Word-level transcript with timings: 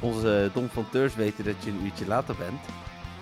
Onze 0.00 0.50
Dom 0.54 0.68
van 0.68 0.90
Teurs 0.90 1.14
weten 1.14 1.44
dat 1.44 1.62
je 1.64 1.70
een 1.70 1.84
uurtje 1.84 2.06
later 2.06 2.36
bent. 2.36 2.60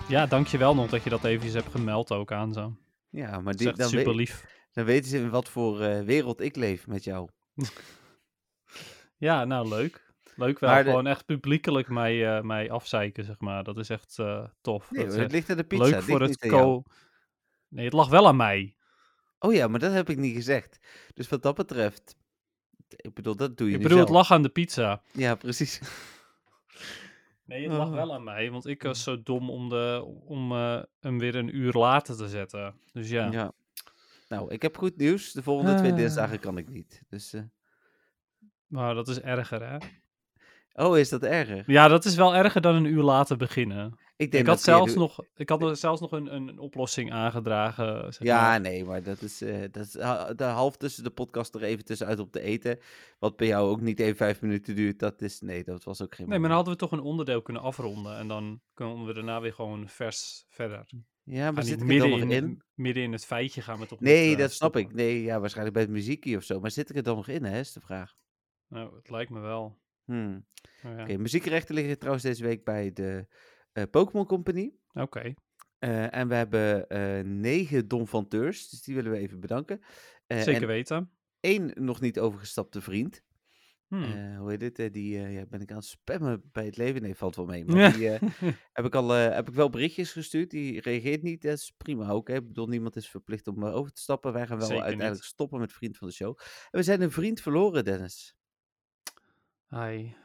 Ja, 0.07 0.25
dankjewel 0.25 0.75
nog 0.75 0.89
dat 0.89 1.03
je 1.03 1.09
dat 1.09 1.23
eventjes 1.23 1.53
hebt 1.53 1.71
gemeld 1.71 2.11
ook 2.11 2.31
aan 2.31 2.53
zo. 2.53 2.75
Ja, 3.09 3.39
maar 3.39 3.53
die, 3.55 3.73
dan, 3.73 3.89
super 3.89 4.05
weet- 4.05 4.15
lief. 4.15 4.45
dan 4.71 4.85
weten 4.85 5.09
ze 5.09 5.17
in 5.17 5.29
wat 5.29 5.49
voor 5.49 5.81
eh, 5.81 6.01
wereld 6.03 6.41
ik 6.41 6.55
leef 6.55 6.87
met 6.87 7.03
jou. 7.03 7.29
Ja, 9.17 9.45
nou 9.45 9.67
leuk. 9.67 10.07
Leuk 10.35 10.59
wel, 10.59 10.69
Maar 10.69 10.83
de- 10.83 10.89
gewoon 10.89 11.07
echt 11.07 11.25
publiekelijk 11.25 11.89
mij, 11.89 12.37
eh, 12.37 12.43
mij 12.43 12.71
afzeiken, 12.71 13.23
zeg 13.23 13.39
maar. 13.39 13.63
Dat 13.63 13.77
is 13.77 13.89
echt 13.89 14.19
eh, 14.19 14.45
tof. 14.61 14.91
Nee, 14.91 15.03
Dat 15.05 15.13
het 15.13 15.21
echt 15.23 15.31
ligt 15.31 15.49
aan 15.49 15.57
de 15.57 15.63
pizza. 15.63 15.83
leuk 15.85 15.95
het 15.95 16.03
voor 16.03 16.21
het 16.21 16.37
co... 16.37 16.83
Nee, 17.67 17.85
het 17.85 17.93
lag 17.93 18.09
wel 18.09 18.27
aan 18.27 18.35
mij. 18.35 18.75
Oh 19.39 19.53
ja, 19.53 19.67
maar 19.67 19.79
dat 19.79 19.93
heb 19.93 20.09
ik 20.09 20.17
niet 20.17 20.35
gezegd. 20.35 20.79
Dus 21.13 21.27
wat 21.29 21.41
dat 21.41 21.55
betreft, 21.55 22.15
ik 22.87 23.13
bedoel, 23.13 23.35
dat 23.35 23.57
doe 23.57 23.67
je 23.69 23.75
Ik 23.75 23.81
bedoel, 23.81 23.97
het 23.97 24.07
zelf. 24.07 24.19
lag 24.19 24.31
aan 24.31 24.41
de 24.41 24.49
pizza. 24.49 25.01
Ja, 25.11 25.35
precies. 25.35 25.79
Nee, 27.49 27.63
het 27.69 27.77
lag 27.77 27.87
Oh. 27.87 27.93
wel 27.93 28.13
aan 28.13 28.23
mij, 28.23 28.51
want 28.51 28.67
ik 28.67 28.83
was 28.83 29.03
zo 29.03 29.23
dom 29.23 29.49
om, 29.49 29.69
de, 29.69 30.03
om 30.25 30.51
eh, 30.51 30.81
hem 30.99 31.19
weer 31.19 31.35
een 31.35 31.55
uur 31.55 31.73
later 31.73 32.15
te 32.17 32.27
zetten. 32.27 32.75
Dus 32.93 33.09
ja. 33.09 33.31
Ja. 33.31 33.51
Nou, 34.29 34.51
ik 34.53 34.61
heb 34.61 34.77
goed 34.77 34.97
nieuws. 34.97 35.31
De 35.31 35.43
volgende 35.43 35.75
twee 35.75 35.91
Ah. 35.91 35.97
dinsdagen 35.97 36.39
kan 36.39 36.57
ik 36.57 36.69
niet. 36.69 37.01
Dus, 37.09 37.33
eh, 37.33 37.41
Maar 38.67 38.93
dat 38.95 39.07
is 39.07 39.21
erger, 39.21 39.69
hè? 39.69 39.77
Oh, 40.85 40.97
is 40.97 41.09
dat 41.09 41.23
erger? 41.23 41.63
Ja, 41.67 41.87
dat 41.87 42.05
is 42.05 42.15
wel 42.15 42.35
erger 42.35 42.61
dan 42.61 42.75
een 42.75 42.85
uur 42.85 43.03
later 43.03 43.37
beginnen. 43.37 43.97
Ik, 44.19 44.31
denk 44.31 44.43
Ik 44.43 44.49
had, 44.49 44.61
zelfs 44.61 44.93
nog, 44.93 45.25
ik 45.35 45.49
had 45.49 45.61
er 45.61 45.75
zelfs 45.75 46.01
nog 46.01 46.11
een, 46.11 46.35
een 46.35 46.59
oplossing 46.59 47.11
aangedragen. 47.11 48.13
Zeg 48.13 48.27
Ja, 48.27 48.41
maar. 48.41 48.61
nee, 48.61 48.85
maar 48.85 49.03
dat 49.03 49.21
is, 49.21 49.41
eh, 49.41 49.61
dat 49.71 49.85
is 49.85 49.91
de 50.35 50.43
half 50.43 50.77
tussen 50.77 51.03
de 51.03 51.09
podcast 51.09 51.55
er 51.55 51.63
even 51.63 51.85
tussenuit 51.85 52.19
op 52.19 52.31
te 52.31 52.41
eten. 52.41 52.79
Wat 53.19 53.35
bij 53.35 53.47
jou 53.47 53.69
ook 53.69 53.81
niet 53.81 53.99
even 53.99 54.15
vijf 54.15 54.41
minuten 54.41 54.75
duurt. 54.75 54.99
Dat 54.99 55.21
is, 55.21 55.41
nee, 55.41 55.63
dat 55.63 55.83
was 55.83 56.01
ook 56.01 56.15
geen 56.15 56.29
Nee, 56.29 56.39
maar 56.39 56.47
dan 56.47 56.57
hadden 56.57 56.73
we 56.73 56.79
toch 56.79 56.91
een 56.91 56.99
onderdeel 56.99 57.41
kunnen 57.41 57.61
afronden. 57.61 58.17
En 58.17 58.27
dan 58.27 58.61
kunnen 58.73 59.05
we 59.05 59.13
daarna 59.13 59.41
weer 59.41 59.53
gewoon 59.53 59.89
vers 59.89 60.45
verder. 60.47 60.89
Ja, 61.23 61.51
maar 61.51 61.63
zit 61.63 61.73
ik 61.73 61.79
er 61.81 61.87
dan 61.87 61.97
midden 61.97 62.09
nog 62.09 62.29
in, 62.37 62.43
in? 62.43 62.63
midden 62.73 63.03
in 63.03 63.11
het 63.11 63.25
feitje 63.25 63.61
gaan 63.61 63.79
we 63.79 63.85
toch 63.85 63.99
Nee, 63.99 64.27
niet, 64.27 64.35
eh, 64.35 64.41
dat 64.41 64.51
snap 64.51 64.75
ik. 64.75 64.93
Nee, 64.93 65.21
ja, 65.23 65.39
waarschijnlijk 65.39 65.75
bij 65.75 65.85
het 65.85 65.93
muziekje 65.93 66.37
of 66.37 66.43
zo. 66.43 66.59
Maar 66.59 66.71
zit 66.71 66.89
ik 66.89 66.95
er 66.95 67.03
dan 67.03 67.15
nog 67.15 67.27
in, 67.27 67.43
hè, 67.43 67.59
is 67.59 67.73
de 67.73 67.81
vraag. 67.81 68.15
Nou, 68.67 68.95
het 68.95 69.09
lijkt 69.09 69.31
me 69.31 69.39
wel. 69.39 69.79
Hmm. 70.05 70.45
Maar 70.81 70.95
ja. 70.95 71.03
Oké, 71.03 71.17
muziekrechten 71.17 71.75
liggen 71.75 71.97
trouwens 71.97 72.23
deze 72.23 72.43
week 72.43 72.63
bij 72.63 72.93
de 72.93 73.25
eh, 73.29 73.35
Pokémon 73.87 74.25
Company. 74.25 74.73
Oké. 74.93 75.33
Eh, 75.79 76.15
en 76.15 76.27
we 76.27 76.35
hebben 76.35 76.89
eh, 76.89 77.23
negen 77.25 77.87
donfanteurs, 77.87 78.69
dus 78.69 78.81
die 78.81 78.95
willen 78.95 79.11
we 79.11 79.17
even 79.17 79.39
bedanken. 79.39 79.81
Eh, 80.27 80.41
Zeker 80.41 80.61
en 80.61 80.67
weten. 80.67 81.11
één 81.39 81.71
nog 81.75 82.01
niet 82.01 82.19
overgestapte 82.19 82.81
vriend. 82.81 83.23
Hmm. 83.87 84.03
Eh, 84.03 84.37
hoe 84.39 84.49
heet 84.49 84.59
dit? 84.59 84.79
Eh, 84.79 84.91
die 84.91 85.17
eh, 85.17 85.33
ja, 85.33 85.45
ben 85.45 85.61
ik 85.61 85.69
aan 85.71 85.77
het 85.77 85.85
spammen 85.85 86.41
bij 86.51 86.65
het 86.65 86.77
leven. 86.77 87.01
Nee, 87.01 87.15
valt 87.15 87.35
wel 87.35 87.45
mee. 87.45 87.65
Maar 87.65 87.77
Ja. 87.77 87.89
die 87.89 88.09
eh, 88.09 88.29
heb, 88.73 88.85
ik 88.85 88.95
al, 88.95 89.15
eh, 89.15 89.33
heb 89.35 89.47
ik 89.49 89.53
wel 89.53 89.69
berichtjes 89.69 90.11
gestuurd. 90.11 90.49
Die 90.49 90.81
reageert 90.81 91.21
niet. 91.23 91.41
Dat 91.41 91.57
is 91.57 91.73
prima 91.77 92.09
ook. 92.09 92.27
Hè. 92.27 92.35
Ik 92.35 92.47
bedoel, 92.47 92.67
niemand 92.67 92.95
is 92.95 93.09
verplicht 93.09 93.47
om 93.47 93.63
eh, 93.63 93.75
over 93.75 93.91
te 93.91 94.01
stappen. 94.01 94.33
Wij 94.33 94.47
gaan 94.47 94.57
wel 94.57 94.65
Zeker 94.67 94.81
uiteindelijk 94.83 95.21
niet. 95.21 95.31
stoppen 95.31 95.59
met 95.59 95.73
vriend 95.73 95.97
van 95.97 96.07
de 96.07 96.13
show. 96.13 96.37
En 96.71 96.79
we 96.79 96.83
zijn 96.83 97.01
een 97.01 97.11
vriend 97.11 97.41
verloren, 97.41 97.85
Dennis. 97.85 98.35
Ai, 99.67 100.15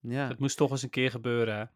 Ja. 0.00 0.28
Het 0.28 0.38
moest 0.38 0.56
toch 0.56 0.70
eens 0.70 0.82
een 0.82 0.90
keer 0.90 1.10
gebeuren, 1.10 1.72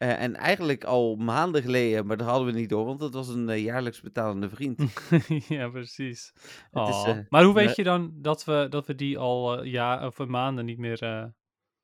Eh, 0.00 0.22
en 0.22 0.36
eigenlijk 0.36 0.84
al 0.84 1.16
maanden 1.16 1.62
geleden, 1.62 2.06
maar 2.06 2.16
dat 2.16 2.26
hadden 2.26 2.46
we 2.52 2.58
niet 2.58 2.68
door, 2.68 2.84
want 2.84 3.00
het 3.00 3.14
was 3.14 3.28
een 3.28 3.48
eh, 3.48 3.64
jaarlijks 3.64 4.00
betalende 4.00 4.48
vriend. 4.48 4.82
ja, 5.48 5.68
precies. 5.68 6.32
Is, 6.72 7.02
eh, 7.04 7.18
maar 7.28 7.44
hoe 7.44 7.54
weet 7.54 7.66
we- 7.68 7.72
je 7.76 7.82
dan 7.84 8.12
dat 8.14 8.44
we, 8.44 8.66
dat 8.70 8.86
we 8.86 8.94
die 8.94 9.18
al 9.18 9.62
ja, 9.64 10.06
of 10.06 10.18
maanden 10.26 10.64
niet 10.64 10.78
meer... 10.78 10.98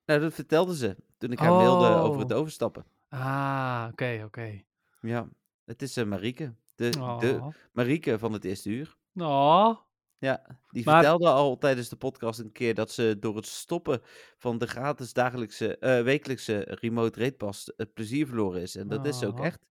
Nou, 0.04 0.21
dat 0.21 0.34
vertelde 0.34 0.77
ze 0.77 0.97
toen 1.19 1.32
ik 1.32 1.38
haar 1.38 1.53
mailde 1.53 1.87
over 1.88 2.21
het 2.21 2.32
Oh. 2.32 2.38
overstappen. 2.38 2.84
Ah, 3.09 3.87
oké, 3.91 4.22
oké. 4.25 4.62
Ja, 5.00 5.28
het 5.65 5.83
is 5.83 6.04
Marieke. 6.04 6.54
De, 6.75 6.91
de. 7.19 7.48
Marieke 7.72 8.19
van 8.19 8.33
het 8.33 8.44
eerste 8.44 8.71
uur. 8.71 8.97
Oh. 9.15 9.77
Ja, 10.19 10.59
die 10.71 10.84
Maar- 10.84 10.94
vertelde 10.94 11.28
al 11.28 11.59
tijdens 11.59 11.88
de 11.88 11.97
podcast 11.97 12.38
een 12.41 12.53
keer 12.53 12.75
dat 12.75 12.91
ze 12.91 13.16
door 13.21 13.37
het 13.37 13.47
stoppen 13.47 14.00
van 14.38 14.59
de 14.59 14.66
gratis 14.66 15.12
dagelijkse, 15.12 15.78
eh, 15.78 16.03
wekelijkse 16.03 16.59
remote 16.81 17.21
rate 17.21 17.32
pass 17.37 17.72
het 17.77 17.94
plezier 17.94 18.27
verloren 18.27 18.60
is. 18.62 18.77
En 18.77 18.88
dat 18.88 19.06
is 19.06 19.19
ze 19.19 19.27
ook 19.27 19.38
Oh. 19.38 19.47
echt. 19.47 19.65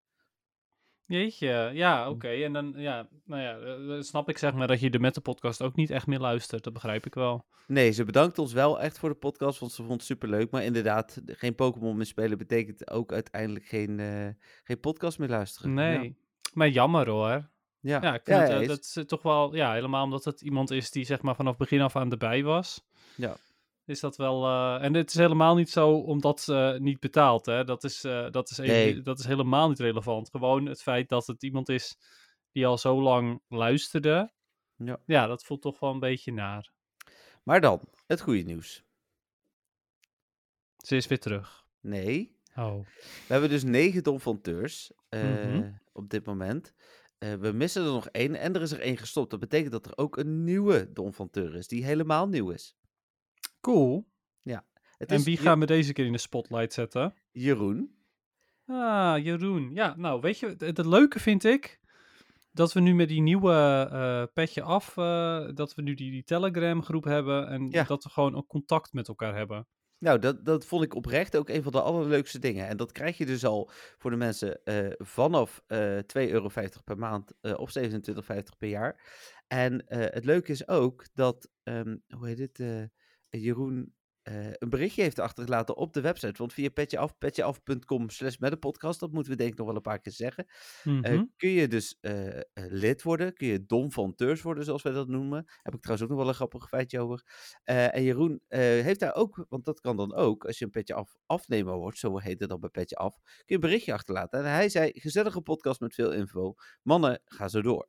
Jeetje, 1.07 1.69
ja, 1.73 2.09
oké. 2.09 2.27
En 2.27 2.53
dan, 2.53 2.73
ja, 2.77 3.07
nou 3.25 3.41
ja, 3.41 3.57
eh, 3.95 4.01
snap 4.01 4.29
ik 4.29 4.37
zeg 4.37 4.53
maar 4.53 4.67
dat 4.67 4.79
je 4.79 4.89
de 4.89 4.99
Meta 4.99 5.19
podcast 5.21 5.61
ook 5.61 5.75
niet 5.75 5.89
echt 5.89 6.07
meer 6.07 6.19
luistert. 6.19 6.63
Dat 6.63 6.73
begrijp 6.73 7.05
ik 7.05 7.13
wel. 7.13 7.45
Nee, 7.67 7.91
ze 7.91 8.03
bedankt 8.03 8.37
ons 8.39 8.53
wel 8.53 8.81
echt 8.81 8.99
voor 8.99 9.09
de 9.09 9.15
podcast, 9.15 9.59
want 9.59 9.71
ze 9.71 9.81
vond 9.81 9.93
het 9.93 10.03
superleuk. 10.03 10.51
Maar 10.51 10.63
inderdaad, 10.63 11.21
geen 11.25 11.55
Pokémon 11.55 11.97
meer 11.97 12.05
spelen 12.05 12.37
betekent 12.37 12.89
ook 12.91 13.11
uiteindelijk 13.13 13.65
geen, 13.65 13.99
eh, 13.99 14.27
geen 14.63 14.79
podcast 14.79 15.19
meer 15.19 15.29
luisteren. 15.29 15.73
Nee. 15.73 16.03
Ja, 16.03 16.09
Maar 16.53 16.69
jammer 16.69 17.09
hoor. 17.09 17.49
Ja. 17.85 18.01
Ja, 18.01 18.13
ik 18.13 18.21
vind 18.23 18.39
het, 18.39 18.49
eh, 18.61 18.67
dat 18.67 18.79
is 18.79 18.97
toch 19.05 19.21
wel, 19.21 19.55
ja, 19.55 19.73
helemaal 19.73 20.03
omdat 20.03 20.25
het 20.25 20.41
iemand 20.41 20.71
is 20.71 20.91
die 20.91 21.05
zeg 21.05 21.21
maar 21.21 21.35
vanaf 21.35 21.57
begin 21.57 21.81
af 21.81 21.95
aan 21.95 22.11
erbij 22.11 22.43
was. 22.43 22.81
Ja. 23.15 23.37
Is 23.85 23.99
dat 23.99 24.17
wel, 24.17 24.45
eh, 24.45 24.83
en 24.83 24.93
het 24.93 25.09
is 25.09 25.15
helemaal 25.15 25.55
niet 25.55 25.69
zo 25.69 25.91
omdat 25.97 26.41
ze 26.41 26.77
niet 26.81 26.99
betaalt, 26.99 27.45
hè. 27.45 27.63
Dat 27.63 27.83
is, 27.83 28.03
eh, 28.03 28.31
dat, 28.31 28.49
is 28.49 28.57
even- 28.57 28.73
Nee. 28.73 29.01
dat 29.01 29.19
is 29.19 29.25
helemaal 29.25 29.69
niet 29.69 29.79
relevant. 29.79 30.29
Gewoon 30.29 30.65
het 30.65 30.81
feit 30.81 31.09
dat 31.09 31.27
het 31.27 31.43
iemand 31.43 31.69
is 31.69 31.97
die 32.51 32.67
al 32.67 32.77
zo 32.77 33.01
lang 33.01 33.41
luisterde. 33.47 34.31
Ja. 34.75 34.99
Ja, 35.05 35.27
dat 35.27 35.43
voelt 35.43 35.61
toch 35.61 35.79
wel 35.79 35.91
een 35.91 35.99
beetje 35.99 36.31
naar. 36.33 36.71
Maar 37.43 37.61
dan, 37.61 37.81
het 38.07 38.21
goede 38.21 38.41
nieuws. 38.41 38.83
Ze 40.77 40.95
is 40.95 41.07
weer 41.07 41.19
terug. 41.19 41.65
Nee, 41.79 42.33
Oh. 42.55 42.79
we 43.27 43.33
hebben 43.33 43.49
dus 43.49 43.63
negen 43.63 44.03
donfanteurs 44.03 44.91
eh, 45.09 45.21
Mhm. 45.23 45.71
op 45.93 46.09
dit 46.09 46.25
moment. 46.25 46.73
Eh, 47.17 47.33
we 47.33 47.51
missen 47.51 47.85
er 47.85 47.91
nog 47.91 48.07
één 48.07 48.35
en 48.35 48.55
er 48.55 48.61
is 48.61 48.71
er 48.71 48.79
één 48.79 48.97
gestopt. 48.97 49.29
Dat 49.31 49.39
betekent 49.39 49.71
dat 49.71 49.85
er 49.85 49.97
ook 49.97 50.17
een 50.17 50.43
nieuwe 50.43 50.91
donfanteur 50.93 51.55
is, 51.55 51.67
die 51.67 51.85
helemaal 51.85 52.27
nieuw 52.27 52.49
is. 52.49 52.75
Cool. 53.61 54.13
Het 54.97 55.09
En 55.11 55.15
is 55.17 55.23
wie 55.23 55.37
gaan 55.37 55.59
we 55.59 55.65
deze 55.65 55.93
keer 55.93 56.05
in 56.05 56.11
de 56.11 56.17
spotlight 56.17 56.73
zetten? 56.73 57.13
Jeroen. 57.31 57.95
Ah, 58.65 59.23
Jeroen. 59.23 59.71
Ja, 59.73 59.95
nou, 59.97 60.21
weet 60.21 60.39
je, 60.39 60.55
het, 60.57 60.85
leuke 60.85 61.19
vind 61.19 61.43
ik 61.43 61.79
dat 62.51 62.73
we 62.73 62.79
nu 62.79 62.93
met 62.95 63.07
die 63.07 63.21
nieuwe 63.21 63.87
eh, 63.91 64.23
petje 64.33 64.61
af, 64.61 64.97
eh, 64.97 65.47
dat 65.53 65.75
we 65.75 65.81
nu 65.81 65.93
die, 65.93 66.11
die 66.11 66.23
Telegram 66.23 66.83
groep 66.83 67.03
hebben 67.03 67.47
en 67.47 67.67
Ja. 67.69 67.83
dat 67.83 68.03
we 68.03 68.09
gewoon 68.09 68.35
ook 68.35 68.47
contact 68.47 68.93
met 68.93 69.07
elkaar 69.07 69.35
hebben. 69.35 69.67
Nou, 70.05 70.19
dat, 70.19 70.45
dat 70.45 70.65
vond 70.65 70.83
ik 70.83 70.95
oprecht 70.95 71.37
ook 71.37 71.49
een 71.49 71.63
van 71.63 71.71
de 71.71 71.81
allerleukste 71.81 72.39
dingen. 72.39 72.67
En 72.67 72.77
dat 72.77 72.91
krijg 72.91 73.17
je 73.17 73.25
dus 73.25 73.45
al 73.45 73.69
voor 73.97 74.11
de 74.11 74.17
mensen 74.17 74.63
eh, 74.63 74.91
vanaf 74.97 75.63
eh 75.67 75.97
2,50 75.97 76.03
euro 76.13 76.49
per 76.83 76.97
maand 76.97 77.33
eh, 77.41 77.57
of 77.57 77.73
27,50 77.79 77.83
per 78.57 78.69
jaar. 78.69 79.01
En 79.47 79.83
het 79.87 80.25
leuke 80.25 80.51
is 80.51 80.67
ook 80.67 81.05
dat, 81.13 81.49
ehm, 81.63 81.97
hoe 82.07 82.27
heet 82.27 82.39
het, 82.39 82.89
Jeroen 83.29 83.94
eh, 84.25 84.47
een 84.53 84.69
berichtje 84.69 85.01
heeft 85.01 85.19
achtergelaten 85.19 85.75
op 85.77 85.93
de 85.93 86.01
website. 86.01 86.37
Want 86.37 86.53
via 86.53 86.69
petjeaf, 86.69 87.17
petjeaf.com 87.17 88.09
slash 88.09 88.37
met 88.37 88.51
de 88.51 88.57
podcast, 88.57 88.99
dat 88.99 89.11
moeten 89.11 89.31
we 89.31 89.37
denk 89.37 89.51
ik 89.51 89.57
nog 89.57 89.67
wel 89.67 89.75
een 89.75 89.81
paar 89.81 89.99
keer 89.99 90.11
zeggen. 90.11 90.45
Eh, 90.83 90.91
Mhm. 90.93 91.23
kun 91.37 91.49
je 91.49 91.67
dus 91.67 91.97
eh, 92.01 92.39
lid 92.53 93.01
worden, 93.03 93.33
kun 93.33 93.47
je 93.47 93.65
Dom 93.65 93.91
van 93.91 94.15
Teurs 94.15 94.41
worden, 94.41 94.63
zoals 94.63 94.81
wij 94.83 94.93
dat 94.93 95.07
noemen. 95.07 95.43
Heb 95.61 95.73
ik 95.73 95.81
trouwens 95.81 96.03
ook 96.03 96.09
nog 96.15 96.17
wel 96.19 96.27
een 96.27 96.35
grappig 96.39 96.67
feitje 96.67 96.99
over. 96.99 97.23
En 97.63 98.03
Jeroen 98.03 98.41
heeft 98.47 98.99
daar 98.99 99.15
ook, 99.15 99.45
want 99.49 99.65
dat 99.65 99.79
kan 99.79 99.97
dan 99.97 100.13
ook, 100.13 100.45
als 100.45 100.59
je 100.59 100.65
een 100.65 100.71
petje 100.71 100.93
af 100.93 101.15
afnemer 101.25 101.73
wordt, 101.75 101.97
zo 101.97 102.17
heet 102.19 102.39
het 102.39 102.49
dan 102.49 102.59
bij 102.59 102.69
petje 102.69 102.95
af, 102.95 103.15
kun 103.21 103.43
je 103.45 103.53
een 103.53 103.59
berichtje 103.59 103.93
achterlaten. 103.93 104.39
En 104.39 104.45
hij 104.51 104.69
zei, 104.69 104.91
gezellige 104.93 105.41
podcast 105.41 105.79
met 105.79 105.93
veel 105.93 106.11
info. 106.11 106.53
Mannen, 106.81 107.21
ga 107.25 107.47
zo 107.47 107.61
door. 107.61 107.87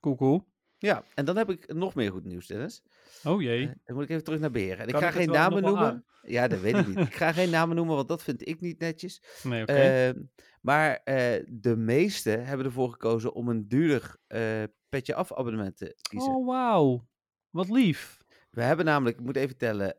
Cool, 0.00 0.16
cool. 0.16 0.51
Ja, 0.82 1.04
en 1.14 1.24
dan 1.24 1.36
heb 1.36 1.50
ik 1.50 1.74
nog 1.74 1.94
meer 1.94 2.10
goed 2.10 2.24
nieuws, 2.24 2.46
Dennis. 2.46 2.82
Oh 3.24 3.42
jee. 3.42 3.66
Eh, 3.66 3.72
dan 3.84 3.94
moet 3.94 4.04
ik 4.04 4.10
even 4.10 4.24
terug 4.24 4.40
naar 4.40 4.50
beheren. 4.50 4.78
En 4.78 4.88
ik 4.88 4.96
ga 4.96 5.06
ik 5.06 5.14
geen 5.14 5.30
namen 5.30 5.62
noemen. 5.62 6.04
Ja, 6.22 6.48
dat 6.48 6.60
weet 6.60 6.76
ik 6.76 6.86
niet. 6.86 6.98
Ik 6.98 7.14
ga 7.14 7.32
geen 7.32 7.50
namen 7.58 7.76
noemen, 7.76 7.96
want 7.96 8.08
dat 8.08 8.22
vind 8.22 8.48
ik 8.48 8.60
niet 8.60 8.78
netjes. 8.78 9.22
nee, 9.42 9.62
oké. 9.62 9.72
Ehm, 9.72 10.22
maar 10.60 11.00
eh, 11.04 11.44
de 11.48 11.76
meesten 11.76 12.46
hebben 12.46 12.66
ervoor 12.66 12.90
gekozen 12.90 13.32
om 13.32 13.48
een 13.48 13.68
duurder 13.68 14.16
eh, 14.26 14.62
petje 14.88 15.14
af 15.14 15.32
abonnement 15.32 15.76
te 15.76 15.96
kiezen. 16.00 16.34
oh, 16.34 16.46
wauw. 16.46 17.08
Wat 17.50 17.70
lief. 17.70 18.18
We 18.50 18.62
hebben 18.62 18.84
namelijk, 18.84 19.18
ik 19.18 19.24
moet 19.24 19.36
even 19.36 19.56
tellen, 19.56 19.96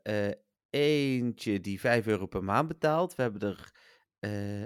eentje 0.70 1.62
die 1.62 1.80
5 1.80 2.08
euro 2.08 2.26
per 2.26 2.44
maand 2.44 2.68
betaalt. 2.68 3.16
We 3.16 3.22
hebben 3.22 3.42
er, 3.42 3.72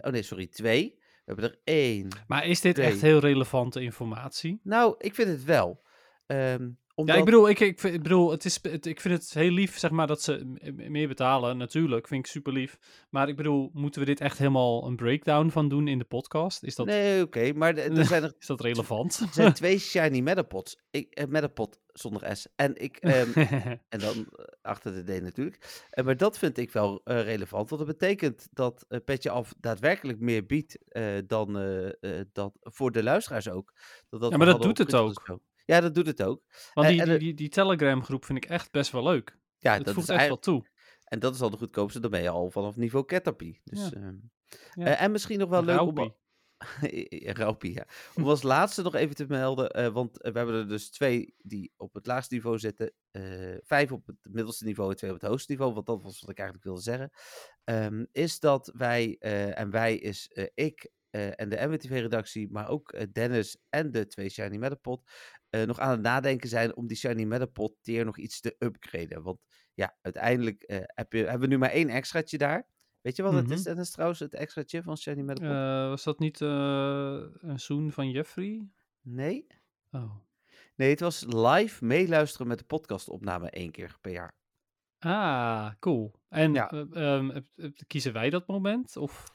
oh 0.04 0.12
nee, 0.12 0.24
sorry, 0.24 0.48
twee. 0.48 1.00
We 1.00 1.34
hebben 1.34 1.52
er 1.52 1.60
één. 1.64 2.08
Maar 2.28 2.46
is 2.46 2.62
dit 2.62 2.76
Twee. 2.76 2.88
echt 2.88 3.02
heel 3.02 3.20
relevante 3.20 3.82
informatie? 3.82 4.60
Nou, 4.64 4.96
ik 4.98 5.16
vind 5.16 5.30
het 5.30 5.44
wel. 5.44 5.86
Ehm, 6.28 6.70
omdat... 6.96 7.16
Ja, 7.16 7.22
ik 7.22 7.26
bedoel, 7.26 7.50
ik, 7.50 7.60
ik, 7.60 7.82
bedoel 7.82 8.32
het 8.32 8.46
is, 8.46 8.60
het, 8.62 8.86
ik 8.86 9.02
vind 9.02 9.14
het 9.14 9.34
heel 9.34 9.52
lief, 9.52 9.78
zeg 9.78 9.92
maar, 9.92 10.08
dat 10.08 10.22
ze 10.22 10.58
meer 10.76 11.08
betalen. 11.08 11.58
Natuurlijk, 11.58 12.08
vind 12.08 12.26
ik 12.26 12.32
super 12.32 12.54
lief. 12.54 12.78
Maar 13.10 13.28
ik 13.28 13.36
bedoel, 13.36 13.70
moeten 13.74 14.02
we 14.02 14.08
dit 14.08 14.22
echt 14.22 14.38
helemaal 14.38 14.86
een 14.86 14.96
breakdown 14.96 15.50
van 15.50 15.70
doen 15.70 15.88
in 15.88 15.98
de 15.98 16.06
podcast? 16.06 16.64
Is 16.64 16.76
dat, 16.76 16.86
Nee, 16.86 17.22
oké, 17.22 17.54
maar 17.54 17.78
er 17.78 18.06
zijn 18.06 18.24
er 18.24 18.34
is 18.40 18.48
dat 18.48 18.62
relevant? 18.62 19.20
er 19.20 19.28
zijn 19.32 19.54
twee 19.64 19.80
shiny 19.80 20.20
Metapods. 20.20 20.78
Ik, 20.92 21.14
eh, 21.14 21.28
Metapod 21.28 21.80
zonder 22.00 22.36
S. 22.38 22.48
En 22.56 22.76
ik, 22.76 22.98
ehm, 23.02 23.40
En 23.90 24.00
dan 24.00 24.16
eh, 24.16 24.46
achter 24.62 25.06
de 25.06 25.20
D 25.20 25.22
natuurlijk. 25.22 25.86
Eh, 25.90 26.06
maar 26.06 26.18
dat 26.18 26.38
vind 26.38 26.58
ik 26.58 26.72
wel 26.72 27.02
relevant. 27.04 27.70
Want 27.70 27.86
dat 27.86 27.98
betekent 27.98 28.48
dat 28.52 28.86
eh, 28.88 29.00
Petje 29.06 29.30
Af 29.30 29.54
daadwerkelijk 29.60 30.20
meer 30.20 30.46
biedt 30.46 30.78
dan 31.28 31.54
dat 32.32 32.54
voor 32.62 32.92
de 32.92 33.04
luisteraars 33.04 33.50
ook. 33.50 33.74
Dat, 34.10 34.22
Ja, 34.22 34.30
we 34.30 34.38
maar 34.38 34.46
dat 34.46 34.62
doet 34.62 34.78
het 34.78 34.92
Show. 34.92 35.40
Ja, 35.68 35.82
dat 35.82 35.96
doet 35.96 36.08
het 36.08 36.24
ook. 36.24 36.44
Want 36.74 36.88
Eh, 36.88 36.94
die, 36.94 37.02
en 37.02 37.10
die, 37.10 37.18
die, 37.20 37.34
die 37.34 37.50
Telegram 37.50 38.04
groep 38.04 38.26
vind 38.26 38.38
ik 38.44 38.50
echt 38.50 38.72
best 38.72 38.92
wel 38.92 39.04
leuk. 39.04 39.38
Ja, 39.58 39.74
het 39.74 39.86
dat 39.86 39.94
voegt 39.94 40.10
echt 40.10 40.28
wel 40.28 40.40
toe. 40.40 40.68
en 41.04 41.20
dat 41.20 41.36
is 41.36 41.42
al 41.42 41.50
de 41.50 41.58
goedkoopste. 41.58 42.00
Dan 42.00 42.12
ben 42.12 42.22
je 42.22 42.30
al 42.30 42.52
vanaf 42.52 42.76
niveau 42.76 43.06
Caterpie. 43.06 43.62
Dus, 43.64 43.80
Ja. 43.80 43.92
ehm, 43.92 44.16
Ja. 44.74 44.86
eh, 44.86 45.02
en 45.02 45.12
misschien 45.12 45.40
nog 45.40 45.50
wel 45.50 45.64
leuk 45.64 45.80
om... 45.82 45.98
Rauwpie. 45.98 46.16
Ja, 47.26 47.34
Raupie, 47.34 47.74
ja. 47.74 47.86
Om 48.16 48.28
als 48.28 48.44
laatste 48.54 48.82
nog 48.82 48.96
even 48.96 49.16
te 49.16 49.26
melden, 49.28 49.72
eh, 49.72 49.88
want 49.88 50.18
we 50.18 50.32
hebben 50.34 50.56
er 50.56 50.68
dus 50.68 50.90
twee 50.90 51.36
die 51.38 51.74
op 51.78 51.94
het 51.94 52.06
laagste 52.06 52.34
niveau 52.34 52.60
zitten, 52.60 52.94
vijf 53.64 53.92
op 53.92 54.08
het 54.08 54.18
middelste 54.22 54.66
niveau 54.66 54.90
en 54.92 54.96
twee 54.98 55.12
op 55.14 55.20
het 55.20 55.30
hoogste 55.30 55.52
niveau, 55.52 55.74
want 55.74 55.86
dat 55.86 56.04
was 56.04 56.20
wat 56.22 56.30
ik 56.30 56.38
eigenlijk 56.38 56.68
wilde 56.68 56.82
zeggen, 56.82 57.12
Ehm, 57.64 58.06
is 58.12 58.40
dat 58.40 58.72
wij, 58.74 59.18
en 59.54 59.70
wij 59.70 59.96
is 59.98 60.32
ik 60.54 60.90
eh, 61.10 61.40
en 61.40 61.50
de 61.50 61.68
MWTV-redactie, 61.68 62.52
maar 62.52 62.70
ook 62.70 62.92
eh, 62.92 63.08
Dennis 63.12 63.58
en 63.70 63.92
de 63.92 64.08
twee 64.08 64.30
Shiny 64.30 64.58
Metapod, 64.58 65.10
eh, 65.50 65.64
nog 65.64 65.80
aan 65.80 65.92
het 65.92 66.02
nadenken 66.02 66.50
zijn 66.50 66.76
om 66.76 66.88
die 66.88 66.98
Shiny 66.98 67.24
Metapod 67.24 67.76
tier 67.82 68.06
nog 68.06 68.18
iets 68.18 68.40
te 68.40 68.56
upgraden. 68.60 69.24
Want 69.24 69.40
ja, 69.74 69.98
uiteindelijk 70.02 70.64
heb 70.94 71.14
je, 71.14 71.18
hebben 71.24 71.40
we 71.40 71.48
nu 71.48 71.58
maar 71.58 71.70
één 71.70 71.90
extraatje 71.90 72.38
daar. 72.38 72.68
Weet 73.02 73.16
je 73.16 73.24
wat 73.24 73.34
het 73.34 73.44
Mhm. 73.44 73.54
is, 73.54 73.64
Dennis, 73.64 73.92
trouwens, 73.92 74.20
het 74.20 74.34
extraatje 74.34 74.84
van 74.84 74.98
Shiny 74.98 75.22
Metapod? 75.22 75.90
Was 75.90 76.04
dat 76.04 76.20
niet 76.20 76.40
een 76.40 77.60
zoen 77.60 77.92
van 77.92 78.10
Jeffrey? 78.12 78.68
nee? 79.02 79.48
Oh. 79.92 80.16
Nee, 80.76 80.90
het 80.90 81.00
was 81.00 81.26
live 81.28 81.86
meeluisteren 81.86 82.48
met 82.48 82.58
de 82.60 82.66
podcastopname 82.66 83.50
één 83.50 83.72
keer 83.72 83.98
per 84.02 84.12
jaar. 84.12 84.36
Ah, 85.00 85.72
cool. 85.80 86.14
En 86.30 86.54
Ja. 86.54 86.70
eh, 86.70 86.80
ehm, 86.80 87.30
eh, 87.32 87.42
eh, 87.56 87.72
kiezen 87.88 88.14
wij 88.14 88.30
dat 88.30 88.48
moment? 88.48 88.98
Of... 88.98 89.30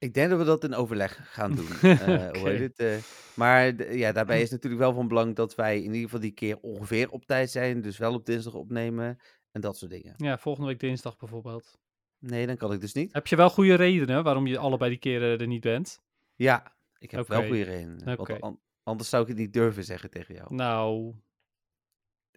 Ik 0.00 0.14
denk 0.14 0.30
dat 0.30 0.38
we 0.38 0.44
dat 0.44 0.64
in 0.64 0.74
overleg 0.74 1.32
gaan 1.32 1.54
doen. 1.54 1.68
eh, 1.82 2.30
Hoe 2.30 2.48
heet 2.48 2.60
het? 2.60 2.78
eh, 2.78 2.96
maar 3.34 3.94
ja, 3.96 4.12
daarbij 4.12 4.42
is 4.42 4.50
natuurlijk 4.50 4.82
wel 4.82 4.92
van 4.92 5.08
belang 5.08 5.34
dat 5.34 5.54
wij 5.54 5.76
in 5.76 5.84
ieder 5.84 6.00
geval 6.00 6.20
die 6.20 6.30
keer 6.30 6.58
ongeveer 6.60 7.10
op 7.10 7.24
tijd 7.24 7.50
zijn. 7.50 7.80
Dus 7.80 7.98
wel 7.98 8.14
op 8.14 8.26
dinsdag 8.26 8.54
opnemen 8.54 9.18
en 9.50 9.60
dat 9.60 9.76
soort 9.76 9.90
dingen. 9.90 10.14
Ja, 10.16 10.38
volgende 10.38 10.68
week 10.68 10.80
dinsdag 10.80 11.16
bijvoorbeeld. 11.16 11.78
Nee, 12.18 12.46
dan 12.46 12.56
kan 12.56 12.72
ik 12.72 12.80
dus 12.80 12.92
niet. 12.92 13.12
Heb 13.12 13.26
je 13.26 13.36
wel 13.36 13.50
goede 13.50 13.74
redenen 13.74 14.24
waarom 14.24 14.46
je 14.46 14.58
allebei 14.58 14.90
die 14.90 14.98
keren 14.98 15.38
er 15.38 15.46
niet 15.46 15.60
bent? 15.60 16.00
Ja, 16.34 16.76
ik 16.98 17.10
heb 17.10 17.28
wel 17.28 17.46
goede 17.46 17.62
redenen. 17.62 18.16
want 18.16 18.58
anders 18.82 19.08
zou 19.08 19.22
ik 19.22 19.28
het 19.28 19.38
niet 19.38 19.52
durven 19.52 19.84
zeggen 19.84 20.10
tegen 20.10 20.34
jou. 20.34 20.54
Nou, 20.54 21.14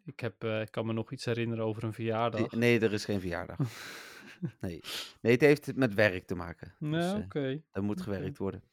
ik, 0.03 0.19
heb, 0.19 0.43
eh, 0.43 0.61
ik 0.61 0.71
kan 0.71 0.85
me 0.85 0.93
nog 0.93 1.11
iets 1.11 1.25
herinneren 1.25 1.65
over 1.65 1.83
een 1.83 1.93
verjaardag. 1.93 2.51
nee, 2.51 2.79
er 2.79 2.93
is 2.93 3.05
geen 3.05 3.19
verjaardag. 3.19 3.57
nee. 4.59 4.81
nee, 5.21 5.31
het 5.31 5.41
heeft 5.41 5.75
met 5.75 5.93
werk 5.93 6.25
te 6.25 6.35
maken. 6.35 6.75
Dus 6.79 7.13
eh, 7.13 7.19
oké. 7.23 7.61
er 7.71 7.83
moet 7.83 8.01
gewerkt 8.01 8.37
worden. 8.37 8.63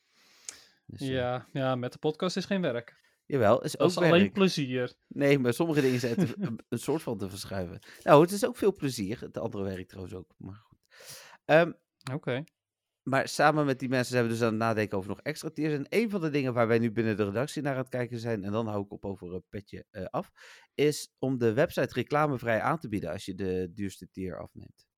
Dus, 0.87 1.01
eh, 1.01 1.09
Ja, 1.09 1.49
ja, 1.53 1.75
met 1.75 1.93
de 1.93 1.99
podcast 1.99 2.37
is 2.37 2.45
geen 2.45 2.61
werk. 2.61 2.99
Jawel, 3.27 3.63
is 3.63 3.73
Dat 3.73 3.81
ook 3.81 3.89
is 3.89 3.97
alleen 3.97 4.33
plezier. 4.33 4.93
Nee, 5.09 5.39
maar 5.39 5.55
sommige 5.55 5.81
dingen 5.81 6.01
zijn 6.01 6.15
een, 6.39 6.61
een 6.69 6.79
soort 6.79 7.03
van 7.03 7.19
te 7.19 7.29
verschuiven. 7.29 7.79
Nou, 8.03 8.23
het 8.23 8.31
is 8.31 8.47
ook 8.47 8.57
veel 8.57 8.75
plezier. 8.75 9.21
Het 9.21 9.39
andere 9.39 9.65
werk 9.65 9.89
trouwens 9.89 10.15
ook. 10.15 10.35
Maar 10.37 10.55
goed. 10.55 10.79
Ehm, 11.45 11.73
Oké. 12.13 12.45
maar 13.03 13.29
samen 13.29 13.67
met 13.67 13.79
die 13.79 13.89
mensen 13.89 14.13
zijn 14.13 14.25
we 14.25 14.31
dus 14.31 14.43
aan 14.43 14.49
het 14.49 14.57
nadenken 14.57 14.97
over 14.97 15.11
nog 15.11 15.21
extra 15.21 15.51
tiers. 15.51 15.75
En 15.75 15.87
een 15.89 16.11
van 16.11 16.21
de 16.21 16.31
dingen 16.31 16.55
waar 16.55 16.69
wij 16.69 16.79
nu 16.79 16.93
binnen 16.93 17.17
de 17.17 17.25
redactie 17.25 17.63
naar 17.63 17.73
aan 17.73 17.79
het 17.79 17.89
kijken 17.89 18.19
zijn, 18.19 18.45
en 18.45 18.53
dan 18.53 18.67
hou 18.67 18.85
ik 18.85 18.93
op 18.93 19.05
over 19.05 19.35
een 19.35 19.45
petje 19.49 19.85
eh, 19.91 20.05
af, 20.05 20.31
is 20.75 21.13
om 21.19 21.39
de 21.39 21.53
website 21.53 21.95
reclamevrij 21.95 22.61
aan 22.61 22.79
te 22.79 22.89
bieden 22.89 23.11
als 23.11 23.25
je 23.25 23.35
de 23.35 23.71
duurste 23.75 24.11
tier 24.11 24.39
afneemt. 24.39 24.90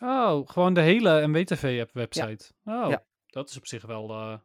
Oh, 0.00 0.48
gewoon 0.48 0.74
de 0.74 0.80
hele 0.80 1.26
MWTV-app 1.26 1.90
website. 1.92 2.52
Oh, 2.64 2.86
Ja. 2.90 3.04
dat 3.26 3.48
is 3.50 3.56
op 3.56 3.66
zich 3.66 3.86
wel, 3.86 4.10
eh, 4.10 4.38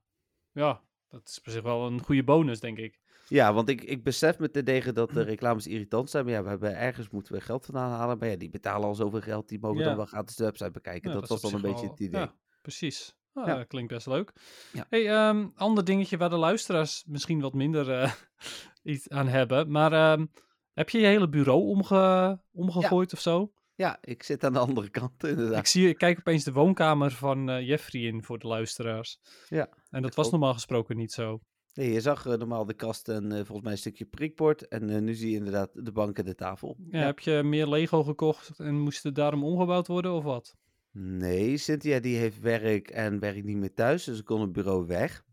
ja, 0.52 0.82
dat 1.10 1.28
is 1.28 1.40
op 1.40 1.50
zich 1.52 1.62
wel 1.62 1.86
een 1.88 2.00
goede 2.02 2.24
bonus, 2.24 2.60
denk 2.60 2.78
ik. 2.78 3.02
Ja, 3.28 3.54
want 3.54 3.70
ik, 3.70 3.82
ik 3.84 4.04
besef 4.04 4.40
me 4.40 4.50
te 4.52 4.64
degen 4.64 4.94
dat 4.94 5.10
de 5.12 5.22
reclames 5.34 5.68
irritant 5.68 6.10
zijn. 6.10 6.26
Maar 6.26 6.34
ja, 6.34 6.44
we 6.44 6.50
hebben 6.50 6.78
ergens 6.78 7.10
moeten 7.10 7.34
we 7.34 7.42
geld 7.42 7.66
vandaan 7.66 7.90
halen. 7.92 8.18
Maar 8.18 8.30
ja, 8.30 8.36
die 8.36 8.50
betalen 8.50 8.88
al 8.88 8.96
zoveel 8.96 9.22
geld. 9.22 9.50
Die 9.50 9.60
mogen 9.60 9.80
Ja. 9.80 9.86
dan 9.86 9.96
wel 9.96 10.06
gratis 10.06 10.36
de 10.36 10.44
website 10.44 10.72
bekijken. 10.72 11.12
Dat, 11.12 11.28
was 11.30 11.42
dan 11.42 11.54
een 11.54 11.62
beetje 11.62 11.82
wel- 11.82 11.90
het 11.92 12.00
idee. 12.00 12.20
Ja, 12.22 12.36
precies. 12.62 13.16
Ah, 13.34 13.48
Ja. 13.48 13.64
Klinkt 13.64 13.92
best 13.94 14.08
leuk. 14.08 14.32
Ja. 14.74 14.86
Hey, 14.90 15.10
ehm, 15.10 15.48
ander 15.56 15.84
dingetje 15.86 16.18
waar 16.18 16.30
de 16.30 16.36
luisteraars 16.36 17.04
misschien 17.08 17.42
wat 17.42 17.54
minder 17.54 17.92
eh, 17.92 18.12
iets 18.94 19.10
aan 19.10 19.28
hebben. 19.28 19.72
Maar 19.72 19.94
ehm, 19.94 20.26
heb 20.74 20.90
je 20.90 21.00
je 21.00 21.06
hele 21.06 21.30
bureau 21.30 21.62
omge 21.68 22.40
omgegooid 22.52 23.14
of 23.14 23.20
zo? 23.20 23.54
Ja, 23.76 23.98
ik 24.02 24.24
zit 24.24 24.44
aan 24.44 24.54
de 24.54 24.60
andere 24.60 24.90
kant 24.90 25.24
inderdaad. 25.34 25.60
Ik, 25.60 25.66
zie, 25.68 25.90
ik 25.90 25.98
kijk 25.98 26.20
opeens 26.20 26.44
de 26.44 26.52
woonkamer 26.52 27.12
van 27.12 27.50
eh, 27.50 27.68
Jeffrey 27.68 28.02
in 28.02 28.24
voor 28.24 28.40
de 28.40 28.48
luisteraars. 28.48 29.20
Ja, 29.50 29.70
En 29.90 30.02
dat 30.02 30.16
was 30.16 30.32
normaal 30.32 30.54
gesproken 30.54 30.98
niet 30.98 31.12
zo. 31.12 31.40
Nee, 31.74 31.92
je 31.92 32.02
zag 32.02 32.26
eh, 32.26 32.34
normaal 32.34 32.66
de 32.66 32.74
kast 32.74 33.10
en 33.10 33.32
eh, 33.32 33.38
volgens 33.38 33.62
mij 33.62 33.72
een 33.72 33.78
stukje 33.78 34.06
prikbord. 34.06 34.68
En 34.68 35.04
nu 35.04 35.14
zie 35.14 35.30
je 35.30 35.38
inderdaad 35.38 35.70
de 35.74 35.92
bank 35.92 36.18
en 36.18 36.26
de 36.26 36.36
tafel. 36.36 36.78
Ja, 36.90 37.06
Heb 37.06 37.20
je 37.20 37.44
meer 37.44 37.68
Lego 37.68 38.04
gekocht 38.04 38.60
en 38.60 38.80
moest 38.80 39.04
het 39.04 39.16
daarom 39.16 39.44
omgebouwd 39.44 39.88
worden 39.88 40.14
of 40.14 40.24
wat? 40.24 40.56
Nee, 40.92 41.58
Cynthia 41.58 42.00
die 42.00 42.18
heeft 42.18 42.40
werk 42.40 42.90
en 42.90 43.20
werkt 43.20 43.44
niet 43.44 43.58
meer 43.58 43.74
thuis. 43.74 44.04
Dus 44.04 44.18
ze 44.18 44.24
kon 44.24 44.42
het 44.42 44.52
bureau 44.52 44.86
weg. 44.88 45.24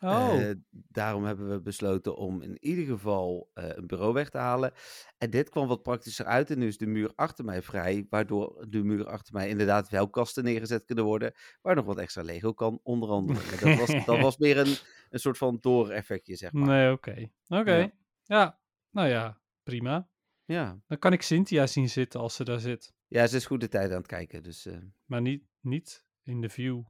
Oh, 0.00 0.40
Eh, 0.42 0.54
daarom 0.70 1.24
hebben 1.24 1.48
we 1.50 1.60
besloten 1.60 2.16
om 2.16 2.42
in 2.42 2.56
ieder 2.60 2.84
geval 2.84 3.50
eh, 3.54 3.68
een 3.68 3.86
bureau 3.86 4.12
weg 4.12 4.30
te 4.30 4.38
halen. 4.38 4.72
En 5.18 5.30
dit 5.30 5.48
kwam 5.48 5.66
wat 5.68 5.82
praktischer 5.82 6.24
uit. 6.26 6.50
En 6.50 6.58
nu 6.58 6.66
is 6.66 6.78
de 6.78 6.86
muur 6.86 7.12
achter 7.14 7.44
mij 7.44 7.62
vrij. 7.62 8.06
Waardoor 8.10 8.66
de 8.68 8.82
muur 8.82 9.06
achter 9.06 9.34
mij 9.34 9.48
inderdaad 9.48 9.88
wel 9.88 10.10
kasten 10.10 10.44
neergezet 10.44 10.84
kunnen 10.84 11.04
worden. 11.04 11.32
Waar 11.62 11.74
nog 11.74 11.84
wat 11.84 11.98
extra 11.98 12.22
Lego 12.22 12.52
kan, 12.52 12.80
onder 12.82 13.08
andere. 13.08 13.40
Dat, 13.60 13.78
was, 13.78 14.04
dat 14.04 14.20
was 14.26 14.36
meer 14.38 14.58
een, 14.58 14.76
een 15.10 15.18
soort 15.20 15.38
van 15.38 15.58
door-effectje, 15.60 16.36
zeg 16.36 16.52
maar. 16.52 16.66
nee, 16.68 16.92
oké. 16.92 17.28
Oké, 17.48 17.74
Ja. 17.76 17.90
ja. 18.24 18.58
Nou 18.90 19.08
ja, 19.08 19.40
prima. 19.62 20.08
Ja. 20.44 20.80
Dan 20.86 20.98
kan 20.98 21.12
ik 21.12 21.22
Cynthia 21.22 21.66
zien 21.66 21.88
zitten 21.88 22.20
als 22.20 22.34
ze 22.34 22.44
daar 22.44 22.60
zit. 22.60 22.92
ja, 23.06 23.26
ze 23.26 23.36
is 23.36 23.46
goed 23.46 23.60
de 23.60 23.68
tijd 23.68 23.90
aan 23.90 23.96
het 23.96 24.06
kijken. 24.06 24.42
Dus, 24.42 24.66
eh, 24.66 24.76
Maar 25.04 25.20
niet, 25.20 25.44
niet 25.60 26.06
in 26.22 26.40
de 26.40 26.48
view. 26.48 26.82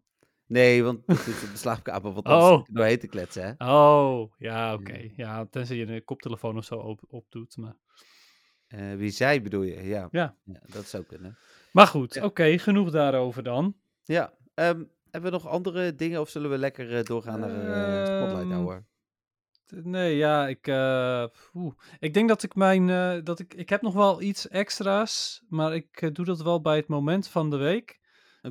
Nee, 0.49 0.85
want 0.85 1.01
het 1.07 1.27
is 1.27 1.43
op 1.45 1.51
de 1.51 1.57
slaapkamer. 1.57 2.13
Want 2.13 2.27
anders 2.27 2.51
Oh. 2.53 2.65
doorheen 2.75 2.99
te 2.99 3.07
kletsen, 3.07 3.43
hè. 3.59 3.73
Oh, 3.73 4.33
ja, 4.39 4.75
oké. 4.75 5.11
Ja, 5.17 5.47
tenzij 5.51 5.77
je 5.77 5.87
een 5.87 6.05
koptelefoon 6.05 6.57
of 6.57 6.65
zo 6.65 6.75
op, 6.75 7.01
opdoet. 7.09 7.57
Maar, 7.57 7.77
Eh, 8.69 8.95
wie 8.95 9.11
zij 9.11 9.43
bedoel 9.43 9.63
je? 9.63 9.83
Ja. 9.83 10.09
Ja. 10.11 10.37
dat 10.67 10.87
zou 10.87 11.05
kunnen. 11.05 11.39
maar 11.73 11.87
goed, 11.87 12.15
Ja. 12.15 12.25
oké, 12.25 12.59
genoeg 12.59 12.91
daarover 12.91 13.43
dan. 13.43 13.77
Ja. 14.05 14.33
ehm, 14.55 14.85
hebben 15.11 15.31
we 15.31 15.37
nog 15.37 15.47
andere 15.49 15.95
dingen 15.95 16.21
of 16.21 16.29
zullen 16.29 16.51
we 16.51 16.59
lekker 16.59 16.97
eh, 16.97 17.03
doorgaan 17.05 17.41
naar 17.41 17.51
eh 17.51 18.05
Spotlight 18.07 18.51
Ehm, 18.51 18.61
Hour? 18.63 18.87
T- 19.67 19.85
Nee, 19.85 20.17
ja, 20.17 20.49
ik, 20.49 20.67
ik 21.99 22.15
denk 22.15 22.29
dat 22.29 22.43
ik 22.43 22.55
mijn, 22.55 22.87
dat 23.25 23.39
ik, 23.39 23.55
ik 23.55 23.69
heb 23.69 23.83
nog 23.83 23.95
wel 23.95 24.23
iets 24.23 24.49
extra's, 24.49 25.43
maar 25.49 25.75
ik 25.75 26.15
doe 26.15 26.25
dat 26.25 26.43
wel 26.43 26.61
bij 26.61 26.77
het 26.77 26.89
moment 26.89 27.29
van 27.29 27.51
de 27.51 27.57
week. 27.57 27.98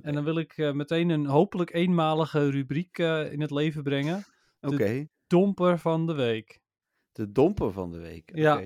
En 0.03 0.13
dan 0.13 0.23
wil 0.23 0.37
ik 0.37 0.57
eh, 0.57 0.71
meteen 0.71 1.09
een 1.09 1.25
hopelijk 1.25 1.73
eenmalige 1.73 2.49
rubriek 2.49 2.97
eh, 2.99 3.31
in 3.31 3.41
het 3.41 3.51
leven 3.51 3.83
brengen. 3.83 4.25
Oké. 4.61 5.07
Domper 5.27 5.79
van 5.79 6.07
de 6.07 6.13
week. 6.13 6.59
De 7.11 7.31
domper 7.31 7.71
van 7.71 7.91
de 7.91 7.99
week. 7.99 8.29
Oké. 8.31 8.39
Ja. 8.41 8.61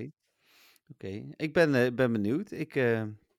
Oké. 0.88 1.24
Ik 1.36 1.54
ben, 1.54 1.76
eh, 1.76 1.92
ben 1.94 2.12
benieuwd. 2.12 2.52
Ik, 2.52 2.76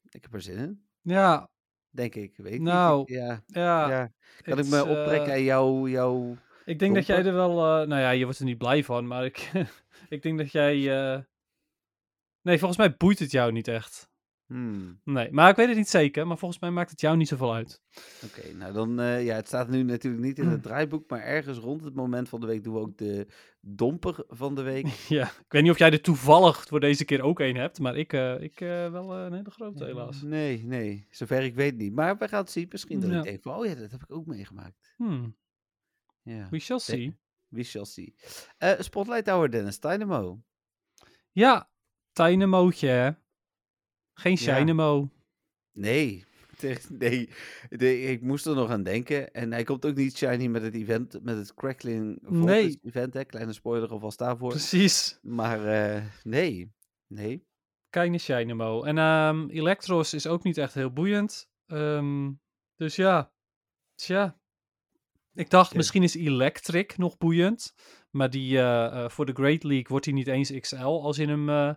ik 0.08 0.22
heb 0.22 0.32
er 0.32 0.40
zin 0.40 0.56
in. 0.58 0.84
Ja, 1.02 1.50
Denk 1.90 2.14
ik. 2.14 2.36
Weet 2.36 2.52
niet. 2.52 2.62
Nou, 2.62 3.00
Ik- 3.00 3.08
ja. 3.08 3.42
ja. 3.46 3.88
ja. 3.90 4.12
Kan 4.42 4.58
ik 4.58 4.66
me 4.66 4.84
optrekken 4.86 5.32
aan 5.32 5.42
jou, 5.42 5.90
jou... 5.90 6.36
Ik 6.64 6.78
denk 6.78 6.94
dat 6.94 7.06
jij 7.06 7.24
er 7.24 7.32
wel, 7.32 7.54
nou 7.86 8.00
ja, 8.00 8.10
je 8.10 8.24
wordt 8.24 8.38
er 8.38 8.44
niet 8.44 8.58
blij 8.58 8.84
van, 8.84 9.06
maar 9.06 9.24
ik, 9.24 9.50
ik 10.08 10.22
denk 10.22 10.38
dat 10.38 10.52
jij, 10.52 10.74
nee, 12.42 12.58
volgens 12.58 12.78
mij 12.78 12.96
boeit 12.96 13.18
het 13.18 13.30
jou 13.30 13.52
niet 13.52 13.68
echt. 13.68 14.10
Hmm, 14.46 15.00
Nee, 15.04 15.32
maar 15.32 15.50
ik 15.50 15.56
weet 15.56 15.68
het 15.68 15.76
niet 15.76 15.88
zeker. 15.88 16.26
Maar 16.26 16.38
volgens 16.38 16.60
mij 16.60 16.70
maakt 16.70 16.90
het 16.90 17.00
jou 17.00 17.16
niet 17.16 17.28
zoveel 17.28 17.54
uit. 17.54 17.82
Oké, 18.24 18.52
nou 18.52 18.72
dan, 18.72 19.00
eh, 19.00 19.24
ja, 19.24 19.34
het 19.34 19.46
staat 19.46 19.68
nu 19.68 19.82
natuurlijk 19.82 20.22
niet 20.22 20.38
in 20.38 20.46
het 20.46 20.62
draaiboek, 20.68 21.10
maar 21.10 21.20
ergens 21.20 21.58
rond 21.58 21.84
het 21.84 21.94
moment 21.94 22.28
van 22.28 22.40
de 22.40 22.46
week 22.46 22.64
doen 22.64 22.74
we 22.74 22.80
ook 22.80 22.98
de 22.98 23.26
domper 23.60 24.24
van 24.28 24.54
de 24.54 24.62
week. 24.62 24.86
Ja, 25.08 25.26
ik 25.26 25.44
weet 25.52 25.62
niet 25.62 25.70
of 25.70 25.78
jij 25.78 25.90
er 25.90 26.00
toevallig 26.00 26.64
voor 26.66 26.80
deze 26.80 27.04
keer 27.04 27.22
ook 27.22 27.40
een 27.40 27.56
hebt. 27.56 27.78
Maar 27.78 27.96
ik, 27.96 28.12
eh, 28.12 28.40
ik 28.40 28.60
eh, 28.60 28.90
wel 28.90 29.16
een 29.16 29.32
hele 29.32 29.50
grote 29.50 29.84
helaas. 29.84 30.22
Nee, 30.22 30.64
nee, 30.64 31.06
zover 31.10 31.42
ik 31.42 31.54
weet 31.54 31.76
niet. 31.76 31.92
Maar 31.94 32.16
we 32.18 32.28
gaan 32.28 32.40
het 32.40 32.50
zien. 32.50 32.66
Misschien 32.70 33.00
dat 33.00 33.10
Ja. 33.10 33.16
ik 33.18 33.22
denk 33.24 33.42
van, 33.42 33.54
oh 33.56 33.66
ja, 33.66 33.74
dat 33.74 33.90
heb 33.90 34.02
ik 34.02 34.12
ook 34.12 34.26
meegemaakt. 34.26 34.94
Hmm, 34.96 35.36
Ja, 36.22 36.46
we 36.50 36.58
shall 36.58 36.78
see. 36.78 37.16
we 37.48 37.62
shall 37.62 37.84
see. 37.84 38.14
Spotlight 38.78 39.24
Tower, 39.24 39.50
Dennis, 39.50 39.80
Dynamo. 39.80 40.42
Ja, 41.32 41.70
Dynamootje 42.12 42.88
hè. 42.88 43.10
Geen 44.14 44.36
Ja. 44.40 44.58
Dynamo. 44.58 45.10
Nee, 45.72 46.24
nee, 46.88 47.28
nee, 47.68 48.00
ik 48.02 48.20
moest 48.22 48.46
er 48.46 48.54
nog 48.54 48.70
aan 48.70 48.82
denken. 48.82 49.32
En 49.32 49.52
hij 49.52 49.64
komt 49.64 49.86
ook 49.86 49.94
niet 49.94 50.16
shiny 50.16 50.46
met 50.46 50.62
het 50.62 50.74
event, 50.74 51.18
met 51.22 51.36
het 51.36 51.54
Crackling 51.54 52.18
Nee. 52.28 52.78
event, 52.82 53.14
hè. 53.14 53.24
Kleine 53.24 53.52
spoiler 53.52 53.88
alvast 53.88 54.18
daarvoor. 54.18 54.50
Precies. 54.50 55.18
Maar 55.22 55.66
eh, 55.66 56.02
nee, 56.22 56.72
nee. 57.06 57.46
Keine 57.90 58.18
Dynamo. 58.26 58.82
En 58.82 58.98
ehm 58.98 59.48
Electros 59.48 60.14
is 60.14 60.26
ook 60.26 60.42
niet 60.42 60.58
echt 60.58 60.74
heel 60.74 60.92
boeiend. 60.92 61.50
Ehm, 61.66 62.30
dus 62.76 62.96
ja, 62.96 63.32
tja. 63.94 64.40
Ik 65.34 65.50
dacht, 65.50 65.74
misschien 65.74 66.02
is 66.02 66.14
Electric 66.14 66.96
nog 66.98 67.18
boeiend. 67.18 67.74
Maar 68.10 68.30
die, 68.30 68.58
eh, 68.58 69.04
eh, 69.04 69.10
voor 69.10 69.26
de 69.26 69.32
Great 69.32 69.62
League 69.62 69.86
wordt 69.88 70.04
hij 70.04 70.14
niet 70.14 70.26
eens 70.26 70.60
XL 70.60 70.76
als 70.76 71.16
je 71.16 71.26
hem, 71.26 71.76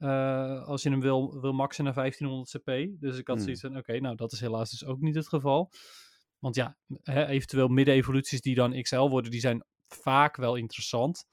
eh, 0.00 0.62
als 0.66 0.82
je 0.82 0.90
hem 0.90 1.00
wil, 1.00 1.40
wil 1.40 1.52
maxen 1.52 1.84
naar 1.84 1.94
1500 1.94 2.50
CP. 2.50 3.00
Dus 3.00 3.18
ik 3.18 3.26
had 3.26 3.36
Hmm. 3.36 3.44
zoiets 3.44 3.60
van, 3.60 3.76
oké, 3.76 4.00
nou 4.00 4.16
dat 4.16 4.32
is 4.32 4.40
helaas 4.40 4.70
dus 4.70 4.84
ook 4.84 5.00
niet 5.00 5.14
het 5.14 5.28
geval. 5.28 5.70
Want 6.38 6.54
ja, 6.54 6.76
hè, 7.02 7.26
eventueel 7.26 7.68
midden-evoluties 7.68 8.40
die 8.40 8.54
dan 8.54 8.82
XL 8.82 9.08
worden, 9.08 9.30
die 9.30 9.40
zijn 9.40 9.64
vaak 9.88 10.36
wel 10.36 10.54
interessant. 10.56 11.24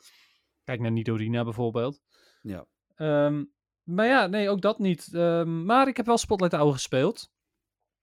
Kijk 0.64 0.80
naar 0.80 0.92
Nidorina 0.92 1.44
bijvoorbeeld. 1.44 2.02
Ja. 2.42 2.66
Ehm, 2.96 3.44
maar 3.84 4.06
ja, 4.06 4.28
nee, 4.28 4.50
ook 4.50 4.62
dat 4.62 4.80
niet. 4.80 5.14
Ehm, 5.14 5.66
maar 5.66 5.88
ik 5.88 5.98
heb 5.98 6.06
wel 6.06 6.18
Spotlight 6.18 6.56
Hour 6.56 6.74
gespeeld. 6.74 7.30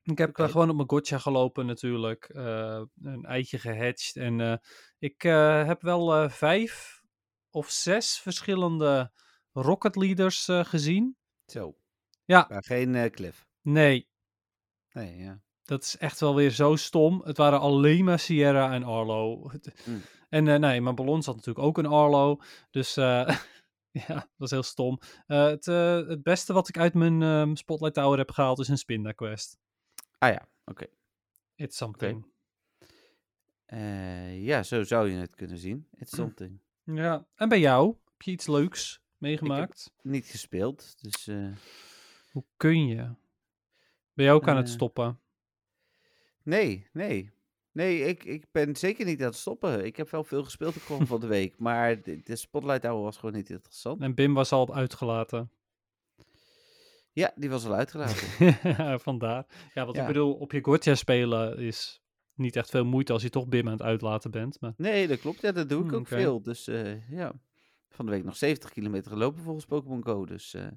Ik 0.03 0.19
heb 0.19 0.39
eh, 0.39 0.49
gewoon 0.49 0.71
op 0.71 0.77
mijn 0.77 0.89
gotcha 0.91 1.19
gelopen 1.19 1.67
natuurlijk. 1.67 2.25
eh, 2.25 2.83
een 3.03 3.25
eitje 3.25 3.59
gehatcht. 3.59 4.17
En 4.17 4.61
ik 4.99 5.23
heb 5.67 5.83
wel 5.83 6.31
vijf 6.31 7.03
of 7.51 7.71
zes 7.71 8.19
verschillende 8.19 9.13
Rocket 9.55 9.97
Leaders 9.97 10.49
eh, 10.49 10.65
gezien. 10.65 11.17
Zo. 11.47 11.77
Ja. 12.25 12.47
Maar 12.49 12.65
geen 12.65 12.95
eh, 12.95 13.11
cliff. 13.11 13.47
Nee, 13.63 14.09
Nee, 14.93 15.17
ja. 15.17 15.41
dat 15.63 15.83
is 15.83 15.97
echt 15.97 16.21
wel 16.21 16.35
weer 16.35 16.51
zo 16.51 16.77
stom. 16.77 17.23
Het 17.25 17.37
waren 17.37 17.61
alleen 17.61 18.05
maar 18.05 18.19
Sierra 18.19 18.73
en 18.73 18.83
Arlo. 18.83 19.51
Mm. 19.85 20.03
En 20.29 20.49
eh, 20.49 20.59
nee, 20.59 20.81
mijn 20.81 20.95
ballon 20.95 21.23
zat 21.23 21.37
natuurlijk 21.37 21.67
ook 21.67 21.79
een 21.79 21.87
Arlo. 21.87 22.41
Dus 22.71 22.95
ja, 22.95 24.15
dat 24.15 24.29
was 24.37 24.51
heel 24.51 24.63
stom. 24.63 24.99
Het, 25.27 25.65
het 25.65 26.23
beste 26.23 26.53
wat 26.53 26.69
ik 26.69 26.79
uit 26.79 26.95
mijn 26.95 27.23
ehm, 27.23 27.55
Spotlight 27.55 27.95
Tower 27.95 28.19
heb 28.19 28.31
gehaald 28.31 28.59
is 28.59 28.69
een 28.69 28.79
Spinda 28.79 29.13
Quest. 29.13 29.59
Ah 30.19 30.33
ja, 30.33 30.49
oké. 30.65 30.87
It's 31.55 31.77
something. 31.77 32.33
Ja, 34.45 34.63
zo 34.63 34.83
zou 34.83 35.11
je 35.11 35.17
het 35.17 35.35
kunnen 35.35 35.59
zien. 35.59 35.89
It's 35.99 36.11
Hm. 36.11 36.17
something. 36.17 36.61
Ja, 36.85 37.27
en 37.35 37.49
bij 37.49 37.61
jou? 37.61 37.97
Heb 38.05 38.23
je 38.23 38.31
iets 38.31 38.47
leuks 38.47 39.03
meegemaakt? 39.29 39.91
Niet 40.03 40.27
gespeeld, 40.27 40.95
dus... 41.03 41.27
eh, 41.27 41.47
Hoe 42.33 42.45
kun 42.57 42.87
je? 42.87 43.11
Ben 44.15 44.25
je 44.25 44.31
ook 44.31 44.49
aan 44.49 44.57
het 44.57 44.67
Eh, 44.67 44.73
stoppen? 44.73 45.19
Nee, 46.43 46.87
nee. 46.93 47.33
Nee, 47.73 48.01
ik, 48.01 48.25
ik 48.25 48.45
ben 48.53 48.77
zeker 48.77 49.05
niet 49.05 49.21
aan 49.21 49.27
het 49.27 49.37
stoppen. 49.37 49.85
Ik 49.85 49.97
heb 49.97 50.11
wel 50.11 50.25
veel 50.25 50.45
gespeeld 50.45 50.75
de 50.75 50.81
komende 50.81 51.07
van 51.09 51.21
de 51.21 51.27
week. 51.39 51.59
Maar 51.59 52.03
de, 52.03 52.21
de 52.25 52.37
Spotlight 52.37 52.83
Hour 52.83 53.03
was 53.03 53.17
gewoon 53.17 53.35
niet 53.35 53.51
interessant. 53.51 54.01
En 54.03 54.15
Bim 54.15 54.35
was 54.35 54.53
al 54.53 54.75
uitgelaten. 54.75 55.51
Ja, 57.13 57.33
die 57.37 57.51
was 57.51 57.65
al 57.67 57.75
uitgelaten. 57.75 58.29
Vandaar. 59.09 59.47
Ja, 59.75 59.87
wat 59.87 59.95
Ja. 59.95 60.01
ik 60.01 60.07
bedoel, 60.07 60.35
op 60.35 60.53
je 60.53 60.65
Gotcha 60.65 60.95
spelen 60.95 61.59
is 61.59 62.03
niet 62.35 62.57
echt 62.57 62.71
veel 62.71 62.85
moeite 62.85 63.13
als 63.13 63.23
je 63.23 63.31
toch 63.31 63.49
Bim 63.49 63.67
aan 63.67 63.73
het 63.73 63.83
uitlaten 63.83 64.31
bent. 64.31 64.61
Maar 64.61 64.73
Nee, 64.77 65.07
dat 65.09 65.21
klopt. 65.21 65.41
Ja, 65.41 65.53
dat 65.53 65.69
doe 65.69 65.83
ik 65.85 65.91
Hmm, 65.91 65.99
ook 65.99 66.07
veel. 66.09 66.43
Dus 66.43 66.67
eh, 66.69 67.11
ja, 67.11 67.33
van 67.95 68.05
de 68.05 68.11
week 68.11 68.25
nog 68.25 68.37
70 68.37 68.71
kilometer 68.71 69.11
gelopen 69.11 69.43
volgens 69.43 69.67
Pokémon 69.67 70.05
Go. 70.05 70.25
Dus 70.27 70.55
eh, 70.55 70.69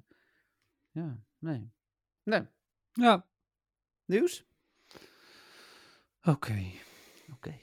ja, 0.90 1.22
nee. 1.38 1.72
Nee, 2.22 2.46
ja, 2.92 3.26
nieuws? 4.04 4.46
oké. 6.22 6.64
Oké. 7.32 7.58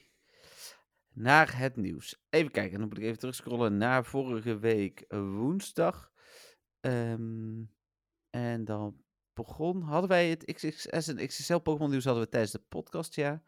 Naar 1.14 1.58
het 1.58 1.76
nieuws. 1.76 2.26
Even 2.30 2.52
kijken, 2.52 2.80
dan 2.80 2.88
moet 2.88 2.98
ik 2.98 3.04
even 3.04 3.20
terugscrollen 3.20 3.78
naar 3.78 4.06
vorige 4.06 4.60
week 4.60 5.00
eh, 5.00 5.20
woensdag. 5.20 6.12
Ehm, 6.80 7.64
en 8.30 8.66
dan 8.66 9.04
begon, 9.34 9.82
hadden 9.82 10.10
wij 10.10 10.30
het 10.30 10.46
XXS 10.46 11.08
en 11.08 11.28
XXL 11.28 11.58
Pokémon 11.58 11.90
nieuws 11.90 12.06
hadden 12.06 12.24
we 12.24 12.30
tijdens 12.30 12.52
de 12.52 12.64
podcast, 12.70 13.16
ja. 13.16 13.44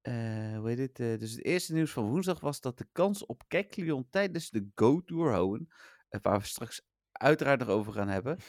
Eh, 0.00 0.56
hoe 0.56 0.68
heet 0.68 0.78
het? 0.78 1.00
eh, 1.00 1.18
dus 1.18 1.30
het 1.30 1.44
eerste 1.44 1.74
nieuws 1.74 1.90
van 1.90 2.08
woensdag 2.08 2.40
was 2.40 2.60
dat 2.60 2.78
de 2.78 2.86
kans 2.92 3.26
op 3.26 3.42
Kecleon 3.48 4.08
tijdens 4.10 4.50
de 4.50 4.68
Go 4.74 5.04
Tour 5.04 5.30
houden, 5.32 5.68
eh, 6.08 6.20
waar 6.22 6.38
we 6.38 6.44
straks 6.46 6.82
uiteraard 7.12 7.58
nog 7.60 7.68
over 7.68 7.92
gaan 7.92 8.08
hebben. 8.08 8.38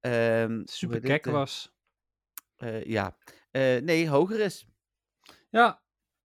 Hoe 0.00 0.62
Super 0.64 1.00
kek 1.00 1.24
was. 1.24 1.72
ja, 2.84 3.16
nee, 3.80 4.08
hoger 4.08 4.40
is. 4.40 4.66
Ja, 5.50 5.82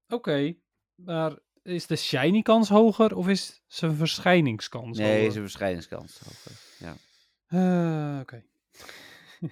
oké. 0.08 0.56
Maar 0.96 1.40
is 1.62 1.88
de 1.88 1.96
shiny 1.96 2.42
kans 2.42 2.70
hoger 2.70 3.16
of 3.16 3.28
is 3.28 3.64
zijn 3.68 3.96
verschijningskans 3.96 4.98
Nee, 4.98 5.16
hoger? 5.18 5.32
zijn 5.32 5.44
verschijningskans 5.44 6.20
hoger. 6.20 6.52
Ja. 6.80 8.20
Oké. 8.22 8.44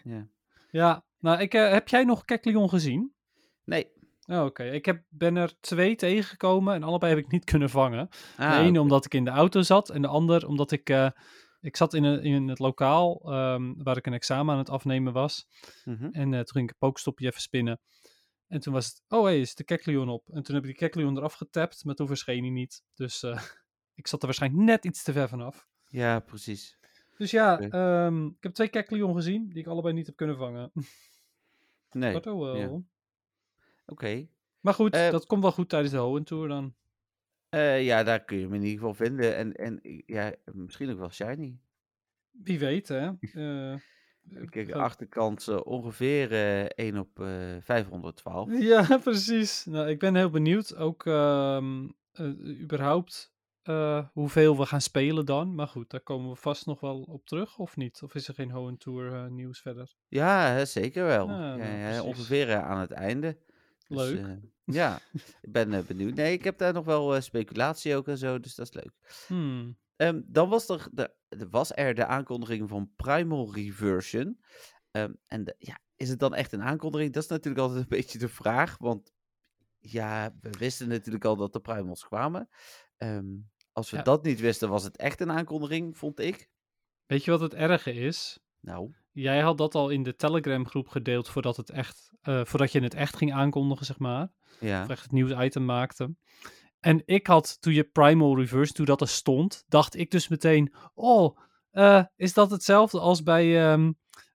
ja. 0.04 0.28
Ja, 0.72 1.06
nou, 1.20 1.40
ik, 1.40 1.52
heb 1.52 1.88
jij 1.88 2.04
nog 2.04 2.26
Kekleon 2.26 2.70
gezien? 2.70 3.16
Nee. 3.64 3.92
Oh, 4.26 4.44
Oké, 4.46 4.64
ik 4.64 4.86
heb, 4.86 5.04
ben 5.10 5.36
er 5.36 5.60
twee 5.60 5.96
tegengekomen 5.96 6.74
en 6.74 6.84
allebei 6.84 7.16
heb 7.16 7.24
ik 7.24 7.32
niet 7.32 7.44
kunnen 7.44 7.70
vangen. 7.70 8.10
Ah, 8.38 8.52
de 8.52 8.58
ene 8.58 8.70
oké. 8.70 8.80
omdat 8.80 9.06
ik 9.06 9.14
in 9.14 9.24
de 9.24 9.30
auto 9.30 9.62
zat 9.62 9.90
en 9.90 10.02
de 10.02 10.08
ander 10.08 10.48
omdat 10.48 10.72
ik... 10.72 10.90
eh, 10.90 11.10
ik 11.62 11.76
zat 11.78 11.94
in, 11.94 12.04
een, 12.04 12.22
in 12.24 12.48
het 12.48 12.60
lokaal 12.60 13.22
ehm, 13.32 13.74
waar 13.78 13.98
ik 13.98 14.06
een 14.06 14.14
examen 14.14 14.54
aan 14.54 14.60
het 14.60 14.70
afnemen 14.70 15.14
was. 15.14 15.48
Mhm. 15.86 16.06
En 16.12 16.34
eh, 16.34 16.40
toen 16.40 16.48
ging 16.56 16.64
ik 16.64 16.70
een 16.70 16.88
pokestopje 16.88 17.28
even 17.28 17.42
spinnen. 17.42 17.80
En 18.48 18.60
toen 18.60 18.74
was 18.74 18.86
het, 18.86 19.04
oh 19.08 19.26
hé, 19.26 19.32
is 19.32 19.56
de 19.56 19.64
Kekleon 19.64 20.10
op. 20.10 20.30
En 20.30 20.44
toen 20.44 20.56
heb 20.56 20.64
ik 20.64 20.70
die 20.70 20.80
Kekleon 20.90 21.18
eraf 21.18 21.34
getapt, 21.34 21.84
maar 21.84 21.96
toen 21.96 22.08
verscheen 22.08 22.42
hij 22.42 22.52
niet. 22.52 22.84
Dus 22.94 23.24
eh, 23.24 23.42
ik 24.02 24.08
zat 24.08 24.20
er 24.20 24.26
waarschijnlijk 24.26 24.64
net 24.64 24.86
iets 24.86 25.04
te 25.04 25.12
ver 25.12 25.30
vanaf. 25.30 25.68
Ja, 25.88 26.20
precies. 26.20 26.78
Dus 27.18 27.32
ja, 27.32 27.60
ehm, 27.60 28.26
ik 28.26 28.44
heb 28.44 28.54
twee 28.54 28.70
Kekleon 28.70 29.16
gezien, 29.16 29.50
die 29.50 29.60
ik 29.60 29.68
allebei 29.68 29.94
niet 29.94 30.06
heb 30.06 30.16
kunnen 30.16 30.38
vangen. 30.38 30.72
Nee. 31.92 32.14
Dat 32.14 32.28
ook 32.28 32.40
wel. 32.40 32.56
ja. 32.56 32.82
Oké. 33.86 34.28
Maar 34.60 34.74
goed, 34.74 34.94
Eh, 34.96 35.12
dat 35.12 35.26
komt 35.26 35.42
wel 35.42 35.52
goed 35.52 35.70
tijdens 35.70 35.92
de 35.94 35.98
Hoenn 36.00 36.24
Tour 36.24 36.48
dan. 36.48 36.74
Eh, 37.50 37.84
ja, 37.86 38.04
daar 38.04 38.24
kun 38.24 38.38
je 38.38 38.44
hem 38.44 38.54
in 38.54 38.62
ieder 38.64 38.78
geval 38.78 38.94
vinden. 38.94 39.36
En, 39.36 39.54
en 39.54 39.80
ja, 40.06 40.34
misschien 40.54 40.92
ook 40.92 40.98
wel 40.98 41.12
shiny. 41.12 41.58
Wie 42.32 42.60
weet, 42.60 42.88
hè. 42.88 43.10
Eh, 44.34 44.46
Kijk, 44.50 44.68
de 44.68 44.76
achterkant 44.76 45.48
eh, 45.48 45.60
ongeveer 45.64 46.32
eh 46.32 46.64
1 46.86 46.98
op 46.98 47.20
eh 47.20 47.56
512. 47.62 48.60
Ja, 48.60 48.98
precies. 49.04 49.66
Nou, 49.66 49.90
ik 49.90 50.00
ben 50.00 50.16
heel 50.16 50.30
benieuwd 50.30 50.76
ook 50.76 51.06
ehm, 51.06 51.88
eh, 52.12 52.60
überhaupt 52.62 53.34
eh, 53.64 54.08
hoeveel 54.14 54.58
we 54.58 54.66
gaan 54.66 54.82
spelen 54.82 55.26
dan. 55.26 55.56
Maar 55.56 55.68
goed, 55.68 55.90
daar 55.90 56.00
komen 56.02 56.30
we 56.30 56.36
vast 56.36 56.66
nog 56.66 56.80
wel 56.80 57.02
op 57.02 57.26
terug, 57.26 57.58
of 57.58 57.76
niet? 57.76 58.02
Of 58.04 58.16
is 58.16 58.28
er 58.28 58.34
geen 58.34 58.52
Hoenn 58.52 58.78
Tour 58.78 59.14
eh, 59.14 59.28
nieuws 59.28 59.60
verder? 59.62 59.96
Ja, 60.08 60.48
hè, 60.52 60.66
zeker 60.66 61.06
wel. 61.06 61.30
Ah, 61.30 61.36
ja, 61.38 61.56
nou, 61.56 61.78
ja, 61.78 61.84
precies. 61.86 62.02
ongeveer 62.02 62.50
eh, 62.50 62.66
aan 62.70 62.80
het 62.80 62.92
einde. 62.92 63.38
Dus, 63.88 63.98
Leuk. 64.10 64.26
eh, 64.26 64.34
ja, 64.82 65.00
ik 65.42 65.52
ben 65.52 65.74
eh, 65.74 65.84
benieuwd. 65.84 66.14
Nee, 66.14 66.34
ik 66.34 66.44
heb 66.44 66.58
daar 66.58 66.74
nog 66.74 66.86
wel 66.86 67.16
eh, 67.16 67.22
speculatie 67.22 67.96
ook 67.96 68.08
en 68.08 68.18
zo, 68.18 68.40
dus 68.40 68.56
dat 68.56 68.68
is 68.68 68.74
leuk. 68.74 69.24
Hmm. 69.28 69.78
Ehm, 69.96 70.22
dan 70.26 70.50
was 70.50 70.70
er, 70.70 70.88
de, 70.92 71.14
was 71.50 71.72
er 71.76 71.96
de 71.96 72.06
aankondiging 72.06 72.70
van 72.70 72.92
Primal 72.96 73.54
Reversion. 73.54 74.40
Ehm, 74.92 75.14
en 75.26 75.44
de- 75.44 75.56
ja, 75.60 75.80
is 75.96 76.10
het 76.10 76.20
dan 76.20 76.34
echt 76.36 76.52
een 76.52 76.62
aankondiging? 76.64 77.14
Dat 77.14 77.24
is 77.24 77.30
natuurlijk 77.30 77.64
altijd 77.64 77.82
een 77.82 77.90
beetje 77.98 78.20
de 78.20 78.30
vraag. 78.30 78.78
Want 78.78 79.14
ja, 79.80 80.36
we 80.42 80.50
wisten 80.50 80.88
natuurlijk 80.88 81.26
al 81.26 81.36
dat 81.36 81.54
de 81.54 81.60
Primals 81.60 82.04
kwamen. 82.04 82.50
Ehm, 82.98 83.26
als 83.72 83.90
we 83.92 83.98
Ja. 83.98 84.04
dat 84.04 84.24
niet 84.24 84.40
wisten, 84.40 84.70
was 84.70 84.84
het 84.84 84.98
echt 84.98 85.20
een 85.22 85.32
aankondiging, 85.32 85.98
vond 85.98 86.20
ik. 86.20 86.50
Weet 87.06 87.24
je 87.26 87.32
wat 87.32 87.40
het 87.40 87.54
erge 87.54 87.94
is? 87.94 88.40
Nou, 88.60 88.92
Jij 89.16 89.40
had 89.40 89.58
dat 89.58 89.76
al 89.76 89.90
in 89.90 90.04
de 90.04 90.16
Telegram 90.16 90.68
groep 90.68 90.88
gedeeld 90.88 91.30
voordat, 91.30 91.58
het 91.58 91.70
echt, 91.70 92.10
eh, 92.22 92.42
voordat 92.46 92.72
je 92.72 92.80
het 92.80 92.94
echt 92.94 93.16
ging 93.16 93.34
aankondigen, 93.34 93.86
zeg 93.86 94.00
maar. 94.00 94.32
ja. 94.60 94.84
Of 94.84 94.90
echt 94.90 95.02
het 95.02 95.12
nieuwsitem 95.12 95.66
maakte. 95.66 96.16
En 96.80 97.02
ik 97.06 97.28
had, 97.28 97.58
toen 97.62 97.74
je 97.74 97.84
Primal 97.84 98.38
Reverse, 98.38 98.74
toen 98.74 98.86
dat 98.86 99.02
er 99.02 99.08
stond, 99.08 99.64
dacht 99.68 99.96
ik 99.98 100.12
dus 100.12 100.28
meteen, 100.28 100.74
oh, 100.94 101.38
eh, 101.72 102.04
is 102.16 102.34
dat 102.34 102.52
hetzelfde 102.52 103.00
als 103.00 103.24
bij, 103.24 103.72
ehm, 103.72 103.92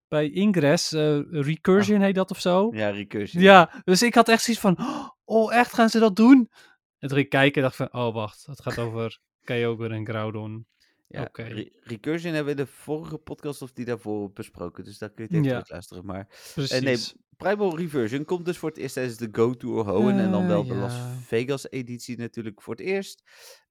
bij 0.09 0.31
Ingress. 0.31 0.93
eh, 0.93 1.19
recursion 1.31 2.01
heet 2.01 2.15
dat 2.15 2.31
of 2.31 2.41
zo. 2.41 2.69
Ja, 2.73 2.91
recursion. 2.91 3.43
Ja, 3.43 3.83
dus 3.85 4.03
ik 4.03 4.15
had 4.15 4.29
echt 4.29 4.43
zoiets 4.43 4.63
van, 4.63 4.79
oh 5.25 5.55
echt, 5.55 5.73
gaan 5.75 5.89
ze 5.89 5.99
dat 5.99 6.17
doen? 6.17 6.37
En 6.99 7.09
toen 7.09 7.17
ging 7.17 7.21
ik 7.25 7.29
kijken 7.31 7.55
en 7.55 7.63
dacht 7.63 7.77
van, 7.77 7.93
oh 7.93 8.15
wacht, 8.15 8.47
het 8.47 8.63
gaat 8.63 8.79
over 8.87 9.19
Kyogre 9.45 9.95
en 9.95 10.07
Groudon. 10.07 10.67
Ja. 11.12 11.29
Re- 11.33 11.71
Recursion 11.81 12.35
hebben 12.35 12.55
we 12.55 12.61
in 12.61 12.67
de 12.67 12.73
vorige 12.73 13.19
podcast 13.19 13.62
of 13.62 13.73
die 13.73 13.85
daarvoor 13.85 14.33
besproken. 14.33 14.85
Dus 14.85 14.99
daar 14.99 15.11
kun 15.11 15.26
je 15.31 15.37
het 15.37 15.45
even 15.47 15.57
Ja. 15.59 15.64
luisteren. 15.69 16.05
Maar 16.05 16.26
Precies. 16.55 16.71
Eh, 16.71 16.81
nee, 16.83 16.97
Primal 17.37 17.76
Reversion 17.79 18.25
komt 18.25 18.45
dus 18.45 18.59
voor 18.59 18.69
het 18.69 18.79
eerst 18.79 18.95
tijdens 18.95 19.17
de 19.17 19.29
Go 19.33 19.55
Tour 19.55 19.88
Hoenn. 19.88 20.19
en 20.19 20.31
dan 20.31 20.43
Eh, 20.43 20.49
wel 20.49 20.64
de 20.64 20.75
Las. 20.75 20.95
Vegas 21.21 21.71
editie 21.71 22.19
natuurlijk 22.19 22.62
voor 22.62 22.75
het 22.75 22.83
eerst. 22.85 23.23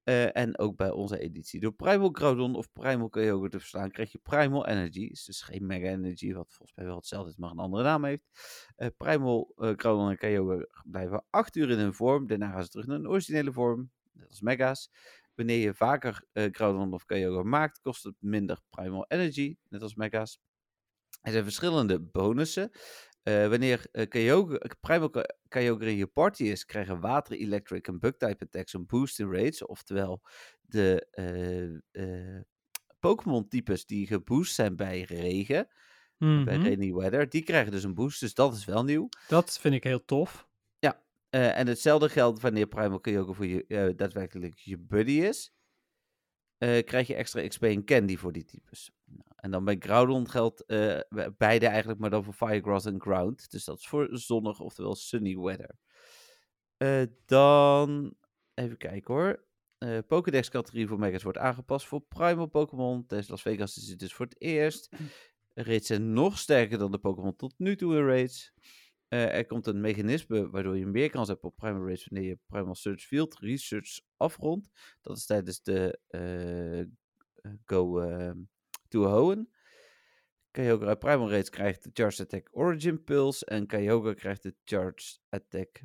Eh, 0.03 0.37
en 0.37 0.57
ook 0.57 0.75
bij 0.75 0.91
onze 0.91 1.19
editie. 1.19 1.59
Door 1.59 1.71
Primal 1.73 2.09
Groudon 2.11 2.55
of 2.55 2.71
Primal 2.71 3.09
Kyogre 3.09 3.49
te 3.49 3.59
verslaan 3.59 3.91
krijg 3.91 4.11
je 4.11 4.17
Primal 4.23 4.67
Energy. 4.67 4.99
Is 5.01 5.25
dus 5.25 5.41
geen 5.41 5.65
Mega 5.65 5.87
Energy, 5.87 6.33
wat 6.33 6.47
volgens 6.53 6.77
mij 6.77 6.85
wel 6.85 6.95
hetzelfde 6.95 7.29
is, 7.29 7.37
maar 7.37 7.51
een 7.51 7.57
andere 7.59 7.83
naam 7.83 8.03
heeft. 8.03 8.23
Eh, 8.75 8.87
Primal 8.97 9.51
Groudon 9.55 10.09
en 10.09 10.17
Kyogre 10.17 10.69
blijven 10.85 11.23
8 11.29 11.55
uur 11.55 11.69
in 11.69 11.77
hun 11.77 11.93
vorm. 11.93 12.27
Daarna 12.27 12.51
gaan 12.51 12.63
ze 12.63 12.69
terug 12.69 12.85
naar 12.85 12.97
hun 12.97 13.09
originele 13.09 13.51
vorm. 13.51 13.91
Net 14.13 14.27
als 14.29 14.41
Mega's. 14.41 14.89
Wanneer 15.39 15.57
je 15.57 15.73
vaker 15.73 16.23
eh 16.31 16.47
Groudon 16.51 16.93
of 16.93 17.05
Kyogre 17.05 17.43
maakt, 17.43 17.79
kost 17.81 18.03
het 18.03 18.15
minder 18.19 18.59
Primal 18.69 19.05
Energy. 19.07 19.57
Net 19.69 19.81
als 19.81 19.95
Mega's. 19.95 20.39
Er 21.21 21.31
zijn 21.31 21.43
verschillende 21.43 21.99
bonussen. 22.01 22.69
Eh, 23.23 23.47
wanneer 23.47 23.85
eh, 23.91 24.07
Kyogre, 24.07 24.71
Primal 24.79 25.09
Ky- 25.09 25.21
Kyogre 25.47 25.89
in 25.89 25.95
je 25.97 26.07
party 26.07 26.43
is, 26.43 26.65
krijgen 26.65 26.99
Water, 26.99 27.37
Electric 27.37 27.87
en 27.87 27.99
Bug-type 27.99 28.43
attacks 28.45 28.73
een 28.73 28.85
boost 28.85 29.19
in 29.19 29.31
raids. 29.31 29.65
Oftewel, 29.65 30.21
de 30.61 31.07
Pokémon-types 32.99 33.85
die 33.85 34.07
geboost 34.07 34.53
zijn 34.55 34.75
bij 34.75 35.01
regen, 35.01 35.67
bij 36.17 36.27
Mhm. 36.57 36.61
rainy 36.63 36.93
weather, 36.93 37.29
die 37.29 37.43
krijgen 37.43 37.71
dus 37.71 37.83
een 37.83 37.93
boost. 37.93 38.19
Dus 38.19 38.33
dat 38.33 38.53
is 38.55 38.65
wel 38.65 38.83
nieuw. 38.83 39.09
Dat 39.27 39.59
vind 39.59 39.73
ik 39.73 39.83
heel 39.83 40.05
tof. 40.05 40.48
Eh, 41.29 41.57
en 41.57 41.67
hetzelfde 41.67 42.09
geldt 42.09 42.41
wanneer 42.41 42.67
Primal 42.67 42.99
Kyogre 42.99 43.33
voor 43.33 43.45
je 43.45 43.65
eh, 43.67 43.89
daadwerkelijk 43.95 44.57
je 44.59 44.77
buddy 44.77 45.11
is. 45.21 45.53
eh, 46.57 46.83
krijg 46.83 47.07
je 47.07 47.15
extra 47.15 47.47
XP 47.47 47.63
en 47.63 47.85
candy 47.85 48.17
voor 48.17 48.31
die 48.31 48.45
types. 48.45 48.91
Nou, 49.05 49.23
en 49.35 49.51
dan 49.51 49.65
bij 49.65 49.75
Groudon 49.79 50.29
geldt 50.29 50.63
be- 50.67 51.33
beide 51.37 51.67
eigenlijk, 51.67 51.99
maar 51.99 52.09
dan 52.09 52.23
voor 52.23 52.33
Fire, 52.33 52.61
Grass 52.61 52.85
en 52.85 53.01
Ground. 53.01 53.51
Dus 53.51 53.63
dat 53.63 53.77
is 53.79 53.87
voor 53.87 54.07
zonnig, 54.11 54.59
oftewel 54.59 54.95
sunny 54.95 55.37
weather. 55.37 55.75
Dan, 57.25 58.13
even 58.53 58.77
kijken 58.77 59.13
hoor. 59.13 59.47
Pokédex-categorie 60.07 60.87
voor 60.87 60.99
Megas 60.99 61.23
wordt 61.23 61.37
aangepast 61.37 61.85
voor 61.87 62.01
Primal 62.01 62.45
Pokémon. 62.47 63.05
Tijdens 63.05 63.29
Las 63.29 63.41
Vegas 63.41 63.77
is 63.77 63.89
het 63.89 63.99
dus 63.99 64.13
voor 64.13 64.25
het 64.25 64.41
eerst. 64.41 64.89
Raids 65.53 65.87
zijn 65.87 66.13
nog 66.13 66.37
sterker 66.37 66.77
dan 66.77 66.91
de 66.91 66.97
Pokémon 66.97 67.35
tot 67.35 67.53
nu 67.57 67.75
toe 67.75 67.95
in 67.97 68.05
raids. 68.05 68.53
Eh, 69.09 69.35
er 69.37 69.45
komt 69.45 69.67
een 69.67 69.81
mechanisme 69.81 70.49
waardoor 70.49 70.77
je 70.77 70.85
meer 70.85 71.09
kans 71.09 71.27
hebt 71.27 71.43
op 71.43 71.55
Primal 71.55 71.85
Raids 71.85 72.07
wanneer 72.07 72.29
je 72.29 72.39
Primal 72.47 72.75
Search 72.75 73.01
Field 73.03 73.39
Research 73.39 74.01
afrondt. 74.17 74.69
Dat 75.01 75.17
is 75.17 75.25
tijdens 75.25 75.61
de 75.61 75.99
eh, 76.07 76.79
eh, 76.79 76.87
Go 77.65 77.99
eh, 77.99 78.31
to 78.87 79.03
Hoenn. 79.03 79.53
Kyogre 80.51 80.85
uit 80.87 80.99
Primal 80.99 81.29
Raids 81.29 81.49
krijgt 81.49 81.83
de 81.83 81.89
Charged 81.93 82.19
Attack 82.19 82.49
Origin 82.51 83.03
Pulse. 83.03 83.45
En 83.45 83.67
Kyogre 83.67 84.13
krijgt 84.15 84.43
de 84.43 84.55
Charged 84.63 85.21
Attack 85.29 85.81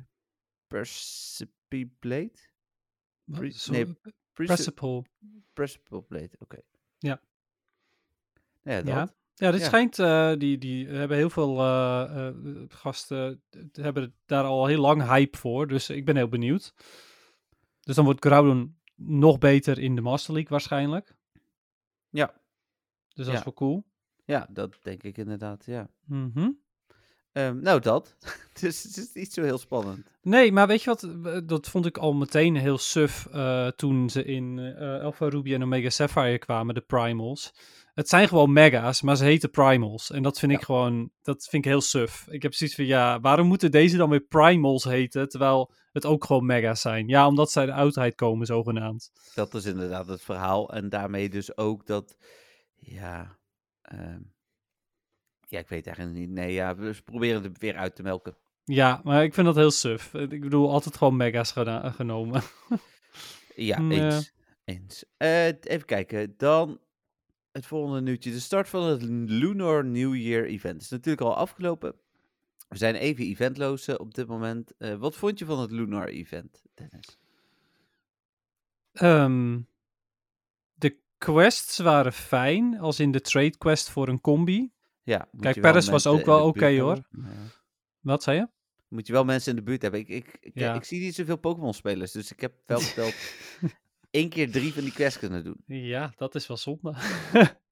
Percipiblade. 0.67 2.31
Wat? 3.23 3.39
Pre- 3.39 3.71
nee, 3.71 3.85
Preci- 3.85 4.13
Principal. 4.33 5.05
Percipible 5.53 6.03
Blade, 6.03 6.35
oké. 6.37 6.61
Ja. 6.97 7.21
Ja, 8.61 8.81
dat. 8.81 8.87
Ja. 8.87 9.15
Ja, 9.37 9.51
dit 9.51 9.59
Ja. 9.59 9.65
schijnt, 9.65 9.99
eh, 9.99 10.33
die, 10.37 10.57
die 10.57 10.87
hebben 10.87 11.17
heel 11.17 11.29
veel 11.29 11.59
eh, 11.59 12.27
eh, 12.27 12.35
gasten, 12.67 13.41
hebben 13.71 14.15
daar 14.25 14.43
al 14.43 14.65
heel 14.65 14.81
lang 14.81 15.03
hype 15.07 15.37
voor, 15.37 15.67
dus 15.67 15.89
ik 15.89 16.05
ben 16.05 16.15
heel 16.15 16.27
benieuwd. 16.27 16.73
Dus 17.81 17.95
dan 17.95 18.05
wordt 18.05 18.25
Groudon 18.25 18.77
nog 18.95 19.37
beter 19.37 19.79
in 19.79 19.95
de 19.95 20.01
Master 20.01 20.33
League 20.33 20.51
waarschijnlijk. 20.51 21.15
Ja. 22.09 22.33
Dus 23.13 23.25
dat 23.25 23.33
Ja. 23.33 23.39
is 23.39 23.43
wel 23.43 23.53
cool. 23.53 23.85
ja, 24.25 24.47
dat 24.51 24.77
denk 24.81 25.03
ik 25.03 25.17
inderdaad, 25.17 25.65
ja. 25.65 25.89
Mhm. 26.05 26.49
Ehm, 27.31 27.59
nou, 27.59 27.79
dat. 27.79 28.15
dus 28.61 28.83
het 28.83 28.97
is 28.97 29.13
niet 29.13 29.33
zo 29.33 29.43
heel 29.43 29.57
spannend. 29.57 30.07
Nee, 30.21 30.51
maar 30.51 30.67
weet 30.67 30.83
je 30.83 30.89
wat? 30.95 31.47
Dat 31.47 31.67
vond 31.69 31.85
ik 31.85 31.97
al 31.97 32.13
meteen 32.13 32.55
heel 32.55 32.77
suf 32.77 33.27
toen 33.75 34.09
ze 34.09 34.23
in 34.23 34.75
Alpha 35.01 35.29
Ruby 35.29 35.53
en 35.53 35.63
Omega 35.63 35.89
Sapphire 35.89 36.37
kwamen, 36.39 36.75
de 36.75 36.81
Primals. 36.81 37.53
Het 37.95 38.09
zijn 38.09 38.27
gewoon 38.27 38.53
mega's, 38.53 39.01
maar 39.01 39.15
ze 39.15 39.23
heten 39.23 39.49
Primals. 39.49 40.11
En 40.11 40.23
dat 40.23 40.39
vind 40.39 40.51
Ja. 40.51 40.57
ik 40.57 40.63
gewoon, 40.63 41.11
dat 41.21 41.47
vind 41.49 41.65
ik 41.65 41.71
heel 41.71 41.81
suf. 41.81 42.27
Ik 42.29 42.41
heb 42.41 42.53
zoiets 42.53 42.75
van, 42.75 42.85
ja, 42.85 43.19
waarom 43.19 43.47
moeten 43.47 43.71
deze 43.71 43.97
dan 43.97 44.09
weer 44.09 44.21
Primals 44.21 44.83
heten, 44.83 45.29
terwijl 45.29 45.73
het 45.91 46.05
ook 46.05 46.25
gewoon 46.25 46.45
mega's 46.45 46.81
zijn? 46.81 47.07
Ja, 47.07 47.27
omdat 47.27 47.51
zij 47.51 47.65
de 47.65 47.73
oudheid 47.73 48.15
komen, 48.15 48.45
zogenaamd. 48.45 49.11
Dat 49.33 49.53
is 49.53 49.65
inderdaad 49.65 50.07
het 50.07 50.21
verhaal. 50.21 50.73
En 50.73 50.89
daarmee 50.89 51.29
dus 51.29 51.57
ook 51.57 51.85
dat, 51.85 52.17
ja, 52.75 53.37
ehm, 53.81 54.19
ja, 55.47 55.59
ik 55.59 55.67
weet 55.67 55.87
eigenlijk 55.87 56.17
niet. 56.17 56.29
Nee, 56.29 56.53
ja, 56.53 56.75
we 56.75 57.01
proberen 57.03 57.43
het 57.43 57.57
weer 57.57 57.75
uit 57.75 57.95
te 57.95 58.01
melken. 58.03 58.37
Ja, 58.63 59.01
maar 59.03 59.23
ik 59.23 59.33
vind 59.33 59.45
dat 59.45 59.55
heel 59.55 59.71
suf. 59.71 60.13
Ik 60.13 60.41
bedoel, 60.41 60.71
altijd 60.71 60.97
gewoon 60.97 61.15
mega's 61.17 61.51
genomen. 61.95 62.41
Ja, 63.55 63.77
eens. 63.89 64.33
eens. 64.65 65.05
Eh, 65.17 65.45
even 65.47 65.85
kijken, 65.85 66.33
dan 66.37 66.79
het 67.55 67.65
volgende 67.65 68.01
nieuwtje. 68.01 68.31
De 68.31 68.39
start 68.39 68.69
van 68.69 68.83
het 68.83 69.01
Lunar 69.29 69.85
New 69.85 70.15
Year 70.15 70.45
event 70.45 70.81
is 70.81 70.89
natuurlijk 70.89 71.27
al 71.27 71.35
afgelopen. 71.35 71.95
We 72.67 72.77
zijn 72.77 72.95
even 72.95 73.25
eventloos 73.25 73.87
eh, 73.87 73.95
op 73.97 74.13
dit 74.13 74.27
moment. 74.27 74.77
Eh, 74.77 74.95
wat 74.95 75.15
vond 75.15 75.39
je 75.39 75.45
van 75.45 75.59
het 75.59 75.71
Lunar 75.71 76.07
event, 76.07 76.63
Dennis? 76.73 77.17
Ehm, 78.91 79.59
de 80.73 80.97
quests 81.17 81.77
waren 81.77 82.13
fijn, 82.13 82.79
als 82.79 82.99
in 82.99 83.11
de 83.11 83.21
trade 83.21 83.57
quest 83.57 83.89
voor 83.89 84.07
een 84.07 84.21
combi. 84.21 84.71
Ja, 85.03 85.27
Kijk, 85.39 85.61
Paris 85.61 85.87
was 85.87 86.07
ook 86.07 86.25
wel 86.25 86.47
oké, 86.47 86.79
hoor. 86.79 86.95
Ja. 87.11 87.29
Wat 87.99 88.23
zei 88.23 88.37
je? 88.37 88.47
Moet 88.87 89.07
je 89.07 89.13
wel 89.13 89.25
mensen 89.25 89.49
in 89.49 89.55
de 89.57 89.63
buurt 89.63 89.81
hebben. 89.81 89.99
Ik, 89.99 90.07
ik, 90.07 90.37
ik, 90.39 90.51
Ja. 90.53 90.73
ik 90.73 90.83
zie 90.83 90.99
niet 91.01 91.15
zoveel 91.15 91.37
Pokémon-spelers, 91.37 92.11
dus 92.11 92.31
ik 92.31 92.39
heb 92.39 92.53
wel 92.65 92.79
geteld 92.89 93.15
één 94.15 94.29
keer 94.29 94.51
drie 94.51 94.73
van 94.73 94.83
die 94.83 94.91
quests 94.91 95.19
kunnen 95.19 95.43
doen. 95.43 95.63
Ja, 95.65 96.13
dat 96.15 96.35
is 96.35 96.47
wel 96.47 96.57
zonde. 96.57 96.93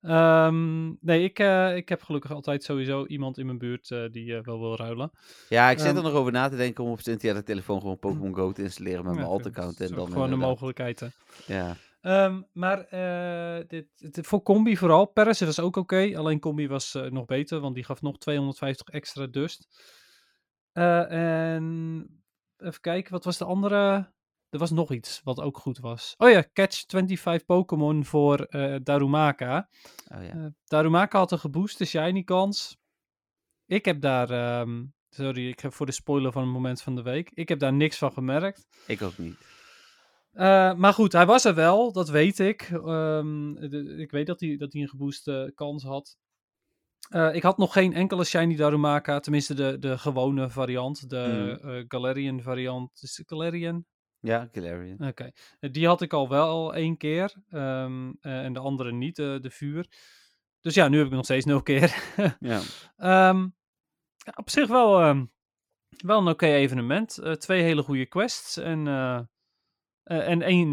Ehm, 0.00 0.86
nee, 1.00 1.22
ik, 1.24 1.38
eh, 1.38 1.76
ik 1.76 1.88
heb 1.88 2.02
gelukkig 2.02 2.30
altijd 2.32 2.62
sowieso 2.64 3.06
iemand 3.06 3.38
in 3.38 3.46
mijn 3.46 3.58
buurt 3.58 3.90
eh, 3.90 4.04
die 4.10 4.36
eh, 4.36 4.44
wel 4.44 4.60
wil 4.60 4.76
ruilen. 4.76 5.10
Ja, 5.48 5.70
ik 5.70 5.78
zit 5.78 5.86
Ehm, 5.88 5.96
er 5.96 6.02
nog 6.02 6.12
over 6.12 6.32
na 6.32 6.48
te 6.48 6.56
denken 6.56 6.84
om 6.84 6.90
op 6.90 7.00
Cynthia 7.00 7.32
de 7.34 7.42
telefoon 7.42 7.80
gewoon 7.80 7.98
Pokémon 7.98 8.34
Go 8.34 8.52
te 8.52 8.62
installeren 8.62 9.04
met 9.04 9.12
Ja, 9.12 9.18
mijn 9.18 9.30
alt-account. 9.32 9.80
En 9.80 9.94
dan 9.94 10.12
gewoon 10.12 10.38
mogelijkheid. 10.38 11.00
hè. 11.00 11.06
Ja, 11.46 11.76
Ehm, 12.00 12.42
maar 12.52 12.86
dit, 13.68 13.86
dit- 13.96 14.26
voor 14.26 14.42
combi 14.42 14.76
vooral. 14.76 15.06
Paris 15.06 15.40
was 15.40 15.60
ook 15.60 15.76
oké. 15.76 16.12
alleen 16.16 16.40
combi 16.40 16.68
was 16.68 16.98
nog 17.10 17.24
beter, 17.24 17.60
want 17.60 17.74
die 17.74 17.84
gaf 17.84 18.02
nog 18.02 18.18
250 18.18 18.88
extra 18.88 19.26
dust. 19.26 19.66
En 20.72 22.06
even 22.58 22.80
kijken, 22.80 23.12
wat 23.12 23.24
was 23.24 23.38
de 23.38 23.44
andere? 23.44 24.12
Er 24.50 24.58
was 24.58 24.70
nog 24.70 24.92
iets 24.92 25.20
wat 25.24 25.40
ook 25.40 25.58
goed 25.58 25.78
was. 25.78 26.14
Oh 26.18 26.30
ja, 26.30 26.44
catch 26.52 26.84
25 26.86 27.44
Pokémon 27.46 28.04
voor 28.04 28.40
eh, 28.40 28.76
Darumaka. 28.82 29.68
oh 30.14 30.22
ja. 30.22 30.30
Eh, 30.30 30.46
Darumaka 30.64 31.18
had 31.18 31.32
een 31.32 31.38
gebooste 31.38 31.84
shiny 31.84 32.22
kans. 32.22 32.76
Ik 33.66 33.84
heb 33.84 34.00
daar, 34.00 34.30
ehm, 34.30 34.84
sorry, 35.08 35.48
ik 35.48 35.60
heb 35.60 35.72
voor 35.72 35.86
de 35.86 35.92
spoiler 35.92 36.32
van 36.32 36.42
het 36.42 36.52
moment 36.52 36.82
van 36.82 36.94
de 36.94 37.02
week. 37.02 37.30
Ik 37.34 37.48
heb 37.48 37.58
daar 37.58 37.72
niks 37.72 37.98
van 37.98 38.12
gemerkt. 38.12 38.66
Ik 38.86 39.02
ook 39.02 39.18
niet. 39.18 39.36
Eh, 40.32 40.74
maar 40.74 40.92
goed, 40.92 41.12
hij 41.12 41.26
was 41.26 41.44
er 41.44 41.54
wel, 41.54 41.92
dat 41.92 42.08
weet 42.08 42.38
ik. 42.38 42.62
Ehm, 42.72 43.54
de- 43.54 43.94
ik 43.98 44.10
weet 44.10 44.26
dat 44.26 44.40
hij, 44.40 44.56
dat 44.56 44.72
hij 44.72 44.82
een 44.82 44.88
gebooste 44.88 45.52
kans 45.54 45.82
had. 45.84 46.16
Ik 47.32 47.42
had 47.42 47.58
nog 47.58 47.72
geen 47.72 47.92
enkele 47.92 48.24
Shiny 48.24 48.56
Darumaka, 48.56 49.20
tenminste 49.20 49.54
de, 49.54 49.78
de 49.78 49.98
gewone 49.98 50.50
variant, 50.50 51.10
de 51.10 51.58
eh, 51.62 51.84
Galarian 51.88 52.42
variant. 52.42 53.02
Is 53.02 53.16
het 53.16 53.28
Galarian? 53.28 53.84
Ja, 54.26 54.48
Galarian. 54.52 55.08
Oké. 55.08 55.30
Die 55.60 55.86
had 55.86 56.02
ik 56.02 56.12
al 56.12 56.28
wel 56.28 56.74
één 56.74 56.96
keer 56.96 57.34
ehm, 57.50 58.12
eh, 58.20 58.44
en 58.44 58.52
de 58.52 58.58
andere 58.58 58.92
niet, 58.92 59.18
eh, 59.18 59.40
de 59.40 59.50
vuur. 59.50 59.86
Dus 60.60 60.74
ja, 60.74 60.88
nu 60.88 60.96
heb 60.98 61.06
ik 61.06 61.12
nog 61.12 61.24
steeds 61.24 61.44
nul 61.44 61.62
keer. 61.62 62.14
Ja. 62.40 62.60
Ehm, 62.96 63.40
ja, 64.16 64.32
op 64.34 64.50
zich 64.50 64.68
wel, 64.68 65.00
ehm, 65.00 65.24
wel 65.88 66.18
een 66.18 66.28
oké 66.28 66.46
evenement. 66.46 67.18
Eh, 67.18 67.32
twee 67.32 67.62
hele 67.62 67.82
goede 67.82 68.06
quests 68.06 68.56
en, 68.56 68.86
eh, 68.86 69.20
en 70.28 70.42
één 70.42 70.72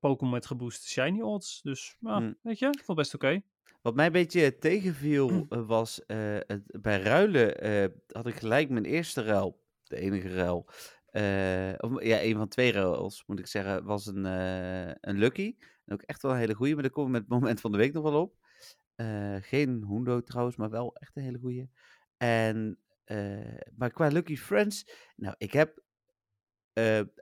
Pokémon 0.00 0.32
met 0.32 0.46
gebooste 0.46 0.88
shiny 0.88 1.20
odds. 1.20 1.60
Dus 1.62 1.96
ja, 2.00 2.16
Hmm. 2.16 2.38
weet 2.42 2.58
je, 2.58 2.66
ik 2.66 2.84
vond 2.84 2.98
best 2.98 3.14
oké. 3.14 3.42
Wat 3.82 3.94
mij 3.94 4.06
een 4.06 4.12
beetje 4.12 4.58
tegenviel 4.58 5.28
Mm. 5.28 5.46
was, 5.66 6.00
het, 6.06 6.62
bij 6.80 7.00
ruilen 7.00 7.54
had 8.06 8.26
ik 8.26 8.34
gelijk 8.34 8.68
mijn 8.68 8.84
eerste 8.84 9.22
ruil, 9.22 9.62
de 9.84 9.96
enige 9.96 10.34
ruil, 10.34 10.68
eh, 11.12 11.74
of 11.76 12.02
ja, 12.02 12.22
een 12.22 12.36
van 12.36 12.48
twee 12.48 12.72
ruils 12.72 13.24
moet 13.26 13.38
ik 13.38 13.46
zeggen, 13.46 13.84
was 13.84 14.06
een, 14.06 14.26
eh, 14.26 14.94
een 15.00 15.18
Lucky. 15.18 15.56
En 15.84 15.94
ook 15.94 16.02
echt 16.02 16.22
wel 16.22 16.32
een 16.32 16.38
hele 16.38 16.54
goede, 16.54 16.74
maar 16.74 16.82
daar 16.82 16.92
komen 16.92 17.12
we 17.12 17.18
met 17.18 17.28
het 17.28 17.36
moment 17.38 17.60
van 17.60 17.72
de 17.72 17.78
week 17.78 17.92
nog 17.92 18.02
wel 18.02 18.20
op. 18.20 18.36
Eh, 18.94 19.36
geen 19.40 19.84
Hundo 19.88 20.22
trouwens, 20.22 20.56
maar 20.56 20.70
wel 20.70 20.96
echt 20.96 21.16
een 21.16 21.22
hele 21.22 21.38
goeie. 21.38 21.70
En, 22.16 22.78
maar 23.76 23.90
qua 23.90 24.08
Lucky 24.08 24.36
Friends, 24.36 24.90
nou, 25.16 25.34
ik 25.38 25.52
heb 25.52 25.82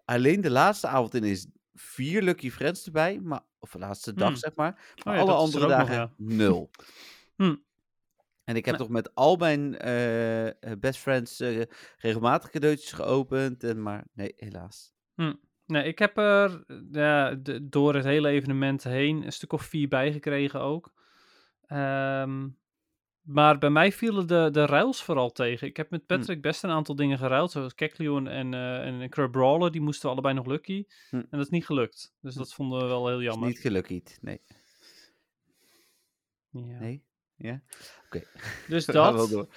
alleen 0.05 0.41
de 0.41 0.51
laatste 0.51 0.87
avond 0.87 1.15
in 1.15 1.25
is 1.25 1.47
vier 1.75 2.23
Lucky 2.23 2.51
Friends 2.51 2.87
erbij, 2.87 3.21
maar, 3.21 3.41
of 3.59 3.71
de 3.71 3.79
laatste 3.79 4.15
dag 4.15 4.29
Hmm. 4.29 4.37
zeg 4.37 4.55
maar. 4.55 4.95
Maar 5.05 5.15
Oh 5.15 5.15
ja, 5.15 5.21
alle 5.21 5.31
er 5.31 5.37
andere 5.39 5.67
nog, 5.67 5.77
dagen 5.77 5.95
ja. 5.95 6.13
nul. 6.17 6.71
Hmm. 7.37 7.65
En 8.51 8.57
ik 8.57 8.65
heb 8.65 8.75
Nou. 8.75 8.87
toch 8.87 8.95
met 8.97 9.15
al 9.15 9.37
mijn 9.37 9.79
eh, 9.79 10.73
best 10.79 10.99
friends 11.01 11.41
eh, 11.41 11.63
regelmatig 11.99 12.51
cadeautjes 12.51 12.93
geopend, 12.93 13.65
en, 13.65 13.83
maar 13.83 14.07
nee, 14.13 14.33
helaas. 14.37 14.93
Nee, 15.67 15.85
ik 15.85 15.99
heb 15.99 16.17
er 16.19 16.65
ja, 16.93 17.35
de- 17.35 17.69
door 17.69 17.95
het 17.95 18.05
hele 18.05 18.29
evenement 18.29 18.85
heen 18.85 19.25
een 19.25 19.33
stuk 19.33 19.53
of 19.53 19.63
vier 19.63 19.89
bijgekregen 19.89 20.61
ook. 20.61 20.93
Ehm, 21.67 22.49
maar 23.21 23.59
bij 23.59 23.71
mij 23.71 23.93
vielen 23.93 24.27
de, 24.27 24.49
de 24.53 24.67
ruils 24.67 25.03
vooral 25.03 25.31
tegen. 25.33 25.67
Ik 25.67 25.77
heb 25.77 25.91
met 25.91 26.07
Patrick 26.07 26.43
best 26.43 26.65
een 26.65 26.71
aantal 26.71 26.95
dingen 26.95 27.19
geruild, 27.19 27.51
zoals 27.51 27.75
Kekleon 27.75 28.29
en, 28.29 28.55
eh 28.55 28.87
en 28.87 29.09
Crab 29.11 29.33
Brawler. 29.33 29.71
Die 29.73 29.81
moesten 29.81 30.03
we 30.07 30.13
allebei 30.13 30.35
nog 30.35 30.47
lucky. 30.47 30.85
Hm. 31.11 31.17
En 31.17 31.27
dat 31.31 31.41
is 31.41 31.49
niet 31.49 31.67
gelukt. 31.67 32.15
Dus 32.21 32.35
dat 32.35 32.55
vonden 32.55 32.81
we 32.81 32.87
wel 32.87 33.09
heel 33.09 33.19
Is 33.19 33.25
jammer. 33.25 33.49
niet 33.49 33.59
gelukkig, 33.59 34.23
nee. 34.23 34.41
Ja. 36.51 36.79
Nee? 36.79 37.09
Ja? 37.41 37.61
Dus 38.69 38.85
gaan 38.85 38.95
wel 38.95 39.13
dat. 39.17 39.31
door. 39.31 39.49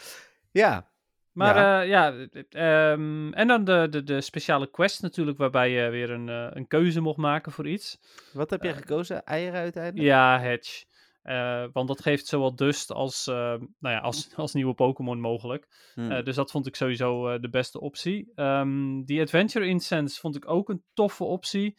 Ja, 0.51 0.91
Maar 1.31 1.55
Ja. 1.55 1.81
ja, 1.81 2.07
ja 2.07 2.27
ehm, 2.49 3.33
en 3.33 3.47
dan 3.47 3.63
de, 3.63 3.87
de, 3.89 4.03
de 4.03 4.21
speciale 4.21 4.69
quest 4.69 5.01
natuurlijk, 5.01 5.37
waarbij 5.37 5.69
je 5.69 5.89
weer 5.89 6.09
een, 6.11 6.29
eh, 6.29 6.47
een 6.49 6.67
keuze 6.67 7.01
mocht 7.01 7.17
maken 7.17 7.51
voor 7.51 7.67
iets. 7.67 7.99
wat 8.33 8.49
heb 8.49 8.63
jij 8.63 8.71
Eh, 8.71 8.77
gekozen? 8.77 9.23
Eieren 9.25 9.59
uiteindelijk? 9.59 10.05
Ja, 10.07 10.39
Hedge. 10.39 10.85
Eh, 11.21 11.65
want 11.73 11.87
dat 11.87 12.01
geeft 12.01 12.27
zowel 12.27 12.55
Dust 12.55 12.91
als, 12.91 13.27
eh, 13.27 13.35
nou 13.79 13.95
ja, 13.95 13.97
als, 13.99 14.29
als 14.35 14.53
nieuwe 14.53 14.73
Pokémon 14.73 15.19
mogelijk. 15.19 15.67
Hm. 15.93 16.11
Eh, 16.11 16.23
dus 16.23 16.35
dat 16.35 16.51
vond 16.51 16.67
ik 16.67 16.75
sowieso 16.75 17.27
eh, 17.29 17.41
de 17.41 17.49
beste 17.49 17.79
optie. 17.79 18.31
Ehm, 18.35 19.03
die 19.03 19.21
Adventure 19.21 19.65
Incense 19.65 20.19
vond 20.19 20.35
ik 20.35 20.49
ook 20.49 20.69
een 20.69 20.83
toffe 20.93 21.23
optie. 21.23 21.77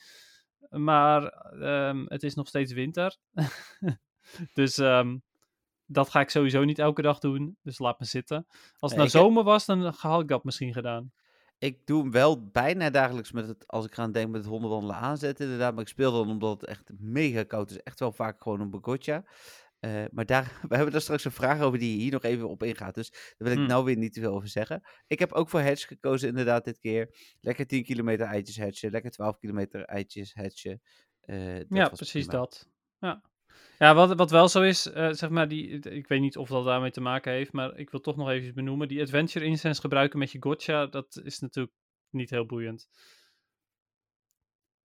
Maar 0.70 1.22
ehm, 1.60 2.04
het 2.08 2.22
is 2.22 2.34
nog 2.34 2.48
steeds 2.48 2.72
winter. 2.72 3.16
dus 4.54 4.78
ehm, 4.78 5.16
dat 5.86 6.08
ga 6.10 6.20
ik 6.20 6.30
sowieso 6.30 6.64
niet 6.64 6.78
elke 6.78 7.02
dag 7.02 7.18
doen. 7.18 7.58
Dus 7.62 7.78
laat 7.78 7.98
me 8.00 8.06
zitten. 8.06 8.46
Als 8.78 8.90
het 8.92 9.00
nou 9.00 9.02
heb- 9.12 9.20
zomer 9.20 9.44
was, 9.44 9.66
dan 9.66 9.82
had 9.96 10.20
ik 10.20 10.28
dat 10.28 10.44
misschien 10.44 10.72
gedaan. 10.72 11.12
Ik 11.58 11.86
doe 11.86 12.02
hem 12.02 12.10
wel 12.10 12.48
bijna 12.50 12.90
dagelijks 12.90 13.32
met 13.32 13.46
het, 13.48 13.66
als 13.66 13.86
ik 13.86 13.98
aan 13.98 14.12
denk 14.12 14.30
met 14.30 14.40
het 14.40 14.50
hondenwandelen 14.50 14.96
aanzetten 14.96 15.44
inderdaad. 15.44 15.72
Maar 15.74 15.82
ik 15.82 15.88
speel 15.88 16.12
dan 16.12 16.28
omdat 16.28 16.60
het 16.60 16.70
echt 16.70 16.90
mega 16.98 17.42
koud 17.42 17.70
is. 17.70 17.82
Echt 17.82 18.00
wel 18.00 18.12
vaak 18.12 18.42
gewoon 18.42 18.60
een 18.60 18.70
Bogotja. 18.70 19.24
Eh, 19.78 20.04
maar 20.10 20.26
daar, 20.26 20.44
we 20.68 20.74
hebben 20.74 20.92
daar 20.92 21.00
straks 21.00 21.24
een 21.24 21.30
vraag 21.30 21.60
over 21.60 21.78
die 21.78 21.98
hier 22.00 22.12
nog 22.12 22.22
even 22.22 22.48
op 22.48 22.62
ingaat. 22.62 22.94
Dus 22.94 23.10
daar 23.10 23.20
wil 23.36 23.50
ik 23.52 23.58
Hmm. 23.58 23.66
nou 23.66 23.84
weer 23.84 23.96
niet 23.96 24.12
te 24.12 24.20
veel 24.20 24.34
over 24.34 24.48
zeggen. 24.48 24.80
Ik 25.06 25.18
heb 25.18 25.32
ook 25.32 25.48
voor 25.48 25.60
hedge 25.60 25.86
gekozen 25.86 26.28
inderdaad 26.28 26.64
dit 26.64 26.78
keer. 26.78 27.16
Lekker 27.40 27.66
10 27.66 27.84
kilometer 27.84 28.26
eitjes 28.26 28.56
hedgen. 28.56 28.90
Lekker 28.90 29.10
12 29.10 29.38
kilometer 29.38 29.84
eitjes. 29.84 30.32
Eh, 30.32 31.54
dat 31.54 31.64
ja, 31.68 31.88
precies 31.88 32.26
prima. 32.26 32.40
dat. 32.40 32.68
Ja, 32.98 33.22
ja 33.78 33.94
wat, 33.94 34.14
wat 34.16 34.30
wel 34.30 34.48
zo 34.48 34.62
is, 34.62 34.90
eh, 34.90 35.10
zeg 35.12 35.30
maar, 35.30 35.48
die, 35.48 35.68
ik 35.78 36.06
weet 36.08 36.20
niet 36.20 36.36
of 36.36 36.48
dat 36.48 36.64
daarmee 36.64 36.90
te 36.90 37.00
maken 37.00 37.32
heeft, 37.32 37.52
maar 37.52 37.76
ik 37.78 37.90
wil 37.90 38.00
toch 38.00 38.16
nog 38.16 38.30
even 38.30 38.54
benoemen. 38.54 38.88
Die 38.88 39.00
Adventure 39.02 39.44
Incense 39.44 39.80
gebruiken 39.80 40.18
met 40.18 40.32
je 40.32 40.42
gotcha, 40.42 40.86
dat 40.86 41.20
is 41.24 41.38
natuurlijk 41.38 41.74
niet 42.10 42.30
heel 42.30 42.46
boeiend. 42.46 42.88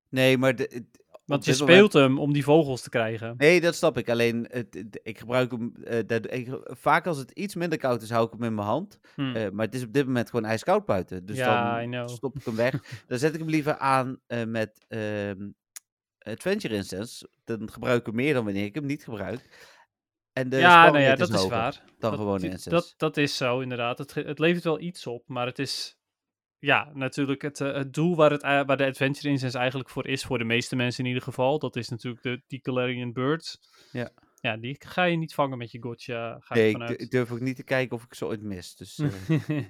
Nee, 0.10 0.38
maar 0.38 0.56
de, 0.56 0.64
het- 0.74 1.08
op 1.08 1.22
Want 1.26 1.46
je 1.46 1.52
moment- 1.52 1.70
speelt 1.72 1.94
hem 1.94 2.20
om 2.20 2.34
die 2.34 2.44
vogels 2.44 2.82
te 2.82 2.90
krijgen. 2.90 3.34
Nee, 3.38 3.62
dat 3.62 3.76
snap 3.76 3.98
ik. 3.98 4.10
Alleen, 4.10 4.48
het, 4.52 4.74
het- 4.74 5.00
ik 5.04 5.20
gebruik 5.20 5.52
hem. 5.52 5.76
eh, 5.84 6.00
dat- 6.08 6.34
ik- 6.34 6.60
vaak 6.64 7.08
als 7.08 7.18
het 7.18 7.32
iets 7.32 7.56
minder 7.56 7.78
koud 7.80 8.02
is, 8.02 8.10
hou 8.10 8.26
ik 8.26 8.32
hem 8.32 8.44
in 8.44 8.56
mijn 8.56 8.68
hand. 8.68 9.00
Hm. 9.16 9.36
Eh, 9.36 9.50
maar 9.50 9.66
het 9.66 9.76
is 9.76 9.84
op 9.84 9.94
dit 9.94 10.06
moment 10.06 10.30
gewoon 10.30 10.46
ijskoud 10.46 10.86
buiten. 10.86 11.26
Dus 11.26 11.38
Ja, 11.38 11.86
dan 11.86 12.10
stop 12.10 12.36
ik 12.36 12.46
hem 12.46 12.56
weg. 12.56 13.04
dan 13.08 13.18
zet 13.18 13.34
ik 13.34 13.40
hem 13.40 13.50
liever 13.50 13.78
aan 13.78 14.20
met 14.48 14.86
ehm, 14.88 15.50
Adventure 16.20 16.76
Instance. 16.76 17.30
Dan 17.44 17.72
gebruik 17.72 18.00
ik 18.00 18.06
hem 18.06 18.16
meer 18.16 18.34
dan 18.34 18.44
wanneer 18.44 18.66
ik 18.66 18.76
hem 18.76 18.86
niet 18.86 19.04
gebruik. 19.04 19.68
En 20.34 20.50
de 20.50 20.58
ja, 20.58 20.86
nou 20.86 21.00
ja, 21.00 21.16
dat 21.16 21.34
is 21.34 21.48
waar. 21.48 21.84
Dan 22.00 22.12
dat, 22.12 22.20
gewoon 22.20 22.42
Instance. 22.42 22.70
dat, 22.70 22.94
dat 22.98 23.18
is 23.18 23.38
zo, 23.38 23.60
inderdaad. 23.60 23.98
Het, 23.98 24.14
het 24.14 24.40
levert 24.40 24.64
wel 24.64 24.80
iets 24.80 25.08
op, 25.08 25.24
maar 25.28 25.46
het 25.46 25.60
is... 25.60 25.98
Ja, 26.62 26.92
natuurlijk 26.94 27.42
het, 27.42 27.62
eh, 27.62 27.74
het 27.74 27.94
doel 27.94 28.16
waar, 28.16 28.32
het, 28.32 28.42
ei- 28.42 28.64
waar 28.64 28.78
de 28.78 28.86
Adventure 28.86 29.30
Incense 29.30 29.58
eigenlijk 29.58 29.90
voor 29.90 30.08
is, 30.08 30.24
voor 30.24 30.38
de 30.38 30.44
meeste 30.44 30.76
mensen 30.76 31.04
in 31.04 31.10
ieder 31.10 31.24
geval, 31.24 31.60
dat 31.60 31.76
is 31.76 31.90
natuurlijk 31.90 32.24
de, 32.24 32.42
die 32.48 32.60
Galarian 32.64 33.14
Birds. 33.14 33.60
Ja. 33.92 34.12
Ja, 34.42 34.58
die 34.58 34.76
ga 34.80 35.04
je 35.04 35.18
niet 35.18 35.34
vangen 35.34 35.58
met 35.58 35.72
je 35.72 35.82
gotcha, 35.82 36.38
ga 36.40 36.54
nee, 36.56 36.70
ik 36.76 36.90
ik 36.90 37.12
durf 37.12 37.32
ook 37.32 37.40
niet 37.40 37.56
te 37.56 37.64
kijken 37.64 37.96
of 37.96 38.04
ik 38.04 38.14
ze 38.14 38.26
ooit 38.26 38.42
mis. 38.42 38.76
Dus, 38.76 39.00
eh, 39.00 39.10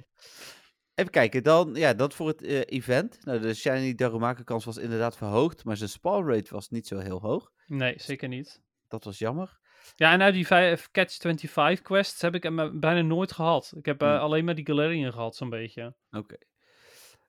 even 0.99 1.11
kijken, 1.11 1.43
dan, 1.43 1.75
ja, 1.75 1.93
dat 1.93 2.13
voor 2.13 2.27
het 2.27 2.41
eh, 2.43 2.61
event. 2.65 3.17
Nou, 3.25 3.39
de 3.39 3.53
Shiny 3.53 3.95
Darumaka 3.95 4.43
kans 4.43 4.65
was 4.65 4.77
inderdaad 4.77 5.17
verhoogd, 5.17 5.63
maar 5.63 5.77
zijn 5.77 5.89
spawn 5.89 6.27
rate 6.29 6.53
was 6.53 6.69
niet 6.69 6.87
zo 6.87 6.97
heel 6.97 7.21
hoog. 7.21 7.51
nee, 7.67 7.93
zeker 7.97 8.27
niet. 8.27 8.61
Dat 8.87 9.03
was 9.03 9.17
jammer. 9.17 9.57
Ja, 9.95 10.11
en 10.13 10.21
uit 10.21 10.33
die 10.33 10.47
vijf, 10.47 10.91
Catch 10.91 11.17
25 11.17 11.81
quests 11.81 12.21
heb 12.21 12.35
ik 12.35 12.43
hem 12.43 12.59
eh, 12.59 12.69
bijna 12.73 13.01
nooit 13.01 13.31
gehad. 13.31 13.73
Ik 13.77 13.85
heb 13.85 14.01
eh, 14.01 14.09
Hmm. 14.09 14.17
alleen 14.19 14.45
maar 14.45 14.55
die 14.55 14.65
Galarian 14.65 15.11
gehad, 15.11 15.35
zo'n 15.35 15.49
beetje. 15.49 15.95
Oké. 16.11 16.35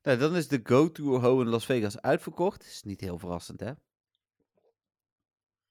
Nou, 0.03 0.19
dan 0.19 0.37
is 0.37 0.49
de 0.49 0.61
Go 0.63 0.91
Tour 0.91 1.21
Ho 1.21 1.41
in 1.41 1.49
Las 1.49 1.65
Vegas 1.65 2.01
uitverkocht. 2.01 2.65
Is 2.65 2.83
niet 2.83 3.01
heel 3.01 3.19
verrassend, 3.19 3.61
hè? 3.61 3.71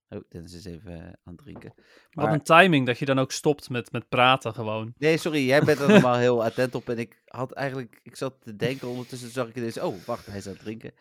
Oh, 0.10 0.20
Dennis 0.30 0.54
is 0.54 0.66
even 0.66 0.92
eh, 0.92 1.04
aan 1.04 1.34
het 1.34 1.38
drinken. 1.38 1.74
Wat 2.12 2.26
Maar- 2.26 2.34
een 2.34 2.42
timing 2.42 2.86
dat 2.86 3.00
je 3.00 3.06
dan 3.06 3.20
ook 3.20 3.32
stopt 3.32 3.70
met, 3.70 3.92
met 3.92 4.10
praten 4.10 4.54
gewoon. 4.54 4.94
Nee, 4.98 5.18
sorry, 5.18 5.46
jij 5.48 5.64
bent 5.64 5.80
er 5.80 5.88
normaal 5.90 6.18
heel 6.28 6.44
attent 6.44 6.76
op. 6.76 6.90
En 6.90 6.98
ik 6.98 7.22
had 7.26 7.52
eigenlijk, 7.52 8.00
ik 8.04 8.16
zat 8.16 8.42
te 8.42 8.56
denken, 8.56 8.88
ondertussen 8.88 9.30
zag 9.30 9.48
ik 9.48 9.56
ineens, 9.56 9.80
oh, 9.80 9.96
wacht, 10.06 10.26
hij 10.26 10.38
is 10.38 10.48
aan 10.48 10.54
het 10.54 10.62
drinken. 10.62 10.94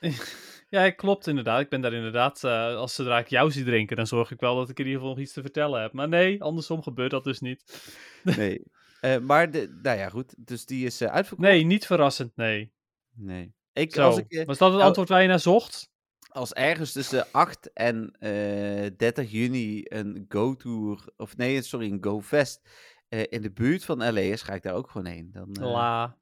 Ja, 0.68 0.90
klopt 0.90 1.26
inderdaad. 1.26 1.60
Ik 1.60 1.68
ben 1.68 1.80
daar 1.80 1.92
inderdaad, 1.92 2.44
eh, 2.44 2.74
als 2.76 2.94
zodra 2.94 3.18
ik 3.18 3.28
jou 3.28 3.50
zie 3.50 3.64
drinken, 3.64 3.96
dan 3.96 4.06
zorg 4.06 4.30
ik 4.30 4.40
wel 4.40 4.56
dat 4.56 4.68
ik 4.68 4.78
in 4.78 4.84
ieder 4.84 5.00
geval 5.00 5.14
nog 5.14 5.24
iets 5.24 5.32
te 5.32 5.40
vertellen 5.40 5.80
heb. 5.82 5.92
Maar 5.92 6.08
nee, 6.08 6.42
andersom 6.42 6.82
gebeurt 6.82 7.10
dat 7.10 7.24
dus 7.24 7.40
niet. 7.40 7.64
Nee. 8.36 8.62
Eh, 9.00 9.18
maar, 9.18 9.50
de, 9.50 9.78
nou 9.82 9.98
ja, 9.98 10.08
goed. 10.08 10.34
Dus 10.38 10.64
die 10.66 10.86
is 10.86 11.02
uitverkocht. 11.02 11.48
Nee, 11.48 11.64
niet 11.64 11.86
verrassend, 11.86 12.36
nee. 12.36 12.72
Nee. 13.14 13.54
Ik, 13.72 13.94
Zo, 13.94 14.02
als, 14.02 14.18
ik, 14.18 14.46
was 14.46 14.58
dat 14.58 14.68
het 14.68 14.76
nou- 14.76 14.82
antwoord 14.82 15.08
waar 15.08 15.22
je 15.22 15.28
naar 15.28 15.40
zocht? 15.40 15.90
Als 16.36 16.52
ergens 16.52 16.92
tussen 16.92 17.26
8 17.32 17.72
en 17.72 18.10
eh 18.18 18.90
30 18.96 19.30
juni 19.30 19.82
een 19.84 20.24
Go-tour, 20.28 21.08
of 21.16 21.36
nee, 21.36 21.62
sorry, 21.62 21.90
een 21.90 22.04
Go-fest 22.04 22.68
eh, 23.08 23.24
in 23.28 23.42
de 23.42 23.52
buurt 23.52 23.84
van 23.84 23.98
LA 23.98 24.20
is, 24.20 24.42
ga 24.42 24.54
ik 24.54 24.62
daar 24.62 24.74
ook 24.74 24.90
gewoon 24.90 25.06
heen. 25.06 25.30
Dan, 25.32 25.52
eh, 25.54 25.70
La. 25.70 26.18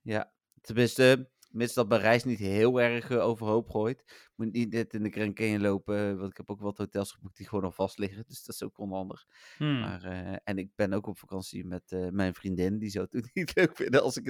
Ja, 0.00 0.32
tenminste, 0.60 1.30
mits 1.50 1.74
dat 1.74 1.88
mijn 1.88 2.00
reis 2.00 2.24
niet 2.24 2.38
heel 2.38 2.80
erg 2.80 3.10
eh, 3.10 3.24
overhoop 3.24 3.70
gooit. 3.70 4.30
Moet 4.36 4.52
niet 4.52 4.72
net 4.72 4.94
in 4.94 5.02
de 5.02 5.10
Grand 5.10 5.34
Canyon 5.34 5.60
lopen, 5.60 6.18
want 6.18 6.30
ik 6.30 6.36
heb 6.36 6.50
ook 6.50 6.60
wat 6.60 6.78
hotels 6.78 7.12
geboekt 7.12 7.36
die 7.36 7.48
gewoon 7.48 7.64
al 7.64 7.72
vast 7.72 7.98
liggen. 7.98 8.24
Dus 8.26 8.44
dat 8.44 8.54
is 8.54 8.62
ook 8.62 8.78
onhandig. 8.78 9.24
Hmm. 9.56 9.80
Maar, 9.80 10.04
eh, 10.04 10.36
en 10.44 10.58
ik 10.58 10.70
ben 10.74 10.92
ook 10.92 11.06
op 11.06 11.18
vakantie 11.18 11.64
met 11.66 11.92
eh, 11.92 12.08
mijn 12.08 12.34
vriendin, 12.34 12.78
die 12.78 12.90
zou 12.90 13.04
het 13.10 13.16
ook 13.24 13.30
niet 13.34 13.56
leuk 13.56 13.76
vinden 13.76 14.02
als 14.02 14.16
ik... 14.16 14.26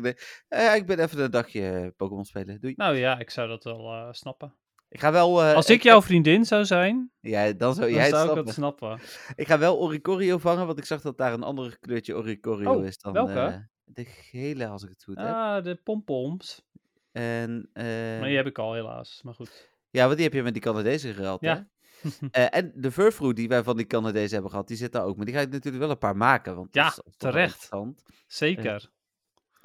eh, 0.48 0.74
ik 0.74 0.86
ben 0.86 0.98
even 0.98 1.18
een 1.18 1.30
dagje 1.30 1.68
eh, 1.70 1.88
Pokémon 1.96 2.24
spelen, 2.24 2.60
doei. 2.60 2.74
Nou 2.76 2.96
ja, 2.96 3.18
ik 3.18 3.30
zou 3.30 3.48
dat 3.48 3.64
wel 3.64 3.92
eh, 3.92 4.12
snappen. 4.12 4.54
Ik 4.96 5.02
ga 5.02 5.12
wel... 5.12 5.42
eh, 5.42 5.54
Als 5.54 5.70
ik 5.70 5.82
jouw 5.82 6.02
vriendin 6.02 6.44
zou 6.44 6.64
zijn, 6.64 7.10
Ja, 7.20 7.52
dan 7.52 7.74
zou 7.74 7.86
dan 7.86 7.94
jij 7.94 8.06
het 8.06 8.14
zou 8.14 8.22
ik 8.22 8.30
snappen. 8.30 8.44
dat 8.44 8.54
snappen. 8.54 9.00
Ik 9.36 9.46
ga 9.46 9.58
wel 9.58 9.78
Oricorio 9.78 10.38
vangen, 10.38 10.66
want 10.66 10.78
ik 10.78 10.84
zag 10.84 11.00
dat 11.00 11.18
daar 11.18 11.32
een 11.32 11.42
ander 11.42 11.78
kleurtje 11.80 12.14
Oricorio 12.16 12.72
Oh, 12.74 12.84
is 12.84 12.98
dan... 12.98 13.12
welke? 13.12 13.32
eh, 13.32 13.56
de 13.84 14.04
gele, 14.04 14.66
als 14.66 14.82
ik 14.82 14.88
het 14.88 15.04
goed 15.04 15.16
heb. 15.16 15.26
Ah, 15.26 15.64
de 15.64 15.74
pompoms. 15.74 16.62
En, 17.12 17.68
eh, 17.72 17.84
Maar 18.18 18.26
die 18.28 18.36
heb 18.36 18.46
ik 18.46 18.58
al 18.58 18.74
helaas, 18.74 19.20
maar 19.24 19.34
goed. 19.34 19.70
Ja, 19.90 20.04
want 20.04 20.14
die 20.14 20.24
heb 20.24 20.34
je 20.34 20.42
met 20.42 20.52
die 20.52 20.62
Canadezen 20.62 21.14
gehaald, 21.14 21.40
hè? 21.40 21.46
Ja. 21.48 21.66
En 22.50 22.72
de 22.74 22.90
Furfruit 22.92 23.36
die 23.36 23.48
wij 23.48 23.62
van 23.62 23.76
die 23.76 23.86
Canadezen 23.86 24.32
hebben 24.32 24.50
gehad, 24.50 24.68
die 24.68 24.76
zit 24.76 24.92
daar 24.92 25.04
ook. 25.04 25.16
Maar 25.16 25.24
die 25.26 25.34
ga 25.34 25.40
ik 25.40 25.50
natuurlijk 25.50 25.82
wel 25.82 25.92
een 25.92 25.98
paar 25.98 26.16
maken. 26.16 26.56
Want 26.56 26.74
Ja, 26.74 26.92
terecht. 27.16 27.68
Zeker. 28.26 28.90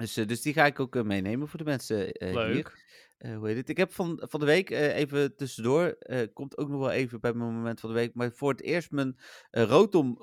Dus, 0.01 0.17
eh, 0.17 0.27
dus 0.27 0.41
die 0.41 0.53
ga 0.53 0.65
ik 0.65 0.79
ook 0.79 0.95
eh, 0.95 1.03
meenemen 1.03 1.47
voor 1.47 1.59
de 1.59 1.65
mensen 1.65 2.11
eh, 2.11 2.45
hier. 2.45 2.89
Hoe 3.35 3.47
heet 3.47 3.57
het? 3.57 3.69
Ik 3.69 3.77
heb 3.77 3.93
van, 3.93 4.23
van 4.29 4.39
de 4.39 4.45
week, 4.45 4.69
even 4.69 5.35
tussendoor, 5.35 5.97
komt 6.33 6.57
ook 6.57 6.69
nog 6.69 6.79
wel 6.79 6.91
even 6.91 7.19
bij 7.19 7.33
mijn 7.33 7.53
moment 7.53 7.79
van 7.79 7.89
de 7.89 7.95
week, 7.95 8.13
maar 8.13 8.31
voor 8.31 8.51
het 8.51 8.61
eerst 8.61 8.91
mijn 8.91 9.19
Rotom 9.51 10.17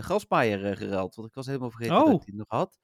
grasmaaier 0.00 0.64
eh, 0.64 0.76
geruild. 0.76 1.14
Want 1.14 1.28
ik 1.28 1.34
was 1.34 1.46
helemaal 1.46 1.70
vergeten 1.70 1.96
dat 1.96 2.06
Oh. 2.06 2.12
ik 2.12 2.24
die 2.24 2.34
nog 2.34 2.48
had. 2.48 2.78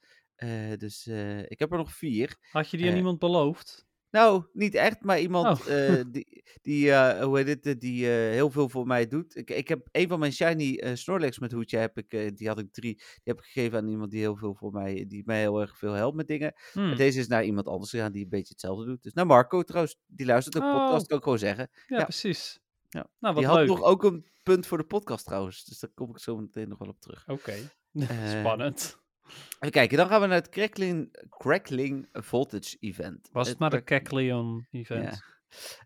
Dus 0.79 1.07
ik 1.49 1.59
heb 1.59 1.73
er 1.73 1.79
nog 1.79 1.93
vier. 1.93 2.37
Had 2.51 2.71
je 2.71 2.77
die 2.77 2.91
aan 2.91 2.97
iemand 2.97 3.19
beloofd? 3.19 3.87
Nou, 4.15 4.45
niet 4.53 4.75
echt, 4.75 5.01
maar 5.03 5.21
iemand 5.21 5.61
Oh. 5.61 5.89
eh, 5.89 6.05
die, 6.13 6.45
die 6.63 6.93
eh, 6.93 7.25
hoe 7.25 7.37
heet 7.39 7.49
het, 7.49 7.67
eh, 7.67 7.75
die 7.79 8.07
heel 8.07 8.51
veel 8.51 8.69
voor 8.69 8.87
mij 8.87 9.07
doet. 9.07 9.37
Ik, 9.37 9.51
ik 9.51 9.69
heb 9.69 9.89
een 9.93 10.09
van 10.09 10.19
mijn 10.19 10.33
shiny 10.33 10.97
Snorlax 10.97 11.39
met 11.39 11.53
hoedje, 11.53 11.77
heb 11.79 11.99
ik, 11.99 12.37
die 12.37 12.49
had 12.49 12.59
ik 12.59 12.73
drie, 12.73 12.95
die 12.95 13.05
heb 13.25 13.39
ik 13.39 13.45
gegeven 13.45 13.79
aan 13.79 13.89
iemand 13.89 14.11
die 14.11 14.21
heel 14.21 14.37
veel 14.37 14.55
voor 14.55 14.73
mij, 14.73 15.05
die 15.09 15.23
mij 15.27 15.41
heel 15.41 15.61
erg 15.61 15.79
veel 15.79 15.93
helpt 15.93 16.17
met 16.17 16.27
dingen. 16.27 16.55
Hmm. 16.73 16.87
Maar 16.87 16.97
deze 16.97 17.19
is 17.19 17.27
naar 17.27 17.45
iemand 17.45 17.69
anders 17.69 17.91
gegaan 17.91 18.13
die 18.13 18.23
een 18.23 18.29
beetje 18.29 18.53
hetzelfde 18.53 18.85
doet. 18.85 19.03
Dus 19.03 19.13
naar 19.13 19.27
Marco 19.27 19.63
trouwens, 19.63 19.97
die 20.07 20.27
luistert 20.27 20.57
ook 20.57 20.63
Oh. 20.63 20.73
podcast, 20.85 21.07
kan 21.07 21.17
ik 21.17 21.23
gewoon 21.23 21.39
zeggen. 21.39 21.69
Ja, 21.87 21.97
ja. 21.99 22.03
precies. 22.03 22.61
Ja. 22.89 23.07
Nou, 23.19 23.35
wat 23.35 23.37
Die 23.37 23.47
had 23.47 23.57
leuk. 23.57 23.69
nog 23.69 23.83
ook 23.83 24.05
een 24.05 24.27
punt 24.43 24.67
voor 24.67 24.79
de 24.79 24.85
podcast 24.85 25.25
trouwens. 25.25 25.65
Dus 25.65 25.79
daar 25.79 25.91
kom 25.95 26.11
ik 26.11 26.19
zo 26.19 26.37
meteen 26.37 26.69
nog 26.69 26.79
wel 26.79 26.89
op 26.89 27.01
terug. 27.01 27.25
Oké, 27.29 27.55
spannend. 28.41 29.03
Even 29.29 29.71
kijken, 29.71 29.97
dan 29.97 30.09
gaan 30.09 30.21
we 30.21 30.27
naar 30.27 30.37
het 30.37 30.49
Crackling, 30.49 31.27
Crackling 31.29 32.09
Voltage 32.13 32.77
Event. 32.81 33.29
Was 33.33 33.49
het 33.49 33.59
maar 33.59 33.73
een 33.73 33.85
Crack- 33.85 34.03
Kekleon 34.05 34.67
event? 34.71 35.03
Ja. 35.05 35.33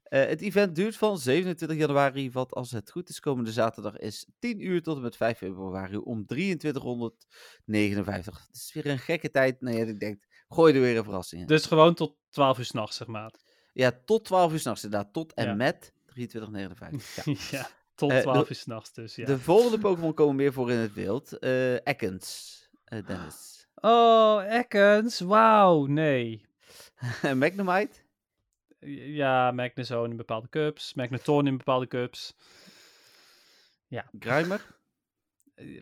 Eh, 0.02 0.26
het 0.28 0.40
event 0.40 0.74
duurt 0.74 0.96
van 0.96 1.18
27 1.18 1.78
januari, 1.78 2.30
wat 2.30 2.52
als 2.54 2.70
het 2.70 2.90
goed 2.90 3.08
is 3.08 3.20
komende 3.20 3.52
zaterdag 3.52 3.96
is 3.98 4.26
10 4.38 4.64
uur 4.66 4.82
tot 4.82 4.96
en 4.96 5.02
met 5.02 5.16
5 5.16 5.38
februari 5.38 5.96
om 5.96 6.26
2359. 6.26 8.46
Het 8.46 8.56
is 8.56 8.72
weer 8.72 8.86
een 8.86 8.98
gekke 8.98 9.30
tijd. 9.30 9.60
Nou 9.60 9.76
ja, 9.76 9.84
ik 9.84 10.00
denk, 10.00 10.24
gooi 10.48 10.74
er 10.74 10.80
weer 10.80 10.96
een 10.96 11.04
verrassing 11.04 11.40
in. 11.40 11.46
Dus 11.46 11.66
gewoon 11.66 11.94
tot 11.94 12.16
12 12.30 12.58
uur 12.58 12.64
s'nachts, 12.64 12.96
zeg 12.96 13.06
maar. 13.06 13.34
Ja, 13.72 14.00
tot 14.04 14.24
12 14.24 14.52
uur 14.52 14.58
s'nachts 14.58 14.84
inderdaad, 14.84 15.12
tot 15.12 15.34
en 15.34 15.46
Ja. 15.46 15.54
met 15.54 15.92
2359. 16.06 17.24
Ja. 17.50 17.50
Ja, 17.58 17.68
tot 17.94 18.10
Eh, 18.10 18.16
de- 18.16 18.22
12 18.22 18.48
uur 18.50 18.56
s'nachts 18.56 18.92
dus, 18.92 19.14
ja. 19.14 19.24
De 19.26 19.38
volgende 19.38 19.78
Pokémon 19.78 20.14
komen 20.14 20.36
meer 20.36 20.52
voor 20.52 20.70
in 20.70 20.78
het 20.78 20.94
wild. 20.94 21.38
Eh 21.38 21.74
Ekans, 21.74 22.56
eh, 22.62 22.67
Dennis. 22.88 23.68
Oh, 23.74 24.42
Ekans, 24.48 25.20
wauw, 25.20 25.86
nee. 25.86 26.46
Magnemite, 27.34 27.98
Ja, 29.16 29.50
Magnezone 29.52 30.10
in 30.10 30.16
bepaalde 30.16 30.48
cups, 30.48 30.94
Magneton 30.94 31.46
in 31.46 31.56
bepaalde 31.56 31.86
cups. 31.86 32.34
Grimer, 34.18 34.76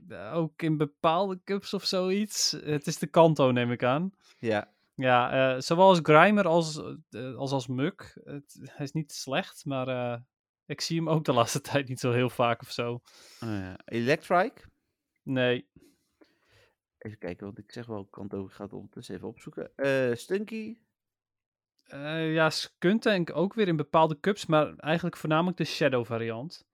Eh, 0.08 0.34
Ook 0.34 0.62
in 0.62 0.76
bepaalde 0.76 1.40
cups 1.44 1.74
of 1.74 1.84
zoiets. 1.84 2.50
Het 2.50 2.86
is 2.86 2.98
de 2.98 3.06
Kanto, 3.06 3.50
neem 3.50 3.72
ik 3.72 3.82
aan. 3.84 4.12
ja. 4.38 4.74
Ja, 4.98 5.54
eh, 5.54 5.60
zowel 5.60 5.88
als 5.88 5.98
Grimer 6.02 6.46
als 6.46 6.80
eh, 7.10 7.34
als, 7.34 7.50
als 7.52 7.66
Muk. 7.66 8.20
Het, 8.24 8.58
hij 8.62 8.84
is 8.84 8.92
niet 8.92 9.12
slecht, 9.12 9.64
maar 9.64 9.88
eh, 9.88 10.20
ik 10.66 10.80
zie 10.80 10.96
hem 10.96 11.08
ook 11.08 11.24
de 11.24 11.32
laatste 11.32 11.60
tijd 11.70 11.88
niet 11.88 12.00
zo 12.00 12.12
heel 12.12 12.30
vaak 12.30 12.62
of 12.62 12.70
zo. 12.70 13.00
Eh, 13.40 13.74
Electrike. 13.84 14.62
Nee, 15.22 15.68
Even 17.06 17.18
kijken, 17.18 17.46
want 17.46 17.58
ik 17.58 17.72
zeg 17.72 17.86
wel 17.86 18.04
Kanto, 18.04 18.44
ik 18.44 18.52
ga 18.52 18.62
het 18.64 18.72
ondertussen 18.72 19.14
even 19.14 19.28
opzoeken. 19.28 19.76
Eh 19.76 20.14
Stunky, 20.14 20.76
Eh, 21.82 22.32
ja, 22.32 22.50
Skuntank 22.50 23.36
ook 23.36 23.54
weer 23.54 23.68
in 23.68 23.76
bepaalde 23.76 24.20
cups, 24.20 24.46
maar 24.46 24.76
eigenlijk 24.76 25.16
voornamelijk 25.16 25.56
de 25.56 25.64
Shadow 25.64 26.04
variant. 26.04 26.66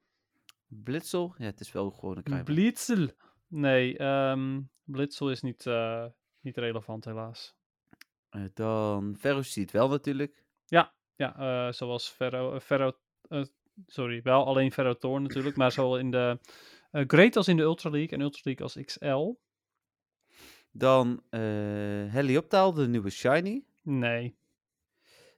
Blitzel. 0.66 1.34
Ja, 1.38 1.44
het 1.44 1.60
is 1.60 1.72
wel 1.72 1.90
gewoon 1.90 2.16
een 2.16 2.22
Grimer. 2.24 2.44
Blitzel. 2.44 3.08
Nee, 3.46 3.98
ehm 3.98 4.60
Blitzel 4.84 5.30
is 5.30 5.42
niet, 5.42 5.66
eh, 5.66 6.06
niet 6.40 6.56
relevant 6.56 7.04
helaas. 7.04 7.54
Eh, 8.28 8.42
dan 8.54 9.16
Ferroseed 9.18 9.70
wel 9.70 9.88
natuurlijk. 9.88 10.44
Ja, 11.16 11.36
eh, 11.38 11.72
zoals 11.72 12.08
Ferro, 12.08 12.60
Ferro 12.60 12.92
sorry, 13.86 14.22
wel 14.22 14.46
alleen 14.46 14.72
Ferrothorn 14.72 15.22
natuurlijk, 15.22 15.56
maar 15.56 15.72
zowel 15.72 15.98
in 15.98 16.10
de 16.10 16.38
Great 16.90 17.36
als 17.36 17.48
in 17.48 17.56
de 17.56 17.62
Ultra 17.62 17.90
League 17.90 18.18
en 18.18 18.20
Ultra 18.20 18.40
League 18.44 18.64
als 18.64 18.78
XL. 18.84 19.36
Dan 20.72 21.22
eh 21.30 21.40
Helioptaal, 22.12 22.72
de 22.72 22.88
nieuwe 22.88 23.10
Shiny. 23.10 23.64
Nee, 23.82 24.34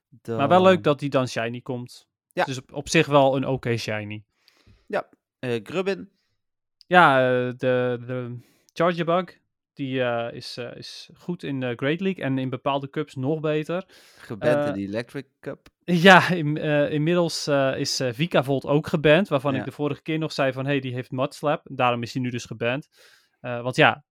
Dan... 0.09 0.37
maar 0.37 0.47
wel 0.47 0.61
leuk 0.61 0.83
dat 0.83 0.99
die 0.99 1.09
dan 1.09 1.27
Shiny 1.27 1.61
komt. 1.61 2.07
Ja. 2.33 2.43
Dus 2.43 2.57
op, 2.57 2.73
op 2.73 2.89
zich 2.89 3.07
wel 3.07 3.35
een 3.35 3.47
oké 3.47 3.77
Shiny. 3.77 4.23
eh 5.39 5.59
Grubbin. 5.63 6.09
Ja, 6.87 7.17
eh, 7.19 7.53
de, 7.57 7.97
de 8.05 8.37
Charger 8.73 9.05
Bug, 9.05 9.39
die 9.73 9.99
is, 10.31 10.57
is 10.57 11.09
goed 11.13 11.43
in 11.43 11.59
de 11.59 11.73
Great 11.75 11.99
League 11.99 12.23
en 12.23 12.37
in 12.37 12.49
bepaalde 12.49 12.89
cups 12.89 13.15
nog 13.15 13.39
beter. 13.39 13.85
Geband 14.17 14.67
in 14.67 14.73
de 14.73 14.79
Electric 14.87 15.25
Cup. 15.39 15.67
Ja, 16.07 16.29
in, 16.29 16.57
inmiddels 16.91 17.47
is 17.77 18.01
Vikavolt 18.11 18.65
ook 18.65 18.87
geband, 18.87 19.27
waarvan 19.27 19.53
Ja. 19.53 19.59
ik 19.59 19.65
de 19.65 19.71
vorige 19.71 20.01
keer 20.01 20.17
nog 20.17 20.31
zei 20.31 20.53
van, 20.53 20.65
hey, 20.65 20.79
die 20.79 20.93
heeft 20.93 21.11
Mudslap. 21.11 21.61
Daarom 21.71 22.01
is 22.01 22.13
hij 22.13 22.21
nu 22.21 22.29
dus 22.29 22.45
geband. 22.45 22.89
Want 23.39 23.75
ja, 23.75 24.03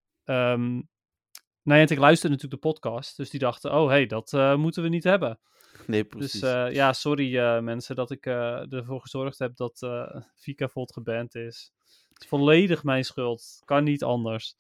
ehm 1.65 1.75
Niantic 1.75 1.99
luisterde 1.99 2.35
natuurlijk 2.35 2.63
de 2.63 2.69
podcast, 2.69 3.17
dus 3.17 3.31
die 3.31 3.41
dachten, 3.41 3.75
oh, 3.75 3.89
hey, 3.89 4.07
dat 4.07 4.33
eh, 4.33 4.57
moeten 4.57 4.83
we 4.83 4.89
niet 4.89 5.05
hebben. 5.05 5.39
Nee, 5.87 6.05
precies. 6.05 6.41
Dus 6.41 6.73
ja, 6.73 6.93
sorry 6.93 7.39
eh, 7.39 7.61
mensen 7.61 7.97
dat 7.97 8.11
ik 8.11 8.27
ervoor 8.27 9.01
gezorgd 9.01 9.39
heb 9.39 9.57
dat 9.57 9.83
eh 9.83 10.17
Vikavolt 10.35 10.93
geband 10.93 11.35
is. 11.35 11.73
Het 12.09 12.23
is 12.23 12.29
volledig 12.29 12.85
mijn 12.85 13.05
schuld. 13.05 13.63
Kan 13.65 13.85
niet 13.85 14.03
anders. 14.03 14.57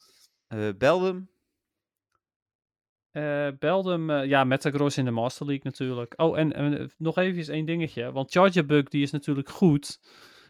Beldum. 0.79 1.33
Beldum, 3.59 4.11
ja, 4.11 4.45
Metagross 4.45 4.99
in 4.99 5.05
de 5.05 5.11
Master 5.11 5.47
League 5.47 5.65
natuurlijk. 5.65 6.15
Oh, 6.17 6.39
en, 6.39 6.53
en, 6.53 6.93
nog 6.99 7.17
even 7.19 7.55
één 7.55 7.65
dingetje. 7.67 8.13
Want 8.13 8.31
Charger 8.31 8.67
Bug, 8.67 8.89
die 8.89 9.03
is 9.03 9.11
natuurlijk 9.11 9.49
goed. 9.49 10.01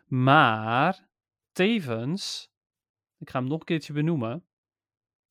Maar 0.07 1.09
tevens, 1.53 2.51
ik 3.19 3.31
ga 3.31 3.39
hem 3.39 3.49
nog 3.49 3.59
een 3.59 3.65
keertje 3.65 3.93
benoemen. 3.93 4.45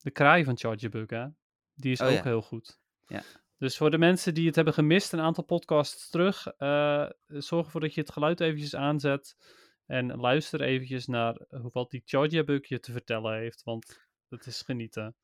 De 0.04 0.10
kraai 0.10 0.44
van 0.44 0.56
Charger 0.58 0.90
Bug, 0.90 1.10
hè. 1.10 1.26
Die 1.74 1.92
is 1.92 2.00
Oh, 2.00 2.06
ook 2.06 2.12
ja. 2.12 2.22
heel 2.22 2.42
goed. 2.42 2.78
Ja. 3.06 3.22
Dus 3.58 3.76
voor 3.76 3.90
de 3.90 3.98
mensen 3.98 4.34
die 4.34 4.46
het 4.46 4.54
hebben 4.54 4.74
gemist, 4.74 5.12
een 5.12 5.20
aantal 5.20 5.44
podcasts 5.44 6.10
terug, 6.10 6.46
eh, 6.46 7.06
zorg 7.26 7.64
ervoor 7.64 7.80
dat 7.80 7.94
je 7.94 8.00
het 8.00 8.12
geluid 8.12 8.40
eventjes 8.40 8.74
aanzet. 8.76 9.36
En 9.86 10.16
luister 10.16 10.60
eventjes 10.60 11.06
naar 11.06 11.36
wat 11.48 11.90
die 11.90 12.02
Charger 12.04 12.44
Bug 12.44 12.68
je 12.68 12.80
te 12.80 12.92
vertellen 12.92 13.38
heeft. 13.38 13.62
Want 13.62 14.06
dat 14.28 14.46
is 14.46 14.62
genieten. 14.62 15.14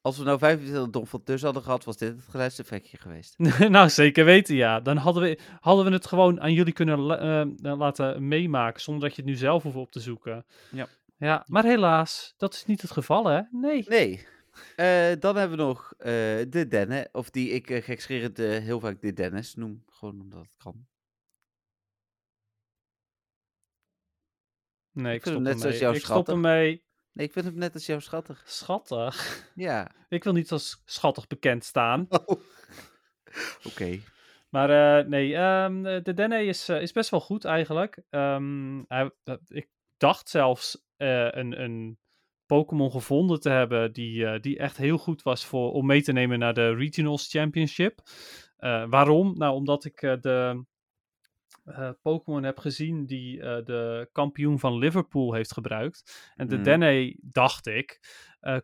Als 0.00 0.18
we 0.18 0.24
nou 0.24 0.38
25 0.38 0.90
Don 0.90 1.06
van 1.06 1.22
tussen 1.22 1.44
hadden 1.44 1.62
gehad, 1.64 1.84
was 1.84 1.96
dit 1.96 2.16
het 2.16 2.24
geluidseffectje 2.28 2.96
geweest. 2.96 3.38
nou, 3.68 3.88
zeker 3.88 4.24
weten, 4.24 4.54
ja. 4.54 4.80
Dan 4.80 4.96
hadden 4.96 5.22
we, 5.22 5.38
hadden 5.60 5.84
we 5.84 5.90
het 5.92 6.06
gewoon 6.06 6.40
aan 6.40 6.52
jullie 6.52 6.72
kunnen 6.72 6.98
la- 6.98 7.18
eh, 7.62 7.76
laten 7.78 8.28
meemaken, 8.28 8.80
zonder 8.80 9.02
dat 9.08 9.16
je 9.16 9.22
het 9.22 9.30
nu 9.30 9.36
zelf 9.36 9.62
hoeft 9.62 9.76
op 9.76 9.90
te 9.92 10.00
zoeken. 10.00 10.46
Ja. 10.70 10.86
Ja, 11.20 11.44
maar 11.46 11.64
helaas, 11.64 12.34
dat 12.36 12.54
is 12.54 12.64
niet 12.64 12.82
het 12.82 12.90
geval, 12.90 13.26
hè? 13.26 13.40
Nee. 13.50 13.84
Nee. 13.88 14.26
Eh, 14.76 15.12
dan 15.18 15.36
hebben 15.36 15.58
we 15.58 15.64
nog 15.64 15.92
eh, 15.98 16.08
de 16.48 16.66
Denne, 16.68 17.08
of 17.12 17.30
die 17.30 17.50
ik 17.50 17.70
uh, 17.70 17.82
gekscherend 17.82 18.36
heel 18.36 18.80
vaak 18.80 19.00
de 19.00 19.12
Dennis 19.12 19.54
noem. 19.54 19.84
Gewoon 19.86 20.20
omdat 20.20 20.42
het 20.42 20.56
kan. 20.56 20.86
Nee, 24.92 25.14
ik 25.14 25.22
vind 25.22 25.34
stop 25.34 25.34
hem 25.34 25.42
net 25.42 25.60
zoals 25.60 25.74
ermee. 25.74 25.80
jou 25.80 25.94
Ik 25.94 26.04
stop 26.04 26.28
ermee. 26.28 26.84
Nee, 27.12 27.26
ik 27.26 27.32
vind 27.32 27.44
hem 27.44 27.54
net 27.54 27.74
als 27.74 27.86
jou 27.86 28.00
schattig. 28.00 28.42
Schattig. 28.46 29.50
Ja. 29.54 29.90
Ik 30.08 30.24
wil 30.24 30.32
niet 30.32 30.52
als 30.52 30.82
schattig 30.84 31.26
bekend 31.26 31.64
staan. 31.64 32.08
Oké. 33.68 34.00
Maar 34.48 35.08
nee, 35.08 35.34
ehm, 35.34 35.82
de 35.82 36.14
Dene 36.14 36.44
is, 36.44 36.68
is 36.68 36.92
best 36.92 37.10
wel 37.10 37.20
goed 37.20 37.44
eigenlijk. 37.44 38.02
Ehm, 38.10 38.82
hij, 38.88 39.10
ik 39.46 39.68
dacht 40.00 40.28
zelfs 40.28 40.84
eh, 40.96 41.28
een, 41.30 41.62
een 41.62 41.98
Pokémon 42.46 42.90
gevonden 42.90 43.40
te 43.40 43.50
hebben 43.50 43.92
die, 43.92 44.26
eh, 44.26 44.40
die 44.40 44.58
echt 44.58 44.76
heel 44.76 44.98
goed 44.98 45.22
was 45.22 45.44
voor, 45.44 45.72
om 45.72 45.86
mee 45.86 46.02
te 46.02 46.12
nemen 46.12 46.38
naar 46.38 46.54
de 46.54 46.74
Regionals 46.74 47.28
Championship. 47.28 48.00
Eh, 48.56 48.84
waarom? 48.88 49.34
Nou, 49.38 49.54
omdat 49.54 49.84
ik 49.84 50.00
de 50.00 50.64
Pokémon 52.02 52.42
heb 52.42 52.58
gezien 52.58 53.06
die 53.06 53.38
de 53.40 54.08
kampioen 54.12 54.58
van 54.58 54.78
Liverpool 54.78 55.32
heeft 55.32 55.52
gebruikt. 55.52 56.32
En 56.36 56.48
de 56.48 56.54
Mhm. 56.54 56.64
Dene, 56.64 57.16
dacht 57.20 57.66
ik, 57.66 58.00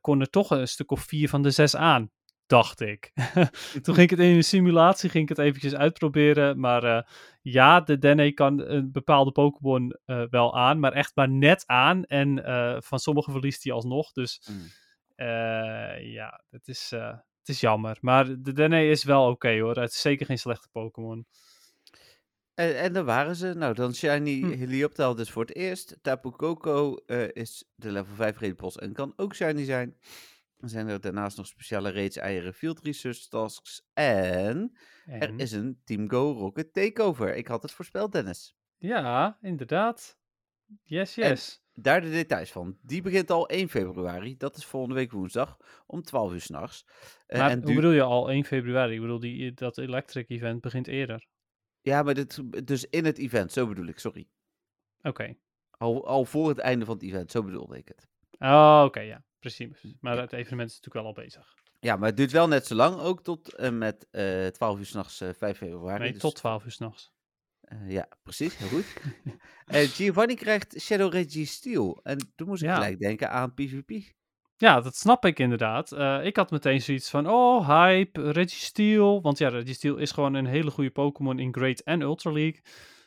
kon 0.00 0.20
er 0.20 0.30
toch 0.30 0.50
een 0.50 0.68
stuk 0.68 0.90
of 0.90 1.00
vier 1.00 1.28
van 1.28 1.42
de 1.42 1.50
zes 1.50 1.76
aan. 1.76 2.10
Dacht 2.46 2.80
ik. 2.80 3.12
Toen 3.82 3.94
ging 3.94 3.98
ik 3.98 4.10
het 4.10 4.18
in 4.18 4.34
een 4.36 4.44
simulatie 4.44 5.10
ging 5.10 5.22
ik 5.30 5.36
het 5.36 5.46
eventjes 5.46 5.74
uitproberen. 5.74 6.60
Maar 6.60 6.84
eh, 6.84 7.02
ja, 7.42 7.80
de 7.80 7.98
Dene 7.98 8.32
kan 8.32 8.60
een 8.60 8.92
bepaalde 8.92 9.32
Pokémon 9.32 9.96
eh, 10.04 10.22
wel 10.30 10.56
aan. 10.56 10.80
Maar 10.80 10.92
echt 10.92 11.12
maar 11.14 11.28
net 11.28 11.62
aan. 11.66 12.04
En 12.04 12.44
eh, 12.44 12.76
van 12.80 12.98
sommige 12.98 13.30
verliest 13.30 13.64
hij 13.64 13.72
alsnog. 13.72 14.12
Dus 14.12 14.40
Mm. 14.50 14.62
eh, 15.16 16.12
ja, 16.12 16.42
het 16.50 16.68
is, 16.68 16.92
eh, 16.92 17.08
het 17.38 17.48
is 17.48 17.60
jammer. 17.60 17.98
Maar 18.00 18.24
de 18.42 18.52
Dene 18.52 18.88
is 18.88 19.04
wel 19.04 19.30
oké 19.30 19.58
hoor. 19.60 19.76
Het 19.76 19.90
is 19.92 20.00
zeker 20.00 20.26
geen 20.26 20.38
slechte 20.38 20.68
Pokémon. 20.72 21.26
En, 22.54 22.78
en 22.78 22.92
daar 22.92 23.04
waren 23.04 23.36
ze. 23.36 23.54
Nou, 23.54 23.74
dan 23.74 23.94
Shiny 23.94 24.40
Hm. 24.40 25.14
Dus 25.14 25.30
voor 25.30 25.42
het 25.44 25.54
eerst. 25.56 25.96
Tapu 26.02 26.30
Koko 26.30 26.96
eh, 27.06 27.28
is 27.32 27.64
de 27.74 27.90
level 27.90 28.14
5 28.14 28.38
Redepos 28.38 28.76
en 28.76 28.92
kan 28.92 29.12
ook 29.16 29.34
Shiny 29.34 29.64
zijn. 29.64 29.96
Zijn 30.56 30.88
er 30.88 31.00
daarnaast 31.00 31.36
nog 31.36 31.46
speciale 31.46 31.92
raids, 31.92 32.16
eieren, 32.16 32.54
field 32.54 32.80
research 32.80 33.18
tasks. 33.28 33.88
En 33.94 34.76
En, 35.06 35.20
er 35.20 35.32
is 35.36 35.52
een 35.52 35.80
Team 35.84 36.10
Go 36.10 36.32
Rocket 36.32 36.72
Takeover. 36.72 37.34
Ik 37.34 37.46
had 37.46 37.62
het 37.62 37.72
voorspeld, 37.72 38.12
Dennis. 38.12 38.56
Ja, 38.76 39.38
inderdaad. 39.40 40.18
Yes, 40.82 41.16
En- 41.16 41.28
yes. 41.28 41.64
Daar 41.78 42.00
de 42.00 42.10
details 42.10 42.52
van. 42.52 42.78
Die 42.82 43.02
begint 43.02 43.30
al 43.30 43.48
1 43.48 43.68
februari. 43.68 44.36
Dat 44.36 44.56
is 44.56 44.64
volgende 44.64 44.94
week 44.94 45.12
woensdag 45.12 45.56
om 45.86 46.02
12 46.02 46.32
uur 46.32 46.40
s'nachts. 46.40 46.84
Uh, 47.26 47.38
maar 47.38 47.50
en 47.50 47.62
hoe 47.62 47.74
bedoel 47.74 47.90
je 47.90 48.02
al 48.02 48.30
1 48.30 48.44
februari? 48.44 48.94
Ik 48.94 49.00
bedoel, 49.00 49.18
die, 49.18 49.52
dat 49.52 49.78
Electric 49.78 50.28
event 50.28 50.60
begint 50.60 50.86
eerder. 50.86 51.26
Ja, 51.80 52.02
maar 52.02 52.14
dit, 52.14 52.66
dus 52.66 52.84
in 52.84 53.04
het 53.04 53.18
event, 53.18 53.52
zo 53.52 53.66
bedoel 53.66 53.86
ik, 53.86 53.98
sorry. 53.98 54.28
Oké. 55.02 55.36
Al, 55.70 56.06
al 56.06 56.24
voor 56.24 56.48
het 56.48 56.58
einde 56.58 56.84
van 56.84 56.94
het 56.94 57.02
event, 57.02 57.30
zo 57.30 57.42
bedoelde 57.42 57.76
ik 57.78 57.88
het. 57.88 58.08
Oh, 58.38 58.82
oké, 58.84 59.00
ja. 59.00 59.24
Precies. 59.54 59.96
Maar 60.00 60.14
Ja. 60.14 60.20
het 60.20 60.32
evenement 60.32 60.70
is 60.70 60.76
natuurlijk 60.76 61.04
wel 61.06 61.14
al 61.14 61.22
bezig. 61.24 61.54
Ja, 61.80 61.96
maar 61.96 62.08
het 62.08 62.16
duurt 62.16 62.32
wel 62.32 62.48
net 62.48 62.66
zo 62.66 62.74
lang, 62.74 63.00
ook 63.00 63.22
tot 63.22 63.54
en 63.54 63.78
met 63.78 64.06
eh 64.10 64.46
12 64.46 64.78
uur 64.78 64.86
s'nachts, 64.86 65.20
eh 65.20 65.28
5 65.38 65.56
februari. 65.56 66.02
Nee, 66.02 66.12
dus- 66.12 66.20
tot 66.20 66.34
12 66.34 66.64
uur 66.64 66.70
s'nachts. 66.70 67.12
Eh, 67.60 67.90
ja, 67.90 68.08
precies, 68.22 68.56
heel 68.56 68.68
goed. 68.68 68.84
Eh, 69.66 69.80
Giovanni 69.88 70.34
krijgt 70.34 70.80
Shadow 70.80 71.12
Registeel. 71.12 72.00
En 72.02 72.32
toen 72.34 72.48
moest 72.48 72.62
ik 72.62 72.68
Ja. 72.68 72.74
gelijk 72.74 72.98
denken 72.98 73.30
aan 73.30 73.54
PvP. 73.54 74.14
Ja, 74.56 74.80
dat 74.80 74.96
snap 74.96 75.24
ik 75.24 75.38
inderdaad. 75.38 75.92
Eh, 75.92 76.24
ik 76.24 76.36
had 76.36 76.50
meteen 76.50 76.80
zoiets 76.82 77.10
van, 77.10 77.28
oh, 77.28 77.68
hype, 77.68 78.30
Registeel. 78.30 79.20
Want 79.22 79.38
ja, 79.38 79.48
Registeel 79.48 79.96
is 79.96 80.10
gewoon 80.12 80.34
een 80.34 80.46
hele 80.46 80.70
goede 80.70 80.90
Pokémon 80.90 81.38
in 81.38 81.54
Great 81.54 81.80
en 81.80 82.00
Ultra 82.00 82.32
League. 82.32 82.60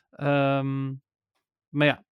Ehm, 0.10 0.88
maar 1.70 1.88
ja, 1.88 2.06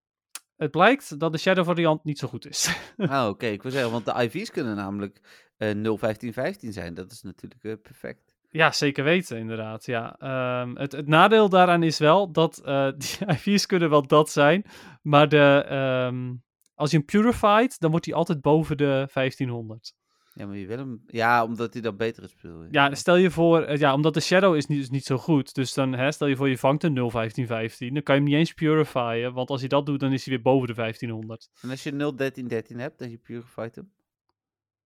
het 0.58 0.72
blijkt 0.72 1.20
dat 1.20 1.32
de 1.32 1.38
Shadow 1.38 1.66
variant 1.66 2.04
niet 2.04 2.20
zo 2.20 2.28
goed 2.28 2.48
is. 2.48 2.76
Ah, 2.98 3.28
oké, 3.32 3.46
ik 3.46 3.62
wil 3.62 3.72
zeggen, 3.72 3.92
want 3.92 4.06
de 4.06 4.24
IV's 4.24 4.52
kunnen 4.52 4.76
namelijk 4.76 5.22
eh 5.58 5.70
01515 5.70 6.74
zijn. 6.74 6.94
Dat 6.94 7.12
is 7.12 7.22
natuurlijk 7.22 7.64
eh, 7.64 7.74
perfect. 7.82 8.36
ja, 8.50 8.72
zeker 8.72 9.04
weten 9.04 9.38
inderdaad. 9.38 9.86
Ja. 9.86 10.16
Ehm, 10.20 10.76
het, 10.76 10.92
het 10.92 11.08
nadeel 11.08 11.50
daaraan 11.50 11.84
is 11.84 11.98
wel 11.98 12.32
dat 12.32 12.58
eh, 12.58 12.92
die 12.98 13.28
IV's 13.28 13.66
kunnen 13.66 13.90
wel 13.90 14.08
dat 14.08 14.30
zijn. 14.30 14.66
Maar 15.02 15.30
de, 15.30 15.66
ehm, 15.68 16.34
als 16.76 16.92
je 16.92 16.98
hem 16.98 17.06
purified, 17.06 17.80
dan 17.80 17.92
wordt 17.92 18.06
hij 18.06 18.16
altijd 18.16 18.42
boven 18.42 18.78
de 18.78 19.08
1500. 19.14 19.94
Ja, 20.38 20.46
maar 20.46 20.58
je 20.58 20.68
wil 20.68 20.78
hem... 20.78 21.04
Ja, 21.08 21.44
omdat 21.44 21.74
hij 21.74 21.82
dan 21.82 21.98
beter 21.98 22.24
is, 22.24 22.36
bedoel 22.42 22.64
je. 22.64 22.68
Ja, 22.72 22.96
stel 22.96 23.16
je 23.16 23.32
voor, 23.32 23.62
eh, 23.62 23.78
ja, 23.78 23.94
omdat 23.94 24.14
de 24.14 24.20
shadow 24.20 24.56
is 24.56 24.66
niet, 24.66 24.80
is 24.80 24.90
niet 24.90 25.06
zo 25.06 25.18
goed. 25.18 25.54
Dus 25.54 25.74
dan, 25.74 25.94
hè, 25.94 26.12
stel 26.12 26.28
je 26.28 26.36
voor, 26.36 26.50
je 26.50 26.58
vangt 26.58 26.84
een 26.84 26.94
01515. 26.94 27.94
Dan 27.94 28.04
kan 28.04 28.16
je 28.16 28.22
hem 28.22 28.30
niet 28.30 28.40
eens 28.40 28.54
purifyen. 28.54 29.34
Want 29.34 29.50
als 29.50 29.62
je 29.62 29.68
dat 29.68 29.86
doet, 29.86 30.00
dan 30.00 30.14
is 30.14 30.26
hij 30.26 30.34
weer 30.34 30.44
boven 30.44 30.68
de 30.68 30.74
1500. 30.74 31.50
En 31.62 31.70
als 31.70 31.84
je 31.84 31.90
01313 31.96 32.80
hebt 32.80 33.02
en 33.02 33.10
je 33.10 33.18
purified 33.18 33.76
hem? 33.76 33.92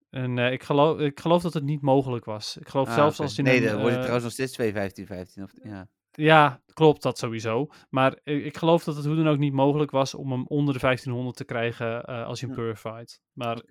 En 0.10 0.38
eh, 0.38 0.52
ik, 0.52 0.64
geloof, 0.64 1.00
ik 1.00 1.20
geloof 1.20 1.42
dat 1.42 1.54
het 1.54 1.64
niet 1.64 1.82
mogelijk 1.82 2.26
was. 2.26 2.58
Ik 2.58 2.70
geloof 2.70 2.88
Ah, 2.88 2.94
zelfs 2.94 3.20
als 3.20 3.36
je 3.36 3.42
Nee, 3.42 3.62
dan 3.62 3.72
wordt 3.72 3.84
het 3.84 3.92
eh, 3.94 4.00
trouwens 4.00 4.24
nog 4.24 4.34
steeds 4.34 4.52
21515. 4.54 5.44
Of, 5.44 5.72
ja. 5.72 5.88
Ja, 6.12 6.62
klopt, 6.74 7.02
dat 7.02 7.18
sowieso. 7.18 7.68
Maar 7.90 8.20
ik, 8.24 8.46
ik 8.46 8.58
geloof 8.58 8.84
dat 8.84 8.96
het 8.96 9.06
hoe 9.06 9.16
dan 9.16 9.28
ook 9.28 9.38
niet 9.38 9.54
mogelijk 9.54 9.92
was 9.92 10.14
om 10.14 10.32
hem 10.32 10.46
onder 10.48 10.74
de 10.74 10.80
1500 10.80 11.38
te 11.38 11.46
krijgen 11.46 12.06
als 12.06 12.40
je 12.40 12.46
hem 12.46 12.56
purified. 12.56 13.22
Maar 13.34 13.62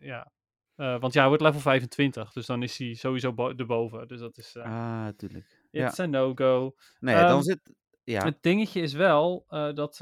ja, 0.00 0.32
Eh, 0.76 1.00
want 1.00 1.12
ja, 1.12 1.18
hij 1.20 1.28
wordt 1.28 1.42
level 1.42 1.60
25. 1.60 2.32
Dus 2.32 2.46
dan 2.46 2.62
is 2.62 2.78
hij 2.78 2.94
sowieso 2.94 3.32
bo 3.32 3.50
erboven. 3.50 4.08
Dus 4.08 4.20
dat 4.20 4.38
is, 4.38 4.54
eh 4.56 4.64
Ah, 4.64 5.08
tuurlijk. 5.16 5.64
Ja. 5.70 5.86
it's 5.88 5.98
a 5.98 6.06
no-go. 6.06 6.74
Nee, 7.00 7.14
dan 7.14 7.24
Ehm, 7.30 7.40
zit... 7.42 7.74
Ja, 8.04 8.24
Het 8.24 8.42
dingetje 8.42 8.80
is 8.80 8.92
wel 8.92 9.44
eh, 9.48 9.72
dat 9.74 9.96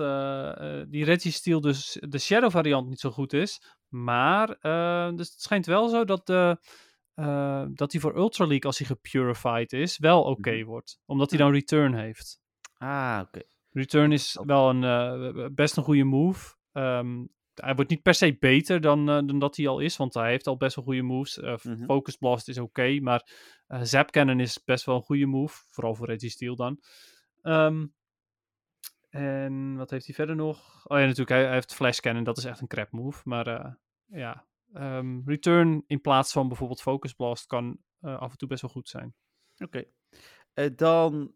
die 0.91 1.05
Registeel 1.05 1.61
dus 1.61 1.99
de 2.09 2.19
Shadow 2.19 2.51
variant 2.51 2.89
niet 2.89 3.01
zo 3.01 3.11
goed 3.11 3.33
is. 3.33 3.63
Maar 3.89 4.47
dus 5.17 5.31
het 5.31 5.41
schijnt 5.41 5.67
wel 5.67 5.89
zo 5.89 6.05
dat, 6.05 6.27
de, 6.27 6.59
dat 7.75 7.91
die 7.91 8.01
voor 8.01 8.17
Ultra 8.17 8.45
League, 8.47 8.65
als 8.67 8.79
hij 8.79 8.87
gepurified 8.87 9.73
is, 9.73 9.99
wel 9.99 10.23
oké 10.23 10.51
Mhm. 10.57 10.65
wordt. 10.65 10.99
Omdat 11.07 11.31
hij 11.31 11.39
dan 11.39 11.53
return 11.53 11.95
heeft. 11.95 12.41
ah, 12.77 13.21
oké. 13.27 13.41
Return 13.71 14.13
is 14.13 14.39
wel 14.47 14.71
een, 14.71 15.55
best 15.55 15.77
een 15.77 15.83
goede 15.83 16.05
move. 16.05 16.55
Ehm, 16.73 17.25
hij 17.55 17.75
wordt 17.75 17.91
niet 17.91 18.03
per 18.03 18.15
se 18.15 18.37
beter 18.39 18.81
dan, 18.81 19.09
eh, 19.09 19.15
dan 19.27 19.39
dat 19.39 19.57
hij 19.57 19.69
al 19.69 19.79
is, 19.81 19.97
want 19.97 20.15
hij 20.15 20.31
heeft 20.31 20.47
al 20.47 20.57
best 20.57 20.77
wel 20.77 20.85
goede 20.85 21.03
moves. 21.03 21.39
Eh, 21.39 21.55
Mhm. 21.63 21.85
Focus 21.85 22.17
Blast 22.17 22.49
is 22.49 22.59
oké, 22.59 23.01
maar 23.01 23.31
eh 23.67 23.81
Zap 23.83 24.11
Cannon 24.11 24.41
is 24.41 24.65
best 24.65 24.85
wel 24.85 24.97
een 24.97 25.03
goede 25.03 25.27
move. 25.27 25.63
Vooral 25.69 25.95
voor 25.95 26.07
Registeel 26.07 26.57
dan. 26.57 26.81
Ehm, 27.43 27.87
en 29.11 29.77
wat 29.77 29.91
heeft 29.91 30.07
hij 30.07 30.15
verder 30.15 30.37
nog? 30.37 30.85
Oh 30.87 30.99
ja, 30.99 31.03
natuurlijk, 31.05 31.29
hij, 31.31 31.45
hij 31.45 31.53
heeft 31.53 31.75
Flash 31.75 31.99
Cannon, 31.99 32.25
dat 32.25 32.39
is 32.39 32.45
echt 32.45 32.61
een 32.61 32.67
crap 32.67 32.91
move. 32.91 33.21
Maar 33.25 33.79
ja, 34.07 34.47
Ehm, 34.73 35.21
Return 35.25 35.85
in 35.87 36.01
plaats 36.01 36.33
van 36.33 36.49
bijvoorbeeld 36.49 36.83
Focus 36.83 37.13
Blast 37.13 37.47
kan 37.47 37.79
af 38.01 38.31
en 38.31 38.37
toe 38.39 38.49
best 38.49 38.63
wel 38.63 38.71
goed 38.71 38.89
zijn. 38.89 39.15
Oké. 39.59 39.85
Dan 40.77 41.33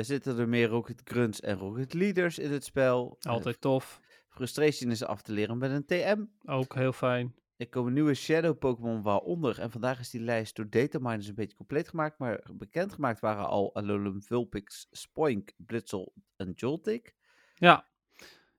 zitten 0.00 0.38
er 0.38 0.48
meer 0.48 0.68
Rocket 0.68 1.00
Grunts 1.04 1.40
en 1.40 1.56
Rocket 1.58 1.94
Leaders 1.94 2.38
in 2.38 2.52
het 2.52 2.64
spel. 2.64 3.16
Altijd 3.20 3.60
tof. 3.60 4.00
Frustration 4.38 4.90
is 4.90 5.04
af 5.04 5.22
te 5.22 5.32
leren 5.32 5.58
met 5.58 5.70
een 5.70 5.84
TM. 5.84 6.24
Ook 6.44 6.74
heel 6.74 6.92
fijn. 6.92 7.34
Er 7.56 7.68
komen 7.68 7.92
nieuwe 7.92 8.14
Shadow 8.14 8.58
Pokémon 8.58 9.02
waaronder. 9.02 9.60
En 9.60 9.70
vandaag 9.70 10.00
is 10.00 10.10
die 10.10 10.20
lijst 10.20 10.56
door 10.56 10.70
dataminers 10.70 11.26
een 11.26 11.34
beetje 11.34 11.56
compleet 11.56 11.88
gemaakt. 11.88 12.18
Maar 12.18 12.40
bekendgemaakt 12.52 13.20
waren 13.20 13.48
al 13.48 13.74
Alolan 13.74 14.22
Vulpix, 14.22 14.88
Spoink, 14.90 15.52
Blitzel 15.56 16.12
en 16.36 16.52
Joltik. 16.56 17.14
Ja, 17.54 17.86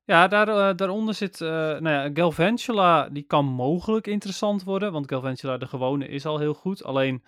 ja 0.03 0.27
daar, 0.27 0.47
eh, 0.47 0.75
daaronder 0.75 1.13
zit, 1.13 1.41
eh 1.41 1.49
nou 1.49 1.89
ja, 1.89 2.09
Galvantula, 2.13 3.09
die 3.09 3.23
kan 3.23 3.45
mogelijk 3.45 4.07
interessant 4.07 4.63
worden, 4.63 4.91
want 4.91 5.09
Galvantula 5.09 5.57
de 5.57 5.67
gewone 5.67 6.07
is 6.07 6.25
al 6.25 6.39
heel 6.39 6.53
goed, 6.53 6.83
alleen 6.83 7.23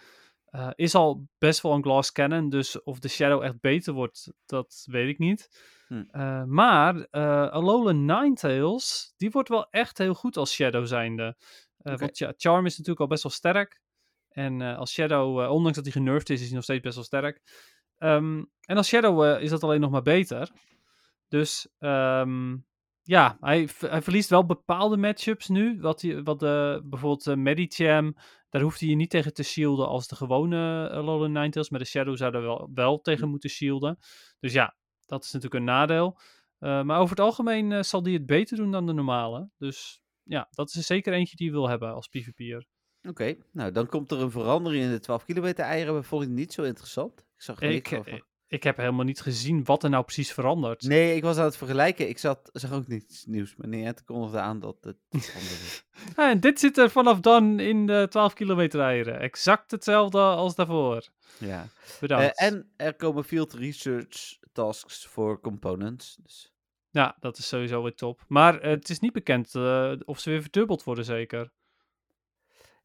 eh, 0.52 0.70
is 0.76 0.96
al 0.96 1.28
best 1.38 1.62
wel 1.62 1.74
een 1.74 1.84
Glass 1.84 2.12
Cannon, 2.12 2.50
dus 2.50 2.84
of 2.84 3.00
de 3.00 3.08
Shadow 3.08 3.44
echt 3.44 3.60
beter 3.60 3.94
wordt, 3.94 4.34
dat 4.46 4.84
weet 4.86 5.10
ik 5.10 5.18
niet. 5.18 5.50
Hm. 5.88 6.04
Eh, 6.12 6.44
maar 6.44 7.08
eh 7.12 7.50
Alolan 7.50 8.06
Ninetales, 8.06 9.14
die 9.18 9.30
wordt 9.30 9.50
wel 9.50 9.70
echt 9.70 9.98
heel 9.98 10.14
goed 10.14 10.38
als 10.38 10.54
Shadow 10.54 10.86
zijnde. 10.86 11.36
Oké. 11.78 11.98
Want 11.98 12.18
ja, 12.18 12.34
Charm 12.38 12.66
is 12.66 12.72
natuurlijk 12.72 13.00
al 13.00 13.08
best 13.08 13.24
wel 13.24 13.32
sterk. 13.32 13.82
En 14.30 14.62
als 14.62 14.92
Shadow, 14.92 15.52
ondanks 15.52 15.76
dat 15.76 15.86
hij 15.86 15.94
genervd 15.94 16.30
is, 16.30 16.40
is 16.40 16.46
hij 16.46 16.56
nog 16.56 16.64
steeds 16.64 16.82
best 16.82 16.96
wel 16.96 17.04
sterk. 17.04 17.42
Ehm, 17.98 18.44
en 18.62 18.78
als 18.78 18.88
Shadow 18.88 19.42
is 19.42 19.50
dat 19.50 19.64
alleen 19.64 19.80
nog 19.80 19.92
maar 19.92 20.02
beter. 20.02 20.52
Dus 21.28 21.68
ehm, 21.80 22.56
ja, 23.04 23.38
hij, 23.40 23.70
hij 23.80 24.02
verliest 24.02 24.30
wel 24.30 24.46
bepaalde 24.46 24.98
matchups 24.98 25.48
nu. 25.48 25.80
Wat, 25.80 26.02
hij, 26.02 26.24
wat 26.24 26.40
de, 26.40 26.82
bijvoorbeeld 26.84 27.28
uh, 27.28 27.36
Medicham, 27.36 28.16
daar 28.52 28.62
hoeft 28.62 28.80
hij 28.80 28.90
je 28.90 28.96
niet 28.96 29.10
tegen 29.10 29.34
te 29.34 29.44
shielden 29.44 29.88
als 29.88 30.08
de 30.08 30.16
gewone 30.16 30.90
uh, 30.90 30.98
Alolan 30.98 31.32
Ninetales. 31.32 31.70
Maar 31.70 31.80
de 31.80 31.86
Shadow 31.86 32.18
zou 32.18 32.36
er 32.36 32.42
wel, 32.42 32.70
wel 32.74 33.02
tegen 33.02 33.30
moeten 33.30 33.50
shielden. 33.50 33.98
Dus 34.40 34.54
ja, 34.54 34.76
dat 35.06 35.24
is 35.24 35.32
natuurlijk 35.32 35.62
een 35.62 35.70
nadeel. 35.70 36.20
Uh, 36.60 36.84
maar 36.84 37.00
over 37.00 37.16
het 37.16 37.26
algemeen 37.26 37.72
uh, 37.72 37.82
zal 37.82 38.04
hij 38.04 38.14
het 38.14 38.26
beter 38.26 38.58
doen 38.58 38.72
dan 38.72 38.86
de 38.86 38.94
normale. 38.94 39.50
Dus 39.58 40.02
ja, 40.24 40.48
dat 40.52 40.70
is 40.70 40.76
er 40.76 40.84
zeker 40.84 41.14
eentje 41.14 41.36
die 41.36 41.46
je 41.46 41.52
wil 41.52 41.70
hebben 41.70 41.94
als 41.94 42.08
PvP'er. 42.08 42.66
Oké, 43.00 43.10
okay, 43.10 43.38
nou 43.52 43.72
dan 43.72 43.88
komt 43.88 44.12
er 44.12 44.22
een 44.22 44.32
verandering 44.32 44.84
in 44.84 44.92
de 44.92 45.00
12 45.00 45.26
kilometer 45.26 45.66
eieren. 45.66 45.94
Dat 45.94 46.06
vond 46.06 46.24
ik 46.24 46.30
niet 46.30 46.54
zo 46.54 46.64
interessant. 46.64 47.20
Ik 47.20 47.42
zag 47.42 47.62
er 47.62 47.64
ik, 47.64 47.72
niks 47.72 47.94
over. 47.94 48.26
Ik 48.52 48.64
heb 48.64 48.78
helemaal 48.78 49.06
niet 49.06 49.22
gezien 49.22 49.64
wat 49.64 49.84
er 49.84 49.90
nou 49.90 50.04
precies 50.04 50.34
verandert. 50.34 50.82
Nee, 50.82 51.16
ik 51.16 51.24
was 51.24 51.38
aan 51.38 51.46
het 51.46 51.58
vergelijken. 51.58 52.10
Ik 52.10 52.18
zat, 52.18 52.50
zag 52.54 52.72
ook 52.72 52.88
niets 52.88 53.26
nieuws. 53.26 53.56
Maar 53.56 53.68
Niantic 53.68 54.06
kondigde 54.06 54.40
aan 54.40 54.60
dat 54.60 54.78
het 54.82 54.98
veranderde. 55.26 55.66
ja, 56.16 56.30
en 56.30 56.40
dit 56.40 56.60
zit 56.60 56.78
er 56.78 56.90
vanaf 56.90 57.20
dan 57.20 57.60
in 57.60 57.86
de 57.86 58.08
12 58.10 58.34
kilometer 58.34 58.82
eieren. 58.82 59.20
Exact 59.20 59.72
hetzelfde 59.72 60.20
als 60.20 60.56
daarvoor. 60.56 61.08
Ja. 61.38 61.68
Bedankt. 62.00 62.42
Uh, 62.42 62.48
en 62.48 62.72
er 62.76 62.96
komen 62.96 63.24
field 63.24 63.54
research 63.54 64.40
tasks 64.52 65.06
voor 65.06 65.40
components. 65.40 66.18
Dus. 66.24 66.54
Ja, 66.90 67.16
dat 67.20 67.38
is 67.38 67.48
sowieso 67.48 67.84
weer 67.84 67.96
top. 67.96 68.24
Maar 68.28 68.56
uh, 68.56 68.62
het 68.62 68.90
is 68.90 69.00
niet 69.00 69.14
bekend 69.14 69.54
uh, 69.56 69.94
of 70.06 70.20
ze 70.20 70.30
weer 70.30 70.42
verdubbeld 70.42 70.84
worden, 70.84 71.06
zeker. 71.06 71.52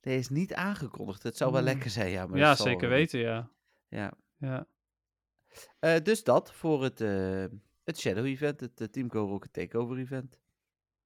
Nee, 0.02 0.18
is 0.18 0.28
niet 0.28 0.54
aangekondigd. 0.54 1.22
Het 1.22 1.36
zou 1.36 1.52
wel 1.52 1.60
Hmm. 1.60 1.68
lekker 1.68 1.90
zijn, 1.90 2.10
ja. 2.10 2.26
Maar 2.26 2.38
ja, 2.38 2.54
zeker 2.54 2.88
wel 2.88 2.98
weten, 2.98 3.20
ja. 3.20 3.50
Ja. 3.88 4.12
ja. 4.38 4.66
Uh, 5.80 5.96
dus 6.02 6.24
dat 6.24 6.52
voor 6.52 6.82
het, 6.82 7.00
uh, 7.00 7.44
het 7.84 7.98
Shadow 7.98 8.26
Event, 8.26 8.60
het 8.60 8.80
uh, 8.80 8.88
Team 8.88 9.10
Go 9.10 9.26
Rocket 9.26 9.52
Takeover 9.52 9.98
Event. 9.98 10.40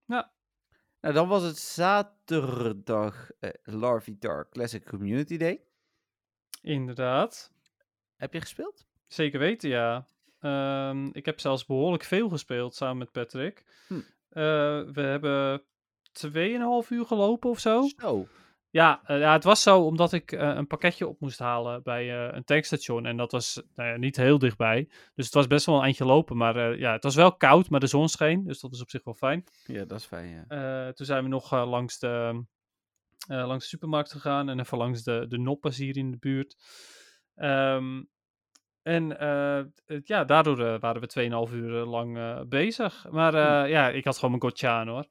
Ja. 0.05 0.33
Nou, 1.01 1.15
dan 1.15 1.29
was 1.29 1.43
het 1.43 1.59
zaterdag 1.59 3.31
Larvitar 3.63 4.49
Classic 4.49 4.85
Community 4.85 5.37
Day. 5.37 5.65
Inderdaad. 6.63 7.53
Heb 8.17 8.33
je 8.33 8.41
gespeeld? 8.41 8.87
Zeker 9.07 9.39
weten, 9.39 9.69
ja. 9.69 10.07
Um, 10.41 11.11
ik 11.15 11.27
heb 11.27 11.41
zelfs 11.41 11.67
behoorlijk 11.67 12.05
veel 12.05 12.29
gespeeld 12.29 12.75
samen 12.75 12.99
met 12.99 13.13
Patrick. 13.13 13.65
Hm. 13.87 14.01
We 14.93 15.01
hebben 15.01 15.63
2,5 16.13 16.89
uur 16.89 17.07
gelopen 17.07 17.51
of 17.51 17.59
zo. 17.59 17.89
Zo. 17.97 18.27
Ja, 18.73 19.01
uh, 19.07 19.19
ja, 19.19 19.33
het 19.33 19.45
was 19.45 19.63
zo 19.63 19.81
omdat 19.85 20.13
ik 20.13 20.33
uh, 20.33 20.41
een 20.41 20.67
pakketje 20.67 21.09
op 21.09 21.21
moest 21.21 21.39
halen 21.39 21.83
bij 21.83 22.29
uh, 22.29 22.35
een 22.35 22.45
tankstation. 22.45 23.07
En 23.07 23.17
dat 23.17 23.33
was 23.33 23.63
nou 23.75 23.89
ja, 23.89 23.97
niet 23.97 24.17
heel 24.17 24.39
dichtbij. 24.39 24.89
Dus 25.15 25.25
het 25.25 25.35
was 25.35 25.47
best 25.47 25.67
wel 25.67 25.77
een 25.77 25.83
eindje 25.83 26.05
lopen. 26.05 26.37
Maar 26.37 26.79
ja, 26.79 26.93
het 26.93 27.03
was 27.03 27.15
wel 27.15 27.37
koud, 27.37 27.71
maar 27.71 27.81
de 27.81 27.87
zon 27.87 28.09
scheen. 28.09 28.45
Dus 28.45 28.61
dat 28.61 28.73
is 28.73 28.81
op 28.81 28.91
zich 28.91 29.05
wel 29.05 29.15
fijn. 29.15 29.45
Ja, 29.67 29.85
dat 29.85 29.99
is 29.99 30.05
fijn, 30.05 30.45
Eh, 30.49 30.59
ja. 30.59 30.93
toen 30.93 31.07
zijn 31.07 31.23
we 31.23 31.29
nog 31.29 31.51
langs, 31.51 31.99
de, 31.99 32.45
eh, 33.29 33.47
langs 33.47 33.63
de 33.63 33.71
supermarkt 33.71 34.13
gegaan. 34.13 34.49
En 34.49 34.61
even 34.61 34.79
langs 34.79 35.03
de, 35.03 35.25
de 35.29 35.39
noppers 35.39 35.77
hier 35.77 35.97
in 35.97 36.11
de 36.11 36.19
buurt. 36.19 36.57
Um, 37.37 38.09
en 38.83 39.09
ja, 40.05 40.25
daardoor 40.25 40.79
waren 40.79 41.01
we 41.01 41.07
2,5 41.07 41.55
uur 41.55 41.85
lang 41.85 42.39
bezig. 42.49 43.07
Maar 43.11 43.69
ja, 43.69 43.89
ik 43.89 44.05
had 44.05 44.19
gewoon 44.19 44.39
mijn 44.41 44.71
aan 44.71 44.89
hoor. 44.89 45.07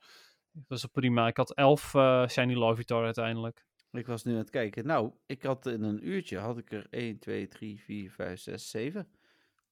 Dat 0.52 0.64
was 0.68 0.86
prima. 0.86 1.28
Ik 1.28 1.38
had 1.38 1.54
11 1.54 1.90
Shiny 2.30 2.54
Larvitar 2.54 3.04
uiteindelijk. 3.06 3.66
Ik 3.92 4.08
was 4.08 4.24
nu 4.24 4.32
aan 4.32 4.38
het 4.38 4.50
kijken. 4.50 4.86
Nou, 4.86 5.12
ik 5.26 5.44
had 5.44 5.66
in 5.66 5.84
een 5.84 6.08
uurtje 6.08 6.38
had 6.38 6.58
ik 6.58 6.72
er 6.72 6.88
1, 6.90 7.20
2, 7.20 7.48
3, 7.48 7.80
4, 7.82 8.12
5, 8.12 8.40
6, 8.40 8.70
7. 8.70 9.08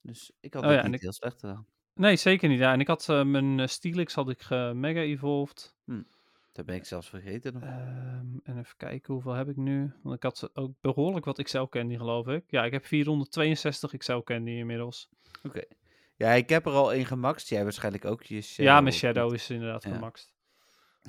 Dus 0.02 0.32
ik 0.39 0.54
had 0.54 0.64
Oh, 0.64 0.70
het 0.70 0.80
ja, 0.80 0.86
niet 0.86 0.95
ik... 0.95 1.02
heel 1.02 1.12
slecht 1.12 1.39
gedaan. 1.39 1.66
Nee, 1.93 2.16
zeker 2.16 2.49
niet. 2.49 2.60
Ja, 2.60 2.74
en 2.74 2.80
ik 2.80 2.88
had 2.88 3.08
uh, 3.10 3.24
mijn 3.24 3.70
Steelix 3.70 4.14
had 4.14 4.30
ik 4.30 4.49
mega 4.74 4.99
evolved. 4.99 5.76
Hm. 5.86 6.02
Dat 6.54 6.66
ben 6.66 6.76
ik 6.76 6.86
zelfs 6.86 7.10
vergeten 7.10 7.54
nog. 7.54 7.64
Um, 7.64 8.39
en 8.43 8.58
even 8.58 8.78
kijken, 8.78 9.14
hoeveel 9.14 9.34
heb 9.34 9.49
ik 9.49 9.56
nu? 9.56 9.91
Want 10.04 10.16
ik 10.16 10.24
had 10.24 10.49
ook 10.54 10.72
behoorlijk 10.82 11.26
wat 11.26 11.39
Excel 11.39 11.70
Candy, 11.70 11.95
geloof 11.97 12.28
ik. 12.28 12.43
Ja, 12.47 12.66
ik 12.66 12.72
heb 12.72 12.86
462 12.86 13.93
Excel 13.93 14.24
Candy 14.24 14.52
inmiddels. 14.52 15.10
Oké. 15.38 15.47
Okay. 15.47 15.68
Ja, 16.16 16.32
ik 16.32 16.49
heb 16.49 16.66
er 16.66 16.72
al 16.72 16.93
één 16.93 17.06
gemaxt. 17.06 17.49
Jij 17.49 17.64
waarschijnlijk 17.64 18.06
ook 18.06 18.24
je 18.24 18.41
Shadow. 18.41 18.66
ja, 18.66 18.82
mijn 18.82 18.93
Shadow 18.93 19.34
is 19.34 19.49
inderdaad 19.49 19.84
Ja. 19.84 19.93
gemaxt. 19.93 20.36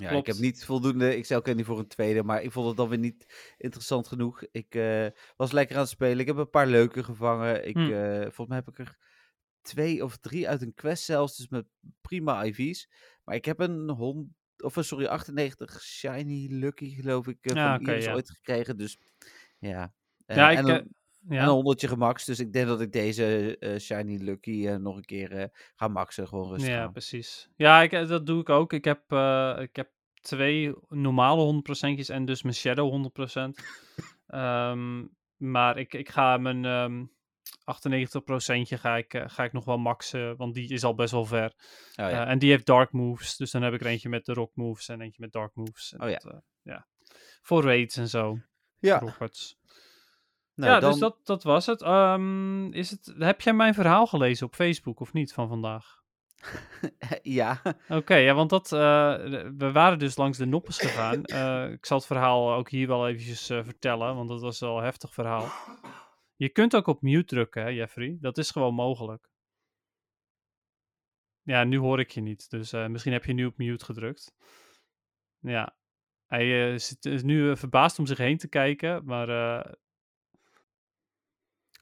Ja, 0.01 0.11
ik 0.11 0.27
heb 0.27 0.37
niet 0.37 0.65
voldoende 0.65 1.09
Excel 1.09 1.43
candy 1.43 1.63
voor 1.65 1.79
een 1.79 1.87
tweede, 1.89 2.23
maar 2.23 2.43
ik 2.43 2.53
vond 2.53 2.67
het 2.69 2.77
dan 2.77 2.89
weer 2.89 2.99
niet 2.99 3.53
interessant 3.59 4.09
genoeg. 4.09 4.43
Ik 4.51 4.75
eh, 4.75 5.07
was 5.37 5.53
lekker 5.53 5.77
aan 5.77 5.83
het 5.83 5.91
spelen. 5.91 6.19
Ik 6.19 6.27
heb 6.27 6.37
een 6.37 6.51
paar 6.51 6.67
leuke 6.67 7.05
gevangen. 7.05 7.69
Ik, 7.69 7.75
Hm. 7.75 7.93
eh, 7.93 8.21
volgens 8.21 8.47
mij 8.49 8.57
heb 8.57 8.69
ik 8.69 8.79
er 8.79 8.97
twee 9.63 10.05
of 10.05 10.17
drie 10.17 10.49
uit 10.49 10.63
een 10.63 10.75
quest 10.75 11.05
zelfs, 11.05 11.37
dus 11.37 11.49
met 11.49 11.67
prima 12.01 12.45
IV's. 12.45 12.89
Maar 13.25 13.35
ik 13.35 13.45
heb 13.45 13.61
een 13.61 13.91
hond, 13.91 14.29
of 14.59 14.77
eh, 14.77 14.83
sorry, 14.83 15.07
98 15.07 15.83
shiny 15.83 16.47
lucky 16.51 16.95
geloof 16.95 17.27
ik 17.27 17.39
eh, 17.41 17.55
Ja, 17.57 17.79
van 17.83 18.01
ja. 18.01 18.13
ooit 18.15 18.31
gekregen. 18.31 18.77
Dus 18.77 18.99
ja. 19.59 19.95
Ja, 20.27 20.51
ik, 20.51 20.59
en, 20.59 20.97
een, 21.29 21.37
en 21.37 21.43
ja. 21.43 21.43
een 21.43 21.55
honderdje 21.55 21.89
gemaxt. 21.89 22.27
Dus 22.27 22.41
ik 22.41 22.53
denk 22.53 22.67
dat 22.67 22.81
ik 22.81 22.93
deze 22.93 23.57
eh, 23.59 23.79
shiny 23.79 24.17
lucky 24.17 24.67
eh, 24.67 24.77
nog 24.77 24.97
een 24.97 25.05
keer 25.05 25.33
eh, 25.33 25.45
ga 25.77 25.89
maxen. 25.89 26.29
Gewoon 26.29 26.49
rustig 26.49 26.71
Ja, 26.71 26.83
aan. 26.83 26.93
precies. 26.93 27.49
Ja, 27.57 27.83
ik, 27.83 27.91
dat 27.91 28.27
doe 28.27 28.41
ik 28.41 28.49
ook. 28.49 28.73
Ik 28.73 28.85
heb, 28.85 29.13
ik 29.61 29.77
heb 29.77 29.91
twee 30.21 30.75
normale 30.89 31.63
100%'jes 31.63 32.09
en 32.09 32.25
dus 32.25 32.43
mijn 32.43 32.55
Shadow 32.55 32.93
100%. 32.93 33.51
Ehm, 34.27 35.07
maar 35.37 35.79
ik, 35.79 35.95
ik 35.95 36.09
ga 36.09 36.37
mijn 36.37 36.65
ehm 36.65 37.05
98%'tje 37.69 38.79
ga 38.79 38.97
ik, 38.97 39.23
ga 39.27 39.45
ik 39.45 39.53
nog 39.53 39.65
wel 39.65 39.79
maxen, 39.79 40.37
want 40.37 40.55
die 40.55 40.69
is 40.73 40.85
al 40.85 40.95
best 40.95 41.13
wel 41.13 41.25
ver. 41.25 41.53
Oh, 41.97 42.11
ja. 42.11 42.27
En 42.27 42.39
die 42.39 42.51
heeft 42.51 42.67
dark 42.67 42.93
moves, 42.93 43.37
dus 43.37 43.51
dan 43.51 43.63
heb 43.63 43.73
ik 43.73 43.81
er 43.81 43.87
eentje 43.87 44.09
met 44.09 44.25
de 44.25 44.33
rock 44.33 44.55
moves 44.55 44.89
en 44.89 45.01
eentje 45.01 45.21
met 45.21 45.33
dark 45.33 45.55
moves. 45.55 45.93
En 45.93 46.03
Oh 46.03 46.09
ja. 46.09 46.19
dat, 46.19 46.33
eh, 46.33 46.39
ja. 46.63 46.87
Voor 47.43 47.63
raids 47.63 47.97
en 47.97 48.09
zo, 48.09 48.39
ja. 48.79 48.99
rockets. 48.99 49.58
Nou, 50.59 50.73
ja, 50.73 50.81
dan, 50.81 50.91
dus 50.91 51.01
dat, 51.01 51.17
dat 51.25 51.43
was 51.43 51.67
het. 51.67 51.83
Ehm, 51.83 52.73
is 52.73 52.91
het. 52.91 53.15
Heb 53.19 53.41
jij 53.41 53.53
mijn 53.53 53.75
verhaal 53.75 54.07
gelezen 54.07 54.47
op 54.47 54.55
Facebook 54.55 55.01
of 55.01 55.13
niet 55.13 55.33
van 55.33 55.49
vandaag? 55.49 56.03
ja. 57.23 57.63
Oké, 57.89 58.15
ja, 58.15 58.35
want 58.35 58.51
dat, 58.51 58.73
eh, 58.73 59.17
we 59.57 59.71
waren 59.73 59.99
dus 59.99 60.17
langs 60.17 60.39
de 60.39 60.47
noppes 60.47 60.79
gegaan. 60.79 61.23
Eh, 61.39 61.71
ik 61.71 61.87
zal 61.87 61.97
het 61.97 62.07
verhaal 62.07 62.53
ook 62.53 62.71
hier 62.71 62.87
wel 62.87 63.09
eventjes 63.09 63.51
eh, 63.51 63.65
vertellen, 63.65 64.17
want 64.17 64.29
dat 64.29 64.41
was 64.41 64.61
wel 64.61 64.79
een 64.79 64.85
heftig 64.85 65.15
verhaal. 65.15 65.49
Je 66.37 66.49
kunt 66.49 66.77
ook 66.77 66.87
op 66.87 67.03
mute 67.03 67.25
drukken, 67.25 67.63
hè, 67.63 67.69
Jeffrey? 67.69 68.17
Dat 68.21 68.39
is 68.39 68.51
gewoon 68.51 68.75
mogelijk. 68.75 69.29
Ja, 71.43 71.65
nu 71.65 71.79
hoor 71.79 72.01
ik 72.01 72.11
je 72.11 72.21
niet, 72.21 72.51
dus 72.51 72.73
misschien 72.73 73.13
heb 73.13 73.25
je 73.25 73.33
nu 73.33 73.47
op 73.47 73.57
mute 73.57 73.85
gedrukt. 73.85 74.35
Ja, 75.41 75.77
hij 76.27 76.79
zit, 76.79 77.05
is 77.05 77.23
nu 77.23 77.57
verbaasd 77.57 77.99
om 77.99 78.07
zich 78.07 78.19
heen 78.19 78.39
te 78.39 78.49
kijken, 78.49 79.05
maar 79.05 79.29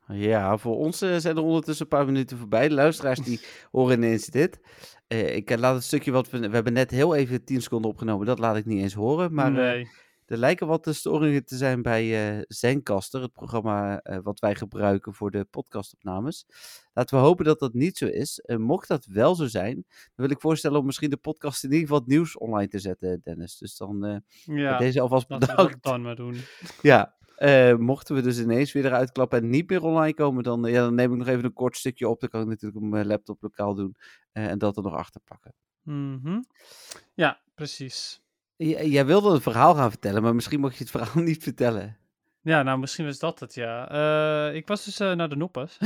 Ja, 0.09 0.59
voor 0.59 0.77
ons 0.77 1.03
eh, 1.03 1.17
zijn 1.17 1.37
er 1.37 1.43
ondertussen 1.43 1.85
een 1.85 1.97
paar 1.97 2.07
minuten 2.07 2.39
voorbij. 2.39 2.69
De 2.69 2.75
luisteraars 2.75 3.19
die 3.19 3.41
horen 3.71 3.97
ineens 3.97 4.27
dit. 4.27 4.61
Eh, 5.07 5.37
ik 5.37 5.51
eh, 5.51 5.59
laat 5.59 5.75
het 5.75 5.85
stukje 5.85 6.11
wat 6.11 6.31
we... 6.31 6.39
We 6.39 6.55
hebben 6.55 6.73
net 6.73 6.91
heel 6.91 7.15
even 7.15 7.45
10 7.45 7.63
seconden 7.63 7.91
opgenomen. 7.91 8.27
Dat 8.27 8.39
laat 8.39 8.57
ik 8.57 8.65
niet 8.65 8.83
eens 8.83 8.95
horen. 8.95 9.35
Maar 9.35 9.53
nee. 9.53 9.89
er 10.27 10.37
lijken 10.37 10.67
wat 10.67 10.89
storingen 10.91 11.45
te 11.45 11.57
zijn 11.57 11.83
bij 11.83 12.45
Zencaster. 12.49 13.23
Het 13.23 13.33
programma 13.33 14.03
wat 14.23 14.39
wij 14.39 14.55
gebruiken 14.55 15.15
voor 15.15 15.31
de 15.31 15.45
podcastopnames. 15.45 16.47
Laten 16.93 17.17
we 17.17 17.25
hopen 17.25 17.45
dat 17.45 17.59
dat 17.59 17.75
niet 17.75 17.99
zo 17.99 18.07
is. 18.07 18.43
Mocht 18.57 18.89
dat 18.89 19.07
wel 19.07 19.35
zo 19.35 19.47
zijn, 19.47 19.75
dan 19.75 20.27
wil 20.27 20.31
ik 20.31 20.41
voorstellen 20.41 20.79
om 20.79 20.87
misschien 20.87 21.11
de 21.11 21.17
podcast 21.17 21.65
in 21.65 21.71
ieder 21.71 21.87
geval 21.87 22.01
het 22.01 22.09
nieuws 22.09 22.39
online 22.39 22.69
te 22.69 22.79
zetten, 22.79 23.21
Dennis. 23.25 23.59
Dus 23.59 23.77
dan 23.77 24.23
Ja, 24.45 24.79
deze 24.79 25.01
alvast 25.01 25.31
laten 25.31 25.49
we 25.49 25.55
dat 25.55 25.65
bedankt. 25.65 25.85
dan 25.85 26.03
maar 26.03 26.17
doen. 26.17 26.37
Ja, 26.83 27.17
eh, 27.37 27.77
mochten 27.77 28.15
we 28.15 28.23
dus 28.23 28.41
ineens 28.41 28.73
weer 28.73 28.85
eruit 28.85 29.13
klappen 29.13 29.39
en 29.43 29.51
niet 29.51 29.71
meer 29.71 29.83
online 29.83 30.15
komen, 30.15 30.43
dan, 30.43 30.65
ja, 30.65 30.81
dan 30.81 30.95
neem 30.95 31.13
ik 31.13 31.19
nog 31.19 31.27
even 31.27 31.45
een 31.45 31.53
kort 31.53 31.77
stukje 31.77 32.09
op. 32.09 32.21
Dan 32.21 32.29
kan 32.29 32.41
ik 32.41 32.47
natuurlijk 32.47 32.83
op 32.85 32.91
mijn 32.91 33.07
laptop 33.07 33.43
lokaal 33.43 33.75
doen 33.75 33.97
eh, 34.33 34.47
en 34.47 34.59
dat 34.59 34.77
er 34.77 34.83
nog 34.83 34.95
achter 34.95 35.21
plakken. 35.25 35.55
Mhm. 35.83 36.41
Ja, 37.15 37.41
precies. 37.55 38.23
J- 38.57 38.83
jij 38.83 39.07
wilde 39.07 39.35
een 39.35 39.41
verhaal 39.41 39.75
gaan 39.75 39.91
vertellen, 39.91 40.23
maar 40.23 40.35
misschien 40.35 40.61
mag 40.61 40.73
je 40.73 40.79
het 40.79 40.91
verhaal 40.97 41.23
niet 41.23 41.43
vertellen. 41.43 41.97
Ja, 42.43 42.63
nou, 42.63 42.79
misschien 42.79 43.05
was 43.05 43.19
dat 43.19 43.41
het, 43.41 43.55
ja. 43.55 43.89
Eh, 44.49 44.55
ik 44.55 44.67
was 44.67 44.85
dus 44.85 44.99
naar 44.99 45.29
de 45.29 45.37
Noppes. 45.37 45.79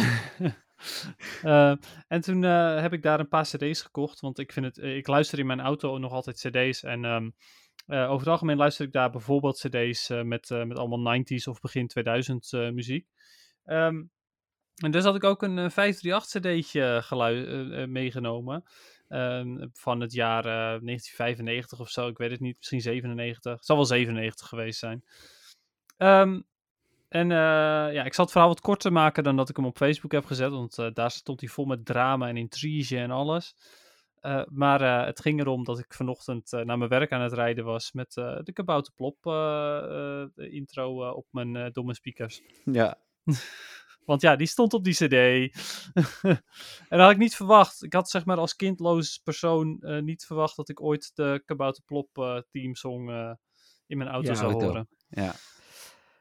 Eh, 1.42 1.74
en 2.08 2.20
toen 2.20 2.42
heb 2.42 2.92
ik 2.92 3.02
daar 3.02 3.20
een 3.20 3.28
paar 3.28 3.44
cd's 3.44 3.82
gekocht, 3.82 4.20
want 4.20 4.38
ik 4.38 4.52
vind 4.52 4.66
het, 4.66 4.78
ik 4.78 5.06
luister 5.06 5.38
in 5.38 5.46
mijn 5.46 5.60
auto 5.60 5.98
nog 5.98 6.12
altijd 6.12 6.36
cd's 6.36 6.82
en 6.82 7.04
ehm, 7.04 7.30
eh, 7.90 8.02
over 8.04 8.18
het 8.18 8.28
algemeen 8.28 8.56
luister 8.56 8.86
ik 8.86 8.92
daar 8.92 9.10
bijvoorbeeld 9.10 9.58
cd's 9.58 10.10
eh, 10.10 10.22
met, 10.22 10.50
eh, 10.50 10.64
met 10.64 10.78
allemaal 10.78 11.18
90s 11.18 11.48
of 11.48 11.60
begin 11.60 11.86
2000 11.86 12.52
eh, 12.52 12.70
muziek. 12.70 13.06
Ehm, 13.64 14.02
en 14.82 14.90
dus 14.90 15.04
had 15.04 15.14
ik 15.14 15.24
ook 15.24 15.42
een 15.42 15.58
eh, 15.58 15.70
538 15.70 16.40
cd'tje 16.62 17.00
gelui- 17.02 17.44
eh, 17.44 17.82
eh, 17.82 17.88
meegenomen. 17.88 18.62
ehm, 19.08 19.66
van 19.72 20.00
het 20.00 20.12
jaar 20.12 20.44
eh, 20.44 20.80
1995 20.82 21.80
of 21.80 21.88
zo, 21.90 22.08
ik 22.08 22.18
weet 22.18 22.30
het 22.30 22.40
niet, 22.40 22.56
misschien 22.56 22.80
97. 22.80 23.52
Het 23.52 23.64
zal 23.66 23.76
wel 23.76 23.84
97 23.84 24.48
geweest 24.48 24.78
zijn. 24.78 25.04
Ehm, 25.96 26.40
en 27.08 27.28
ja, 27.28 28.04
ik 28.04 28.14
zal 28.14 28.24
het 28.24 28.32
verhaal 28.32 28.50
wat 28.50 28.60
korter 28.60 28.92
maken 28.92 29.24
dan 29.24 29.36
dat 29.36 29.48
ik 29.48 29.56
hem 29.56 29.64
op 29.64 29.76
Facebook 29.76 30.12
heb 30.12 30.24
gezet. 30.24 30.50
Want 30.50 30.94
daar 30.94 31.10
stond 31.10 31.40
hij 31.40 31.48
vol 31.48 31.64
met 31.64 31.84
drama 31.84 32.28
en 32.28 32.36
intrige 32.36 32.98
en 32.98 33.10
alles. 33.10 33.54
Eh, 34.20 34.42
maar 34.48 34.80
eh, 34.80 35.06
het 35.06 35.20
ging 35.20 35.40
erom 35.40 35.64
dat 35.64 35.78
ik 35.78 35.94
vanochtend 35.94 36.52
eh, 36.52 36.60
naar 36.60 36.78
mijn 36.78 36.90
werk 36.90 37.12
aan 37.12 37.20
het 37.20 37.32
rijden 37.32 37.64
was 37.64 37.92
met 37.92 38.12
de 38.12 38.50
Kabouter 38.52 38.92
Plop 38.92 39.22
de 39.22 40.48
intro 40.50 41.10
op 41.10 41.26
mijn 41.30 41.72
domme 41.72 41.94
speakers. 41.94 42.42
Ja, 42.64 42.98
Want 44.04 44.22
ja, 44.22 44.36
die 44.36 44.46
stond 44.46 44.74
op 44.74 44.84
die 44.84 44.94
CD. 44.94 45.12
en 46.22 46.42
dat 46.88 47.00
had 47.00 47.10
ik 47.10 47.16
niet 47.16 47.36
verwacht. 47.36 47.84
Ik 47.84 47.92
had 47.92 48.10
zeg 48.10 48.24
maar 48.24 48.36
als 48.36 48.56
kindloos 48.56 49.18
persoon 49.18 49.78
niet 50.04 50.24
verwacht 50.24 50.56
dat 50.56 50.68
ik 50.68 50.80
ooit 50.82 51.10
de 51.14 51.42
Kabouter 51.44 51.82
Plop 51.82 52.18
eh 52.18 52.38
teamsong 52.50 53.10
in 53.86 53.98
mijn 53.98 54.10
auto 54.10 54.30
Ja, 54.30 54.34
zou 54.34 54.52
horen. 54.52 54.88
ja. 55.08 55.32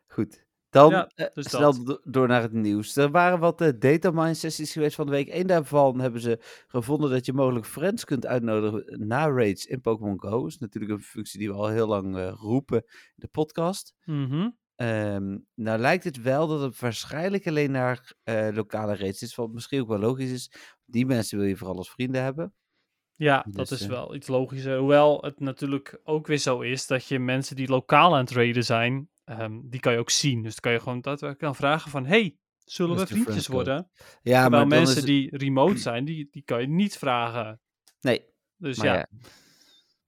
Goed. 0.08 0.48
Dan 0.70 0.90
Ja, 0.92 1.10
eh, 1.16 1.26
dus 1.34 1.50
snel 1.50 1.84
dat. 1.84 2.02
door 2.04 2.28
naar 2.28 2.42
het 2.42 2.54
nieuws. 2.54 2.96
Er 2.96 3.12
waren 3.12 3.40
wat 3.40 3.62
eh, 3.62 3.70
datamine 3.80 4.34
sessies 4.34 4.72
geweest 4.72 4.96
van 4.96 5.06
de 5.06 5.12
week. 5.12 5.34
Eén 5.34 5.48
daarvan 5.48 6.00
hebben 6.00 6.22
ze 6.22 6.40
gevonden 6.68 7.10
dat 7.10 7.26
je 7.26 7.34
mogelijk 7.34 7.66
friends 7.66 8.06
kunt 8.06 8.26
uitnodigen 8.26 9.08
na 9.08 9.32
raids 9.32 9.66
in 9.66 9.82
Pokémon 9.82 10.20
Go. 10.22 10.30
Dat 10.42 10.48
is 10.48 10.58
natuurlijk 10.58 10.94
een 10.94 11.02
functie 11.02 11.40
die 11.40 11.50
we 11.50 11.56
al 11.56 11.68
heel 11.68 11.88
lang 11.88 12.18
eh, 12.18 12.32
roepen 12.36 12.78
in 12.88 13.14
de 13.16 13.28
podcast. 13.28 13.94
Mhm. 14.04 14.50
Ehm, 14.76 15.38
nou 15.56 15.80
lijkt 15.80 16.04
het 16.04 16.22
wel 16.22 16.48
dat 16.48 16.62
het 16.62 16.80
waarschijnlijk 16.80 17.48
alleen 17.48 17.72
naar 17.72 18.14
lokale 18.54 18.96
raids 18.96 19.22
is, 19.22 19.36
wat 19.36 19.52
misschien 19.52 19.82
ook 19.82 19.88
wel 19.88 20.00
logisch 20.00 20.32
is. 20.32 20.52
Die 20.86 21.06
mensen 21.06 21.38
wil 21.38 21.48
je 21.48 21.58
vooral 21.58 21.78
als 21.78 21.92
vrienden 21.92 22.24
hebben. 22.24 22.54
Ja, 23.16 23.46
dat 23.50 23.68
Dus, 23.70 23.82
is 23.82 23.88
wel 23.88 24.16
iets 24.16 24.28
logischer. 24.28 24.78
Hoewel 24.78 25.22
het 25.22 25.40
natuurlijk 25.40 26.00
ook 26.04 26.28
weer 26.28 26.38
zo 26.38 26.62
is 26.62 26.88
dat 26.88 27.06
je 27.06 27.20
mensen 27.20 27.56
die 27.56 27.68
lokaal 27.70 28.14
aan 28.14 28.20
het 28.20 28.32
raiden 28.32 28.64
zijn, 28.64 29.10
ehm, 29.30 29.60
die 29.64 29.80
kan 29.80 29.94
je 29.94 30.00
ook 30.00 30.10
zien. 30.10 30.42
Dus 30.42 30.52
dan 30.52 30.62
kan 30.62 30.72
je 30.72 30.80
gewoon 30.80 31.02
daadwerkelijk 31.02 31.48
aan 31.48 31.56
vragen 31.56 31.92
van, 31.92 32.06
hey, 32.06 32.38
zullen 32.58 32.98
Dat 32.98 33.10
we 33.10 33.16
vriendjes 33.16 33.48
worden? 33.48 33.90
Ja, 34.22 34.42
Terwijl 34.42 34.50
maar 34.50 34.68
mensen 34.68 34.96
het- 34.98 35.06
die 35.06 35.38
remote 35.38 35.78
zijn, 35.90 36.06
die, 36.06 36.28
die 36.32 36.44
kan 36.44 36.62
je 36.62 36.68
niet 36.68 36.98
vragen. 36.98 37.62
Nee, 38.02 38.26
Dus 38.58 38.78
ja, 38.78 38.94
ja. 38.94 39.08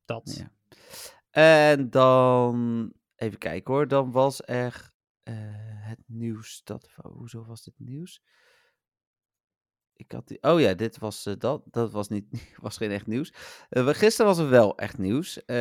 dat. 0.06 0.36
Ja. 0.38 0.52
En 1.30 1.90
dan, 1.90 2.94
even 3.16 3.38
kijken 3.38 3.74
hoor, 3.74 3.88
dan 3.88 4.12
was 4.12 4.42
er 4.46 4.92
eh, 5.24 5.34
het 5.88 6.00
nieuws. 6.06 6.62
Dat, 6.64 6.90
hoezo 6.96 7.46
was 7.46 7.64
dit 7.64 7.74
nieuws? 7.78 8.22
Ik 10.02 10.12
had 10.12 10.28
die, 10.28 10.38
oh 10.43 10.60
ja, 10.60 10.74
dit 10.74 10.97
was 10.99 11.26
eh, 11.26 11.34
dat. 11.38 11.62
Dat 11.66 11.91
was, 11.91 12.08
niet, 12.08 12.26
was 12.62 12.78
geen 12.78 12.91
echt 12.91 13.08
nieuws. 13.08 13.34
We- 13.70 13.93
gisteren 13.93 14.26
was 14.26 14.38
er 14.38 14.49
wel 14.49 14.78
echt 14.78 14.97
nieuws. 14.97 15.45
Eh, 15.45 15.56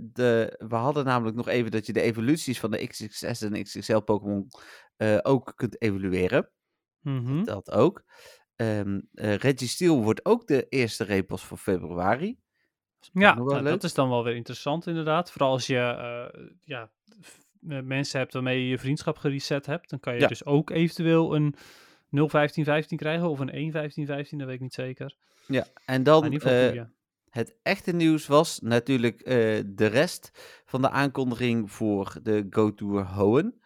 de, 0.00 0.54
we 0.68 0.74
hadden 0.74 1.04
namelijk 1.04 1.36
nog 1.36 1.48
even 1.48 1.70
dat 1.70 1.86
je 1.86 1.92
de 1.92 2.00
evoluties 2.00 2.60
van 2.60 2.70
de 2.70 2.86
XXS 2.86 3.40
en 3.42 3.62
XXL 3.62 3.98
Pokémon 3.98 4.48
ook 5.22 5.52
kunt 5.56 5.82
evalueren. 5.82 6.50
Mhm. 7.00 7.44
Dat 7.44 7.70
ook. 7.70 8.04
Ehm 8.56 9.00
eh 9.14 9.34
Registeel 9.36 10.02
wordt 10.02 10.24
ook 10.24 10.46
de 10.46 10.66
eerste 10.68 11.04
repos 11.04 11.44
voor 11.44 11.58
februari. 11.58 12.38
Ja, 13.12 13.34
nou, 13.34 13.62
dat 13.62 13.84
is 13.84 13.94
dan 13.94 14.08
wel 14.08 14.24
weer 14.24 14.34
interessant 14.34 14.86
inderdaad. 14.86 15.30
Vooral 15.30 15.50
als 15.50 15.66
je 15.66 15.76
ja, 16.60 16.90
mensen 17.82 18.18
hebt 18.18 18.32
waarmee 18.32 18.60
je 18.62 18.68
je 18.68 18.78
vriendschap 18.78 19.16
gereset 19.16 19.66
hebt, 19.66 19.90
dan 19.90 20.00
kan 20.00 20.14
je 20.14 20.20
Ja. 20.20 20.26
dus 20.26 20.44
ook 20.44 20.70
eventueel 20.70 21.34
een 21.34 21.54
01515 22.14 22.96
krijgen 22.96 23.28
of 23.28 23.38
een 23.38 23.50
11515, 23.50 24.38
dat 24.38 24.46
weet 24.46 24.56
ik 24.56 24.62
niet 24.62 24.74
zeker. 24.74 25.16
Ja, 25.46 25.66
en 25.84 26.02
dan 26.02 26.32
eh, 26.32 26.82
het 27.28 27.56
echte 27.62 27.92
nieuws 27.92 28.26
was 28.26 28.60
natuurlijk 28.60 29.20
eh, 29.20 29.34
de 29.66 29.86
rest 29.86 30.30
van 30.64 30.82
de 30.82 30.90
aankondiging 30.90 31.72
voor 31.72 32.16
de 32.22 32.46
Go 32.50 32.74
Tour 32.74 33.06
Hoenn. 33.06 33.62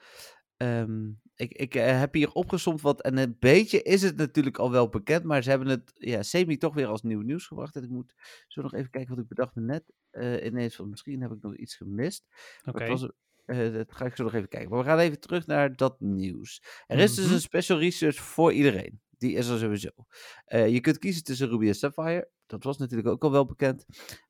Ehm, 0.56 1.06
ik 1.34 1.52
ik 1.52 1.74
eh, 1.74 1.98
heb 1.98 2.14
hier 2.14 2.32
opgesomd 2.32 2.80
wat, 2.80 3.02
en 3.02 3.18
een 3.18 3.36
beetje 3.38 3.82
is 3.82 4.02
het 4.02 4.16
natuurlijk 4.16 4.58
al 4.58 4.70
wel 4.70 4.88
bekend, 4.88 5.24
maar 5.24 5.42
ze 5.42 5.50
hebben 5.50 5.68
het 5.68 5.92
ja, 5.94 6.22
semi 6.22 6.56
toch 6.56 6.74
weer 6.74 6.86
als 6.86 7.02
nieuw 7.02 7.20
nieuws 7.20 7.46
gebracht. 7.46 7.76
En 7.76 7.82
ik 7.82 7.90
moet 7.90 8.14
zo 8.46 8.62
nog 8.62 8.74
even 8.74 8.90
kijken, 8.90 9.14
wat 9.14 9.22
ik 9.22 9.28
bedacht 9.28 9.54
me 9.54 9.62
net 9.62 9.92
ineens 10.42 10.76
van, 10.76 10.88
misschien 10.88 11.22
heb 11.22 11.30
ik 11.30 11.42
nog 11.42 11.56
iets 11.56 11.76
gemist. 11.76 12.26
Oké. 12.64 13.08
Eh, 13.48 13.72
dat 13.72 13.86
ga 13.92 14.04
ik 14.04 14.16
zo 14.16 14.22
nog 14.24 14.34
even 14.34 14.48
kijken. 14.48 14.70
Maar 14.70 14.78
we 14.78 14.84
gaan 14.84 14.98
even 14.98 15.20
terug 15.20 15.46
naar 15.46 15.76
dat 15.76 16.00
nieuws. 16.00 16.62
Er 16.86 16.98
is 16.98 17.14
dus 17.14 17.24
Mhm. 17.24 17.34
een 17.34 17.40
special 17.40 17.78
research 17.78 18.16
voor 18.16 18.52
iedereen. 18.52 19.00
Die 19.18 19.32
is 19.34 19.48
er 19.48 19.58
sowieso. 19.58 19.90
Eh, 20.44 20.68
je 20.68 20.80
kunt 20.80 20.98
kiezen 20.98 21.24
tussen 21.24 21.48
Ruby 21.48 21.66
en 21.66 21.74
Sapphire. 21.74 22.28
Dat 22.46 22.64
was 22.64 22.78
natuurlijk 22.78 23.08
ook 23.08 23.24
al 23.24 23.30
wel 23.30 23.46
bekend. 23.46 23.84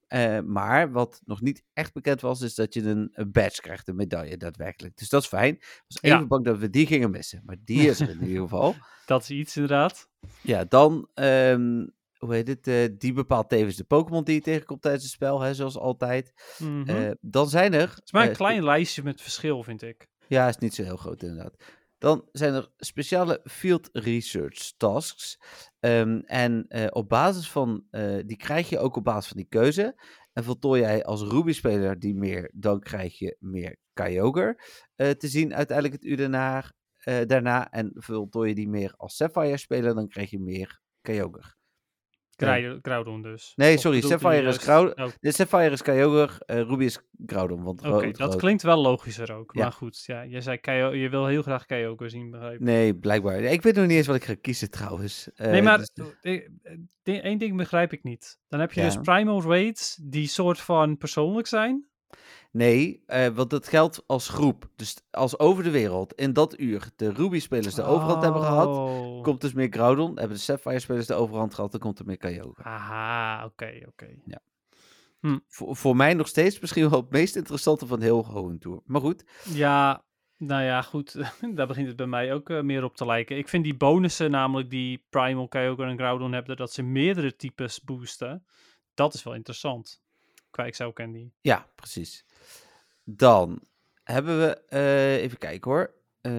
Eh, 0.06 0.40
maar 0.40 0.92
wat 0.92 1.20
nog 1.24 1.40
niet 1.40 1.62
echt 1.72 1.92
bekend 1.92 2.20
was, 2.20 2.40
is 2.40 2.54
dat 2.54 2.74
je 2.74 2.82
een, 2.82 3.10
een 3.12 3.32
badge 3.32 3.60
krijgt, 3.60 3.88
een 3.88 3.96
medaille 3.96 4.36
daadwerkelijk. 4.36 4.96
Dus 4.96 5.08
dat 5.08 5.22
is 5.22 5.28
fijn. 5.28 5.54
Ik 5.54 5.82
was 5.88 6.02
even 6.02 6.18
Ja. 6.18 6.26
bang 6.26 6.44
dat 6.44 6.58
we 6.58 6.70
die 6.70 6.86
gingen 6.86 7.10
missen. 7.10 7.42
Maar 7.46 7.56
die 7.64 7.88
is 7.88 8.00
er 8.00 8.10
in 8.10 8.22
ieder 8.22 8.42
geval. 8.48 8.74
Dat 9.06 9.22
is 9.22 9.30
iets 9.30 9.56
inderdaad. 9.56 10.08
Ja, 10.40 10.64
dan, 10.64 11.08
ehm, 11.14 11.86
hoe 12.18 12.34
heet 12.34 12.48
het? 12.48 12.66
eh, 12.66 12.88
die 12.98 13.12
bepaalt 13.12 13.48
tevens 13.48 13.76
de 13.76 13.84
Pokémon 13.84 14.24
die 14.24 14.34
je 14.34 14.40
tegenkomt 14.40 14.82
tijdens 14.82 15.04
het 15.04 15.12
spel, 15.12 15.40
hè, 15.40 15.54
zoals 15.54 15.76
altijd. 15.76 16.32
Mhm. 16.58 16.88
Eh, 16.88 17.10
dan 17.20 17.48
zijn 17.48 17.72
er... 17.72 17.88
het 17.88 18.04
is 18.04 18.12
maar 18.12 18.22
een 18.22 18.28
eh, 18.28 18.36
klein 18.36 18.64
lijstje 18.64 19.02
met 19.02 19.20
verschil, 19.20 19.62
vind 19.62 19.82
ik. 19.82 20.06
Ja, 20.26 20.48
is 20.48 20.58
niet 20.58 20.74
zo 20.74 20.82
heel 20.82 20.96
groot 20.96 21.22
inderdaad. 21.22 21.56
Dan 21.98 22.28
zijn 22.32 22.54
er 22.54 22.70
speciale 22.76 23.40
field 23.44 23.88
research 23.92 24.72
tasks. 24.76 25.38
Ehm, 25.80 26.18
en 26.18 26.66
op 26.94 27.08
basis 27.08 27.50
van, 27.50 27.84
die 28.26 28.36
krijg 28.36 28.68
je 28.68 28.78
ook 28.78 28.96
op 28.96 29.04
basis 29.04 29.28
van 29.28 29.36
die 29.36 29.46
keuze. 29.48 30.00
En 30.32 30.44
voltooi 30.44 30.80
jij 30.80 31.04
als 31.04 31.22
Ruby-speler 31.22 31.98
die 31.98 32.14
meer, 32.14 32.50
dan 32.54 32.80
krijg 32.80 33.18
je 33.18 33.36
meer 33.38 33.76
Kyogre 33.92 34.60
te 34.96 35.28
zien 35.28 35.54
uiteindelijk 35.54 36.02
het 36.02 36.10
uur 36.10 36.16
daarna. 36.16 36.72
daarna. 37.26 37.70
En 37.70 37.90
voltooi 37.94 38.48
je 38.48 38.54
die 38.54 38.68
meer 38.68 38.94
als 38.96 39.16
Sapphire-speler, 39.16 39.94
dan 39.94 40.08
krijg 40.08 40.30
je 40.30 40.40
meer 40.40 40.80
Kyogre. 41.00 41.57
Groudon 42.82 43.22
dus. 43.22 43.52
Nee, 43.56 43.74
Of 43.74 43.80
sorry, 43.80 44.00
Sapphire 44.00 44.36
is 44.36 44.42
juist- 44.42 44.62
Groudon. 44.62 45.04
Oh, 45.04 45.10
Sapphire 45.20 45.70
is 45.70 45.82
Kyogre, 45.82 46.44
eh, 46.46 46.56
Ruby 46.60 46.84
is 46.84 46.98
Groudon. 47.26 47.62
Want 47.62 47.86
Oké, 47.86 48.10
dat 48.10 48.36
klinkt 48.36 48.62
wel 48.62 48.76
logischer 48.80 49.32
ook. 49.32 49.52
Ja. 49.54 49.62
Maar 49.62 49.72
goed, 49.72 50.02
ja, 50.06 50.22
je 50.22 50.40
zei 50.40 50.58
Kyo, 50.58 50.94
je 50.94 51.08
wil 51.08 51.26
heel 51.26 51.42
graag 51.42 51.66
Kyogre 51.66 52.08
zien, 52.08 52.30
begrijp 52.30 52.54
ik. 52.54 52.60
Nee, 52.60 52.94
blijkbaar. 52.94 53.40
Ik 53.40 53.62
weet 53.62 53.74
nog 53.74 53.86
niet 53.86 53.96
eens 53.96 54.06
wat 54.06 54.16
ik 54.16 54.24
ga 54.24 54.34
kiezen 54.40 54.70
trouwens. 54.70 55.28
Nee, 55.36 55.48
Eh, 55.58 55.62
maar 55.64 55.78
dus- 55.78 56.42
één 57.02 57.38
ding 57.38 57.56
begrijp 57.56 57.92
ik 57.92 58.02
niet. 58.02 58.38
Dan 58.48 58.60
heb 58.60 58.72
je 58.72 58.80
dus 58.82 58.96
primal 58.96 59.42
raids 59.42 59.98
die 60.02 60.26
soort 60.26 60.60
van 60.60 60.96
persoonlijk 60.96 61.46
zijn. 61.46 61.88
Nee, 62.50 63.02
eh, 63.06 63.26
want 63.26 63.50
dat 63.50 63.68
geldt 63.68 64.02
als 64.06 64.28
groep. 64.28 64.68
Dus 64.76 64.96
als 65.10 65.38
over 65.38 65.64
de 65.64 65.70
wereld 65.70 66.12
in 66.12 66.32
dat 66.32 66.58
uur 66.58 66.90
de 66.96 67.12
Ruby-spelers 67.12 67.74
de 67.74 67.82
overhand 67.82 68.22
hebben 68.22 68.42
gehad, 68.42 68.66
Oh. 68.76 69.22
komt 69.22 69.40
dus 69.40 69.52
meer 69.52 69.68
Groudon. 69.70 70.18
Hebben 70.18 70.36
de 70.36 70.42
Sapphire-spelers 70.42 71.06
de 71.06 71.14
overhand 71.14 71.54
gehad, 71.54 71.70
dan 71.70 71.80
komt 71.80 71.98
er 71.98 72.06
meer 72.06 72.16
Kyogre. 72.16 72.62
Aha, 72.62 73.44
oké, 73.44 73.80
oké. 73.86 74.06
Voor, 75.48 75.76
voor 75.76 75.96
mij 75.96 76.14
nog 76.14 76.28
steeds 76.28 76.60
misschien 76.60 76.90
wel 76.90 77.00
het 77.00 77.10
meest 77.10 77.36
interessante 77.36 77.86
van 77.86 78.00
heel 78.00 78.24
Hoenn 78.24 78.58
Tour. 78.58 78.80
Maar 78.84 79.00
goed, 79.00 79.24
Ja, 79.44 80.04
nou 80.36 80.62
ja, 80.62 80.82
goed. 80.82 81.16
Daar 81.54 81.66
begint 81.66 81.86
het 81.86 81.96
bij 81.96 82.06
mij 82.06 82.32
ook 82.32 82.50
eh, 82.50 82.60
meer 82.60 82.84
op 82.84 82.96
te 82.96 83.06
lijken. 83.06 83.36
Ik 83.36 83.48
vind 83.48 83.64
die 83.64 83.76
bonussen, 83.76 84.30
namelijk 84.30 84.70
die 84.70 85.06
Primal, 85.10 85.48
Kyogre 85.48 85.84
en 85.86 85.98
Groudon 85.98 86.32
hebben, 86.32 86.56
dat 86.56 86.72
ze 86.72 86.82
meerdere 86.82 87.36
types 87.36 87.80
boosten. 87.80 88.44
Dat 88.94 89.14
is 89.14 89.22
wel 89.22 89.34
interessant. 89.34 90.02
Qua 90.58 90.66
Excel 90.66 90.92
Candy. 90.92 91.30
ja, 91.40 91.68
precies. 91.74 92.24
Dan 93.04 93.60
hebben 94.04 94.38
we, 94.38 94.64
eh, 94.66 95.16
even 95.16 95.38
kijken 95.38 95.70
hoor, 95.70 95.94
eh, 96.20 96.32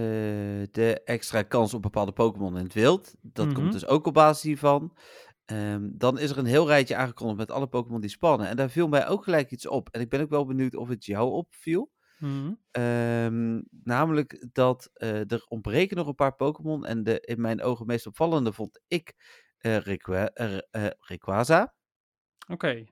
de 0.72 1.02
extra 1.06 1.42
kans 1.44 1.74
op 1.74 1.82
bepaalde 1.82 2.12
Pokémon 2.12 2.58
in 2.58 2.64
het 2.64 2.74
wild. 2.74 3.16
Dat 3.22 3.46
Mhm. 3.46 3.56
komt 3.56 3.72
dus 3.72 3.86
ook 3.86 4.06
op 4.08 4.14
basis 4.14 4.44
hiervan. 4.44 4.98
Ehm, 5.46 5.90
dan 5.92 6.20
is 6.20 6.32
er 6.32 6.38
een 6.38 6.46
heel 6.46 6.68
rijtje 6.68 6.96
aangekondigd 6.96 7.38
met 7.38 7.52
alle 7.52 7.68
Pokémon 7.68 8.02
die 8.02 8.10
spannen. 8.10 8.48
En 8.48 8.56
daar 8.56 8.70
viel 8.70 8.88
mij 8.88 9.08
ook 9.08 9.24
gelijk 9.24 9.52
iets 9.52 9.68
op. 9.68 9.90
En 9.90 10.02
ik 10.02 10.10
ben 10.10 10.22
ook 10.22 10.30
wel 10.30 10.46
benieuwd 10.46 10.76
of 10.76 10.88
het 10.90 11.06
jou 11.06 11.32
opviel. 11.32 11.92
Mhm. 12.18 12.54
Ehm, 12.72 13.62
namelijk 13.84 14.48
dat 14.52 14.90
eh, 14.94 15.32
er 15.32 15.46
ontbreken 15.48 15.98
nog 15.98 16.08
een 16.08 16.16
paar 16.16 16.36
Pokémon. 16.36 16.86
En 16.86 17.04
de 17.04 17.20
in 17.20 17.42
mijn 17.42 17.62
ogen 17.62 17.86
meest 17.86 18.08
opvallende 18.08 18.54
vond 18.54 18.82
ik 18.88 19.14
eh, 19.58 19.78
Rayquaza. 21.00 21.74
Oké. 22.48 22.86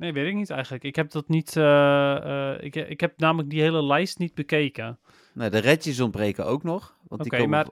Nee, 0.00 0.12
weet 0.12 0.26
ik 0.28 0.34
niet 0.34 0.50
eigenlijk. 0.50 0.84
Ik 0.84 0.96
heb 0.96 1.10
dat 1.10 1.28
niet. 1.28 1.56
eh, 1.56 2.52
eh, 2.52 2.62
ik, 2.64 2.74
ik 2.74 3.00
heb 3.00 3.18
namelijk 3.18 3.50
die 3.50 3.60
hele 3.60 3.82
lijst 3.84 4.18
niet 4.18 4.34
bekeken. 4.34 4.98
Nou, 5.34 5.50
de 5.50 5.58
redjes 5.58 6.00
ontbreken 6.00 6.46
ook 6.46 6.62
nog. 6.62 6.96
Want 7.08 7.22
die 7.22 7.30
Oké, 7.32 7.40
komen 7.42 7.48
maar 7.50 7.68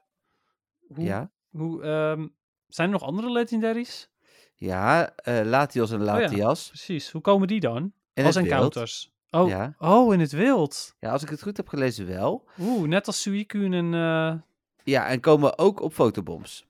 Hoe, 0.95 1.05
Ja, 1.05 1.31
hoe, 1.51 1.83
ehm, 1.83 2.26
zijn 2.66 2.87
er 2.87 2.93
nog 2.93 3.03
andere 3.03 3.31
legendaries? 3.31 4.11
ja 4.55 5.14
eh, 5.16 5.41
Latios 5.45 5.91
en 5.91 5.99
ja. 5.99 6.05
Latias. 6.05 6.68
Precies. 6.68 7.11
Hoe 7.11 7.20
komen 7.20 7.49
die 7.49 7.61
dan? 7.61 7.93
In 8.14 8.24
Als 8.24 8.35
wild. 8.35 8.47
encounters. 8.47 9.12
Oh, 9.31 9.49
Ja. 9.49 9.74
oh, 9.79 10.12
in 10.14 10.20
het 10.20 10.33
wild. 10.33 10.95
ja, 11.01 11.11
als 11.12 11.22
ik 11.22 11.29
het 11.29 11.43
goed 11.43 11.57
heb 11.57 11.68
gelezen 11.68 12.07
wel. 12.07 12.49
Oeh, 12.61 12.89
net 12.89 13.07
als 13.07 13.22
Suicune 13.22 13.76
en... 13.76 14.45
Ja, 14.85 15.07
en 15.07 15.20
komen 15.20 15.59
ook 15.59 15.81
op 15.81 15.93
fotobombs. 15.93 16.66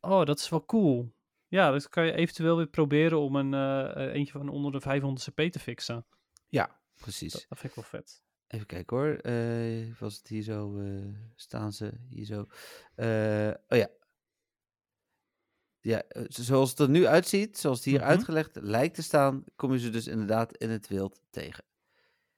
Oh, 0.00 0.24
dat 0.24 0.38
is 0.38 0.48
wel 0.48 0.64
cool. 0.64 1.12
Ja, 1.48 1.70
dat 1.70 1.88
kan 1.88 2.06
je 2.06 2.12
eventueel 2.12 2.56
weer 2.56 2.66
proberen 2.66 3.18
om 3.18 3.36
een 3.36 3.54
eh, 3.54 4.04
eh, 4.06 4.14
eentje 4.14 4.32
van 4.32 4.48
onder 4.48 4.72
de 4.72 4.80
500 4.80 5.28
CP 5.30 5.52
te 5.52 5.58
fixen. 5.58 6.06
Ja, 6.48 6.80
precies. 6.94 7.32
Dat, 7.32 7.46
dat 7.48 7.58
vind 7.58 7.76
ik 7.76 7.80
wel 7.80 8.00
vet. 8.00 8.22
Even 8.46 8.66
kijken 8.66 8.96
hoor. 8.96 9.14
Eh, 9.14 9.98
was 9.98 10.16
het 10.16 10.28
hier 10.28 10.42
zo? 10.42 10.82
staan 11.34 11.72
ze 11.72 11.92
hier 12.08 12.24
zo? 12.24 12.40
Oh 13.68 13.78
ja. 13.78 13.88
Ja, 15.80 16.02
zo- 16.28 16.42
zoals 16.42 16.70
het 16.70 16.78
er 16.78 16.88
nu 16.88 17.06
uitziet, 17.06 17.58
zoals 17.58 17.76
het 17.76 17.86
hier 17.86 17.98
Mhm. 18.00 18.08
uitgelegd 18.08 18.56
lijkt 18.60 18.94
te 18.94 19.02
staan, 19.02 19.44
kom 19.56 19.72
je 19.72 19.78
ze 19.78 19.90
dus 19.90 20.06
inderdaad 20.06 20.56
in 20.56 20.70
het 20.70 20.88
wild 20.88 21.20
tegen. 21.30 21.64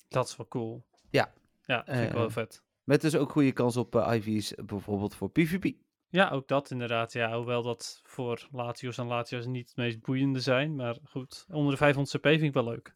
Dat 0.08 0.28
is 0.28 0.36
wel 0.36 0.48
cool. 0.48 0.86
Ja. 1.10 1.32
Ja, 1.62 1.76
dat 1.82 1.94
vind 1.96 2.08
ik 2.08 2.14
wel 2.14 2.30
vet. 2.30 2.62
Met 2.84 3.00
dus 3.00 3.16
ook 3.16 3.30
goede 3.30 3.52
kans 3.52 3.76
op 3.76 3.94
IV's, 3.94 4.54
bijvoorbeeld 4.64 5.14
voor 5.14 5.30
PvP. 5.30 5.76
Ja, 6.10 6.30
ook 6.30 6.48
dat 6.48 6.70
inderdaad. 6.70 7.12
Ja, 7.12 7.36
hoewel 7.36 7.62
dat 7.62 8.00
voor 8.04 8.48
Latios 8.52 8.98
en 8.98 9.06
Latios 9.06 9.46
niet 9.46 9.68
het 9.68 9.76
meest 9.76 10.00
boeiende 10.00 10.40
zijn. 10.40 10.74
Maar 10.74 10.96
goed, 11.04 11.46
onder 11.50 11.70
de 11.70 11.76
500 11.76 12.16
CP 12.16 12.26
vind 12.26 12.42
ik 12.42 12.52
wel 12.52 12.64
leuk. 12.64 12.94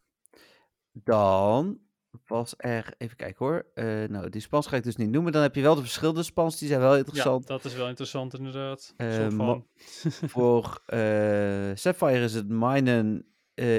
Dan 0.93 1.79
was 2.27 2.55
er, 2.57 2.95
even 2.99 3.17
kijken 3.17 3.47
hoor. 3.47 3.67
eh, 3.75 3.85
nou, 4.09 4.29
die 4.29 4.41
spans 4.41 4.67
ga 4.67 4.77
ik 4.77 4.83
dus 4.83 4.97
niet 4.97 5.11
noemen. 5.11 5.33
Dan 5.33 5.43
heb 5.43 5.55
je 5.55 5.63
wel 5.63 5.75
de 5.75 5.81
verschillende 5.81 6.23
spans, 6.23 6.59
die 6.59 6.69
zijn 6.69 6.81
wel 6.81 6.93
Ja, 6.93 6.99
interessant. 6.99 7.47
dat 7.47 7.65
is 7.65 7.75
wel 7.75 7.89
interessant 7.89 8.35
inderdaad. 8.35 8.95
Eh. 8.97 9.29
Voor 10.35 10.83
eh, 10.87 11.71
Sapphire 11.75 12.25
is 12.25 12.35
het 12.35 12.49
Minen 12.49 13.27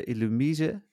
Illumise. 0.03 0.83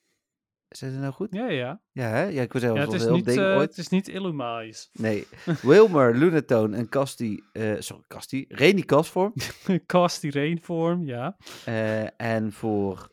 Zijn 0.76 0.92
ze 0.92 0.98
nou 0.98 1.12
goed? 1.12 1.28
Ja, 1.30 1.48
ja. 1.48 1.80
Ja, 1.92 2.08
hè? 2.08 2.22
Ja, 2.22 2.42
ik 2.42 2.52
was 2.52 2.62
zeggen, 2.62 2.80
ja 2.80 2.86
het, 2.86 2.94
is 2.94 3.02
heel 3.04 3.14
niet, 3.14 3.24
ding 3.24 3.38
eh, 3.38 3.56
ooit. 3.56 3.68
het 3.68 3.78
is 3.78 3.88
niet 3.88 4.08
Illumais. 4.08 4.90
Nee. 4.92 5.26
Wilmer, 5.62 6.16
Lunatone 6.16 6.76
en 6.76 6.88
Casti, 6.88 7.42
eh 7.52 7.74
sorry, 7.78 8.02
Casti, 8.08 8.44
Reni 8.48 8.84
Kasvorm. 8.84 9.32
Casty 9.86 10.28
Rainform, 10.28 11.04
ja. 11.06 11.36
Eh, 11.64 12.20
en 12.20 12.52
voor 12.52 13.10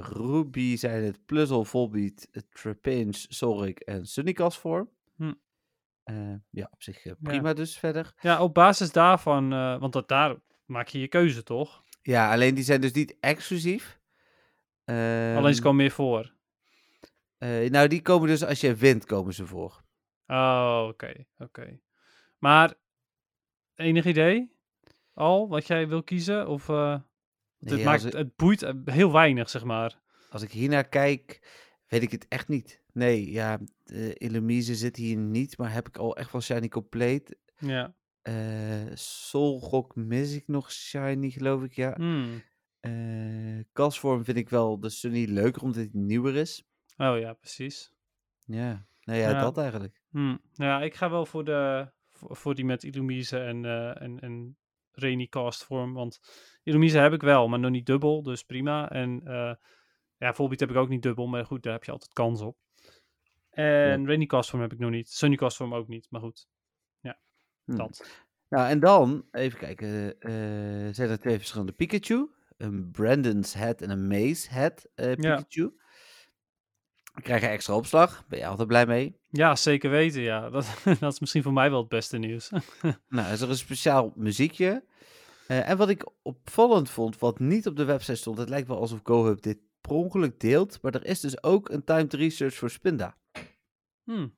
Ruby 0.00 0.76
zijn 0.76 1.04
het 1.04 1.26
Pluzzle, 1.26 1.64
Volbeat, 1.64 2.28
Trapinch, 2.50 3.16
Soric 3.28 3.78
en 3.78 4.06
Sunny 4.06 4.32
Kasvorm. 4.32 4.90
Hm. 5.16 5.32
Ja, 6.50 6.68
op 6.70 6.82
zich 6.82 7.02
prima 7.22 7.52
dus 7.52 7.78
verder. 7.78 8.12
Ja, 8.20 8.42
op 8.42 8.54
basis 8.54 8.92
daarvan, 8.92 9.48
want 9.78 9.92
dat, 9.92 10.08
daar 10.08 10.36
maak 10.66 10.88
je 10.88 11.00
je 11.00 11.08
keuze 11.08 11.42
toch? 11.42 11.82
Ja, 12.02 12.32
alleen 12.32 12.54
die 12.54 12.64
zijn 12.64 12.80
dus 12.80 12.92
niet 12.92 13.16
exclusief. 13.20 14.00
Alleen 14.84 15.42
ze 15.42 15.60
Ehm, 15.60 15.62
komen 15.62 15.76
meer 15.76 15.90
voor. 15.90 16.36
Eh, 17.38 17.70
nou, 17.70 17.88
die 17.88 18.02
komen 18.02 18.28
dus 18.28 18.44
als 18.44 18.60
je 18.60 18.74
wint, 18.74 19.04
komen 19.04 19.34
ze 19.34 19.46
voor. 19.46 19.82
Oh, 20.26 20.86
oké, 20.88 21.24
oké. 21.38 21.80
Maar, 22.38 22.74
enig 23.74 24.04
idee 24.04 24.56
al 25.18 25.48
wat 25.48 25.66
jij 25.66 25.88
wil 25.88 26.02
kiezen? 26.02 26.48
Of 26.48 26.68
eh, 26.68 27.00
Nee, 27.58 27.74
het, 27.74 27.84
maakt, 27.84 28.04
ik, 28.04 28.12
het 28.12 28.36
boeit 28.36 28.62
eh, 28.62 28.74
heel 28.84 29.12
weinig, 29.12 29.50
zeg 29.50 29.64
maar. 29.64 30.00
als 30.30 30.42
ik 30.42 30.50
hiernaar 30.50 30.88
kijk, 30.88 31.48
weet 31.86 32.02
ik 32.02 32.10
het 32.10 32.26
echt 32.28 32.48
niet. 32.48 32.82
Nee, 32.92 33.30
ja, 33.30 33.58
de 33.84 34.14
Illumise 34.14 34.74
zit 34.74 34.96
hier 34.96 35.16
niet, 35.16 35.58
maar 35.58 35.72
heb 35.72 35.88
ik 35.88 35.96
al 35.96 36.16
echt 36.16 36.32
wel 36.32 36.40
Shiny 36.40 36.68
compleet. 36.68 37.36
Ja. 37.58 37.94
Solgok 38.94 39.96
mis 39.96 40.34
ik 40.34 40.46
nog 40.46 40.72
Shiny, 40.72 41.30
geloof 41.30 41.62
ik, 41.62 41.72
ja. 41.72 41.96
Kasvorm 43.72 44.24
vind 44.24 44.36
ik 44.36 44.48
wel 44.48 44.80
de 44.80 44.88
Sunny 44.88 45.24
leuker, 45.24 45.62
omdat 45.62 45.76
hij 45.76 45.88
nieuwer 45.92 46.36
is. 46.36 46.68
Oh 47.00 47.18
ja, 47.18 47.32
precies. 47.32 47.92
Ja, 48.44 48.86
nou 49.00 49.18
ja, 49.18 49.30
Ja. 49.30 49.40
dat 49.40 49.58
eigenlijk. 49.58 50.02
Hmm. 50.10 50.40
Ja, 50.52 50.82
ik 50.82 50.94
ga 50.94 51.10
wel 51.10 51.26
voor, 51.26 51.44
de, 51.44 51.90
voor, 52.10 52.36
voor 52.36 52.54
die 52.54 52.64
met 52.64 52.84
Illumise 52.84 53.38
en, 53.38 53.64
eh 53.64 54.02
en, 54.02 54.18
en 54.20 54.56
Rainy 54.92 55.26
Cast 55.26 55.64
vorm. 55.64 55.92
Want 55.94 56.18
Illumise 56.62 56.98
heb 56.98 57.12
ik 57.12 57.20
wel, 57.22 57.48
maar 57.48 57.58
nog 57.58 57.70
niet 57.70 57.86
dubbel, 57.86 58.22
dus 58.22 58.42
prima. 58.42 58.90
En 58.90 59.20
eh 59.24 59.54
ja, 60.16 60.34
Volbeat 60.34 60.60
heb 60.60 60.70
ik 60.70 60.76
ook 60.76 60.88
niet 60.88 61.02
dubbel, 61.02 61.26
maar 61.26 61.44
goed, 61.46 61.62
daar 61.62 61.72
heb 61.72 61.84
je 61.84 61.92
altijd 61.92 62.12
kans 62.12 62.40
op. 62.40 62.56
En 63.50 64.06
Rainy 64.06 64.26
Cast 64.26 64.50
vorm 64.50 64.62
heb 64.62 64.72
ik 64.72 64.78
nog 64.78 64.90
niet. 64.90 65.08
Sunny 65.10 65.36
Cast 65.36 65.56
vorm 65.56 65.74
ook 65.74 65.88
niet, 65.88 66.06
maar 66.10 66.20
goed. 66.20 66.48
Ja, 67.00 67.18
Hm. 67.64 67.76
dat. 67.76 68.20
Nou, 68.48 68.68
en 68.68 68.80
dan, 68.80 69.28
even 69.30 69.58
kijken, 69.58 70.20
eh, 70.20 70.94
zijn 70.94 71.10
er 71.10 71.18
twee 71.18 71.36
verschillende 71.36 71.72
Pikachu. 71.72 72.30
Een 72.56 72.90
Brandon's 72.90 73.54
Head 73.54 73.82
en 73.82 73.90
een 73.90 74.06
Maze 74.06 74.50
Head 74.50 74.88
eh, 74.94 75.12
Pikachu. 75.14 75.72
Krijgen 77.22 77.50
extra 77.50 77.74
opslag, 77.74 78.24
ben 78.28 78.38
je 78.38 78.46
altijd 78.46 78.68
blij 78.68 78.86
mee. 78.86 79.16
Ja, 79.28 79.56
zeker 79.56 79.90
weten, 79.90 80.20
ja. 80.20 80.50
Dat, 80.50 80.66
dat 81.00 81.12
is 81.12 81.20
misschien 81.20 81.42
voor 81.42 81.52
mij 81.52 81.70
wel 81.70 81.80
het 81.80 81.88
beste 81.88 82.18
nieuws. 82.18 82.50
Nou, 83.08 83.32
is 83.32 83.40
er 83.40 83.48
een 83.48 83.56
speciaal 83.56 84.12
muziekje. 84.14 84.84
Eh, 85.46 85.68
en 85.68 85.76
wat 85.76 85.88
ik 85.88 86.10
opvallend 86.22 86.90
vond, 86.90 87.18
wat 87.18 87.38
niet 87.38 87.66
op 87.66 87.76
de 87.76 87.84
website 87.84 88.16
stond, 88.16 88.38
het 88.38 88.48
lijkt 88.48 88.68
wel 88.68 88.80
alsof 88.80 89.00
GoHub 89.02 89.42
dit 89.42 89.58
per 89.80 89.92
ongeluk 89.92 90.40
deelt, 90.40 90.82
maar 90.82 90.94
er 90.94 91.06
is 91.06 91.20
dus 91.20 91.42
ook 91.42 91.68
een 91.68 91.84
timed 91.84 92.14
research 92.14 92.54
voor 92.54 92.70
Spinda. 92.70 93.16
Hmm. 94.04 94.36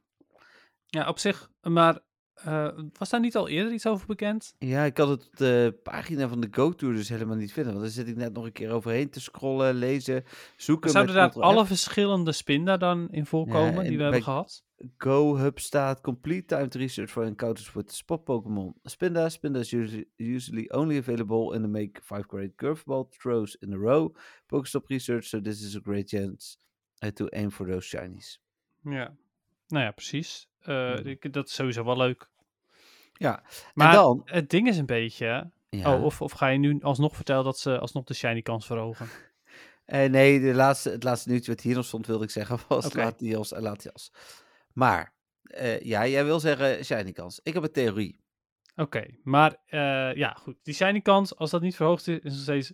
Ja, 0.87 1.09
op 1.09 1.18
zich, 1.18 1.51
maar 1.61 1.99
eh, 2.45 2.68
was 2.99 3.11
daar 3.11 3.20
niet 3.20 3.36
al 3.36 3.49
eerder 3.49 3.72
iets 3.72 3.86
over 3.86 4.07
bekend? 4.07 4.55
Ja, 4.59 4.84
ik 4.84 4.95
kan 4.95 5.11
het 5.11 5.26
op 5.26 5.36
de 5.36 5.78
pagina 5.82 6.28
van 6.28 6.41
de 6.41 6.49
GoTour 6.51 6.95
dus 6.95 7.09
helemaal 7.09 7.36
niet 7.36 7.53
vinden, 7.53 7.72
want 7.72 7.84
daar 7.84 7.95
zit 7.95 8.09
ik 8.09 8.16
net 8.16 8.32
nog 8.32 8.45
een 8.45 8.53
keer 8.53 8.70
overheen 8.70 9.11
te 9.11 9.20
scrollen, 9.20 9.74
lezen, 9.74 10.24
zoeken. 10.57 10.91
Zouden 10.91 11.14
daar 11.14 11.32
alle 11.32 11.66
verschillende 11.66 12.32
Spinda 12.32 12.76
dan 12.76 13.09
in 13.11 13.26
voorkomen 13.26 13.82
en 13.82 13.88
die 13.88 13.97
we 13.97 14.03
hebben 14.03 14.22
gehad? 14.22 14.64
GoHub 14.99 15.59
staat 15.59 16.01
complete 16.01 16.45
timed 16.45 16.74
research 16.74 17.11
for 17.11 17.24
encounters 17.24 17.72
with 17.72 17.93
spot 17.93 18.24
Pokémon 18.24 18.74
Spinda. 18.82 19.28
Spinda 19.28 19.59
is 19.59 19.72
usually, 19.72 20.09
usually 20.16 20.70
only 20.70 20.99
available 20.99 21.55
in 21.55 21.62
the 21.62 21.68
make 21.68 22.01
5 22.03 22.26
great 22.26 22.57
curveball 22.57 23.09
throws 23.11 23.57
in 23.61 23.72
a 23.72 23.76
row. 23.76 24.16
Pokestop 24.47 24.88
research, 24.88 25.24
so 25.24 25.41
this 25.41 25.62
is 25.62 25.76
a 25.76 25.80
great 25.80 26.09
chance 26.09 26.59
uh, 27.05 27.11
to 27.11 27.28
aim 27.32 27.51
for 27.51 27.66
those 27.66 27.86
shinies. 27.86 28.41
Ja. 28.82 29.14
Nou 29.68 29.84
ja, 29.84 29.91
precies. 29.91 30.49
Ik- 31.04 31.32
dat 31.32 31.46
is 31.48 31.54
sowieso 31.54 31.84
wel 31.84 31.96
leuk. 31.96 32.28
Ja, 33.12 33.42
Maar 33.74 33.88
en 33.88 33.94
dan... 33.94 34.22
het 34.24 34.50
ding 34.50 34.68
is 34.68 34.76
een 34.78 34.86
beetje... 34.86 35.50
Ja, 35.68 35.94
Oh, 35.94 36.04
of, 36.04 36.20
of 36.22 36.32
ga 36.32 36.46
je 36.46 36.58
nu 36.58 36.78
alsnog 36.82 37.14
vertellen 37.16 37.44
dat 37.44 37.58
ze 37.58 37.78
alsnog 37.78 38.04
de 38.04 38.14
shiny 38.14 38.42
kans 38.42 38.66
verhogen? 38.66 39.08
eh, 39.84 40.11
nee, 40.11 40.40
de 40.40 40.54
laatste, 40.54 40.90
het 40.90 41.02
laatste 41.02 41.28
nieuwtje 41.28 41.50
wat 41.52 41.61
hier 41.61 41.74
nog 41.74 41.84
stond, 41.84 42.06
wilde 42.06 42.24
ik 42.24 42.30
zeggen, 42.30 42.58
was 42.68 42.86
Oké. 42.86 42.96
Latios 42.98 43.52
en 43.52 43.62
Latias. 43.62 44.12
Maar, 44.72 45.12
eh, 45.42 45.80
ja, 45.80 46.06
jij 46.06 46.24
wil 46.24 46.40
zeggen 46.40 46.84
shiny 46.84 47.12
kans. 47.12 47.40
Ik 47.42 47.54
heb 47.54 47.62
een 47.62 47.72
theorie. 47.72 48.20
Oké, 48.76 49.06
maar 49.22 49.56
ja, 50.14 50.32
goed. 50.40 50.56
Die 50.62 50.74
shiny 50.74 51.00
kans, 51.00 51.36
als 51.36 51.50
dat 51.50 51.61
niet 51.62 51.76
verhoogd 51.76 52.08
is, 52.08 52.18
is 52.18 52.32
nog 52.32 52.42
steeds 52.42 52.72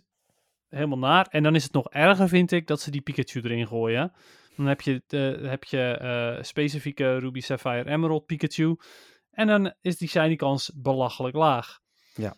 helemaal 0.69 0.97
naar. 0.97 1.27
En 1.29 1.43
dan 1.43 1.55
is 1.55 1.63
het 1.63 1.73
nog 1.73 1.89
erger, 1.89 2.27
vind 2.27 2.51
ik, 2.51 2.67
dat 2.67 2.81
ze 2.81 2.91
die 2.91 3.01
Pikachu 3.01 3.41
erin 3.41 3.67
gooien. 3.67 4.13
Dan 4.57 4.65
heb 4.65 4.81
je, 4.81 5.01
heb 5.41 5.63
je 5.63 5.97
eh, 5.97 6.43
specifieke 6.43 7.17
Ruby 7.17 7.39
Sapphire 7.39 7.89
Emerald 7.89 8.25
Pikachu. 8.25 8.75
En 9.31 9.47
dan 9.47 9.73
is 9.81 9.97
die 9.97 10.07
shiny 10.07 10.35
kans 10.35 10.71
belachelijk 10.75 11.35
laag. 11.35 11.79
Ja. 12.15 12.35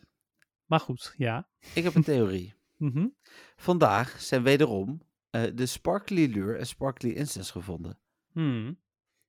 Maar 0.66 0.80
goed, 0.80 1.14
ja. 1.18 1.48
Ik 1.74 1.84
heb 1.84 1.96
een 1.96 2.04
theorie. 2.04 2.54
Mhm. 2.80 3.08
Vandaag 3.56 4.22
zijn 4.22 4.44
wederom 4.44 5.02
eh, 5.30 5.44
de 5.54 5.66
Sparkly 5.66 6.26
Lure 6.26 6.58
en 6.58 6.66
Sparkly 6.66 7.10
Incense 7.10 7.52
gevonden. 7.52 8.00
Hmm. 8.32 8.80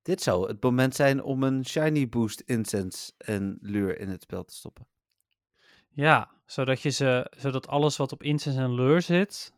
Dit 0.02 0.22
zou 0.22 0.48
het 0.48 0.62
moment 0.62 0.94
zijn 0.94 1.22
om 1.22 1.42
een 1.42 1.66
Shiny 1.66 2.08
Boost 2.08 2.40
Incense 2.40 3.12
en 3.18 3.58
Lure 3.60 3.96
in 3.96 4.08
het 4.08 4.22
spel 4.22 4.44
te 4.44 4.54
stoppen. 4.54 4.86
Ja, 5.88 6.30
zodat, 6.46 6.82
je 6.82 6.90
ze, 6.90 7.32
zodat 7.36 7.66
alles 7.66 7.96
wat 7.96 8.12
op 8.12 8.22
Incense 8.22 8.60
en 8.60 8.74
Lure 8.74 9.00
zit, 9.00 9.54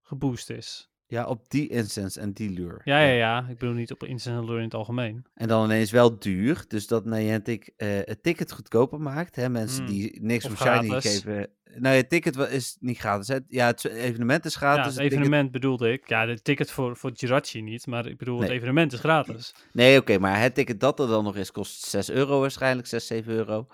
geboost 0.00 0.50
is. 0.50 0.91
Ja, 1.12 1.24
op 1.26 1.50
die 1.50 1.68
Incense 1.68 2.20
en 2.20 2.32
die 2.32 2.50
Lure. 2.50 2.80
Ja, 2.84 3.00
ja, 3.00 3.12
ja. 3.12 3.46
Ik 3.48 3.58
bedoel 3.58 3.74
niet 3.74 3.90
op 3.92 4.04
Incense 4.04 4.38
en 4.38 4.44
Lure 4.44 4.58
in 4.58 4.64
het 4.64 4.74
algemeen. 4.74 5.24
En 5.34 5.48
dan 5.48 5.64
ineens 5.64 5.90
wel 5.90 6.18
duur, 6.18 6.64
dus 6.68 6.86
dat 6.86 7.04
Niantic 7.04 7.70
eh 7.76 7.88
het 8.04 8.22
ticket 8.22 8.52
goedkoper 8.52 9.00
maakt. 9.00 9.36
Hè? 9.36 9.48
Mensen 9.48 9.84
Hmm. 9.84 9.92
die 9.92 10.18
niks 10.22 10.44
om 10.44 10.56
Shiny 10.56 11.00
geven. 11.00 11.48
Nou, 11.76 11.96
het 11.96 12.08
ticket 12.08 12.36
is 12.36 12.76
niet 12.80 12.98
gratis. 12.98 13.28
Hè? 13.28 13.36
Ja, 13.48 13.66
het 13.66 13.84
evenement 13.84 14.44
is 14.44 14.52
Ja, 14.52 14.58
gratis. 14.58 14.84
het 14.84 14.94
het 14.94 15.02
ticket- 15.02 15.18
evenement 15.18 15.50
bedoelde 15.50 15.92
ik. 15.92 16.08
Ja, 16.08 16.26
de 16.26 16.42
ticket 16.42 16.70
voor, 16.70 16.96
voor 16.96 17.10
Jirachi 17.14 17.62
niet, 17.62 17.86
maar 17.86 18.06
ik 18.06 18.16
bedoel, 18.18 18.40
het 18.40 18.50
evenement 18.50 18.92
is 18.92 18.98
gratis. 18.98 19.54
Nee, 19.72 19.98
oké, 19.98 20.18
maar 20.18 20.40
het 20.40 20.54
ticket 20.54 20.80
dat 20.80 21.00
er 21.00 21.06
dan 21.06 21.24
nog 21.24 21.36
is, 21.36 21.50
kost 21.52 21.82
6 21.84 22.10
euro 22.10 22.40
waarschijnlijk, 22.40 22.86
6, 22.88 23.06
7 23.06 23.32
euro. 23.32 23.66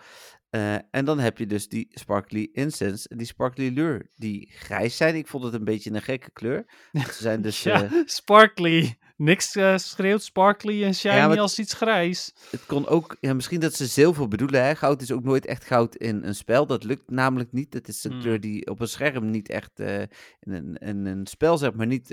Eh, 0.51 0.75
en 0.91 1.05
dan 1.05 1.19
heb 1.19 1.39
je 1.39 1.47
dus 1.47 1.69
die 1.69 1.89
Sparkly 1.91 2.49
Incense 2.53 3.09
en 3.09 3.17
die 3.17 3.27
Sparkly 3.27 3.69
Lure, 3.69 4.07
die 4.15 4.51
grijs 4.53 4.97
zijn. 4.97 5.15
Ik 5.15 5.27
vond 5.27 5.45
het 5.45 5.55
een 5.55 5.65
beetje 5.65 5.91
een 5.91 6.03
gekke 6.03 6.31
kleur. 6.31 6.65
Ze 6.93 7.17
zijn 7.19 7.43
dus, 7.49 7.63
ja, 7.63 7.85
eh, 7.85 7.93
sparkly. 8.05 8.99
Niks 9.17 9.57
eh, 9.57 9.77
schreeuwt 9.77 10.23
sparkly 10.23 10.85
en 10.85 10.95
shiny 10.95 11.39
als 11.39 11.59
iets 11.59 11.73
grijs. 11.73 12.35
het 12.51 12.67
kon 12.67 12.87
ook, 12.87 13.17
ja, 13.21 13.35
misschien 13.35 13.61
dat 13.61 13.75
ze 13.75 13.87
zilver 13.87 14.29
bedoelen. 14.29 14.65
Hè? 14.65 14.75
Goud 14.75 15.03
is 15.03 15.13
ook 15.13 15.25
nooit 15.25 15.47
echt 15.47 15.65
goud 15.65 15.97
in 15.97 16.25
een 16.25 16.35
spel. 16.35 16.67
Dat 16.67 16.85
lukt 16.85 17.11
namelijk 17.11 17.53
niet. 17.53 17.75
Het 17.75 17.89
is 17.89 18.05
een 18.05 18.11
Hmm. 18.11 18.21
kleur 18.21 18.41
die 18.41 18.67
op 18.67 18.81
een 18.81 18.89
scherm 18.89 19.31
niet 19.31 19.49
echt, 19.49 19.81
in, 19.81 20.09
een, 20.41 20.77
in 20.77 21.07
een 21.07 21.27
spel 21.27 21.59
zeg 21.59 21.73
maar, 21.73 21.87
niet, 21.87 22.11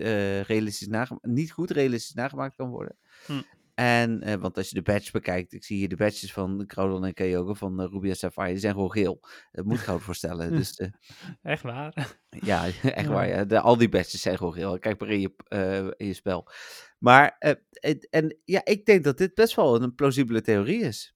realistisch 0.48 0.88
niet 1.22 1.52
goed 1.52 1.72
realistisch 1.72 2.14
nagemaakt 2.14 2.56
kan 2.56 2.70
worden. 2.70 2.96
Hmm. 3.26 3.44
En, 3.76 4.22
eh, 4.22 4.34
want 4.36 4.58
als 4.58 4.70
je 4.70 4.76
de 4.76 4.82
badge 4.82 5.12
bekijkt, 5.12 5.54
ik 5.54 5.64
zie 5.64 5.78
hier 5.78 5.90
de 5.90 5.96
badges 5.96 6.34
van 6.34 6.64
Groudon 6.68 7.06
en 7.06 7.14
Kyogre 7.14 7.56
van 7.56 7.82
uh, 7.82 7.88
Ruby 7.92 8.10
en 8.10 8.16
Sapphire, 8.16 8.50
die 8.50 8.60
zijn 8.60 8.74
gewoon 8.74 8.92
geel. 8.92 9.20
Het 9.52 9.66
moet 9.66 9.80
goud 9.80 10.02
voorstellen. 10.02 10.52
Dus 10.52 10.76
eh, 10.76 10.88
Echt 11.42 11.64
waar. 11.64 12.16
ja, 12.30 12.66
echt 12.82 12.82
Ja. 13.02 13.08
waar. 13.08 13.28
Ja. 13.28 13.46
De, 13.46 13.60
al 13.60 13.78
die 13.78 13.90
badges 13.90 14.22
zijn 14.22 14.38
gewoon 14.38 14.54
geel. 14.54 14.80
Kijk 14.80 15.00
maar 15.00 15.10
in 15.10 15.20
je, 15.20 15.94
in 15.98 16.08
je 16.08 16.14
spel. 16.14 16.50
Maar, 17.00 17.38
en 18.10 18.38
ja, 18.46 18.62
ik 18.66 18.86
denk 18.86 19.04
dat 19.04 19.18
dit 19.18 19.34
best 19.34 19.56
wel 19.56 19.82
een 19.82 19.96
plausibele 19.96 20.42
theorie 20.42 20.82
is. 20.82 21.15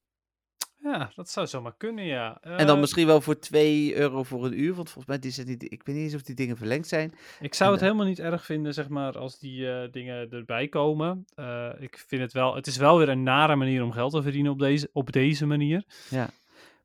Ja, 0.83 1.11
dat 1.15 1.29
zou 1.29 1.47
zomaar 1.47 1.73
kunnen, 1.77 2.05
ja. 2.05 2.37
En 2.41 2.65
dan 2.65 2.75
Eh, 2.75 2.81
misschien 2.81 3.07
wel 3.07 3.21
voor 3.21 3.39
2 3.39 3.95
euro 3.95 4.23
voor 4.23 4.45
een 4.45 4.59
uur, 4.59 4.73
want 4.73 4.87
volgens 4.89 5.05
mij 5.05 5.19
die 5.19 5.31
zijn 5.31 5.47
niet, 5.47 5.63
ik 5.63 5.83
weet 5.83 5.95
niet 5.95 6.03
eens 6.05 6.15
of 6.15 6.21
die 6.21 6.35
dingen 6.35 6.57
verlengd 6.57 6.87
zijn. 6.87 7.13
Ik 7.39 7.53
zou 7.53 7.69
en 7.69 7.75
het 7.75 7.85
helemaal 7.85 8.05
niet 8.05 8.19
erg 8.19 8.45
vinden, 8.45 8.73
zeg 8.73 8.89
maar, 8.89 9.17
als 9.17 9.39
die 9.39 9.71
eh, 9.71 9.91
dingen 9.91 10.29
erbij 10.31 10.67
komen. 10.67 11.25
Eh, 11.35 11.69
ik 11.79 12.03
vind 12.07 12.21
het 12.21 12.31
wel, 12.33 12.55
het 12.55 12.67
is 12.67 12.77
wel 12.77 12.97
weer 12.97 13.09
een 13.09 13.23
nare 13.23 13.55
manier 13.55 13.83
om 13.83 13.91
geld 13.91 14.11
te 14.11 14.21
verdienen 14.21 14.51
op 14.51 14.59
deze, 14.59 14.89
op 14.93 15.11
deze 15.11 15.45
manier. 15.45 15.83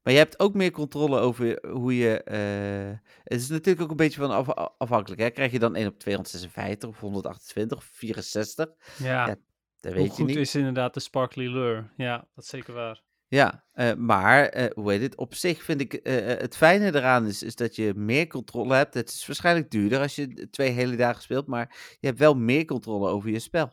Maar 0.03 0.13
je 0.13 0.19
hebt 0.19 0.39
ook 0.39 0.55
meer 0.55 0.71
controle 0.71 1.19
over 1.19 1.59
hoe 1.71 1.97
je. 1.97 2.23
eh, 2.23 2.99
het 3.25 3.41
is 3.41 3.49
natuurlijk 3.49 3.83
ook 3.85 3.91
een 3.91 3.97
beetje 3.97 4.21
van 4.21 4.31
af, 4.31 4.49
afhankelijk. 4.79 5.21
Hè? 5.21 5.31
Krijg 5.31 5.53
je 5.53 5.59
dan 5.59 5.77
1 5.77 5.87
op 5.87 5.99
256 5.99 6.89
of 6.89 7.01
128 7.01 7.79
of 7.79 7.85
64? 7.85 8.69
Ja, 8.99 9.27
Ja, 9.27 9.27
Dat 9.27 9.37
hoe 9.81 9.93
weet 9.93 10.05
je 10.05 10.11
goed 10.11 10.27
niet. 10.27 10.37
is 10.37 10.55
inderdaad 10.55 10.95
de 10.95 11.01
sparkly 11.01 11.47
lure? 11.47 11.85
Ja, 11.97 12.17
dat 12.35 12.45
is 12.45 12.51
zeker 12.51 12.75
waar. 12.75 13.03
Ja, 13.35 13.64
eh, 13.72 13.95
maar 13.95 14.45
eh, 14.49 14.70
hoe 14.74 14.91
heet 14.91 15.01
het? 15.03 15.16
Op 15.16 15.35
zich 15.35 15.62
vind 15.62 15.80
ik 15.80 15.93
eh, 15.95 16.26
het 16.26 16.57
fijne 16.57 16.95
eraan 16.95 17.26
is, 17.26 17.43
is 17.43 17.55
dat 17.57 17.76
je 17.76 17.93
meer 17.97 18.26
controle 18.26 18.74
hebt. 18.74 18.95
Het 18.95 19.09
is 19.09 19.26
waarschijnlijk 19.26 19.70
duurder 19.70 20.01
als 20.01 20.14
je 20.14 20.49
twee 20.51 20.70
hele 20.70 20.97
dagen 20.97 21.22
speelt, 21.22 21.47
maar 21.47 21.97
je 22.01 22.07
hebt 22.07 22.18
wel 22.18 22.35
meer 22.35 22.64
controle 22.64 23.09
over 23.09 23.30
je 23.30 23.39
spel. 23.39 23.72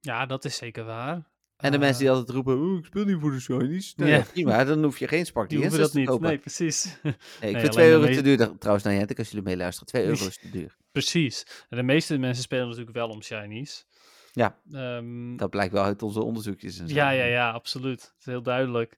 Ja, 0.00 0.26
dat 0.26 0.44
is 0.44 0.56
zeker 0.56 0.84
waar. 0.84 1.28
En 1.56 1.72
de 1.72 1.78
mensen 1.78 1.98
die 2.00 2.10
altijd 2.10 2.30
roepen, 2.30 2.58
oh, 2.60 2.78
ik 2.78 2.84
speel 2.84 3.04
niet 3.04 3.20
voor 3.20 3.30
de 3.30 3.40
shinies. 3.40 3.92
Ja. 3.96 4.20
prima, 4.32 4.64
dan 4.64 4.82
hoef 4.82 4.98
je 4.98 5.08
geen 5.08 5.26
Sparky 5.26 5.48
die 5.48 5.58
hoeven 5.58 5.80
dat 5.80 5.92
niet. 5.92 6.06
kopen. 6.06 6.28
Nee, 6.28 6.38
precies. 6.38 6.84
Nee, 7.02 7.12
ik 7.12 7.40
Nee, 7.40 7.50
vind 7.50 7.56
alleen 7.56 7.70
2 7.70 7.86
de 7.86 7.92
euro 7.92 8.14
te 8.14 8.22
duur. 8.22 8.58
Trouwens, 8.58 8.84
nou 8.84 8.96
Jentek, 8.96 9.18
als 9.18 9.28
jullie 9.28 9.44
meeluisteren, 9.44 9.88
2 9.88 10.04
euro 10.10 10.26
is 10.26 10.38
te 10.38 10.50
duur. 10.50 10.76
precies. 10.92 11.46
En 11.68 11.76
de 11.76 11.82
meeste 11.82 12.18
mensen 12.18 12.42
spelen 12.42 12.68
natuurlijk 12.68 12.96
wel 12.96 13.08
om 13.08 13.22
shinies. 13.22 13.86
Ja. 14.32 14.58
Ehm, 14.72 15.36
Dat 15.36 15.50
blijkt 15.50 15.72
wel 15.72 15.82
uit 15.84 16.02
onze 16.02 16.22
onderzoekjes 16.22 16.78
en 16.78 16.88
zo. 16.88 16.94
Ja, 16.94 17.10
ja, 17.10 17.24
ja, 17.24 17.50
absoluut. 17.50 18.00
Het 18.02 18.14
is 18.18 18.24
heel 18.26 18.42
duidelijk. 18.42 18.96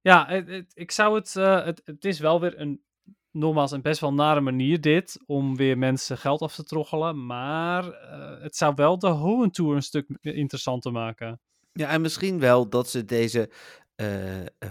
Ja, 0.00 0.26
het, 0.28 0.48
het- 0.48 0.72
ik 0.74 0.90
zou 0.90 1.14
het, 1.14 1.36
eh, 1.36 1.64
het... 1.64 1.82
Het 1.84 2.04
is 2.04 2.18
wel 2.18 2.40
weer 2.40 2.60
een... 2.60 2.82
Nogmaals, 3.30 3.70
een 3.70 3.82
best 3.82 4.00
wel 4.00 4.14
nare 4.14 4.40
manier 4.40 4.80
dit, 4.80 5.18
om 5.26 5.56
weer 5.56 5.78
mensen 5.78 6.18
geld 6.18 6.40
af 6.42 6.54
te 6.54 6.64
troggelen. 6.64 7.26
Maar 7.26 7.90
eh, 7.92 8.42
het 8.42 8.56
zou 8.56 8.72
wel 8.74 8.98
de 8.98 9.08
Hoenn 9.08 9.50
Tour 9.50 9.74
een 9.76 9.82
stuk 9.82 10.06
interessanter 10.20 10.92
maken. 10.92 11.40
Ja, 11.72 11.88
en 11.88 12.00
misschien 12.00 12.38
wel 12.40 12.68
dat 12.68 12.88
ze 12.88 13.04
deze 13.04 13.50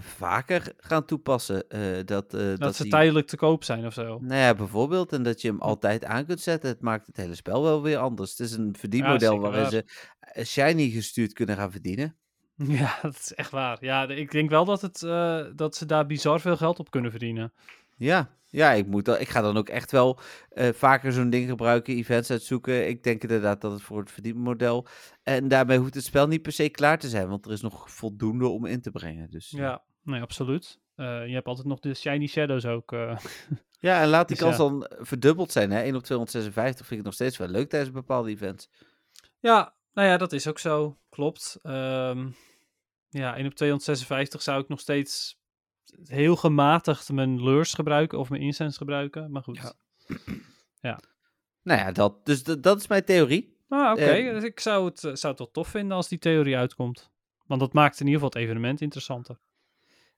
vaker 0.00 0.72
gaan 0.76 1.04
toepassen. 1.04 1.68
eh, 1.68 1.80
dat, 2.04 2.34
eh, 2.34 2.56
Dat, 2.56 2.76
ze 2.76 2.82
die- 2.82 2.90
tijdelijk 2.92 3.26
te 3.26 3.36
koop 3.36 3.64
zijn 3.64 3.86
of 3.86 3.92
zo. 3.92 4.18
Nou 4.20 4.40
ja, 4.40 4.54
bijvoorbeeld. 4.54 5.12
En 5.12 5.22
dat 5.22 5.40
je 5.40 5.48
hem 5.48 5.60
altijd 5.60 6.04
aan 6.04 6.26
kunt 6.26 6.40
zetten. 6.40 6.70
Het 6.70 6.80
maakt 6.80 7.06
het 7.06 7.16
hele 7.16 7.34
spel 7.34 7.62
wel 7.62 7.82
weer 7.82 7.98
anders. 7.98 8.30
Het 8.30 8.40
is 8.40 8.52
een 8.52 8.74
verdienmodel 8.78 9.18
zeker 9.32 9.40
waarin 9.40 9.60
waar. 9.62 9.70
ze 9.70 9.84
eh, 10.18 10.44
shiny 10.44 10.90
gestuurd 10.90 11.32
kunnen 11.32 11.56
gaan 11.56 11.70
verdienen. 11.72 12.16
Ja, 12.66 12.98
dat 13.02 13.14
is 13.18 13.34
echt 13.34 13.50
waar. 13.50 13.76
Ja, 13.80 14.08
ik 14.08 14.30
denk 14.30 14.50
wel 14.50 14.64
dat, 14.64 14.80
het, 14.80 15.02
eh, 15.02 15.44
dat 15.54 15.76
ze 15.76 15.86
daar 15.86 16.06
bizar 16.06 16.40
veel 16.40 16.56
geld 16.56 16.78
op 16.78 16.90
kunnen 16.90 17.10
verdienen. 17.10 17.52
Ja, 18.02 18.30
ja 18.50 18.72
ik, 18.72 18.86
moet 18.86 19.04
dan, 19.04 19.18
ik 19.18 19.28
ga 19.28 19.40
dan 19.40 19.56
ook 19.56 19.68
echt 19.68 19.90
wel 19.90 20.18
eh, 20.48 20.68
vaker 20.72 21.12
zo'n 21.12 21.30
ding 21.30 21.48
gebruiken, 21.48 21.94
events 21.94 22.30
uitzoeken. 22.30 22.88
Ik 22.88 23.02
denk 23.02 23.22
inderdaad 23.22 23.60
dat 23.60 23.72
het 23.72 23.82
voor 23.82 23.98
het 23.98 24.10
verdienmodel. 24.10 24.86
En 25.22 25.48
daarbij 25.48 25.76
hoeft 25.76 25.94
het 25.94 26.04
spel 26.04 26.26
niet 26.26 26.42
per 26.42 26.52
se 26.52 26.68
klaar 26.68 26.98
te 26.98 27.08
zijn, 27.08 27.28
want 27.28 27.46
er 27.46 27.52
is 27.52 27.60
nog 27.60 27.90
voldoende 27.90 28.48
om 28.48 28.64
in 28.66 28.80
te 28.80 28.90
brengen. 28.90 29.30
Dus, 29.30 29.50
Ja, 29.50 29.82
nee, 30.02 30.20
absoluut. 30.20 30.80
Eh, 30.94 31.26
je 31.26 31.34
hebt 31.34 31.46
altijd 31.46 31.66
nog 31.66 31.80
de 31.80 31.94
Shiny 31.94 32.26
Shadows 32.26 32.66
ook. 32.66 32.92
eh. 32.92 33.16
ja, 33.88 34.02
en 34.02 34.08
laat 34.08 34.28
die 34.28 34.36
Dus 34.36 34.46
kans 34.46 34.58
ja. 34.58 34.62
dan 34.68 34.90
verdubbeld 35.06 35.52
zijn. 35.52 35.70
Hè? 35.70 35.82
1 35.82 35.94
op 35.94 36.02
256 36.02 36.86
vind 36.86 37.00
ik 37.00 37.06
nog 37.06 37.14
steeds 37.14 37.36
wel 37.36 37.48
leuk 37.48 37.68
tijdens 37.68 37.92
bepaalde 37.92 38.30
events. 38.30 38.70
Ja, 39.40 39.74
nou 39.92 40.08
ja, 40.08 40.16
dat 40.16 40.32
is 40.32 40.48
ook 40.48 40.58
zo. 40.58 40.98
Klopt. 41.10 41.58
Ehm, 41.62 42.28
ja, 43.08 43.36
1 43.36 43.46
op 43.46 43.54
256 43.54 44.42
zou 44.42 44.62
ik 44.62 44.68
nog 44.68 44.80
steeds 44.80 45.40
heel 46.04 46.36
gematigd 46.36 47.12
mijn 47.12 47.42
lures 47.42 47.74
gebruiken 47.74 48.18
of 48.18 48.30
mijn 48.30 48.42
incense 48.42 48.78
gebruiken. 48.78 49.30
Maar 49.30 49.42
goed. 49.42 49.74
Ja. 50.80 51.00
Nou 51.62 51.80
ja, 51.80 51.92
dat, 51.92 52.26
dus 52.26 52.42
dat 52.42 52.78
is 52.78 52.86
mijn 52.86 53.04
theorie. 53.04 53.56
Ah, 53.68 53.92
oké. 53.92 54.02
Eh, 54.02 54.32
Dus 54.32 54.44
ik 54.44 54.60
zou 54.60 54.84
het, 54.84 55.04
eh, 55.04 55.14
zou 55.14 55.32
het 55.32 55.38
wel 55.38 55.50
tof 55.50 55.68
vinden 55.68 55.96
als 55.96 56.08
die 56.08 56.18
theorie 56.18 56.56
uitkomt. 56.56 57.10
Want 57.46 57.60
dat 57.60 57.72
maakt 57.72 58.00
in 58.00 58.06
ieder 58.06 58.20
geval 58.20 58.40
het 58.40 58.48
evenement 58.48 58.80
interessanter. 58.80 59.38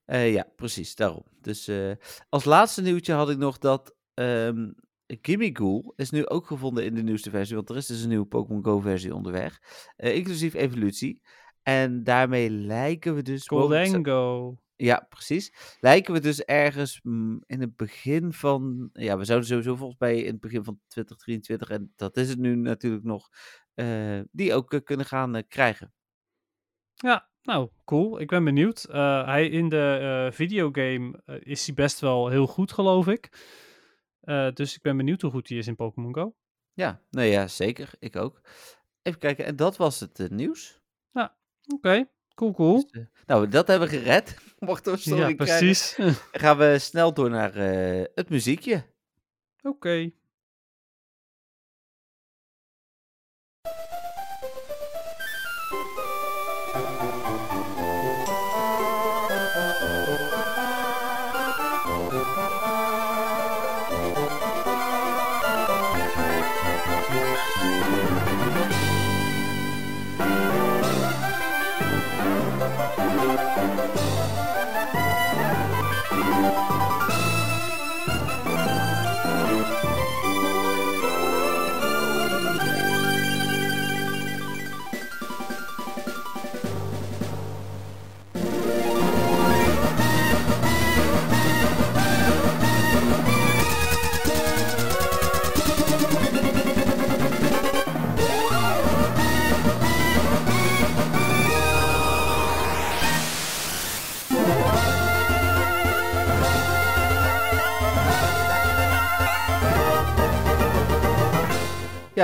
Eh, 0.05 0.33
ja, 0.33 0.47
precies, 0.57 0.95
daarom. 0.95 1.25
Dus 1.41 1.69
eh, 1.69 1.91
als 2.29 2.45
laatste 2.45 2.83
nieuwtje 2.83 3.13
had 3.13 3.31
ik 3.31 3.39
nog 3.39 3.59
dat 3.59 3.95
ehm 4.15 4.71
Gimmighoul 5.07 5.93
is 5.97 6.11
nu 6.11 6.27
ook 6.27 6.47
gevonden 6.47 6.85
in 6.85 6.95
de 6.95 7.03
nieuwste 7.03 7.31
versie, 7.31 7.57
want 7.57 7.71
er 7.71 7.77
is 7.77 7.87
dus 7.87 8.03
een 8.03 8.09
nieuwe 8.09 8.27
Pokémon 8.27 8.65
Go 8.65 8.81
versie 8.81 9.15
onderweg, 9.15 9.61
inclusief 9.97 10.55
evolutie. 10.55 11.21
En 11.63 12.05
daarmee 12.05 12.51
lijken 12.51 13.15
we 13.15 13.23
dus... 13.23 13.47
Goldango. 13.47 14.59
Ja, 14.77 15.07
precies. 15.09 15.77
Lijken 15.81 16.15
we 16.15 16.21
dus 16.21 16.43
ergens 16.43 17.01
mm, 17.03 17.43
in 17.47 17.61
het 17.61 17.77
begin 17.77 18.33
van. 18.33 18.91
Ja, 18.93 19.19
we 19.19 19.25
zouden 19.25 19.49
sowieso 19.49 19.77
volgens 19.77 19.99
mij 19.99 20.19
in 20.19 20.33
het 20.33 20.41
begin 20.41 20.65
van 20.65 20.81
2023, 20.89 21.69
en 21.69 21.93
dat 21.97 22.17
is 22.17 22.29
het 22.29 22.39
nu 22.39 22.57
natuurlijk 22.57 23.05
nog, 23.05 23.29
eh, 23.75 24.21
die 24.31 24.55
ook 24.55 24.73
eh, 24.73 24.81
kunnen 24.85 25.07
gaan 25.07 25.35
eh, 25.35 25.43
krijgen. 25.49 25.93
Ja, 26.95 27.29
nou, 27.43 27.71
cool. 27.85 28.21
Ik 28.21 28.29
ben 28.29 28.45
benieuwd. 28.45 28.87
Hij 29.25 29.49
in 29.49 29.69
de 29.69 30.29
videogame 30.33 31.23
is 31.43 31.67
hij 31.67 31.75
best 31.75 32.01
wel 32.01 32.29
heel 32.29 32.47
goed, 32.47 32.73
geloof 32.73 33.07
ik. 33.07 33.29
Dus 34.55 34.75
ik 34.75 34.83
ben 34.83 34.97
benieuwd 34.97 35.21
hoe 35.21 35.31
goed 35.31 35.49
hij 35.49 35.59
is 35.59 35.67
in 35.67 35.77
Pokémon 35.77 36.15
Go. 36.15 36.35
Ja, 36.73 37.01
nee, 37.11 37.31
ja, 37.31 37.47
zeker. 37.49 37.91
Ik 37.99 38.17
ook. 38.17 38.41
Even 39.03 39.19
kijken, 39.19 39.45
en 39.45 39.57
dat 39.57 39.77
was 39.77 40.01
het 40.01 40.31
nieuws. 40.31 40.83
Oké, 41.67 42.09
cool, 42.35 42.53
cool. 42.53 42.83
Dus, 42.91 42.91
eh, 42.91 43.07
nou, 43.27 43.49
dat 43.49 43.67
hebben 43.67 43.89
we 43.89 43.97
gered. 43.99 44.37
Mochten 44.59 44.93
we 44.93 44.99
Ja, 44.99 45.05
storing 45.05 45.37
krijgen. 45.37 45.59
precies. 45.67 45.95
Dan 45.97 46.15
gaan 46.43 46.57
we 46.59 46.79
snel 46.79 47.13
door 47.15 47.31
naar 47.31 47.55
eh, 47.55 48.05
het 48.15 48.29
muziekje. 48.29 48.85
Oké. 49.63 50.11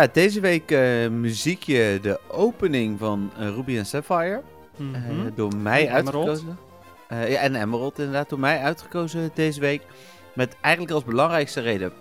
Ja, 0.01 0.07
deze 0.12 0.40
week 0.40 0.70
eh, 0.70 1.09
muziekje, 1.09 1.98
de 2.03 2.20
opening 2.28 2.98
van 2.98 3.30
eh, 3.38 3.48
Ruby 3.48 3.76
en 3.76 3.86
Sapphire. 3.86 4.42
Eh, 4.78 4.84
Mhm. 4.84 5.30
door 5.34 5.57
mij 5.57 5.88
En 5.88 5.94
uitgekozen. 5.94 6.59
Eh, 7.09 7.30
ja, 7.30 7.38
en 7.40 7.55
Emerald 7.55 7.98
inderdaad, 7.98 8.28
door 8.28 8.38
mij 8.38 8.59
uitgekozen 8.61 9.30
deze 9.34 9.61
week. 9.61 9.82
Met 10.34 10.57
eigenlijk 10.61 10.94
als 10.94 11.05
belangrijkste 11.05 11.61
reden. 11.61 11.92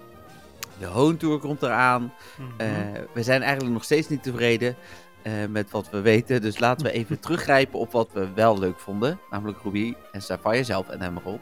De 0.79 0.85
Hone 0.85 1.17
Tour 1.17 1.39
komt 1.39 1.61
eraan. 1.63 2.13
Mhm. 2.37 2.49
Eh, 2.57 2.67
we 3.13 3.23
zijn 3.23 3.41
eigenlijk 3.41 3.73
nog 3.73 3.83
steeds 3.83 4.07
niet 4.09 4.23
tevreden 4.23 4.75
eh, 5.21 5.33
met 5.49 5.71
wat 5.71 5.89
we 5.89 6.01
weten. 6.01 6.41
Dus 6.41 6.59
laten 6.59 6.85
we 6.85 6.91
even 6.91 7.19
teruggrijpen 7.25 7.79
op 7.79 7.91
wat 7.91 8.09
we 8.13 8.27
wel 8.35 8.59
leuk 8.59 8.79
vonden. 8.79 9.19
Namelijk 9.29 9.57
Ruby 9.63 9.93
en 10.11 10.21
Sapphire 10.21 10.63
zelf 10.63 10.89
en 10.89 11.01
Emerald. 11.01 11.41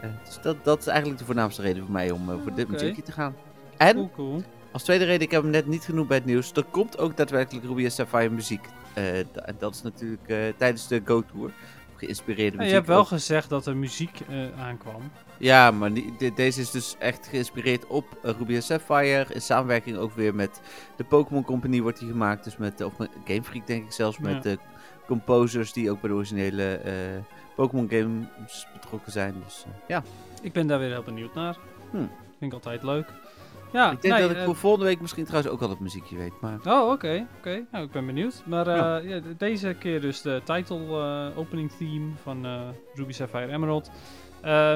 Eh, 0.00 0.08
dus 0.24 0.38
dat, 0.42 0.64
dat 0.64 0.78
is 0.80 0.86
eigenlijk 0.86 1.18
de 1.18 1.24
voornaamste 1.24 1.62
reden 1.62 1.82
voor 1.82 1.92
mij 1.92 2.10
om 2.10 2.30
eh, 2.30 2.36
voor 2.42 2.54
dit 2.54 2.68
muziekje 2.68 3.02
te 3.02 3.12
gaan. 3.12 3.34
En 3.76 3.94
Cool, 3.94 4.10
cool. 4.14 4.42
Als 4.72 4.82
tweede 4.82 5.04
reden, 5.04 5.20
ik 5.22 5.30
heb 5.30 5.42
hem 5.42 5.50
net 5.50 5.66
niet 5.66 5.84
genoemd 5.84 6.08
bij 6.08 6.16
het 6.16 6.26
nieuws. 6.26 6.52
Er 6.52 6.64
komt 6.64 6.98
ook 6.98 7.16
daadwerkelijk 7.16 7.66
Ruby 7.66 7.88
Sapphire 7.88 8.30
muziek. 8.30 8.66
Eh, 8.94 9.18
en 9.18 9.56
dat 9.58 9.74
is 9.74 9.82
natuurlijk 9.82 10.28
eh, 10.28 10.38
tijdens 10.56 10.88
de 10.88 11.02
Go 11.04 11.22
Tour. 11.32 11.50
Geïnspireerde 11.96 12.50
Ja, 12.50 12.56
muziek. 12.56 12.68
je 12.68 12.74
hebt 12.74 12.86
wel 12.86 12.98
ook. 12.98 13.06
gezegd 13.06 13.48
dat 13.48 13.66
er 13.66 13.76
muziek 13.76 14.20
eh, 14.28 14.60
aankwam. 14.62 15.02
Ja, 15.36 15.70
maar 15.70 15.92
de- 15.92 16.32
deze 16.34 16.60
is 16.60 16.70
dus 16.70 16.96
echt 16.98 17.26
geïnspireerd 17.26 17.86
op 17.86 18.04
Ruby 18.22 18.54
en 18.54 18.62
Sapphire. 18.62 19.26
In 19.34 19.40
samenwerking 19.42 19.96
ook 19.96 20.12
weer 20.14 20.34
met 20.34 20.60
de 20.96 21.04
Pokémon 21.04 21.44
Company 21.44 21.80
wordt 21.80 21.98
die 21.98 22.08
gemaakt. 22.08 22.44
Dus 22.44 22.56
met, 22.56 22.80
of 22.80 22.98
met 22.98 23.10
Game 23.24 23.42
Freak 23.42 23.66
denk 23.66 23.84
ik 23.84 23.92
zelfs. 23.92 24.18
Met 24.18 24.32
Ja. 24.32 24.40
de 24.40 24.58
composers 25.06 25.72
die 25.72 25.90
ook 25.90 26.00
bij 26.00 26.10
de 26.10 26.16
originele 26.16 26.80
Pokémon 27.56 27.88
games 27.90 28.66
betrokken 28.72 29.12
zijn. 29.12 29.34
Dus 29.44 29.64
ja, 29.88 30.02
Ik 30.42 30.52
ben 30.52 30.66
daar 30.66 30.78
weer 30.78 30.90
heel 30.90 31.02
benieuwd 31.02 31.34
naar. 31.34 31.56
Hmm. 31.90 32.10
Vind 32.38 32.52
ik 32.52 32.52
altijd 32.52 32.82
leuk. 32.82 33.06
Ja, 33.72 33.90
ik 33.90 34.02
denk 34.02 34.14
nee, 34.14 34.22
dat 34.22 34.30
ik 34.30 34.36
eh, 34.36 34.44
voor 34.44 34.56
volgende 34.56 34.86
week 34.86 35.00
misschien 35.00 35.24
trouwens 35.24 35.52
ook 35.52 35.62
al 35.62 35.68
het 35.68 35.80
muziekje 35.80 36.16
weet. 36.16 36.40
Maar 36.40 36.58
Oh, 36.64 36.90
oké, 36.90 37.26
oké. 37.38 37.64
Nou, 37.70 37.84
ik 37.84 37.90
ben 37.90 38.06
benieuwd. 38.06 38.42
Maar 38.46 38.66
eh, 38.66 38.76
Ja. 38.76 38.96
ja, 38.96 39.20
de- 39.20 39.36
deze 39.36 39.74
keer 39.78 40.00
dus 40.00 40.22
de 40.22 40.40
title 40.44 40.78
eh, 41.30 41.38
opening 41.38 41.70
theme 41.72 42.10
van 42.22 42.44
eh, 42.46 42.60
Ruby 42.94 43.12
Sapphire 43.12 43.52
Emerald. 43.52 43.90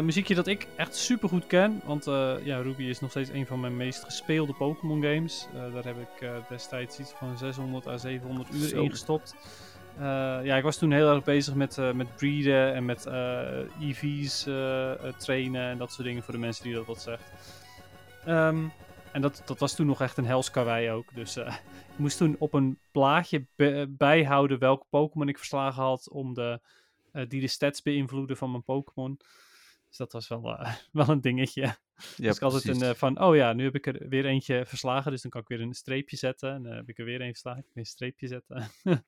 Muziekje 0.02 0.34
dat 0.34 0.46
ik 0.46 0.66
echt 0.76 0.94
super 0.96 1.28
goed 1.28 1.46
ken, 1.46 1.80
want 1.84 2.04
ja, 2.44 2.58
Ruby 2.60 2.82
is 2.82 3.00
nog 3.00 3.10
steeds 3.10 3.30
een 3.30 3.46
van 3.46 3.60
mijn 3.60 3.76
meest 3.76 4.04
gespeelde 4.04 4.52
Pokémon 4.52 5.02
games. 5.02 5.48
Daar 5.72 5.84
heb 5.84 5.96
ik 6.00 6.28
destijds 6.48 6.98
iets 6.98 7.12
van 7.12 7.38
600 7.38 7.86
à 7.86 7.96
700 7.96 8.54
uur 8.54 8.68
Zo. 8.68 8.82
in 8.82 8.90
gestopt. 8.90 9.34
Ja, 10.42 10.56
ik 10.56 10.62
was 10.62 10.76
toen 10.78 10.92
heel 10.92 11.10
erg 11.14 11.24
bezig 11.24 11.54
met, 11.54 11.76
met 11.94 12.16
breeden 12.16 12.74
en 12.74 12.84
met 12.84 13.06
eh, 13.06 13.40
EV's 13.80 14.42
trainen 15.18 15.62
en 15.70 15.78
dat 15.78 15.92
soort 15.92 16.06
dingen 16.06 16.22
voor 16.22 16.34
de 16.34 16.40
mensen 16.40 16.64
die 16.64 16.74
dat 16.74 16.86
wat 16.86 17.00
zegt. 17.00 17.30
Ehm, 18.24 18.58
en 19.16 19.22
dat, 19.22 19.42
dat 19.44 19.58
was 19.58 19.74
toen 19.74 19.86
nog 19.86 20.00
echt 20.00 20.16
een 20.16 20.24
hels 20.26 20.50
karwei 20.50 20.90
ook. 20.90 21.14
Dus 21.14 21.36
eh, 21.36 21.56
ik 21.92 21.98
moest 21.98 22.18
toen 22.18 22.36
op 22.38 22.52
een 22.52 22.78
plaatje 22.90 23.46
bijhouden 23.88 24.58
welke 24.58 24.86
Pokémon 24.90 25.28
ik 25.28 25.38
verslagen 25.38 25.82
had. 25.82 26.10
Om 26.10 26.34
de, 26.34 26.60
eh, 27.12 27.28
die 27.28 27.40
de 27.40 27.46
stats 27.46 27.82
beïnvloeden 27.82 28.36
van 28.36 28.50
mijn 28.50 28.62
Pokémon. 28.62 29.16
Dus 29.88 29.96
dat 29.96 30.12
was 30.12 30.28
wel, 30.28 30.58
eh, 30.58 30.74
wel 30.92 31.08
een 31.08 31.20
dingetje. 31.20 31.60
ja, 31.60 31.76
dus 32.16 32.36
ik 32.36 32.42
altijd 32.42 32.62
precies. 32.62 32.82
een 32.82 32.96
van, 32.96 33.20
oh 33.20 33.36
ja, 33.36 33.52
nu 33.52 33.64
heb 33.64 33.74
ik 33.74 33.86
er 33.86 34.08
weer 34.08 34.26
eentje 34.26 34.66
verslagen. 34.66 35.10
Dus 35.10 35.22
dan 35.22 35.30
kan 35.30 35.40
ik 35.40 35.48
weer 35.48 35.60
een 35.60 35.74
streepje 35.74 36.16
zetten. 36.16 36.52
En 36.52 36.62
dan 36.62 36.72
heb 36.72 36.88
ik 36.88 36.98
er 36.98 37.04
weer 37.04 37.20
een 37.20 37.30
verslagen. 37.30 37.60
Ik 37.60 37.66
weer 37.72 37.84
een 37.84 37.90
streepje 37.90 38.26
zetten. 38.26 38.68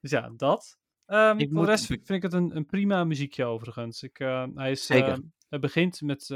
dus 0.00 0.10
ja, 0.10 0.30
dat. 0.36 0.78
Ehm, 1.06 1.38
Ik 1.38 1.46
voor 1.46 1.56
moet- 1.56 1.64
de 1.64 1.70
rest 1.70 1.86
vind 1.86 2.08
ik 2.10 2.22
het 2.22 2.32
een, 2.32 2.56
een 2.56 2.66
prima 2.66 3.04
muziekje 3.04 3.44
overigens. 3.44 4.02
Ik, 4.02 4.18
hij 4.54 4.70
is, 4.70 4.86
Zeker. 4.86 5.22
het 5.48 5.60
begint 5.60 6.00
met, 6.00 6.30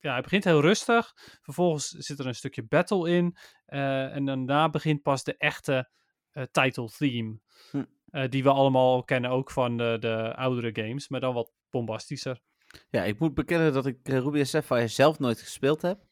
ja, 0.00 0.12
hij 0.12 0.22
begint 0.22 0.44
heel 0.44 0.60
rustig. 0.60 1.12
Vervolgens 1.42 1.88
zit 1.88 2.18
er 2.18 2.26
een 2.26 2.34
stukje 2.34 2.62
battle 2.62 3.10
in. 3.10 3.36
eh, 3.66 4.14
en 4.14 4.24
daarna 4.24 4.70
begint 4.70 5.02
pas 5.02 5.24
de 5.24 5.36
echte 5.36 5.90
eh, 6.30 6.44
title 6.50 6.88
theme. 6.98 7.38
Hm. 7.70 7.84
Eh, 8.10 8.28
die 8.28 8.42
we 8.42 8.50
allemaal 8.50 9.04
kennen 9.04 9.30
ook 9.30 9.50
van 9.50 9.76
de, 9.76 9.96
de 10.00 10.34
oudere 10.34 10.84
games. 10.84 11.08
Maar 11.08 11.20
dan 11.20 11.34
wat 11.34 11.52
bombastischer. 11.70 12.40
Ja, 12.88 13.02
ik 13.04 13.18
moet 13.18 13.34
bekennen 13.34 13.72
dat 13.72 13.86
ik 13.86 14.08
Ruby 14.08 14.38
en 14.38 14.46
Sapphire 14.46 14.88
zelf 14.88 15.18
nooit 15.18 15.40
gespeeld 15.40 15.82
heb. 15.82 16.08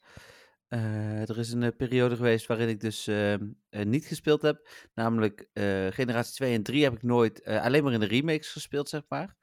Er 0.67 1.37
is 1.37 1.51
een 1.51 1.75
periode 1.75 2.15
geweest 2.15 2.47
waarin 2.47 2.69
ik 2.69 2.79
dus 2.79 3.07
ehm, 3.07 3.47
eh, 3.69 3.85
niet 3.85 4.05
gespeeld 4.05 4.41
heb. 4.41 4.69
Namelijk 4.93 5.49
generatie 5.89 6.33
2 6.33 6.53
en 6.53 6.63
3 6.63 6.83
heb 6.83 6.93
ik 6.93 7.03
nooit, 7.03 7.43
alleen 7.45 7.83
maar 7.83 7.93
in 7.93 7.99
de 7.99 8.05
remakes 8.05 8.51
gespeeld, 8.51 8.89
zeg 8.89 9.01
maar. 9.07 9.35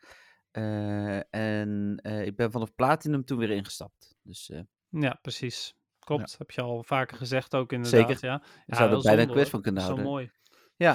En 1.30 2.01
ik 2.24 2.36
ben 2.36 2.51
vanaf 2.51 2.74
Platinum 2.74 3.24
toen 3.24 3.38
weer 3.38 3.51
ingestapt. 3.51 4.15
Dus 4.26 4.50
eh 4.50 4.60
Ja, 4.88 5.18
precies. 5.22 5.74
Klopt. 5.98 6.34
Heb 6.38 6.50
je 6.50 6.60
al 6.60 6.82
vaker 6.82 7.16
gezegd 7.16 7.54
ook 7.54 7.72
inderdaad. 7.72 8.08
Zeker. 8.08 8.24
Ja. 8.26 8.42
we 8.66 8.76
zouden 8.76 8.96
er 8.98 9.04
bijna 9.04 9.22
een 9.22 9.28
quiz 9.30 9.48
van 9.50 9.62
kunnen 9.62 9.82
Zo 9.82 9.86
houden. 9.88 10.06
mooi. 10.06 10.30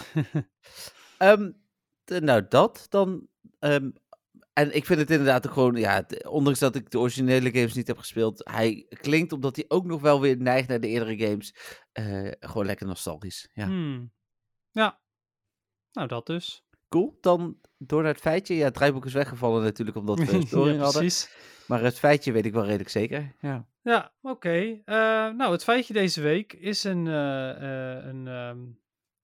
Ehm, 1.17 1.51
de- 2.03 2.21
nou, 2.21 2.45
dat 2.49 2.85
dan. 2.89 3.27
ehm, 3.59 3.89
en 4.53 4.75
ik 4.75 4.85
vind 4.85 4.99
het 4.99 5.09
inderdaad 5.09 5.47
ook 5.47 5.53
gewoon, 5.53 5.75
ja, 5.75 6.05
ondanks 6.27 6.59
dat 6.59 6.75
ik 6.75 6.89
de 6.89 6.99
originele 6.99 7.51
games 7.51 7.73
niet 7.73 7.87
heb 7.87 7.97
gespeeld, 7.97 8.49
hij 8.51 8.85
klinkt, 8.89 9.31
omdat 9.31 9.55
hij 9.55 9.65
ook 9.67 9.85
nog 9.85 10.01
wel 10.01 10.21
weer 10.21 10.37
neigt 10.37 10.67
naar 10.67 10.79
de 10.79 10.87
eerdere 10.87 11.17
games, 11.27 11.55
eh, 11.91 12.31
gewoon 12.39 12.65
lekker 12.65 12.85
nostalgisch. 12.87 13.49
Ja. 13.53 13.65
Hmm. 13.65 14.11
Ja. 14.71 14.99
Nou, 15.91 16.07
dat 16.07 16.25
dus. 16.25 16.63
Cool. 16.89 17.17
Dan 17.21 17.59
door 17.77 18.01
naar 18.01 18.11
het 18.11 18.21
feitje. 18.21 18.55
Ja, 18.55 18.63
het 18.65 18.73
draaiboek 18.73 19.05
is 19.05 19.13
weggevallen 19.13 19.63
natuurlijk, 19.63 19.97
omdat 19.97 20.19
we 20.19 20.33
een 20.33 20.39
ja, 20.41 20.45
storing 20.45 20.79
hadden. 20.81 21.11
Maar 21.71 21.83
het 21.83 21.99
feitje 21.99 22.31
weet 22.31 22.45
ik 22.45 22.53
wel 22.53 22.65
redelijk 22.65 22.89
zeker. 22.89 23.35
Ja. 23.39 23.65
Ja, 23.81 24.11
oké. 24.21 24.81
Eh, 24.85 24.95
nou, 25.29 25.51
het 25.51 25.63
feitje 25.63 25.93
deze 25.93 26.21
week 26.21 26.53
is 26.53 26.83
een, 26.83 27.07
eh, 27.07 28.05
een, 28.05 28.27
ehm, 28.27 28.59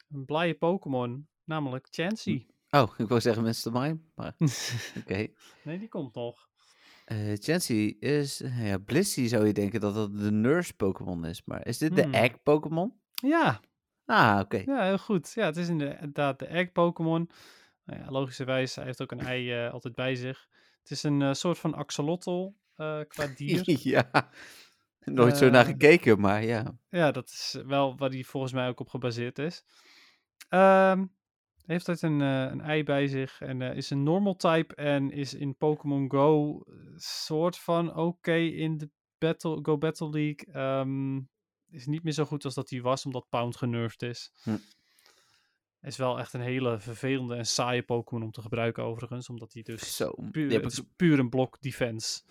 een 0.09 0.25
blije 0.25 0.53
Pokémon, 0.53 1.27
namelijk 1.43 1.87
Chansey. 1.91 2.45
Oh, 2.69 2.93
ik 2.97 3.07
wou 3.07 3.21
zeggen 3.21 3.43
Mr. 3.43 3.71
Mime, 3.71 3.99
maar 4.15 4.33
oké. 4.99 5.27
nee, 5.63 5.79
die 5.79 5.87
komt 5.89 6.15
nog. 6.15 6.47
Eh 7.05 7.33
Chansey 7.39 7.95
is, 7.99 8.41
ja, 8.59 8.77
Blissey 8.77 9.27
zou 9.27 9.45
je 9.47 9.53
denken 9.53 9.79
dat 9.79 9.93
dat 9.93 10.17
de 10.17 10.31
nurse 10.31 10.73
Pokémon 10.75 11.25
is, 11.25 11.41
maar 11.45 11.65
is 11.67 11.77
dit 11.77 11.99
Hmm. 11.99 12.11
de 12.11 12.17
egg 12.17 12.43
Pokémon? 12.43 12.93
Ja, 13.13 13.59
Ah, 14.05 14.39
oké. 14.43 14.57
ja, 14.65 14.83
heel 14.83 14.97
goed. 14.97 15.31
Ja, 15.35 15.45
het 15.45 15.57
is 15.57 15.67
inderdaad 15.69 16.39
de 16.39 16.45
egg 16.45 16.71
Pokémon. 16.71 17.29
Nou 17.85 17.99
ja, 17.99 18.11
logischerwijs, 18.11 18.75
hij 18.75 18.85
heeft 18.85 19.01
ook 19.01 19.11
een 19.11 19.19
ei 19.19 19.67
altijd 19.69 19.95
bij 19.95 20.15
zich. 20.15 20.47
Het 20.87 20.97
is 20.97 21.03
een 21.03 21.21
eh, 21.21 21.33
soort 21.33 21.57
van 21.57 21.73
axolotl 21.73 22.51
eh, 22.75 22.99
qua 23.07 23.27
dier. 23.35 23.63
ja, 23.65 24.29
nooit 24.99 25.37
zo 25.37 25.49
naar 25.49 25.65
Eh, 25.65 25.71
gekeken, 25.71 26.19
maar 26.19 26.43
ja. 26.43 26.77
Ja, 26.89 27.11
dat 27.11 27.27
is 27.29 27.57
wel 27.65 27.97
waar 27.97 28.09
hij 28.09 28.23
volgens 28.23 28.53
mij 28.53 28.67
ook 28.67 28.79
op 28.79 28.89
gebaseerd 28.89 29.39
is. 29.39 29.63
Ehm 30.49 31.03
heeft 31.67 31.89
uit 31.89 32.01
een, 32.01 32.21
eh, 32.21 32.41
een 32.41 32.61
ei 32.61 32.83
bij 32.83 33.07
zich 33.07 33.41
en 33.41 33.61
eh, 33.61 33.75
is 33.75 33.89
een 33.89 34.03
normal 34.03 34.35
type 34.35 34.75
en 34.75 35.11
is 35.11 35.33
in 35.33 35.57
Pokémon 35.57 36.11
Go 36.11 36.61
eh, 36.61 36.75
soort 36.95 37.57
van 37.57 37.95
oké 37.95 38.35
in 38.35 38.77
de 38.77 38.89
Battle, 39.17 39.59
Go 39.61 39.77
Battle 39.77 40.09
League. 40.09 40.53
Ehm, 40.53 41.19
is 41.69 41.85
niet 41.85 42.03
meer 42.03 42.13
zo 42.13 42.25
goed 42.25 42.45
als 42.45 42.53
dat 42.53 42.69
hij 42.69 42.81
was, 42.81 43.05
omdat 43.05 43.29
Pound 43.29 43.57
genervd 43.57 44.01
is. 44.01 44.31
Hm. 44.43 44.57
Is 45.87 45.97
wel 45.97 46.19
echt 46.19 46.33
een 46.33 46.41
hele 46.41 46.79
vervelende 46.79 47.35
en 47.35 47.45
saaie 47.45 47.83
Pokémon 47.83 48.23
om 48.23 48.31
te 48.31 48.41
gebruiken 48.41 48.83
overigens, 48.83 49.29
omdat 49.29 49.53
hij 49.53 49.61
dus 49.61 49.95
Zo, 49.95 50.13
puur, 50.31 50.49
die 50.49 50.59
het 50.59 50.77
ik, 50.77 50.85
puur 50.95 51.19
een 51.19 51.29
blok 51.29 51.61
defense. 51.61 52.21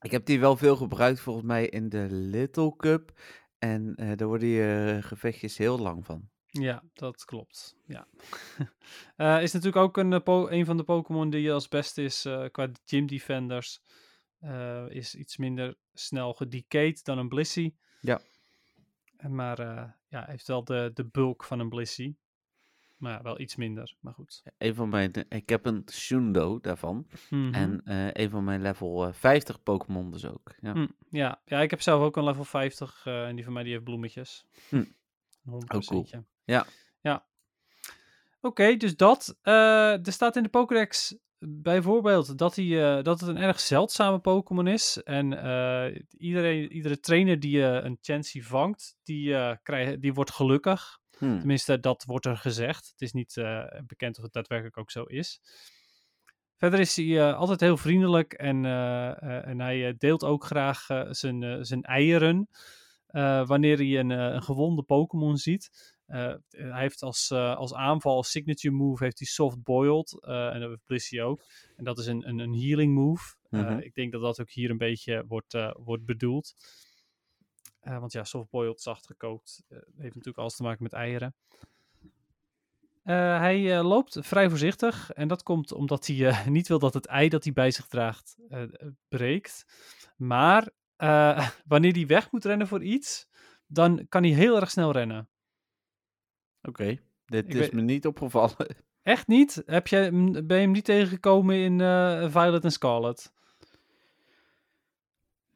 ik 0.00 0.10
heb 0.10 0.24
die 0.24 0.40
wel 0.40 0.56
veel 0.56 0.76
gebruikt 0.76 1.20
volgens 1.20 1.46
mij 1.46 1.66
in 1.66 1.88
de 1.88 2.06
Little 2.10 2.76
Cup. 2.76 3.20
En 3.58 3.94
eh, 3.94 4.16
daar 4.16 4.28
worden 4.28 4.48
je 4.48 4.98
gevechtjes 5.00 5.58
heel 5.58 5.78
lang 5.78 6.06
van. 6.06 6.28
Ja, 6.46 6.82
dat 6.92 7.24
klopt. 7.24 7.76
Ja. 7.86 8.06
Eh, 9.16 9.42
is 9.42 9.52
natuurlijk 9.52 9.84
ook 9.84 9.96
een, 9.96 10.12
eh, 10.12 10.46
een 10.58 10.64
van 10.64 10.76
de 10.76 10.82
Pokémon 10.84 11.30
die 11.30 11.52
als 11.52 11.68
beste 11.68 12.02
is 12.02 12.24
eh, 12.24 12.44
qua 12.50 12.70
gym 12.84 13.06
defenders. 13.06 13.80
Eh, 14.38 14.84
is 14.88 15.14
iets 15.14 15.36
minder 15.36 15.76
snel 15.92 16.34
gedecayed 16.34 17.04
dan 17.04 17.18
een 17.18 17.28
Blissey. 17.28 17.74
Ja. 18.00 18.20
Eh, 19.16 19.30
Maar 19.30 19.58
eh, 19.58 19.90
ja, 20.08 20.24
heeft 20.26 20.46
wel 20.46 20.64
de, 20.64 20.90
de 20.94 21.04
bulk 21.04 21.44
van 21.44 21.58
een 21.60 21.68
Blissey. 21.68 22.16
Maar 23.00 23.12
ja, 23.12 23.22
wel 23.22 23.40
iets 23.40 23.56
minder, 23.56 23.94
maar 24.00 24.12
goed. 24.12 24.42
Een 24.58 24.74
van 24.74 24.88
mijn, 24.88 25.12
ik 25.28 25.48
heb 25.48 25.66
een 25.66 25.82
Shundo 25.90 26.58
daarvan. 26.60 27.06
Mhm. 27.30 27.54
En 27.54 27.80
eh, 27.84 28.10
een 28.12 28.30
van 28.30 28.44
mijn 28.44 28.62
level 28.62 29.06
eh, 29.06 29.12
50 29.12 29.62
Pokémon 29.62 30.10
dus 30.10 30.24
ook. 30.26 30.54
Ja. 30.60 30.72
Hm, 30.72 30.86
ja. 31.10 31.40
ja, 31.44 31.60
ik 31.60 31.70
heb 31.70 31.80
zelf 31.80 32.02
ook 32.02 32.16
een 32.16 32.24
level 32.24 32.44
50 32.44 33.02
eh, 33.06 33.26
en 33.26 33.34
die 33.34 33.44
van 33.44 33.52
mij 33.52 33.62
die 33.62 33.72
heeft 33.72 33.84
bloemetjes. 33.84 34.44
Hm. 34.68 34.76
Een 34.76 34.86
100%. 35.46 35.48
Oh, 35.48 35.80
cool. 35.80 36.06
Ja. 36.44 36.66
Ja. 37.00 37.24
Oké, 38.40 38.76
dus 38.76 38.96
dat. 38.96 39.38
eh, 39.42 40.06
er 40.06 40.12
staat 40.12 40.36
in 40.36 40.42
de 40.42 40.48
Pokédex 40.48 41.16
bijvoorbeeld 41.38 42.38
dat, 42.38 42.56
hij, 42.56 42.96
eh, 42.98 43.02
dat 43.04 43.20
het 43.20 43.28
een 43.28 43.36
erg 43.36 43.60
zeldzame 43.60 44.18
Pokémon 44.18 44.66
is. 44.66 45.02
En 45.02 45.42
eh, 45.42 46.00
iedereen, 46.18 46.72
iedere 46.72 47.00
trainer 47.00 47.40
die 47.40 47.64
eh, 47.66 47.84
een 47.84 47.98
Chansey 48.00 48.42
vangt, 48.42 48.96
die, 49.02 49.34
eh, 49.34 49.56
krijgt, 49.62 50.00
die 50.00 50.14
wordt 50.14 50.30
gelukkig. 50.30 50.98
Hm. 51.20 51.38
Tenminste, 51.38 51.80
dat 51.80 52.04
wordt 52.04 52.26
er 52.26 52.36
gezegd. 52.36 52.88
Het 52.90 53.00
is 53.00 53.12
niet 53.12 53.36
eh, 53.36 53.64
bekend 53.86 54.16
of 54.16 54.24
het 54.24 54.32
daadwerkelijk 54.32 54.78
ook 54.78 54.90
zo 54.90 55.02
is. 55.02 55.40
Verder 56.60 56.80
is 56.80 56.96
hij 56.96 57.28
eh, 57.28 57.36
altijd 57.36 57.60
heel 57.60 57.76
vriendelijk 57.76 58.32
en, 58.32 58.64
eh, 58.64 59.46
en 59.46 59.60
hij 59.60 59.94
deelt 59.98 60.24
ook 60.24 60.44
graag 60.44 60.86
zijn, 61.10 61.66
zijn 61.66 61.82
eieren 61.82 62.48
wanneer 63.46 63.76
hij 63.76 63.98
een, 63.98 64.10
een 64.10 64.42
gewonde 64.42 64.82
Pokémon 64.82 65.36
ziet. 65.36 65.94
Eh, 66.06 66.34
hij 66.50 66.80
heeft 66.80 67.02
als, 67.02 67.32
als 67.32 67.74
aanval, 67.74 68.16
als 68.16 68.30
signature 68.30 68.74
move, 68.74 69.04
heeft 69.04 69.18
hij 69.18 69.28
soft 69.28 69.62
boiled. 69.62 70.18
en 70.22 70.60
dat 70.60 70.68
heeft 70.68 70.84
Blissey 70.84 71.22
ook. 71.22 71.44
En 71.76 71.84
dat 71.84 71.98
is 71.98 72.06
een, 72.06 72.28
een, 72.28 72.38
een 72.38 72.54
healing 72.54 72.94
move. 72.94 73.34
Mhm. 73.50 73.78
ik 73.78 73.94
denk 73.94 74.12
dat 74.12 74.22
dat 74.22 74.40
ook 74.40 74.50
hier 74.50 74.70
een 74.70 74.78
beetje 74.78 75.24
wordt, 75.28 75.56
wordt 75.76 76.04
bedoeld. 76.04 76.54
Eh, 77.80 77.98
want 77.98 78.12
ja, 78.12 78.24
soft 78.24 78.50
boiled, 78.50 78.80
zacht 78.80 79.06
gekookt, 79.06 79.64
eh, 79.68 79.78
heeft 79.78 80.14
natuurlijk 80.14 80.38
alles 80.38 80.56
te 80.56 80.62
maken 80.62 80.82
met 80.82 80.92
eieren. 80.92 81.34
Eh, 83.02 83.38
hij 83.38 83.82
loopt 83.82 84.16
vrij 84.20 84.48
voorzichtig 84.48 85.10
en 85.12 85.28
dat 85.28 85.42
komt 85.42 85.72
omdat 85.72 86.06
hij 86.06 86.44
niet 86.48 86.68
wil 86.68 86.78
dat 86.78 86.94
het 86.94 87.06
ei 87.06 87.28
dat 87.28 87.44
hij 87.44 87.52
bij 87.52 87.70
zich 87.70 87.86
draagt 87.86 88.36
breekt. 89.08 89.64
Maar 90.16 90.68
wanneer 91.72 91.92
hij 91.92 92.06
weg 92.06 92.30
moet 92.30 92.44
rennen 92.44 92.66
voor 92.68 92.82
iets, 92.82 93.28
dan 93.66 94.06
kan 94.08 94.22
hij 94.22 94.32
heel 94.32 94.56
erg 94.60 94.70
snel 94.70 94.92
rennen. 94.92 95.28
Oké, 96.62 96.98
dit 97.26 97.44
Ik 97.44 97.52
is 97.54 97.58
weet- 97.58 97.72
me 97.72 97.80
niet 97.80 98.06
opgevallen. 98.06 98.56
Echt 99.02 99.26
niet? 99.26 99.62
Heb 99.66 99.86
je, 99.86 100.10
ben 100.44 100.56
je 100.56 100.62
hem 100.62 100.70
niet 100.70 100.84
tegengekomen 100.84 101.56
in 101.56 101.78
Violet 102.30 102.64
en 102.64 102.72
Scarlet? 102.72 103.32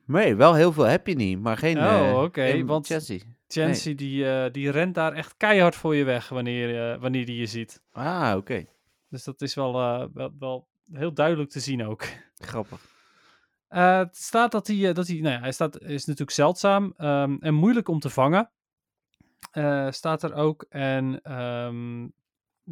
Nee, 0.06 0.34
wel 0.34 0.54
heel 0.54 0.72
veel 0.72 0.84
heb 0.84 1.06
je 1.06 1.14
niet, 1.14 1.40
maar 1.40 1.56
geen 1.56 1.78
Oh, 1.78 2.08
eh, 2.08 2.22
oké, 2.22 2.64
want- 2.64 2.86
Chansey. 2.86 3.22
Chansey 3.48 3.94
die, 3.94 4.30
eh, 4.30 4.52
die 4.52 4.70
rent 4.70 4.94
daar 4.94 5.12
echt 5.12 5.34
keihard 5.36 5.74
voor 5.74 5.94
je 5.94 6.04
weg 6.04 6.28
wanneer, 6.28 6.92
eh, 6.92 7.00
wanneer 7.00 7.26
die 7.26 7.36
je 7.36 7.46
ziet. 7.46 7.82
Ah, 7.92 8.34
oké. 8.36 8.64
Dus 9.08 9.24
dat 9.24 9.42
is 9.42 9.54
wel, 9.54 9.72
wel, 10.12 10.32
wel 10.38 10.68
heel 10.92 11.12
duidelijk 11.14 11.50
te 11.50 11.60
zien 11.60 11.86
ook. 11.86 12.04
Grappig. 12.34 12.92
Het 13.68 14.16
staat 14.16 14.52
dat 14.52 14.66
hij, 14.66 14.92
dat 14.92 15.06
hij, 15.06 15.16
nou 15.16 15.34
ja, 15.34 15.40
hij 15.40 15.52
staat, 15.52 15.80
is 15.80 16.04
natuurlijk 16.04 16.30
zeldzaam 16.36 16.94
ehm, 16.96 17.36
en 17.40 17.54
moeilijk 17.54 17.88
om 17.88 17.98
te 17.98 18.10
vangen. 18.10 18.50
Staat 19.90 20.22
er 20.22 20.34
ook. 20.34 20.66
En 20.68 21.20
ehm, 21.22 22.02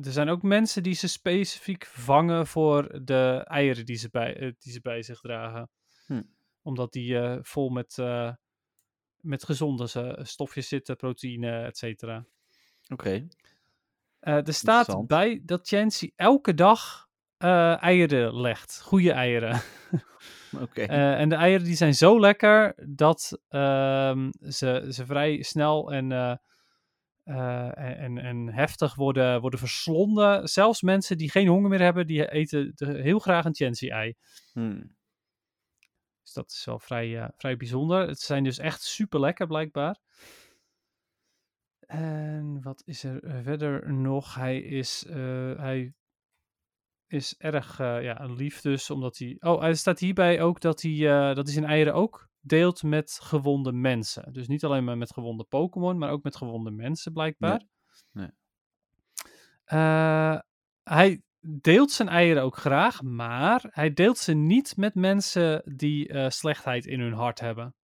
er 0.03 0.13
zijn 0.13 0.29
ook 0.29 0.43
mensen 0.43 0.83
die 0.83 0.95
ze 0.95 1.09
specifiek 1.09 1.87
vangen 1.87 2.47
voor 2.47 3.01
de 3.05 3.45
eieren 3.47 3.87
die 3.87 3.97
ze 3.97 4.09
bij, 4.11 4.55
die 4.59 4.73
ze 4.73 4.81
bij 4.81 5.03
zich 5.03 5.21
dragen. 5.21 5.71
Hm. 6.07 6.23
Omdat 6.63 6.93
die 6.93 7.19
eh, 7.19 7.39
vol 7.43 7.69
met, 7.69 7.99
eh, 7.99 8.33
met 9.21 9.45
gezonde 9.45 9.89
eh, 9.95 10.25
stofjes 10.25 10.69
zitten, 10.69 10.97
proteïne, 10.97 11.63
et 11.63 11.77
cetera. 11.77 12.25
Oké. 12.89 13.29
Er 14.21 14.55
staat 14.55 15.07
bij 15.07 15.41
dat 15.45 15.69
Chansey 15.69 16.13
elke 16.17 16.55
dag 16.55 17.09
eieren 17.37 18.41
legt. 18.41 18.81
Goede 18.83 19.13
eieren. 19.13 19.61
Oké. 20.61 20.83
En 20.83 21.29
de 21.29 21.35
eieren 21.35 21.65
die 21.65 21.77
zijn 21.77 21.95
zo 21.95 22.21
lekker 22.21 22.75
dat 22.89 23.41
ehm, 23.49 24.31
ze, 24.41 24.87
ze 24.89 25.07
vrij 25.07 25.43
snel 25.43 25.93
en, 25.93 26.13
en, 27.25 28.19
en 28.19 28.53
heftig 28.53 28.95
worden, 28.95 29.41
worden 29.41 29.59
verslonden. 29.59 30.49
Zelfs 30.49 30.83
mensen 30.83 31.19
die 31.19 31.31
geen 31.31 31.49
honger 31.49 31.71
meer 31.71 31.83
hebben, 31.83 32.07
die 32.07 32.31
eten 32.31 32.75
heel 32.77 33.19
graag 33.19 33.45
een 33.45 33.55
Chansey-ei. 33.55 34.15
Hmm. 34.53 34.95
Dus 36.23 36.33
dat 36.33 36.51
is 36.51 36.65
wel 36.65 36.79
vrij, 36.79 37.21
eh, 37.21 37.29
vrij 37.37 37.57
bijzonder. 37.57 38.09
Het 38.09 38.21
zijn 38.21 38.45
dus 38.45 38.59
echt 38.59 38.83
super 38.83 39.21
lekker 39.21 39.47
blijkbaar. 39.47 39.99
En 41.87 42.63
wat 42.63 42.83
is 42.85 43.05
er 43.05 43.25
eh, 43.25 43.43
verder 43.43 43.93
nog? 43.93 44.35
Hij 44.35 44.59
is, 44.61 45.05
eh, 45.07 45.57
hij 45.57 45.95
is 47.07 47.35
erg 47.39 47.79
ja, 47.79 48.25
lief 48.25 48.61
dus, 48.61 48.91
omdat 48.91 49.19
hij... 49.19 49.37
Oh, 49.41 49.65
er 49.65 49.77
staat 49.77 49.99
hierbij 49.99 50.43
ook 50.43 50.61
dat 50.61 50.83
hij, 50.83 50.99
dat 51.35 51.45
hij 51.45 51.55
zijn 51.55 51.65
eieren 51.67 51.95
ook 51.95 52.31
deelt 52.41 52.83
met 52.83 53.19
gewonde 53.23 53.73
mensen. 53.73 54.33
Dus 54.33 54.49
niet 54.49 54.65
alleen 54.65 54.85
maar 54.85 54.99
met 54.99 55.13
gewonde 55.13 55.45
Pokémon, 55.45 55.99
maar 55.99 56.11
ook 56.11 56.23
met 56.23 56.37
gewonde 56.37 56.71
mensen 56.71 57.13
blijkbaar. 57.13 57.63
nee. 58.13 58.31
Hij 60.83 61.23
deelt 61.43 61.91
zijn 61.91 62.09
eieren 62.09 62.43
ook 62.43 62.57
graag, 62.57 63.03
maar 63.03 63.65
hij 63.71 63.93
deelt 63.93 64.19
ze 64.19 64.33
niet 64.33 64.77
met 64.77 64.95
mensen 64.95 65.63
die 65.77 66.09
eh, 66.09 66.29
slechtheid 66.29 66.87
in 66.87 67.01
hun 67.01 67.13
hart 67.13 67.41
hebben. 67.41 67.75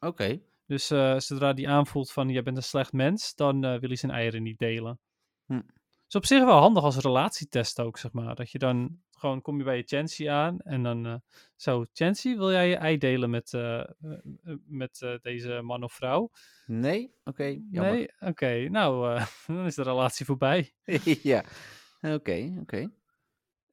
Oké. 0.00 0.40
Dus 0.66 0.90
eh, 0.90 1.18
zodra 1.18 1.54
hij 1.54 1.68
aanvoelt 1.68 2.12
van, 2.12 2.28
jij 2.28 2.42
bent 2.42 2.56
een 2.56 2.62
slecht 2.62 2.92
mens, 2.92 3.34
dan 3.34 3.64
eh, 3.64 3.78
wil 3.78 3.88
hij 3.88 3.96
zijn 3.96 4.12
eieren 4.12 4.42
niet 4.42 4.58
delen. 4.58 4.98
Hm. 5.46 5.60
Is 6.08 6.14
op 6.14 6.26
zich 6.26 6.44
wel 6.44 6.58
handig 6.58 6.82
als 6.82 6.96
relatietest 6.96 7.80
ook, 7.80 7.98
zeg 7.98 8.12
maar. 8.12 8.34
Dat 8.34 8.50
je 8.50 8.58
dan 8.58 9.00
gewoon, 9.10 9.42
kom 9.42 9.58
je 9.58 9.64
bij 9.64 9.76
je 9.76 9.82
Chansey 9.82 10.30
aan 10.30 10.60
en 10.60 10.82
dan 10.82 11.22
zo, 11.56 11.84
Chansey, 11.92 12.36
wil 12.36 12.50
jij 12.50 12.68
je 12.68 12.76
ei 12.76 12.98
delen 12.98 13.30
met, 13.30 13.52
met 14.66 15.18
deze 15.22 15.60
man 15.62 15.82
of 15.82 15.92
vrouw? 15.92 16.30
Nee? 16.66 17.12
Oké, 17.24 17.44
jammer. 17.70 17.92
Nee? 17.92 18.10
Oké, 18.20 18.68
nou, 18.68 19.20
dan 19.46 19.66
is 19.66 19.74
de 19.74 19.82
relatie 19.82 20.26
voorbij. 20.26 20.72
ja. 21.22 21.44
Oké, 22.00 22.56
oké. 22.60 22.90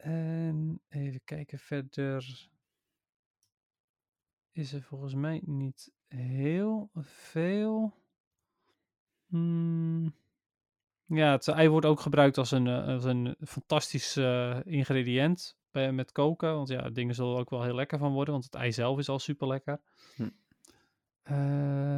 En 0.06 0.82
even 0.90 1.24
kijken 1.24 1.60
verder. 1.60 2.50
Is 4.52 4.74
er 4.74 4.82
volgens 4.82 5.14
mij 5.14 5.42
niet 5.46 5.92
heel 6.08 6.90
veel. 6.94 7.94
Hmm. 9.28 10.16
Ja, 11.06 11.32
het 11.32 11.48
ei 11.48 11.70
wordt 11.70 11.86
ook 11.86 12.00
gebruikt 12.00 12.38
als 12.38 12.52
een, 12.52 12.68
eh, 12.68 12.88
als 12.88 13.04
een 13.04 13.36
fantastisch 13.40 14.16
eh, 14.16 14.60
ingrediënt 14.64 15.58
bij, 15.72 15.92
met 15.92 16.12
koken. 16.12 16.54
Want 16.54 16.68
ja, 16.68 16.90
dingen 16.90 17.16
zullen 17.16 17.34
er 17.34 17.40
ook 17.40 17.50
wel 17.50 17.64
heel 17.64 17.76
lekker 17.76 17.98
van 17.98 18.14
worden, 18.14 18.34
want 18.34 18.46
het 18.46 18.56
ei 18.56 18.72
zelf 18.72 18.98
is 18.98 19.10
al 19.10 19.20
super 19.20 19.48
lekker. 19.48 19.82
Hm. 20.16 20.30
Oh 21.30 21.96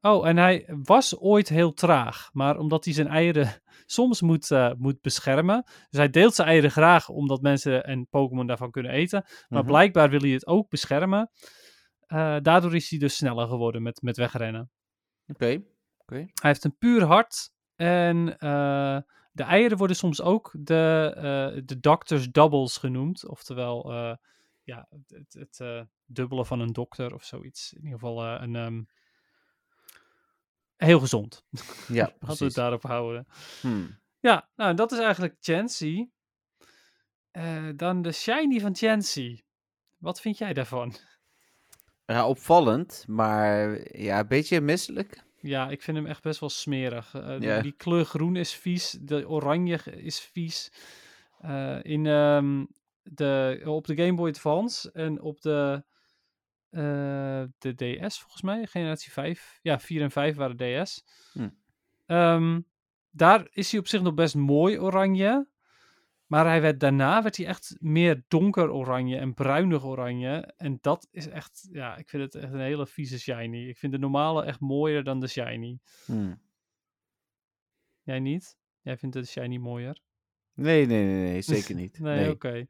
Oh, 0.00 0.28
en 0.28 0.36
hij 0.36 0.64
was 0.82 1.18
ooit 1.18 1.48
heel 1.48 1.72
traag. 1.72 2.30
Maar 2.32 2.58
omdat 2.58 2.84
hij 2.84 2.94
zijn 2.94 3.08
eieren 3.08 3.62
soms 3.86 4.20
moet, 4.20 4.50
eh, 4.50 4.72
moet 4.78 5.00
beschermen. 5.00 5.62
Dus 5.64 5.98
hij 5.98 6.10
deelt 6.10 6.34
zijn 6.34 6.48
eieren 6.48 6.70
graag 6.70 7.08
omdat 7.08 7.40
mensen 7.40 7.84
en 7.84 8.08
Pokémon 8.08 8.46
daarvan 8.46 8.70
kunnen 8.70 8.92
eten. 8.92 9.24
Maar 9.48 9.58
Mhm. 9.62 9.68
blijkbaar 9.68 10.10
wil 10.10 10.20
hij 10.20 10.30
het 10.30 10.46
ook 10.46 10.68
beschermen. 10.68 11.30
Eh, 12.06 12.36
daardoor 12.42 12.74
is 12.74 12.90
hij 12.90 12.98
dus 12.98 13.16
sneller 13.16 13.48
geworden 13.48 13.82
met, 13.82 14.02
met 14.02 14.16
wegrennen. 14.16 14.70
Oké. 15.26 15.62
Hij 16.16 16.50
heeft 16.50 16.64
een 16.64 16.76
puur 16.78 17.04
hart. 17.04 17.50
En 17.76 18.38
eh, 18.38 18.98
de 19.32 19.42
eieren 19.42 19.78
worden 19.78 19.96
soms 19.96 20.22
ook 20.22 20.54
de, 20.58 21.62
de 21.64 21.80
doctor's 21.80 22.30
doubles 22.30 22.76
genoemd. 22.76 23.28
Oftewel, 23.28 23.92
ja, 24.66 24.88
het, 25.08 25.32
het 25.38 25.60
eh, 25.60 25.82
dubbele 26.06 26.44
van 26.44 26.60
een 26.60 26.72
dokter 26.72 27.14
of 27.14 27.24
zoiets. 27.24 27.72
In 27.72 27.82
ieder 27.84 27.98
geval 27.98 28.24
eh, 28.24 28.42
een... 28.42 28.56
ehm, 28.56 28.82
heel 30.76 31.00
gezond. 31.00 31.44
Ja, 31.88 32.04
Laten 32.20 32.38
we 32.38 32.44
het 32.44 32.54
daarop 32.54 32.82
houden. 32.82 33.26
Hmm. 33.60 33.98
Ja, 34.20 34.48
nou, 34.56 34.74
dat 34.74 34.92
is 34.92 34.98
eigenlijk 34.98 35.36
Chancy. 35.40 36.08
Eh, 37.30 37.68
dan 37.76 38.02
de 38.02 38.12
shiny 38.12 38.60
van 38.60 38.76
Chancy. 38.76 39.40
Wat 39.96 40.20
vind 40.20 40.38
jij 40.38 40.52
daarvan? 40.52 40.94
Ja, 42.06 42.28
opvallend, 42.28 43.04
maar 43.08 43.78
ja, 43.98 44.18
een 44.18 44.28
beetje 44.28 44.60
misselijk. 44.60 45.24
Ja, 45.40 45.68
ik 45.70 45.82
vind 45.82 45.96
hem 45.96 46.06
echt 46.06 46.22
best 46.22 46.40
wel 46.40 46.48
smerig. 46.48 47.14
Eh, 47.14 47.28
die- 47.28 47.48
Ja. 47.48 47.60
Die 47.62 47.72
kleur 47.72 48.04
groen 48.04 48.36
is 48.36 48.54
vies, 48.54 48.90
de 49.00 49.28
oranje 49.28 49.78
is 49.84 50.20
vies. 50.20 50.72
In, 51.82 52.06
ehm, 52.06 52.64
de, 53.12 53.60
op 53.64 53.86
de 53.86 53.96
Game 53.96 54.14
Boy 54.14 54.28
Advance 54.28 54.92
en 54.92 55.20
op 55.20 55.40
de, 55.40 55.84
eh, 56.70 57.44
de 57.58 57.74
DS 57.74 58.18
volgens 58.18 58.42
mij, 58.42 58.66
generatie 58.66 59.12
5. 59.12 59.58
Ja, 59.62 59.80
4 59.80 60.02
en 60.02 60.10
5 60.10 60.36
waren 60.36 60.84
DS. 60.84 61.04
Hm. 61.32 61.48
Ehm, 62.06 62.60
daar 63.10 63.48
is 63.50 63.70
hij 63.70 63.80
op 63.80 63.86
zich 63.86 64.02
nog 64.02 64.14
best 64.14 64.34
mooi 64.34 64.78
oranje. 64.78 65.48
Maar 66.26 66.46
hij 66.46 66.60
werd, 66.60 66.80
daarna 66.80 67.22
werd 67.22 67.36
hij 67.36 67.46
echt 67.46 67.76
meer 67.78 68.24
donker 68.28 68.70
oranje 68.70 69.16
en 69.16 69.34
bruinig 69.34 69.84
oranje. 69.84 70.52
En 70.56 70.78
dat 70.80 71.08
is 71.10 71.28
echt, 71.28 71.68
ja, 71.72 71.96
ik 71.96 72.08
vind 72.08 72.22
het 72.22 72.42
echt 72.42 72.52
een 72.52 72.60
hele 72.60 72.86
vieze 72.86 73.18
shiny. 73.18 73.68
Ik 73.68 73.78
vind 73.78 73.92
de 73.92 73.98
normale 73.98 74.44
echt 74.44 74.60
mooier 74.60 75.04
dan 75.04 75.20
de 75.20 75.26
shiny. 75.26 75.78
Hmm. 76.04 76.40
Jij 78.02 78.20
niet? 78.20 78.56
Jij 78.80 78.96
vindt 78.96 79.16
de 79.16 79.24
shiny 79.24 79.56
mooier? 79.56 80.00
Nee, 80.56 80.86
nee, 80.86 81.04
nee, 81.04 81.22
nee, 81.30 81.42
zeker 81.42 81.74
niet. 81.74 81.98
Nee, 81.98 82.20
nee. 82.20 82.30
oké. 82.30 82.66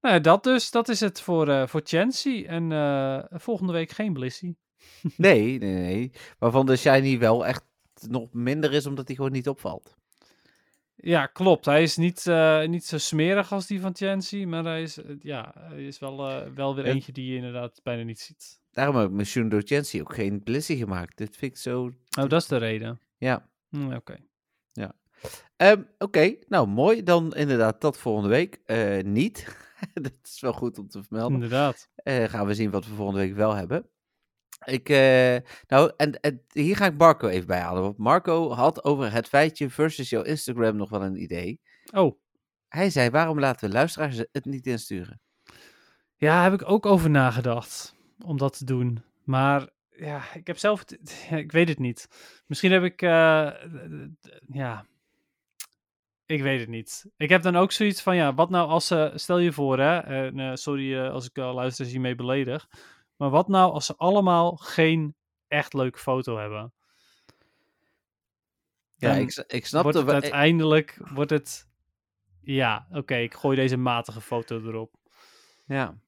Nou, 0.00 0.14
ja, 0.14 0.18
dat 0.20 0.44
dus. 0.44 0.70
Dat 0.70 0.88
is 0.88 1.00
het 1.00 1.20
voor, 1.20 1.48
eh 1.48 1.66
voor 1.66 1.80
Chancy. 1.84 2.44
En 2.46 2.72
eh, 2.72 3.24
volgende 3.30 3.72
week 3.72 3.90
geen 3.90 4.12
Blissey. 4.12 4.54
Nee, 5.16 5.58
nee, 5.58 5.74
nee. 5.74 6.12
Waarvan 6.38 6.66
de 6.66 6.76
shiny 6.76 7.18
wel 7.18 7.46
echt 7.46 7.64
nog 8.08 8.32
minder 8.32 8.72
is, 8.72 8.86
omdat 8.86 9.06
hij 9.06 9.16
gewoon 9.16 9.32
niet 9.32 9.48
opvalt. 9.48 9.96
Ja, 10.94 11.26
klopt. 11.26 11.64
Hij 11.64 11.82
is 11.82 11.96
niet, 11.96 12.26
eh, 12.26 12.66
niet 12.66 12.84
zo 12.84 12.98
smerig 12.98 13.52
als 13.52 13.66
die 13.66 13.80
van 13.80 13.96
Chancy. 13.96 14.44
Maar 14.44 14.64
hij 14.64 14.82
is, 14.82 14.98
ja, 15.20 15.54
hij 15.58 15.86
is 15.86 15.98
wel, 15.98 16.44
wel 16.54 16.74
weer 16.74 16.84
eentje 16.84 17.12
die 17.12 17.30
je 17.30 17.36
inderdaad 17.36 17.80
bijna 17.82 18.02
niet 18.02 18.20
ziet. 18.20 18.60
Daarom 18.70 18.96
heb 18.96 19.08
ik 19.08 19.14
met 19.14 19.26
Shundo 19.26 19.60
Chancy 19.64 20.00
ook 20.00 20.14
geen 20.14 20.42
Blissey 20.42 20.76
gemaakt. 20.76 21.16
Dit 21.16 21.36
vind 21.36 21.52
ik 21.52 21.58
zo... 21.58 21.82
Oh, 22.18 22.28
dat 22.28 22.32
is 22.32 22.46
de 22.46 22.56
reden. 22.56 23.00
Ja. 23.16 23.48
Hm, 23.70 23.92
Oké. 23.92 24.16
Ehm, 25.56 25.82
Oké, 25.98 26.36
nou 26.48 26.66
mooi. 26.66 27.02
Dan 27.02 27.34
inderdaad 27.34 27.80
tot 27.80 27.96
volgende 27.96 28.28
week. 28.28 28.60
Eh, 28.64 29.02
niet. 29.04 29.56
dat 29.94 30.18
is 30.22 30.40
wel 30.40 30.52
goed 30.52 30.78
om 30.78 30.88
te 30.88 31.02
vermelden. 31.02 31.34
Inderdaad. 31.34 31.88
Eh, 31.94 32.24
gaan 32.24 32.46
we 32.46 32.54
zien 32.54 32.70
wat 32.70 32.86
we 32.86 32.94
volgende 32.94 33.20
week 33.20 33.34
wel 33.34 33.54
hebben. 33.54 33.88
Ik, 34.64 34.88
eh, 34.88 35.36
nou, 35.66 35.92
en, 35.96 36.20
en 36.20 36.44
hier 36.52 36.76
ga 36.76 36.86
ik 36.86 36.98
Marco 36.98 37.28
even 37.28 37.46
bij 37.46 37.60
halen. 37.60 37.82
Want 37.82 37.98
Marco 37.98 38.50
had 38.52 38.84
over 38.84 39.12
het 39.12 39.28
feitje 39.28 39.70
versus 39.70 40.10
jouw 40.10 40.22
Instagram 40.22 40.76
nog 40.76 40.90
wel 40.90 41.02
een 41.02 41.22
idee. 41.22 41.60
Oh, 41.92 42.18
Hij 42.68 42.90
zei, 42.90 43.10
waarom 43.10 43.38
laten 43.40 43.68
we 43.68 43.74
luisteraars 43.74 44.16
het 44.16 44.44
niet 44.44 44.66
insturen? 44.66 45.20
ja, 46.16 46.42
heb 46.42 46.52
ik 46.52 46.68
ook 46.68 46.86
over 46.86 47.10
nagedacht. 47.10 47.94
Om 48.24 48.36
dat 48.36 48.58
te 48.58 48.64
doen. 48.64 49.02
Maar 49.24 49.68
ja, 49.88 50.34
ik 50.34 50.46
heb 50.46 50.58
zelf... 50.58 50.84
ja, 51.30 51.36
ik 51.36 51.52
weet 51.52 51.68
het 51.68 51.78
niet. 51.78 52.08
Misschien 52.46 52.72
heb 52.72 52.82
ik... 52.82 53.00
ja... 53.00 54.86
Ik 56.28 56.42
weet 56.42 56.60
het 56.60 56.68
niet. 56.68 57.06
Ik 57.16 57.28
heb 57.28 57.42
dan 57.42 57.56
ook 57.56 57.72
zoiets 57.72 58.02
van, 58.02 58.16
ja, 58.16 58.34
wat 58.34 58.50
nou 58.50 58.68
als 58.68 58.86
ze... 58.86 59.12
Stel 59.14 59.38
je 59.38 59.52
voor, 59.52 59.78
hè. 59.78 59.98
En, 59.98 60.38
eh, 60.38 60.54
sorry 60.54 60.98
eh, 60.98 61.10
als 61.10 61.26
ik 61.28 61.38
uh, 61.38 61.54
luisteraars 61.54 61.92
hiermee 61.92 62.14
beledig. 62.14 62.68
Maar 63.16 63.30
wat 63.30 63.48
nou 63.48 63.72
als 63.72 63.86
ze 63.86 63.94
allemaal 63.96 64.56
geen 64.56 65.14
echt 65.46 65.72
leuke 65.74 65.98
foto 65.98 66.38
hebben? 66.38 66.72
Ja, 68.96 69.08
Dan 69.12 69.18
ik, 69.20 69.30
s- 69.30 69.44
ik 69.46 69.66
snap 69.66 69.82
wordt 69.82 69.96
het 69.98 70.06
wel- 70.06 70.14
uiteindelijk... 70.14 70.98
Wordt 71.14 71.30
het... 71.30 71.66
Ja, 72.40 72.86
oké, 72.92 73.14
ik 73.16 73.34
gooi 73.34 73.56
deze 73.56 73.76
matige 73.76 74.20
foto 74.20 74.60
erop. 74.60 74.94
Ja, 75.66 75.98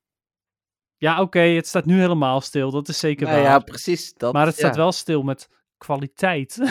Ja, 0.97 1.21
oké, 1.21 1.41
het 1.41 1.67
staat 1.67 1.85
nu 1.85 2.01
helemaal 2.01 2.41
stil. 2.41 2.71
Dat 2.71 2.89
is 2.89 2.99
zeker 2.99 3.27
nou 3.27 3.39
waar. 3.43 3.51
ja, 3.51 3.59
precies. 3.59 4.15
Dat, 4.15 4.33
maar 4.33 4.47
het 4.47 4.55
staat 4.57 4.75
ja. 4.75 4.81
wel 4.81 4.93
stil 4.93 5.23
met 5.23 5.49
kwaliteit. 5.81 6.59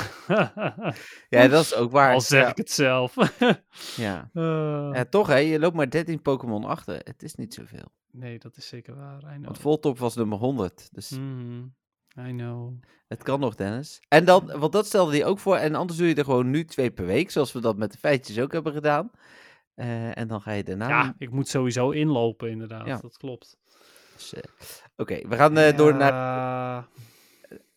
Ja, 1.29 1.47
dat 1.47 1.63
is 1.63 1.75
ook 1.75 1.91
waar. 1.91 2.13
Al 2.13 2.21
zeg 2.21 2.41
ja. 2.43 2.49
ik 2.49 2.57
het 2.57 2.71
zelf. 2.71 3.15
Ja. 3.95 4.29
Eh, 4.33 4.89
ja, 4.93 5.05
toch 5.05 5.27
hè, 5.27 5.37
je 5.37 5.59
loopt 5.59 5.75
maar 5.75 5.89
13 5.89 6.21
Pokémon 6.21 6.63
achter. 6.65 7.01
Het 7.03 7.23
is 7.23 7.35
niet 7.35 7.53
zoveel. 7.53 7.91
nee, 8.11 8.39
dat 8.39 8.57
is 8.57 8.67
zeker 8.67 8.95
waar. 8.95 9.39
Want 9.41 9.57
Voltop 9.57 9.97
was 9.99 10.15
nummer 10.15 10.37
100. 10.37 10.89
Dus 10.91 11.09
Mhm, 11.09 11.63
I 12.27 12.31
know. 12.31 12.73
het 13.07 13.23
kan 13.23 13.39
nog, 13.39 13.55
Dennis. 13.55 13.99
En 14.07 14.25
dan, 14.25 14.51
want 14.59 14.71
dat 14.71 14.85
stelde 14.85 15.11
hij 15.11 15.25
ook 15.25 15.39
voor. 15.39 15.55
En 15.55 15.75
anders 15.75 15.99
doe 15.99 16.07
je 16.07 16.15
er 16.15 16.23
gewoon 16.23 16.49
nu 16.49 16.65
twee 16.65 16.91
per 16.91 17.05
week. 17.05 17.31
Zoals 17.31 17.51
we 17.51 17.61
dat 17.61 17.77
met 17.77 17.91
de 17.91 17.97
feitjes 17.97 18.39
ook 18.39 18.51
hebben 18.51 18.73
gedaan. 18.73 19.11
Eh, 19.75 20.17
en 20.17 20.27
dan 20.27 20.41
ga 20.41 20.51
je 20.51 20.63
daarna... 20.63 20.87
Ja, 20.87 21.15
ik 21.17 21.31
moet 21.31 21.47
sowieso 21.47 21.89
inlopen, 21.89 22.49
inderdaad. 22.49 22.85
Ja. 22.87 22.97
Dat 22.97 23.17
klopt. 23.17 23.57
Dus, 24.15 24.33
Oké, 24.97 25.27
we 25.27 25.35
gaan 25.35 25.57
eh, 25.57 25.77
door 25.77 25.95
naar... 25.95 26.87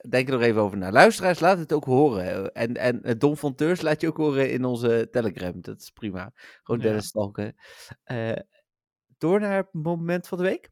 Ja, 0.02 0.08
Denk 0.10 0.28
er 0.28 0.32
nog 0.34 0.42
even 0.42 0.60
over 0.60 0.78
na. 0.78 0.90
Luisteraars, 0.92 1.40
laat 1.40 1.58
het 1.58 1.72
ook 1.72 1.84
horen. 1.84 2.54
En, 2.54 2.76
en 2.76 3.02
eh, 3.02 3.14
Don 3.18 3.36
Fonteurs 3.36 3.80
laat 3.80 4.00
je 4.00 4.08
ook 4.08 4.16
horen 4.16 4.50
in 4.50 4.64
onze 4.64 5.08
Telegram. 5.10 5.60
Dat 5.60 5.80
is 5.80 5.90
prima. 5.90 6.32
Gewoon 6.62 6.80
Ja. 6.80 6.86
Dennis 6.86 7.06
stalken. 7.06 7.54
Eh, 8.04 8.32
door 9.18 9.40
naar 9.40 9.56
het 9.56 9.72
moment 9.72 10.28
van 10.28 10.38
de 10.38 10.44
week. 10.44 10.70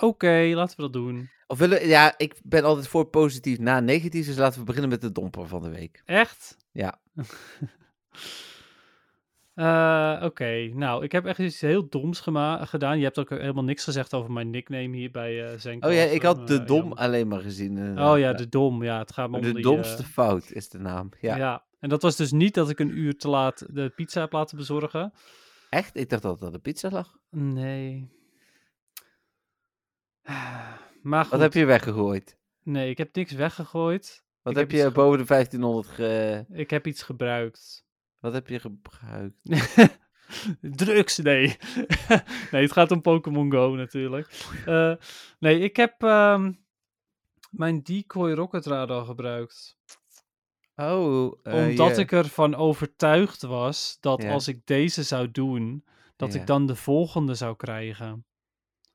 Oké, 0.00 0.50
laten 0.54 0.76
we 0.76 0.82
dat 0.82 0.92
doen. 0.92 1.30
Of 1.46 1.58
willen, 1.58 1.86
ja, 1.86 2.14
ik 2.16 2.40
ben 2.44 2.64
altijd 2.64 2.88
voor 2.88 3.06
positief 3.06 3.58
na 3.58 3.80
negatief. 3.80 4.26
Dus 4.26 4.36
laten 4.36 4.58
we 4.58 4.64
beginnen 4.64 4.90
met 4.90 5.00
de 5.00 5.12
domper 5.12 5.48
van 5.48 5.62
de 5.62 5.70
week. 5.70 6.02
Echt? 6.04 6.56
Ja. 6.70 7.00
Eh, 9.58 10.20
Oké, 10.22 10.70
nou, 10.74 11.04
ik 11.04 11.12
heb 11.12 11.26
echt 11.26 11.38
iets 11.38 11.60
heel 11.60 11.88
doms 11.88 12.20
gedaan. 12.20 12.98
Je 12.98 13.04
hebt 13.04 13.18
ook 13.18 13.30
helemaal 13.30 13.64
niks 13.64 13.84
gezegd 13.84 14.14
over 14.14 14.32
mijn 14.32 14.50
nickname 14.50 14.96
hier 14.96 15.10
bij 15.10 15.44
eh 15.46 15.58
Zenko. 15.58 15.88
Oh 15.88 15.94
ja, 15.94 16.02
ik 16.02 16.22
had 16.22 16.46
de 16.48 16.58
Eh, 16.60 16.66
dom 16.66 16.92
alleen 16.92 17.28
maar 17.28 17.40
gezien. 17.40 18.00
Oh 18.00 18.18
ja, 18.18 18.32
de 18.32 18.48
dom. 18.48 18.82
Ja, 18.84 18.98
het 18.98 19.12
gaat 19.12 19.30
me 19.30 19.36
om 19.36 19.42
de 19.42 19.52
die, 19.52 19.62
domste 19.62 20.02
eh, 20.02 20.08
fout 20.08 20.50
is 20.50 20.68
de 20.68 20.78
naam. 20.78 21.08
Ja. 21.20 21.36
ja. 21.36 21.64
en 21.80 21.88
dat 21.88 22.02
was 22.02 22.16
dus 22.16 22.32
niet 22.32 22.54
dat 22.54 22.70
ik 22.70 22.78
een 22.78 22.98
uur 22.98 23.16
te 23.18 23.28
laat 23.28 23.66
de 23.70 23.88
pizza 23.96 24.20
heb 24.20 24.32
laten 24.32 24.56
bezorgen. 24.56 25.12
Echt? 25.70 25.96
Ik 25.96 26.08
dacht 26.10 26.22
dat 26.22 26.40
dat 26.40 26.52
de 26.52 26.58
pizza 26.58 26.90
lag. 26.90 27.16
Nee. 27.30 28.08
Maar 31.02 31.22
goed, 31.22 31.32
Wat 31.32 31.40
heb 31.40 31.52
je 31.52 31.64
weggegooid? 31.64 32.36
nee, 32.62 32.90
ik 32.90 32.98
heb 32.98 33.14
niks 33.14 33.32
weggegooid. 33.32 34.24
Wat 34.42 34.54
heb, 34.56 34.70
heb 34.70 34.80
je 34.80 34.90
boven 34.90 35.18
de 35.18 35.24
1500 35.24 35.88
ge... 35.88 36.44
Ik 36.52 36.70
heb 36.70 36.86
iets 36.86 37.02
gebruikt. 37.02 37.86
Wat 38.20 38.32
heb 38.32 38.48
je 38.48 38.60
gebruikt? 38.60 39.42
Drugs, 40.60 41.16
nee. 41.18 41.56
nee, 42.50 42.62
het 42.62 42.72
gaat 42.72 42.90
om 42.90 43.00
Pokémon 43.00 43.52
Go 43.52 43.74
natuurlijk. 43.74 44.44
Eh, 44.66 44.92
nee, 45.38 45.58
ik 45.60 45.76
heb 45.76 46.02
ehm, 46.02 46.52
mijn 47.50 47.82
decoy 47.82 48.32
rocket 48.32 48.66
radar 48.66 49.04
gebruikt. 49.04 49.76
Oh, 50.76 51.38
eh, 51.42 51.54
omdat 51.54 51.96
je- 51.96 52.02
ik 52.02 52.12
ervan 52.12 52.54
overtuigd 52.54 53.42
was 53.42 53.96
dat 54.00 54.22
als 54.32 54.48
ik 54.48 54.66
deze 54.66 55.02
zou 55.02 55.30
doen, 55.30 55.84
dat 56.16 56.34
ik 56.34 56.46
dan 56.46 56.66
de 56.66 56.76
volgende 56.76 57.34
zou 57.34 57.56
krijgen. 57.56 58.26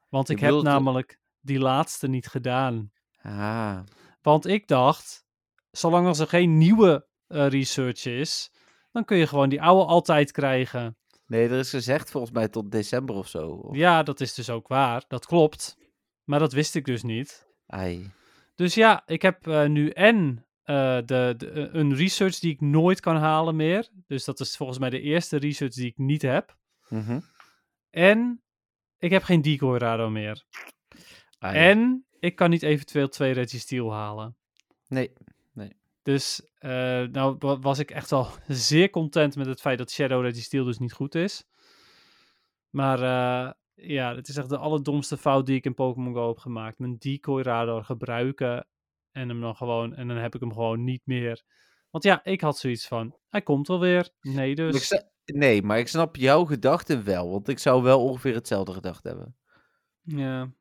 Want 0.09 0.28
Je 0.28 0.34
ik 0.34 0.39
heb 0.39 0.49
namelijk 0.63 1.19
die 1.41 1.59
laatste 1.59 2.07
niet 2.07 2.28
gedaan. 2.28 2.91
Ah, 3.21 3.80
Want 4.21 4.47
ik 4.47 4.67
dacht, 4.67 5.26
zolang 5.71 6.07
als 6.07 6.19
er 6.19 6.28
geen 6.28 6.57
nieuwe 6.57 7.07
eh, 7.28 7.47
research 7.47 8.05
is, 8.05 8.51
dan 8.94 9.06
kun 9.06 9.18
je 9.18 9.28
gewoon 9.28 9.50
die 9.50 9.62
oude 9.62 9.86
altijd 9.86 10.32
krijgen. 10.32 10.98
nee, 11.26 11.50
er 11.50 11.60
is 11.60 11.70
gezegd 11.70 12.12
volgens 12.12 12.34
mij 12.34 12.48
tot 12.48 12.72
december 12.72 13.16
of 13.16 13.28
zo. 13.28 13.48
Of... 13.48 13.76
Ja, 13.76 14.04
dat 14.04 14.20
is 14.20 14.34
dus 14.34 14.50
ook 14.50 14.68
waar. 14.68 15.04
Dat 15.08 15.26
klopt. 15.26 15.78
Maar 16.24 16.39
dat 16.39 16.54
wist 16.54 16.76
ik 16.76 16.86
dus 16.86 17.04
niet. 17.04 17.48
Ai. 17.68 18.12
Dus 18.56 18.74
ja, 18.74 19.04
ik 19.06 19.22
heb 19.22 19.48
eh, 19.48 19.66
nu 19.66 19.89
en 19.89 20.46
eh, 20.64 20.98
de, 21.06 21.34
de, 21.38 21.50
eh, 21.52 21.74
een 21.74 21.96
research 21.96 22.39
die 22.39 22.54
ik 22.54 22.62
nooit 22.62 23.00
kan 23.00 23.16
halen 23.16 23.56
meer. 23.56 23.89
Dus 24.08 24.26
dat 24.26 24.39
is 24.39 24.58
volgens 24.58 24.80
mij 24.80 24.89
de 24.89 25.02
eerste 25.02 25.38
research 25.38 25.74
die 25.74 25.86
ik 25.86 25.98
niet 25.98 26.22
heb. 26.22 26.58
Mhm. 26.89 27.20
En 27.89 28.44
ik 28.98 29.12
heb 29.12 29.24
geen 29.24 29.41
decoy 29.41 29.78
radar 29.78 30.12
meer. 30.12 30.46
Ai. 31.39 31.58
En 31.58 32.06
ik 32.20 32.36
kan 32.36 32.50
niet 32.50 32.64
eventueel 32.64 33.08
twee 33.08 33.32
Registeel 33.32 33.94
halen. 33.94 34.38
Nee. 34.88 35.14
Dus 36.04 36.47
eh, 36.58 36.70
nou 37.01 37.36
wa- 37.39 37.60
was 37.60 37.80
ik 37.80 37.91
echt 37.91 38.12
al 38.12 38.28
zeer 38.47 38.89
content 38.89 39.36
met 39.36 39.45
het 39.45 39.62
feit 39.62 39.78
dat 39.78 39.91
Shadow 39.91 40.22
Registeel 40.22 40.64
dus 40.64 40.80
niet 40.80 40.93
goed 40.93 41.16
is. 41.16 41.45
Maar 42.70 42.99
eh, 42.99 43.51
ja, 43.74 44.16
het 44.16 44.28
is 44.28 44.38
echt 44.38 44.49
de 44.49 44.58
allerdomste 44.58 45.18
fout 45.18 45.45
die 45.45 45.56
ik 45.56 45.66
in 45.66 45.74
Pokémon 45.74 46.14
Go 46.14 46.28
heb 46.28 46.38
gemaakt. 46.38 46.80
Mijn 46.80 46.97
decoy 46.97 47.41
radar 47.41 47.84
gebruiken 47.84 48.68
en 49.12 49.30
hem 49.30 49.41
dan 49.41 49.56
gewoon, 49.56 49.95
en 49.95 50.08
dan 50.08 50.18
heb 50.18 50.36
ik 50.36 50.41
hem 50.41 50.54
gewoon 50.54 50.84
niet 50.84 51.01
meer. 51.06 51.43
Want 51.89 52.04
ja, 52.04 52.24
ik 52.24 52.41
had 52.41 52.58
zoiets 52.58 52.88
van, 52.88 53.18
hij 53.30 53.41
komt 53.41 53.68
wel 53.68 53.80
weer. 53.80 54.10
Nee, 54.22 54.56
dus. 54.56 54.89
nee, 55.26 55.62
maar 55.62 55.80
ik 55.80 55.88
snap 55.88 56.16
jouw 56.16 56.45
gedachten 56.45 57.04
wel. 57.04 57.32
Want 57.32 57.47
ik 57.47 57.60
zou 57.60 57.84
wel 57.84 58.04
ongeveer 58.04 58.34
hetzelfde 58.34 58.74
gedacht 58.74 59.04
hebben. 59.04 59.38
Ja. 60.01 60.51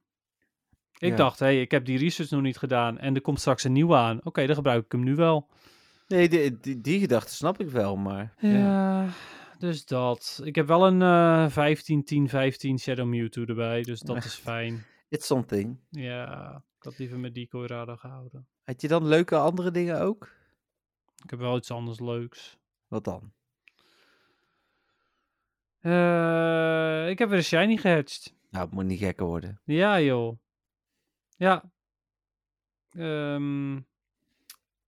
Ik 1.02 1.10
Ja. 1.10 1.16
dacht, 1.16 1.38
hé, 1.38 1.46
hey, 1.46 1.60
ik 1.60 1.70
heb 1.70 1.84
die 1.84 1.98
research 1.98 2.30
nog 2.30 2.42
niet 2.42 2.56
gedaan 2.58 2.98
en 2.98 3.14
er 3.14 3.20
komt 3.20 3.40
straks 3.40 3.64
een 3.64 3.72
nieuwe 3.72 3.94
aan. 3.96 4.20
Oké, 4.24 4.46
dan 4.46 4.54
gebruik 4.54 4.84
ik 4.84 4.92
hem 4.92 5.02
nu 5.04 5.14
wel. 5.14 5.48
Nee, 6.08 6.28
die, 6.28 6.58
die, 6.60 6.80
die 6.80 7.00
gedachte 7.00 7.34
snap 7.34 7.60
ik 7.60 7.68
wel, 7.68 7.96
maar... 7.96 8.34
Ja, 8.38 9.08
dus 9.58 9.84
dat. 9.86 10.40
Ik 10.44 10.54
heb 10.54 10.66
wel 10.66 10.86
een 10.86 11.02
eh 11.02 11.50
15, 11.50 12.04
10, 12.04 12.28
15 12.28 12.78
Shadow 12.78 13.06
Mewtwo 13.06 13.44
erbij, 13.44 13.82
dus 13.82 14.00
dat 14.00 14.16
is 14.24 14.34
fijn. 14.50 14.84
It's 15.08 15.26
something. 15.26 15.78
Ja, 15.90 16.54
ik 16.78 16.84
had 16.84 16.98
liever 16.98 17.18
met 17.18 17.34
Decoy 17.34 17.66
Radar 17.66 17.98
gehouden. 17.98 18.46
Had 18.64 18.80
je 18.80 18.88
dan 18.88 19.06
leuke 19.06 19.36
andere 19.36 19.70
dingen 19.70 20.00
ook? 20.00 20.28
Ik 21.24 21.30
heb 21.30 21.38
wel 21.38 21.56
iets 21.56 21.70
anders 21.70 22.00
leuks. 22.00 22.58
Wat 22.88 23.04
dan? 23.04 23.32
Eh, 25.80 27.08
ik 27.08 27.18
heb 27.18 27.28
weer 27.28 27.38
een 27.38 27.44
Shiny 27.44 27.76
gehatcht. 27.76 28.34
Nou, 28.50 28.64
het 28.64 28.74
moet 28.74 28.84
niet 28.84 28.98
gekker 28.98 29.26
worden. 29.26 29.60
Ja, 29.64 30.00
joh. 30.00 30.38
Ja. 31.42 31.70
Ehm, 32.90 33.80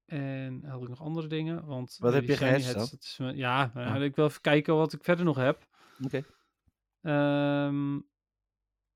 en 0.05 0.65
had 0.65 0.83
ik 0.83 0.89
nog 0.89 1.01
andere 1.01 1.27
dingen? 1.27 1.65
Want 1.65 1.97
Wat 2.01 2.13
heb 2.13 2.25
je 2.25 2.37
dan? 2.37 3.27
me- 3.27 3.37
ja, 3.37 3.73
Oh. 3.77 4.03
ik 4.03 4.17
wil 4.17 4.27
even 4.27 4.41
kijken 4.41 4.75
wat 4.77 4.93
ik 4.93 5.05
verder 5.05 5.25
nog 5.25 5.37
heb. 5.37 5.67
Oké. 6.05 6.25
Ehm, 7.01 8.01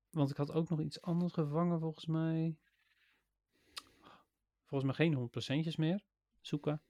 want 0.09 0.29
ik 0.29 0.37
had 0.37 0.51
ook 0.53 0.69
nog 0.69 0.79
iets 0.79 1.01
anders 1.01 1.33
gevangen, 1.33 1.79
volgens 1.79 2.05
mij. 2.05 2.57
Volgens 4.65 4.83
mij 4.97 5.05
geen 5.07 5.13
100%'jes 5.13 5.75
meer. 5.75 6.03
Zoeken. 6.41 6.81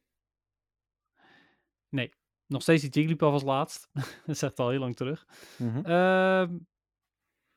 Nee, 1.89 2.13
nog 2.45 2.61
steeds 2.61 2.81
die 2.81 2.91
Jigglypuff 2.91 3.31
als 3.31 3.43
laatst. 3.43 3.89
dat 4.25 4.41
echt 4.43 4.59
al 4.59 4.69
heel 4.69 4.79
lang 4.79 4.95
terug. 4.95 5.27
Ehm, 5.83 6.57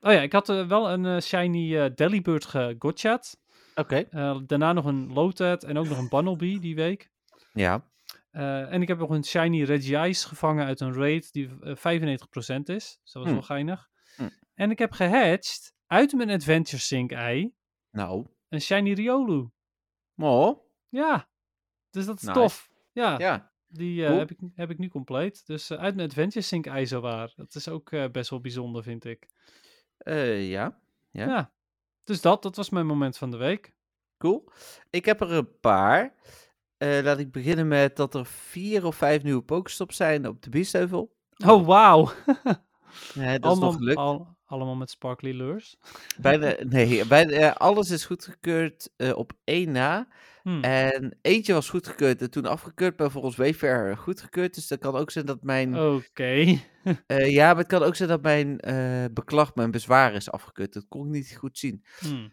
oh 0.03 0.11
ja, 0.11 0.21
ik 0.21 0.31
had 0.33 0.49
eh, 0.49 0.67
wel 0.67 0.89
een 0.91 1.05
eh, 1.05 1.19
shiny 1.19 1.77
eh 1.77 1.89
Delibird 1.95 2.45
gegotchat. 2.45 3.41
Oké. 3.75 4.07
Daarna 4.45 4.73
nog 4.73 4.85
een 4.85 5.13
Lotad 5.13 5.63
en 5.63 5.77
ook 5.77 5.87
nog 5.87 5.97
een 5.97 6.09
Bunnelby 6.09 6.59
die 6.65 6.75
week. 6.75 7.11
Ja. 7.53 7.91
En 8.31 8.81
ik 8.81 8.87
heb 8.87 8.97
nog 8.97 9.09
een 9.09 9.23
shiny 9.23 9.63
Regice 9.63 10.27
gevangen 10.27 10.65
uit 10.65 10.79
een 10.79 10.93
raid 10.93 11.31
die 11.33 11.49
eh, 11.61 11.75
95% 11.75 11.77
is. 12.63 12.65
Dus 12.65 12.99
dat 13.03 13.13
was 13.13 13.23
Hmm. 13.23 13.33
wel 13.33 13.41
geinig. 13.41 13.89
Hmm. 14.15 14.29
En 14.53 14.71
ik 14.71 14.79
heb 14.79 14.91
gehatcht 14.91 15.73
uit 15.87 16.13
mijn 16.13 16.29
Adventure 16.29 16.81
Sync 16.81 17.11
ei 17.11 17.53
Nou. 17.91 18.25
een 18.49 18.61
shiny 18.61 18.93
Riolu. 18.93 19.49
Oh. 20.17 20.59
Ja, 20.89 21.29
dus 21.89 22.05
dat 22.05 22.15
is 22.15 22.21
Nice. 22.23 22.39
tof. 22.39 22.71
Ja, 22.91 23.19
Ja. 23.19 23.51
die 23.67 24.03
heb, 24.03 24.31
ik, 24.31 24.37
heb 24.55 24.69
ik 24.69 24.77
nu 24.77 24.87
compleet. 24.89 25.45
Dus 25.45 25.71
uit 25.71 25.95
mijn 25.95 26.07
Adventure 26.07 26.45
Sync 26.45 26.65
ei 26.65 26.85
zowaar. 26.87 27.33
Dat 27.35 27.55
is 27.55 27.67
ook 27.67 28.11
best 28.11 28.29
wel 28.29 28.41
bijzonder, 28.41 28.83
vind 28.83 29.05
ik. 29.05 29.27
Eh, 30.03 30.49
ja. 30.49 30.77
Ja. 31.11 31.25
Ja. 31.25 31.51
Dus 32.03 32.21
dat, 32.21 32.43
dat 32.43 32.55
was 32.55 32.69
mijn 32.69 32.85
moment 32.85 33.17
van 33.17 33.31
de 33.31 33.37
week. 33.37 33.73
Cool. 34.17 34.49
Ik 34.89 35.05
heb 35.05 35.21
er 35.21 35.31
een 35.31 35.59
paar. 35.59 36.13
Eh, 36.77 36.99
laat 37.03 37.19
ik 37.19 37.31
beginnen 37.31 37.67
met 37.67 37.95
dat 37.95 38.15
er 38.15 38.25
vier 38.25 38.85
of 38.85 38.95
vijf 38.95 39.23
nieuwe 39.23 39.41
Pokestops 39.41 39.95
zijn 39.95 40.27
op 40.27 40.41
de 40.41 40.49
Biesheuvel. 40.49 41.15
Oh, 41.45 41.65
wauw. 41.65 42.11
Ja, 43.13 43.31
dat 43.31 43.43
is 43.43 43.49
allemaal, 43.49 43.69
nog 43.69 43.75
gelukt. 43.77 43.97
al- 43.97 44.27
allemaal 44.45 44.75
met 44.75 44.89
sparkly 44.89 45.31
lures. 45.31 45.77
Bijna, 46.19 46.55
nee, 46.69 47.05
bijna, 47.05 47.53
alles 47.53 47.89
is 47.89 48.05
goedgekeurd 48.05 48.89
eh, 48.95 49.17
op 49.17 49.33
één 49.43 49.71
na. 49.71 50.07
Hm. 50.43 50.59
En 50.61 51.17
eentje 51.21 51.53
was 51.53 51.69
goedgekeurd 51.69 52.21
en 52.21 52.29
toen 52.31 52.45
afgekeurd, 52.45 52.99
maar 52.99 53.11
volgens 53.11 53.35
Wayfair 53.35 53.97
goedgekeurd. 53.97 54.53
Dus 54.55 54.67
dat 54.67 54.79
kan 54.79 54.95
ook 54.95 55.11
zijn 55.11 55.25
dat 55.25 55.43
mijn... 55.43 55.77
Oké. 55.79 56.59
eh, 57.07 57.29
ja, 57.31 57.47
maar 57.47 57.57
het 57.57 57.67
kan 57.67 57.83
ook 57.83 57.95
zijn 57.95 58.09
dat 58.09 58.21
mijn 58.21 58.59
eh, 58.59 59.05
beklag, 59.13 59.55
mijn 59.55 59.71
bezwaar 59.71 60.13
is 60.13 60.31
afgekeurd. 60.31 60.73
Dat 60.73 60.85
kon 60.87 61.05
ik 61.05 61.11
niet 61.11 61.35
goed 61.37 61.57
zien. 61.57 61.85
Hm. 61.99 62.27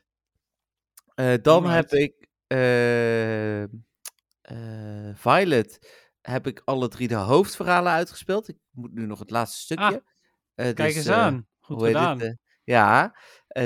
Eh, 1.14 1.34
dan 1.42 1.66
heb 1.68 1.90
ik 1.92 2.28
eh, 2.46 3.62
eh, 3.62 3.68
Violet. 5.14 5.98
Heb 6.20 6.46
ik 6.46 6.62
alle 6.64 6.88
drie 6.88 7.08
de 7.08 7.14
hoofdverhalen 7.14 7.92
uitgespeeld. 7.92 8.48
Ik 8.48 8.56
moet 8.70 8.92
nu 8.94 9.06
nog 9.06 9.18
het 9.18 9.30
laatste 9.30 9.58
stukje. 9.61 9.84
Ah, 9.84 9.94
Eh, 10.54 10.74
Kijk 10.74 10.76
dus, 10.76 10.96
eens 10.96 11.08
aan. 11.08 11.46
Goed 11.61 11.82
gedaan. 11.82 12.20
eh, 12.20 12.32
ja, 12.64 13.16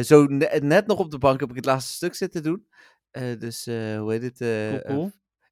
zo 0.03 0.25
ne- 0.25 0.59
net 0.63 0.87
nog 0.87 0.99
op 0.99 1.11
de 1.11 1.19
bank 1.19 1.41
heb 1.41 1.51
ik 1.51 1.57
het 1.57 1.65
laatste 1.65 1.93
stuk 1.93 2.15
zitten 2.15 2.43
doen. 2.43 2.67
Eh, 3.15 3.39
dus 3.41 3.67
eh, 3.67 3.99
hoe 3.99 4.13
heet 4.13 4.23
het? 4.23 4.41
eh, 4.41 4.69
Cool, 4.69 4.83
cool. 4.83 5.11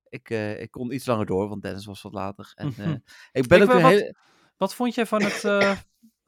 ik, 0.08 0.30
ik 0.60 0.70
kon 0.70 0.92
iets 0.92 1.06
langer 1.06 1.26
door, 1.26 1.48
want 1.48 1.62
Dennis 1.62 1.84
was 1.86 2.02
wat 2.02 2.12
later. 2.12 2.52
En, 2.54 2.68
ik 3.32 3.46
ben 3.46 3.62
Ik 3.62 3.64
ook 3.68 3.72
wat- 3.80 3.90
hele... 3.90 4.14
Wat 4.56 4.74
vond 4.74 4.94
jij 4.94 5.06
van 5.06 5.22
het, 5.22 5.40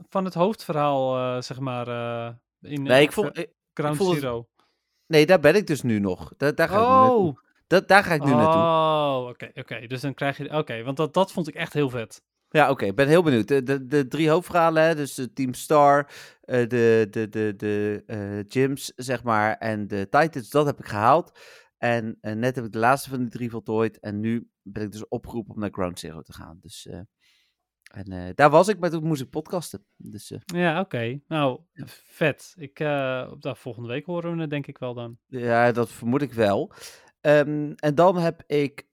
van 0.09 0.24
het 0.24 0.35
hoofdverhaal, 0.35 1.43
zeg 1.43 1.59
maar, 1.61 1.87
in 2.61 2.82
Nee, 2.82 3.03
ik 3.03 3.12
vond, 3.12 3.39
ik- 3.39 3.53
Ground 3.72 3.97
vond 3.97 4.11
het- 4.11 4.20
Zero? 4.20 4.49
nee, 5.07 5.26
daar 5.26 5.41
ben 5.41 5.55
ik 5.55 5.66
dus 5.66 5.82
nu 5.82 5.99
nog. 5.99 6.32
Daar, 6.37 6.55
daar 6.55 6.68
ga 6.68 6.74
ik 6.80 6.89
nu 6.89 6.95
naartoe. 6.95 7.28
Oh, 7.28 7.37
Dat, 7.66 7.89
daar 7.89 8.05
ga 8.05 8.14
ik 8.14 8.24
nu 8.24 8.30
naartoe. 8.30 8.62
oh, 8.62 9.26
oké, 9.28 9.51
oké. 9.55 9.87
Dus 9.87 10.01
dan 10.01 10.14
krijg 10.14 10.37
je, 10.37 10.51
oké, 10.57 10.82
want 10.82 10.97
dat, 10.97 11.14
dat 11.14 11.32
vond 11.32 11.49
ik 11.49 11.55
echt 11.55 11.72
heel 11.72 11.91
vet. 11.91 12.22
Ja, 12.55 12.70
oké, 12.70 12.84
ik 12.84 12.94
ben 12.94 13.09
heel 13.09 13.22
benieuwd. 13.22 13.48
De, 13.48 13.62
de, 13.62 13.86
de 13.86 14.09
drie 14.09 14.30
hoofdverhalen, 14.30 14.82
hè, 14.82 14.94
dus 14.94 15.14
de 15.14 15.32
Team 15.32 15.55
Star, 15.55 16.11
eh, 16.40 16.68
de, 16.68 17.07
de, 17.11 17.28
de, 17.28 17.55
de 17.57 18.02
eh, 18.07 18.44
gyms, 18.48 18.92
zeg 18.96 19.22
maar, 19.22 19.57
en 19.57 19.86
de 19.86 20.09
Titans, 20.09 20.50
dat 20.50 20.66
heb 20.66 20.78
ik 20.78 20.86
gehaald. 20.86 21.38
En 21.78 22.18
eh, 22.20 22.34
net 22.34 22.55
heb 22.55 22.64
ik 22.64 22.72
de 22.72 22.78
laatste 22.78 23.11
van 23.11 23.18
die 23.18 23.28
drie 23.28 23.50
voltooid. 23.50 24.00
En 24.00 24.20
nu 24.20 24.50
ben 24.62 24.82
ik 24.82 24.92
dus 24.92 25.09
opgeroepen 25.09 25.55
om 25.55 25.61
naar 25.61 25.70
Ground 25.70 25.98
Zero 25.98 26.22
te 26.22 26.32
gaan. 26.32 26.59
Dus, 26.61 26.88
en 27.90 28.32
daar 28.34 28.50
was 28.50 28.68
ik, 28.68 28.78
maar 28.78 28.90
toen 28.90 29.07
moest 29.07 29.22
ik 29.22 29.30
podcasten. 29.30 29.84
Dus 29.96 30.32
Ja, 30.44 30.80
oké. 30.80 31.20
Nou, 31.28 31.61
vet. 32.05 32.55
Ik, 32.59 32.78
op 33.30 33.42
de 33.42 33.55
volgende 33.55 33.88
week 33.88 34.07
horen 34.07 34.34
we 34.34 34.40
het 34.40 34.50
denk 34.50 34.66
ik 34.66 34.78
wel 34.78 34.94
dan. 34.94 35.18
ja, 35.26 35.72
dat 35.72 35.90
vermoed 35.90 36.22
ik 36.22 36.32
wel. 36.32 36.72
Ehm, 37.20 37.72
en 37.76 37.94
dan 37.94 38.16
heb 38.16 38.42
ik, 38.46 38.86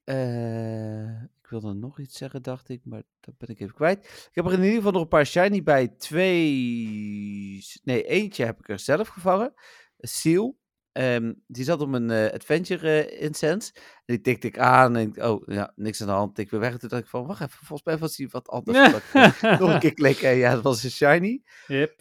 ik 1.41 1.41
wilde 1.60 1.74
nog 1.74 1.98
iets 1.98 2.18
zeggen, 2.18 2.42
dacht 2.42 2.68
ik, 2.68 2.80
maar 2.84 3.02
dat 3.20 3.38
ben 3.38 3.48
ik 3.48 3.60
even 3.60 3.74
kwijt. 3.74 3.98
Ik 4.04 4.30
heb 4.32 4.46
er 4.46 4.52
in 4.52 4.62
ieder 4.62 4.76
geval 4.76 4.92
nog 4.92 5.02
een 5.02 5.08
paar 5.08 5.26
shiny 5.26 5.62
bij. 5.62 5.88
Twee, 5.88 7.64
nee, 7.82 8.02
eentje 8.04 8.44
heb 8.44 8.58
ik 8.58 8.68
er 8.68 8.78
zelf 8.78 9.08
gevangen. 9.08 9.54
Seal. 9.98 10.60
Ehm, 10.92 11.32
die 11.46 11.64
zat 11.64 11.80
op 11.80 11.92
een 11.92 12.10
eh, 12.10 12.32
Adventure 12.32 13.02
eh, 13.02 13.22
Incense. 13.22 13.72
En 13.74 13.82
die 14.04 14.20
tikte 14.20 14.46
ik 14.46 14.58
aan 14.58 14.96
en 14.96 15.08
ik, 15.08 15.16
oh 15.24 15.42
ja, 15.46 15.72
niks 15.76 16.00
aan 16.00 16.06
de 16.06 16.12
hand. 16.12 16.34
Tik 16.34 16.50
weer 16.50 16.60
weg. 16.60 16.72
En 16.72 16.78
toen 16.78 16.88
dacht 16.88 17.02
ik 17.02 17.08
van, 17.08 17.26
wacht 17.26 17.40
even, 17.40 17.66
volgens 17.66 17.82
mij 17.82 17.98
was 17.98 18.16
die 18.16 18.28
wat 18.30 18.48
anders. 18.48 18.78
Ik, 18.94 19.02
eh, 19.12 19.58
nog 19.60 19.72
een 19.72 19.80
keer 19.80 19.94
klikken. 19.94 20.28
En 20.28 20.36
ja, 20.36 20.54
dat 20.54 20.62
was 20.62 20.82
een 20.82 20.90
shiny. 20.90 21.42
Yep. 21.66 22.00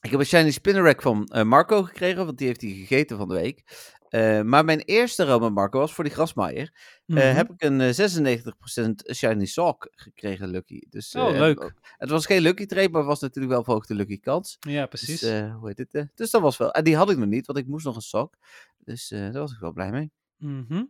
Ik 0.00 0.10
heb 0.10 0.20
een 0.20 0.26
shiny 0.26 0.50
Spinnerack 0.50 1.02
van 1.02 1.26
eh, 1.26 1.42
Marco 1.42 1.82
gekregen, 1.82 2.24
want 2.24 2.38
die 2.38 2.46
heeft 2.46 2.60
hij 2.60 2.70
gegeten 2.70 3.16
van 3.16 3.28
de 3.28 3.34
week. 3.34 3.62
Eh, 4.10 4.40
maar 4.42 4.64
mijn 4.64 4.80
eerste 4.80 5.24
Roma 5.24 5.48
Marco 5.48 5.78
was 5.78 5.92
voor 5.94 6.04
die 6.04 6.12
grasmaaier. 6.12 6.70
Eh, 7.06 7.14
Mhm. 7.16 7.36
heb 7.36 7.50
ik 7.50 7.62
een 7.62 7.80
eh, 7.80 7.92
96% 7.92 9.14
shiny 9.14 9.44
sock 9.46 9.88
gekregen, 9.90 10.48
Lucky. 10.48 10.80
Dus, 10.88 11.14
Oh, 11.14 11.28
eh, 11.30 11.38
leuk. 11.38 11.72
Het 11.96 12.10
was 12.10 12.26
geen 12.26 12.40
Lucky 12.40 12.66
trade, 12.66 12.88
maar 12.88 13.04
was 13.04 13.20
natuurlijk 13.20 13.52
wel 13.54 13.64
verhoogde 13.64 13.94
Lucky 13.94 14.20
kans. 14.20 14.56
Ja, 14.60 14.86
precies. 14.86 15.20
Dus, 15.20 15.30
eh, 15.30 15.54
hoe 15.56 15.68
heet 15.68 15.78
het? 15.78 15.94
eh, 15.94 16.02
dus 16.14 16.30
dat 16.30 16.40
was 16.42 16.56
wel. 16.56 16.72
En 16.72 16.84
die 16.84 16.96
had 16.96 17.10
ik 17.10 17.16
nog 17.16 17.28
niet, 17.28 17.46
want 17.46 17.58
ik 17.58 17.66
moest 17.66 17.84
nog 17.84 17.94
een 17.96 18.00
sok. 18.02 18.34
Dus 18.78 19.10
eh, 19.10 19.20
daar 19.20 19.32
was 19.40 19.52
ik 19.52 19.58
wel 19.58 19.72
blij 19.72 19.90
mee. 19.90 20.10
Mhm. 20.36 20.84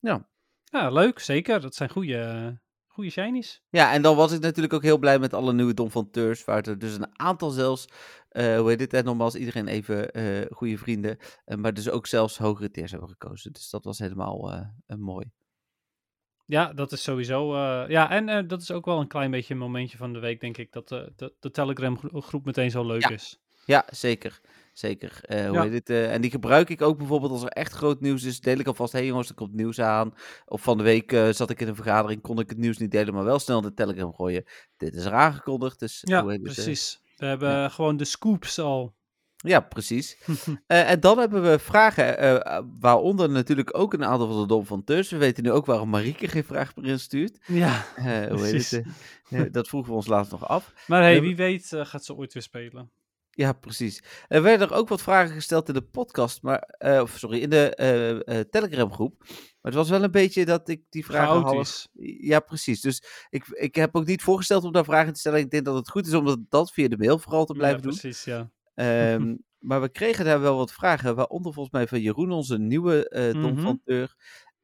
Ja. 0.00 0.28
Ja, 0.64 0.90
leuk. 0.90 1.18
Zeker. 1.18 1.60
Dat 1.60 1.74
zijn 1.74 1.90
goede, 1.90 2.60
goede 2.90 3.10
shinies. 3.10 3.62
Ja, 3.70 3.92
en 3.92 4.02
dan 4.02 4.16
was 4.16 4.32
ik 4.32 4.40
natuurlijk 4.40 4.74
ook 4.74 4.82
heel 4.82 4.98
blij 4.98 5.18
met 5.18 5.34
alle 5.34 5.52
nieuwe 5.52 5.74
Dom 5.74 5.90
van 5.90 6.10
Teurs. 6.10 6.44
Waar 6.44 6.62
er 6.66 6.78
dus 6.78 6.94
een 6.94 7.18
aantal 7.20 7.50
zelfs, 7.50 7.84
eh, 8.28 8.58
hoe 8.58 8.68
heet 8.68 8.80
het? 8.80 8.92
En 8.94 9.04
nogmaals, 9.04 9.34
iedereen 9.34 9.68
even 9.68 10.12
eh, 10.12 10.46
goede 10.50 10.78
vrienden. 10.78 11.16
eh, 11.44 11.56
maar 11.56 11.74
dus 11.74 11.90
ook 11.90 12.06
zelfs 12.06 12.38
hogere 12.38 12.70
tiers 12.70 12.90
hebben 12.90 13.08
gekozen. 13.08 13.52
Dus 13.52 13.70
dat 13.70 13.84
was 13.84 13.98
helemaal 13.98 14.54
mooi. 14.86 15.30
Ja, 16.46 16.72
dat 16.72 16.92
is 16.92 17.02
sowieso. 17.02 17.56
ja, 17.88 18.10
en 18.10 18.46
dat 18.46 18.62
is 18.62 18.70
ook 18.70 18.84
wel 18.84 19.00
een 19.00 19.08
klein 19.08 19.30
beetje 19.30 19.54
een 19.54 19.60
momentje 19.60 19.96
van 19.96 20.12
de 20.12 20.18
week, 20.18 20.40
denk 20.40 20.56
ik, 20.56 20.72
dat 20.72 20.88
de, 20.88 21.32
de, 21.40 21.50
Telegram 21.50 21.98
gro- 21.98 22.20
groep 22.20 22.44
meteen 22.44 22.70
zo 22.70 22.86
leuk 22.86 23.02
Ja. 23.02 23.10
is. 23.10 23.38
Ja, 23.64 23.84
zeker. 23.90 24.40
Zeker. 24.80 25.18
Eh, 25.22 25.44
hoe 25.46 25.54
Ja. 25.56 25.62
heet 25.62 25.72
het? 25.72 25.90
eh, 25.90 26.12
en 26.12 26.20
die 26.20 26.30
gebruik 26.30 26.68
ik 26.70 26.82
ook 26.82 26.98
bijvoorbeeld 26.98 27.32
als 27.32 27.42
er 27.42 27.48
echt 27.48 27.72
groot 27.72 28.00
nieuws 28.00 28.22
is. 28.24 28.40
Deel 28.40 28.58
ik 28.58 28.66
alvast, 28.66 28.92
hé 28.92 28.98
hey 28.98 29.08
jongens, 29.08 29.28
er 29.28 29.34
komt 29.34 29.54
nieuws 29.54 29.80
aan. 29.80 30.14
Of 30.46 30.62
van 30.62 30.76
de 30.78 30.82
week 30.84 31.12
eh, 31.12 31.28
zat 31.28 31.50
ik 31.50 31.60
in 31.60 31.68
een 31.68 31.74
vergadering, 31.74 32.22
kon 32.22 32.38
ik 32.38 32.48
het 32.48 32.58
nieuws 32.58 32.78
niet 32.78 32.90
delen, 32.90 33.14
maar 33.14 33.24
wel 33.24 33.38
snel 33.38 33.60
de 33.60 33.74
Telegram 33.74 34.14
gooien. 34.14 34.44
Dit 34.76 34.94
is 34.94 35.04
er 35.04 35.12
aangekondigd, 35.12 35.78
dus 35.78 36.00
Ja, 36.04 36.26
het, 36.26 36.42
precies. 36.42 37.00
We 37.16 37.26
hebben 37.26 37.70
gewoon 37.70 37.96
de 37.96 38.04
scoops 38.04 38.58
al. 38.58 38.94
Ja, 39.36 39.60
precies. 39.60 40.18
En 40.66 41.00
dan 41.00 41.18
hebben 41.18 41.42
we 41.42 41.58
vragen, 41.58 42.42
waaronder 42.80 43.30
natuurlijk 43.30 43.78
ook 43.78 43.92
een 43.92 44.04
aantal 44.04 44.28
van 44.28 44.40
de 44.40 44.46
Dom 44.46 44.66
van 44.66 44.84
Tus. 44.84 45.10
We 45.10 45.16
weten 45.16 45.42
nu 45.42 45.50
ook 45.50 45.66
waarom 45.66 45.88
Marieke 45.88 46.28
geen 46.28 46.44
vraag 46.44 46.76
meer 46.76 46.86
instuurt. 46.90 47.38
Ja, 47.46 47.84
Eh, 47.96 48.04
hoe 48.04 48.12
heet 48.12 48.28
precies. 48.50 48.70
het? 48.70 49.52
dat 49.52 49.68
vroegen 49.68 49.90
we 49.90 49.96
ons 49.96 50.06
laatst 50.06 50.32
nog 50.32 50.48
af. 50.48 50.72
Maar 50.86 51.02
hey, 51.02 51.20
wie 51.20 51.36
weet 51.36 51.68
gaat 51.72 52.04
ze 52.04 52.14
ooit 52.14 52.32
weer 52.32 52.42
spelen. 52.42 52.90
Ja, 53.30 53.52
precies. 53.52 54.02
Er 54.28 54.42
werden 54.42 54.68
er 54.68 54.74
ook 54.74 54.88
wat 54.88 55.02
vragen 55.02 55.34
gesteld 55.34 55.68
in 55.68 55.74
de 55.74 55.82
podcast, 55.82 56.42
maar, 56.42 56.58
eh, 56.58 57.00
of 57.00 57.18
sorry, 57.18 57.40
in 57.40 57.50
de 57.50 57.74
eh, 57.74 58.40
Telegram 58.40 58.92
groep. 58.92 59.14
Maar 59.18 59.72
het 59.72 59.74
was 59.74 59.88
wel 59.90 60.02
een 60.02 60.10
beetje 60.10 60.44
dat 60.44 60.68
ik 60.68 60.82
die 60.88 61.04
vragen 61.04 61.28
half... 61.28 61.42
Chaotisch. 61.50 61.88
Ja, 62.20 62.40
precies. 62.40 62.80
Dus 62.80 63.02
ik, 63.30 63.46
ik 63.48 63.74
heb 63.74 63.96
ook 63.96 64.06
niet 64.06 64.22
voorgesteld 64.22 64.64
om 64.64 64.72
daar 64.72 64.84
vragen 64.84 65.12
te 65.12 65.18
stellen. 65.18 65.38
Ik 65.38 65.50
denk 65.50 65.64
dat 65.64 65.74
het 65.74 65.90
goed 65.90 66.06
is 66.06 66.14
om 66.14 66.24
dat, 66.24 66.38
dat 66.48 66.72
via 66.72 66.88
de 66.88 66.98
mail 66.98 67.18
vooral 67.18 67.44
te 67.44 67.52
blijven 67.54 67.76
ja, 67.78 67.82
doen. 67.88 67.98
precies, 67.98 68.24
ja. 68.24 68.50
Ehm, 68.74 69.36
maar 69.68 69.80
we 69.80 69.88
kregen 69.88 70.24
daar 70.24 70.40
wel 70.40 70.56
wat 70.56 70.72
vragen, 70.72 71.14
waaronder 71.16 71.52
volgens 71.52 71.74
mij 71.74 71.86
van 71.88 72.00
Jeroen, 72.00 72.30
onze 72.30 72.58
nieuwe 72.58 73.30
Dom 73.32 73.52
Mhm. 73.52 73.62
van 73.62 73.80
Teur, 73.84 74.14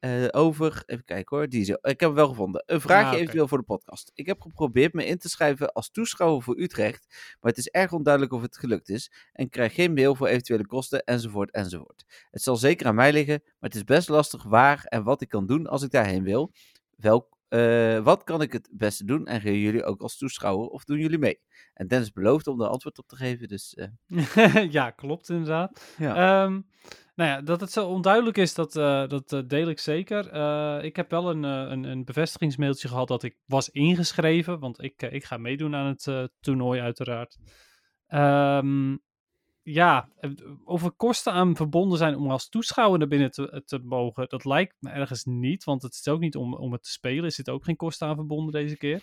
eh, 0.06 0.40
over, 0.40 0.82
even 0.86 1.04
kijken 1.04 1.36
hoor, 1.36 1.48
die 1.48 1.72
er. 1.72 1.90
ik 1.90 2.00
heb 2.00 2.08
hem 2.08 2.14
wel 2.14 2.28
gevonden. 2.28 2.62
Een 2.66 2.80
vraagje 2.80 3.14
Ah, 3.14 3.20
eventueel 3.20 3.48
voor 3.48 3.58
de 3.58 3.64
podcast. 3.64 4.10
Ik 4.14 4.26
heb 4.26 4.40
geprobeerd 4.40 4.92
me 4.92 5.06
in 5.06 5.18
te 5.18 5.28
schrijven 5.28 5.72
als 5.72 5.90
toeschouwer 5.90 6.42
voor 6.42 6.58
Utrecht, 6.58 7.06
maar 7.40 7.50
het 7.50 7.58
is 7.58 7.68
erg 7.68 7.92
onduidelijk 7.92 8.32
of 8.34 8.42
het 8.42 8.56
gelukt 8.56 8.88
is 8.88 9.12
en 9.32 9.48
krijg 9.48 9.74
geen 9.74 9.94
mail 9.94 10.14
voor 10.14 10.26
eventuele 10.26 10.66
kosten 10.66 11.04
enzovoort 11.04 11.50
enzovoort. 11.50 12.04
Het 12.30 12.42
zal 12.42 12.56
zeker 12.56 12.86
aan 12.86 12.94
mij 12.94 13.12
liggen, 13.12 13.40
maar 13.44 13.70
het 13.70 13.74
is 13.74 13.84
best 13.84 14.08
lastig 14.08 14.42
waar 14.42 14.84
en 14.84 15.02
wat 15.02 15.20
ik 15.20 15.28
kan 15.28 15.46
doen 15.46 15.66
als 15.66 15.82
ik 15.82 15.90
daarheen 15.90 16.24
wil. 16.24 16.52
Welk, 16.96 17.35
eh, 17.48 17.98
wat 17.98 18.24
kan 18.24 18.42
ik 18.42 18.52
het 18.52 18.68
beste 18.72 19.04
doen 19.04 19.26
en 19.26 19.40
gaan 19.40 19.58
jullie 19.58 19.84
ook 19.84 20.00
als 20.00 20.16
toeschouwer 20.16 20.68
of 20.68 20.84
doen 20.84 20.98
jullie 20.98 21.18
mee? 21.18 21.40
En 21.74 21.86
Dennis 21.86 22.12
belooft 22.12 22.46
om 22.46 22.58
daar 22.58 22.68
antwoord 22.68 22.98
op 22.98 23.06
te 23.06 23.16
geven, 23.16 23.48
dus 23.48 23.74
eh, 23.74 24.64
ja, 24.78 24.90
klopt 24.90 25.28
inderdaad. 25.28 25.94
ja. 25.98 26.44
Ehm, 26.44 26.60
nou 27.14 27.30
ja, 27.30 27.42
dat 27.42 27.60
het 27.60 27.72
zo 27.72 27.86
onduidelijk 27.86 28.36
is, 28.36 28.54
dat, 28.54 28.76
eh, 28.76 29.08
dat 29.08 29.42
deel 29.46 29.68
ik 29.68 29.78
zeker. 29.78 30.34
Ik 30.84 30.96
heb 30.96 31.10
wel 31.10 31.30
een, 31.30 31.42
een, 31.42 31.84
een 31.84 32.04
bevestigingsmailtje 32.04 32.88
gehad 32.88 33.08
dat 33.08 33.22
ik 33.22 33.36
was 33.46 33.70
ingeschreven, 33.70 34.58
want 34.58 34.82
ik, 34.82 35.02
ik 35.02 35.24
ga 35.24 35.36
meedoen 35.36 35.74
aan 35.74 35.86
het 35.86 36.30
toernooi 36.40 36.80
uiteraard. 36.80 37.38
Ehm, 38.06 38.96
ja, 39.66 40.08
eh, 40.20 40.30
of 40.64 40.84
er 40.84 40.90
kosten 40.90 41.32
aan 41.32 41.56
verbonden 41.56 41.98
zijn 41.98 42.16
om 42.16 42.30
als 42.30 42.48
toeschouwer 42.48 42.98
naar 42.98 43.08
binnen 43.08 43.30
te, 43.30 43.62
te 43.64 43.78
mogen, 43.78 44.28
dat 44.28 44.44
lijkt 44.44 44.76
me 44.78 44.90
ergens 44.90 45.24
niet, 45.24 45.64
want 45.64 45.82
het 45.82 45.92
is 45.92 46.08
ook 46.08 46.20
niet 46.20 46.36
om, 46.36 46.54
om 46.54 46.72
het 46.72 46.82
te 46.82 46.90
spelen, 46.90 47.24
er 47.24 47.32
zit 47.32 47.50
ook 47.50 47.64
geen 47.64 47.76
kosten 47.76 48.08
aan 48.08 48.14
verbonden 48.14 48.52
deze 48.52 48.76
keer. 48.76 49.02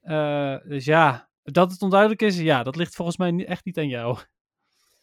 Eh, 0.00 0.56
dus 0.64 0.84
ja, 0.84 1.28
dat 1.42 1.72
het 1.72 1.82
onduidelijk 1.82 2.22
is, 2.22 2.38
ja, 2.38 2.62
dat 2.62 2.76
ligt 2.76 2.94
volgens 2.94 3.16
mij 3.16 3.46
echt 3.46 3.64
niet 3.64 3.78
aan 3.78 3.88
jou. 3.88 4.18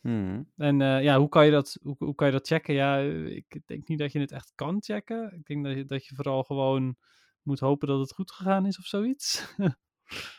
Mhm. 0.01 0.41
En 0.57 0.81
eh, 0.81 1.03
ja, 1.03 1.17
hoe 1.17 1.29
kan, 1.29 1.45
je 1.45 1.51
dat, 1.51 1.77
hoe, 1.81 1.95
hoe 1.97 2.15
kan 2.15 2.27
je 2.27 2.33
dat 2.33 2.47
checken? 2.47 2.73
Ja, 2.73 2.99
eh, 2.99 3.35
ik 3.35 3.61
denk 3.65 3.87
niet 3.87 3.99
dat 3.99 4.11
je 4.11 4.19
het 4.19 4.31
echt 4.31 4.51
kan 4.55 4.77
checken. 4.83 5.33
Ik 5.33 5.45
denk 5.45 5.65
dat 5.65 5.75
je, 5.75 5.85
dat 5.85 6.05
je 6.05 6.15
vooral 6.15 6.43
gewoon 6.43 6.95
moet 7.41 7.59
hopen 7.59 7.87
dat 7.87 7.99
het 7.99 8.13
goed 8.13 8.31
gegaan 8.31 8.65
is 8.65 8.77
of 8.77 8.85
zoiets. 8.85 9.45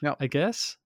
Ja. 0.01 0.21
I 0.21 0.27
guess. 0.29 0.79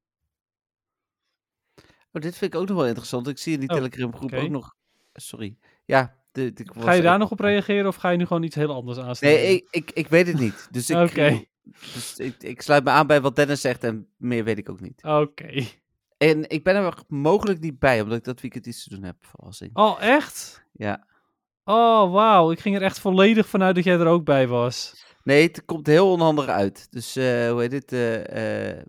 Oh, 2.12 2.22
dit 2.22 2.36
vind 2.36 2.55
ik 2.55 2.60
ook 2.60 2.68
nog 2.68 2.76
wel 2.76 2.86
interessant. 2.86 3.28
Ik 3.28 3.39
zie 3.39 3.52
in 3.52 3.60
die 3.60 3.68
Oh, 3.68 3.74
Telegram 3.76 4.14
groep 4.16 4.32
ook 4.32 4.48
nog... 4.48 4.74
Sorry. 5.12 5.56
Ja, 5.84 6.14
de, 6.32 6.52
de, 6.52 6.66
Ga 6.78 6.93
je 6.93 7.02
daar 7.02 7.18
nog 7.18 7.30
op 7.30 7.40
reageren 7.40 7.86
of 7.86 7.97
ga 7.97 8.09
je 8.10 8.16
nu 8.16 8.26
gewoon 8.26 8.43
iets 8.43 8.55
heel 8.55 8.74
anders 8.74 8.98
aansnijden? 8.98 9.40
Nee, 9.43 9.55
ik, 9.55 9.66
ik, 9.70 9.90
ik 9.90 10.09
weet 10.09 10.26
het 10.26 10.39
niet. 10.39 10.68
Dus 10.70 10.90
ik, 10.90 10.97
Oké. 10.97 11.44
dus 11.94 12.16
ik, 12.16 12.43
ik 12.43 12.62
sluit 12.62 12.84
me 12.84 12.90
aan 12.90 13.06
bij 13.06 13.20
wat 13.20 13.36
Dennis 13.36 13.60
zegt 13.60 13.84
en 13.84 14.09
meer 14.16 14.44
weet 14.44 14.59
ik 14.59 14.68
ook 14.70 14.80
niet. 14.80 15.05
Oké. 15.05 15.64
En 16.18 16.48
ik 16.51 16.64
ben 16.64 16.76
er 16.76 16.94
mogelijk 17.09 17.60
niet 17.60 17.78
bij, 17.78 18.01
omdat 18.01 18.18
ik 18.18 18.24
dat 18.24 18.40
weekend 18.40 18.66
iets 18.66 18.84
te 18.84 18.90
doen 18.94 19.02
heb. 19.05 19.16
Verrassing. 19.20 19.70
Oh, 19.76 20.02
echt? 20.02 20.64
Ja. 20.72 21.06
Oh, 21.64 22.12
wauw. 22.12 22.51
Ik 22.51 22.60
ging 22.60 22.76
er 22.76 22.82
echt 22.82 22.98
volledig 22.98 23.48
vanuit 23.48 23.74
dat 23.74 23.84
jij 23.84 23.98
er 23.98 24.06
ook 24.06 24.24
bij 24.24 24.48
was. 24.48 25.05
Nee, 25.22 25.43
het 25.43 25.64
komt 25.64 25.86
heel 25.86 26.10
onhandig 26.12 26.47
uit. 26.47 26.86
Dus 26.93 27.16
eh, 27.16 27.51
hoe 27.51 27.60
heet 27.60 27.72
het? 27.72 27.93
eh, 27.93 28.70
eh, 28.70 28.84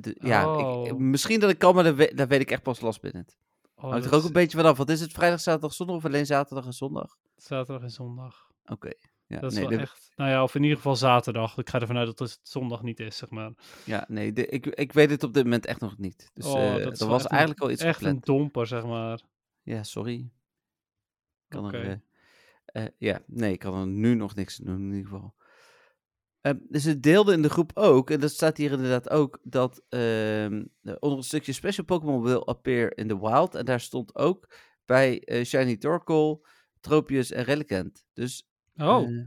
de- 0.00 0.16
ja, 0.20 0.42
ik, 0.42 0.48
Oh. 0.48 0.92
misschien 0.92 1.40
dat 1.40 1.50
ik 1.50 1.58
kan, 1.58 1.74
maar 1.74 1.84
dat 1.84 1.94
weet, 1.94 2.16
dat 2.16 2.28
weet 2.28 2.40
ik 2.40 2.50
echt 2.50 2.62
pas 2.62 2.80
last 2.80 3.00
binnen. 3.00 3.26
Oh, 3.74 3.90
Hangt 3.90 4.04
er 4.06 4.14
ook 4.14 4.24
een 4.24 4.32
beetje 4.32 4.56
vanaf. 4.58 4.76
Wat 4.76 4.90
is 4.90 5.00
het? 5.00 5.12
Vrijdag, 5.12 5.40
zaterdag, 5.40 5.72
zondag 5.72 5.96
of 5.96 6.04
alleen 6.04 6.26
zaterdag 6.26 6.66
en 6.66 6.72
zondag? 6.72 7.16
Zaterdag 7.36 7.82
en 7.82 7.90
zondag. 7.90 8.50
Oké. 8.64 8.90
Ja, 9.26 9.38
Dat 9.40 9.50
is 9.52 9.58
nee, 9.58 9.68
wel 9.68 9.76
de- 9.76 9.82
echt... 9.82 10.10
Nou 10.16 10.30
ja, 10.30 10.42
of 10.42 10.54
in 10.54 10.62
ieder 10.62 10.76
geval 10.76 10.96
zaterdag. 10.96 11.58
Ik 11.58 11.68
ga 11.68 11.80
ervan 11.80 11.96
uit 11.96 12.06
dat 12.06 12.18
het 12.18 12.38
zondag 12.42 12.82
niet 12.82 13.00
is, 13.00 13.16
zeg 13.16 13.30
maar. 13.30 13.52
Ja, 13.84 14.04
nee, 14.08 14.32
de- 14.32 14.46
ik, 14.46 14.66
ik 14.66 14.92
weet 14.92 15.10
het 15.10 15.22
op 15.22 15.34
dit 15.34 15.44
moment 15.44 15.66
echt 15.66 15.80
nog 15.80 15.98
niet. 15.98 16.30
Dus 16.34 16.46
oh, 16.46 16.76
eh, 16.76 16.84
dat 16.84 17.00
er 17.00 17.06
was 17.08 17.26
eigenlijk 17.26 17.60
een, 17.60 17.66
al 17.66 17.72
iets 17.72 17.82
Echt 17.82 18.00
een 18.00 18.06
gepland. 18.06 18.26
domper, 18.26 18.66
zeg 18.66 18.84
maar. 18.84 19.20
Ja, 19.62 19.82
sorry. 19.82 20.30
Kan 21.48 21.74
er, 21.74 22.00
eh, 22.64 22.84
ja, 22.98 23.20
nee, 23.26 23.52
ik 23.52 23.58
kan 23.58 23.74
er 23.80 23.86
nu 23.86 24.14
nog 24.14 24.34
niks 24.34 24.56
doen 24.56 24.76
in 24.80 24.92
ieder 24.96 25.10
geval. 25.10 25.34
Ehm, 26.48 26.56
dus 26.68 26.84
het 26.84 27.02
deelde 27.02 27.32
in 27.32 27.42
de 27.42 27.50
groep 27.50 27.70
ook, 27.74 28.10
en 28.10 28.20
dat 28.20 28.30
staat 28.30 28.56
hier 28.56 28.72
inderdaad 28.72 29.10
ook, 29.10 29.38
dat 29.42 29.82
ehm, 29.88 30.64
onder 30.98 31.18
een 31.18 31.24
stukje 31.24 31.52
Special 31.52 31.84
Pokémon 31.84 32.22
will 32.22 32.42
appear 32.44 32.92
in 32.96 33.08
the 33.08 33.20
wild. 33.20 33.54
En 33.54 33.64
daar 33.64 33.80
stond 33.80 34.14
ook 34.14 34.50
bij 34.84 35.20
eh, 35.20 35.44
Shiny 35.44 35.76
Torkoal, 35.76 36.46
Tropius 36.80 37.30
en 37.30 37.44
Relicanth. 37.44 38.04
Dus 38.12 38.48
Oh, 38.76 39.08
eh, 39.08 39.24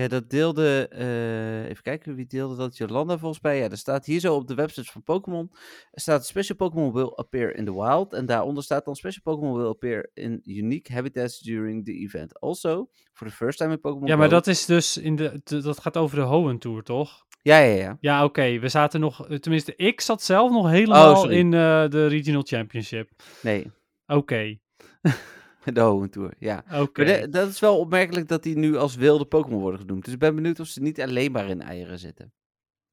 ja, 0.00 0.08
dat 0.08 0.30
deelde. 0.30 0.88
eh, 0.88 1.64
even 1.70 1.82
kijken 1.82 2.14
wie 2.14 2.26
deelde 2.26 2.56
dat. 2.56 2.76
Jolanda 2.76 3.18
volgens 3.18 3.42
mij. 3.42 3.58
Ja, 3.58 3.70
er 3.70 3.76
staat 3.76 4.06
hier 4.06 4.20
zo 4.20 4.34
op 4.34 4.46
de 4.48 4.54
website 4.54 4.92
van 4.92 5.02
Pokémon. 5.02 5.50
Er 5.90 6.00
staat 6.00 6.26
Special 6.26 6.56
Pokémon 6.56 6.92
will 6.92 7.12
appear 7.14 7.54
in 7.56 7.64
the 7.64 7.74
wild. 7.74 8.12
En 8.12 8.26
daaronder 8.26 8.62
staat 8.62 8.84
dan 8.84 8.94
Special 8.96 9.22
Pokémon 9.22 9.56
will 9.56 9.68
appear 9.68 10.10
in 10.14 10.40
unique 10.44 10.92
habitats 10.94 11.40
during 11.40 11.84
the 11.84 11.92
event. 11.92 12.40
Also, 12.40 12.88
for 13.12 13.26
the 13.28 13.32
first 13.34 13.58
time 13.58 13.70
in 13.72 13.80
Pokémon 13.80 14.08
ja, 14.08 14.16
maar 14.16 14.28
Go- 14.28 14.34
dat 14.34 14.46
is 14.46 14.64
dus 14.66 14.96
in 14.96 15.16
de, 15.16 15.40
dat 15.44 15.80
gaat 15.80 15.96
over 15.96 16.16
de 16.16 16.22
Hoenn 16.22 16.58
Tour, 16.58 16.82
toch? 16.82 17.24
Ja, 17.42 17.58
ja, 17.58 17.74
ja. 17.74 17.96
Ja, 18.00 18.24
oké. 18.24 18.58
We 18.58 18.68
zaten 18.68 19.00
nog, 19.00 19.28
eh, 19.28 19.36
tenminste, 19.38 19.76
ik 19.76 20.00
zat 20.00 20.22
zelf 20.22 20.50
nog 20.50 20.70
helemaal 20.70 21.10
Oh, 21.12 21.18
sorry. 21.20 21.36
in 21.38 21.46
eh, 21.54 21.88
de 21.88 22.06
Regional 22.06 22.42
Championship. 22.42 23.10
Nee, 23.42 23.70
Oké, 24.06 24.58
de 25.72 25.80
Hoenn 25.80 26.10
Tour. 26.10 26.34
Ja. 26.38 26.64
oké. 26.72 27.04
Maar 27.04 27.20
de- 27.20 27.28
dat 27.28 27.48
is 27.48 27.60
wel 27.60 27.78
opmerkelijk 27.78 28.28
dat 28.28 28.42
die 28.42 28.56
nu 28.56 28.76
als 28.76 28.94
wilde 28.96 29.24
Pokémon 29.24 29.60
worden 29.60 29.80
genoemd. 29.80 30.04
Dus 30.04 30.12
ik 30.14 30.18
ben 30.20 30.34
benieuwd 30.34 30.60
of 30.60 30.66
ze 30.66 30.82
niet 30.82 31.00
alleen 31.00 31.32
maar 31.32 31.48
in 31.48 31.62
eieren 31.62 31.98
zitten. 31.98 32.32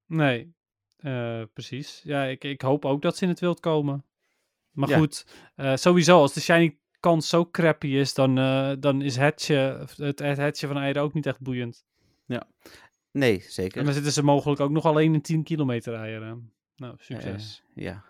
Nee, 0.06 0.54
eh, 0.98 1.42
precies. 1.54 2.02
Ja, 2.04 2.24
ik, 2.24 2.44
ik 2.44 2.62
hoop 2.62 2.86
ook 2.86 3.02
dat 3.02 3.18
ze 3.18 3.24
in 3.24 3.30
het 3.30 3.40
wild 3.40 3.60
komen. 3.60 4.06
Maar 4.72 4.90
Ja. 4.90 4.98
goed, 4.98 5.26
eh, 5.56 5.76
sowieso, 5.76 6.18
als 6.20 6.34
de 6.34 6.42
shiny 6.42 6.78
kans 7.00 7.30
zo 7.30 7.50
crappy 7.50 7.88
is, 7.88 8.14
dan, 8.14 8.38
eh, 8.38 8.72
dan 8.80 9.02
is 9.02 9.16
hetje, 9.16 9.56
het, 9.98 10.20
het 10.20 10.38
hetje 10.38 10.68
van 10.68 10.78
eieren 10.78 11.02
ook 11.02 11.14
niet 11.14 11.26
echt 11.26 11.40
boeiend. 11.42 11.86
Nee, 13.14 13.40
En 13.44 13.52
zeker. 13.52 13.84
dan 13.84 13.94
zitten 13.94 14.12
ze 14.12 14.24
mogelijk 14.24 14.60
ook 14.62 14.70
nog 14.72 14.86
alleen 14.86 15.14
in 15.14 15.22
10 15.22 15.44
kilometer 15.44 15.94
eieren. 15.94 16.54
Nou, 16.76 16.96
succes. 16.98 17.64
Ja. 17.74 18.04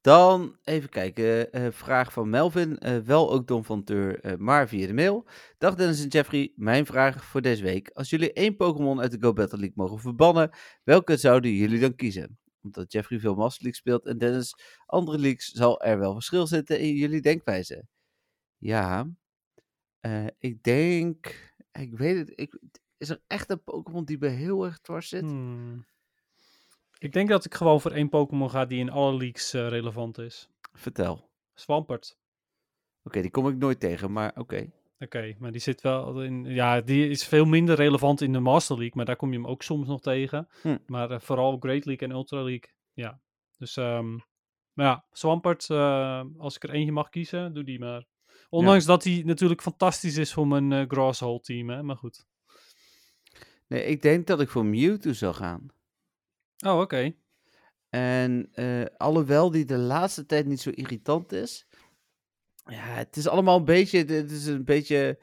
Dan 0.00 0.56
even 0.64 0.88
kijken. 0.88 1.52
eh, 1.52 1.70
vraag 1.70 2.12
van 2.12 2.30
Melvin. 2.30 2.78
eh, 2.78 2.98
wel 2.98 3.30
ook 3.32 3.46
Don 3.46 3.64
van 3.64 3.84
Teur, 3.84 4.20
eh, 4.20 4.36
maar 4.36 4.68
via 4.68 4.86
de 4.86 4.92
mail. 4.92 5.28
Dag 5.58 5.74
Dennis 5.74 6.02
en 6.02 6.08
Jeffrey. 6.08 6.52
Mijn 6.56 6.86
vraag 6.86 7.24
voor 7.24 7.40
deze 7.42 7.62
week. 7.62 7.88
Als 7.90 8.10
jullie 8.10 8.32
één 8.32 8.56
Pokémon 8.56 9.00
uit 9.00 9.10
de 9.10 9.18
Go 9.20 9.32
Battle 9.32 9.58
League 9.58 9.76
mogen 9.76 9.98
verbannen, 9.98 10.50
welke 10.84 11.16
zouden 11.16 11.52
jullie 11.52 11.80
dan 11.80 11.94
kiezen? 11.94 12.38
Omdat 12.62 12.92
Jeffrey 12.92 13.18
veel 13.20 13.34
Master 13.34 13.62
League 13.62 13.80
speelt 13.80 14.06
en 14.06 14.18
Dennis 14.18 14.54
andere 14.86 15.18
leagues, 15.18 15.46
zal 15.50 15.80
er 15.82 15.98
wel 15.98 16.12
verschil 16.12 16.46
zitten 16.46 16.78
in 16.80 16.94
jullie 16.94 17.20
denkwijze. 17.20 17.84
Ja. 18.58 19.08
eh, 20.00 20.26
ik 20.38 20.62
denk. 20.62 21.48
Ik 21.72 21.96
weet 21.98 22.16
het. 22.16 22.32
Ik, 22.34 22.58
is 22.96 23.08
er 23.08 23.22
echt 23.26 23.50
een 23.50 23.62
Pokémon 23.62 24.04
die 24.04 24.18
me 24.18 24.28
heel 24.28 24.64
erg 24.64 24.78
dwars 24.80 25.08
zit? 25.08 25.20
Hmm. 25.22 25.86
Ik 27.00 27.12
denk 27.12 27.28
dat 27.28 27.44
ik 27.44 27.54
gewoon 27.54 27.80
voor 27.80 27.90
één 27.90 28.08
Pokémon 28.08 28.50
ga 28.50 28.64
die 28.64 28.78
in 28.78 28.90
alle 28.90 29.16
leagues 29.16 29.54
eh, 29.54 29.68
relevant 29.68 30.18
is. 30.18 30.48
Vertel. 30.72 31.30
Swampert. 31.54 32.18
Oké, 33.02 33.20
die 33.20 33.30
kom 33.30 33.48
ik 33.48 33.56
nooit 33.56 33.80
tegen, 33.80 34.12
maar 34.12 34.32
oké. 34.36 34.70
Oké, 34.98 35.34
maar 35.38 35.52
die 35.52 35.60
zit 35.60 35.80
wel 35.80 36.22
in. 36.22 36.44
Ja, 36.44 36.80
die 36.80 37.08
is 37.08 37.24
veel 37.24 37.44
minder 37.44 37.76
relevant 37.76 38.20
in 38.20 38.32
de 38.32 38.40
Master 38.40 38.76
League, 38.76 38.96
maar 38.96 39.04
daar 39.04 39.16
kom 39.16 39.32
je 39.32 39.38
hem 39.38 39.46
ook 39.46 39.62
soms 39.62 39.86
nog 39.86 40.00
tegen. 40.00 40.48
Hm. 40.62 40.78
Maar 40.86 41.10
eh, 41.10 41.20
vooral 41.20 41.56
Great 41.58 41.84
League 41.84 42.08
en 42.08 42.14
Ultra 42.14 42.42
League. 42.42 42.70
Ja. 42.92 43.20
Dus, 43.58 43.76
ehm 43.76 44.18
maar 44.72 44.86
ja, 44.86 45.04
Swampert, 45.12 45.70
eh, 45.70 46.24
als 46.38 46.56
ik 46.56 46.62
er 46.62 46.70
eentje 46.70 46.92
mag 46.92 47.08
kiezen, 47.08 47.54
doe 47.54 47.64
die 47.64 47.78
maar. 47.78 48.06
Ondanks 48.48 48.84
dat 48.84 49.04
hij 49.04 49.22
natuurlijk 49.24 49.62
fantastisch 49.62 50.16
is 50.16 50.32
voor 50.32 50.48
mijn 50.48 50.72
eh 50.72 50.84
Grasshole 50.88 51.40
team, 51.40 51.70
hè? 51.70 51.82
Maar 51.82 51.96
goed. 51.96 52.26
Nee, 53.66 53.84
ik 53.84 54.02
denk 54.02 54.26
dat 54.26 54.40
ik 54.40 54.48
voor 54.48 54.64
Mewtwo 54.64 55.12
zou 55.12 55.34
gaan. 55.34 55.66
Oh, 56.66 56.80
oké. 56.80 57.12
En 57.88 58.48
eh, 58.52 58.84
alhoewel 58.96 59.50
die 59.50 59.64
de 59.64 59.78
laatste 59.78 60.26
tijd 60.26 60.46
niet 60.46 60.60
zo 60.60 60.70
irritant 60.70 61.32
is. 61.32 61.66
Ja, 62.64 62.84
het 62.94 63.16
is 63.16 63.28
allemaal 63.28 63.56
een 63.58 63.64
beetje. 63.64 63.98
Het 63.98 64.30
is 64.30 64.46
een 64.46 64.64
beetje. 64.64 65.18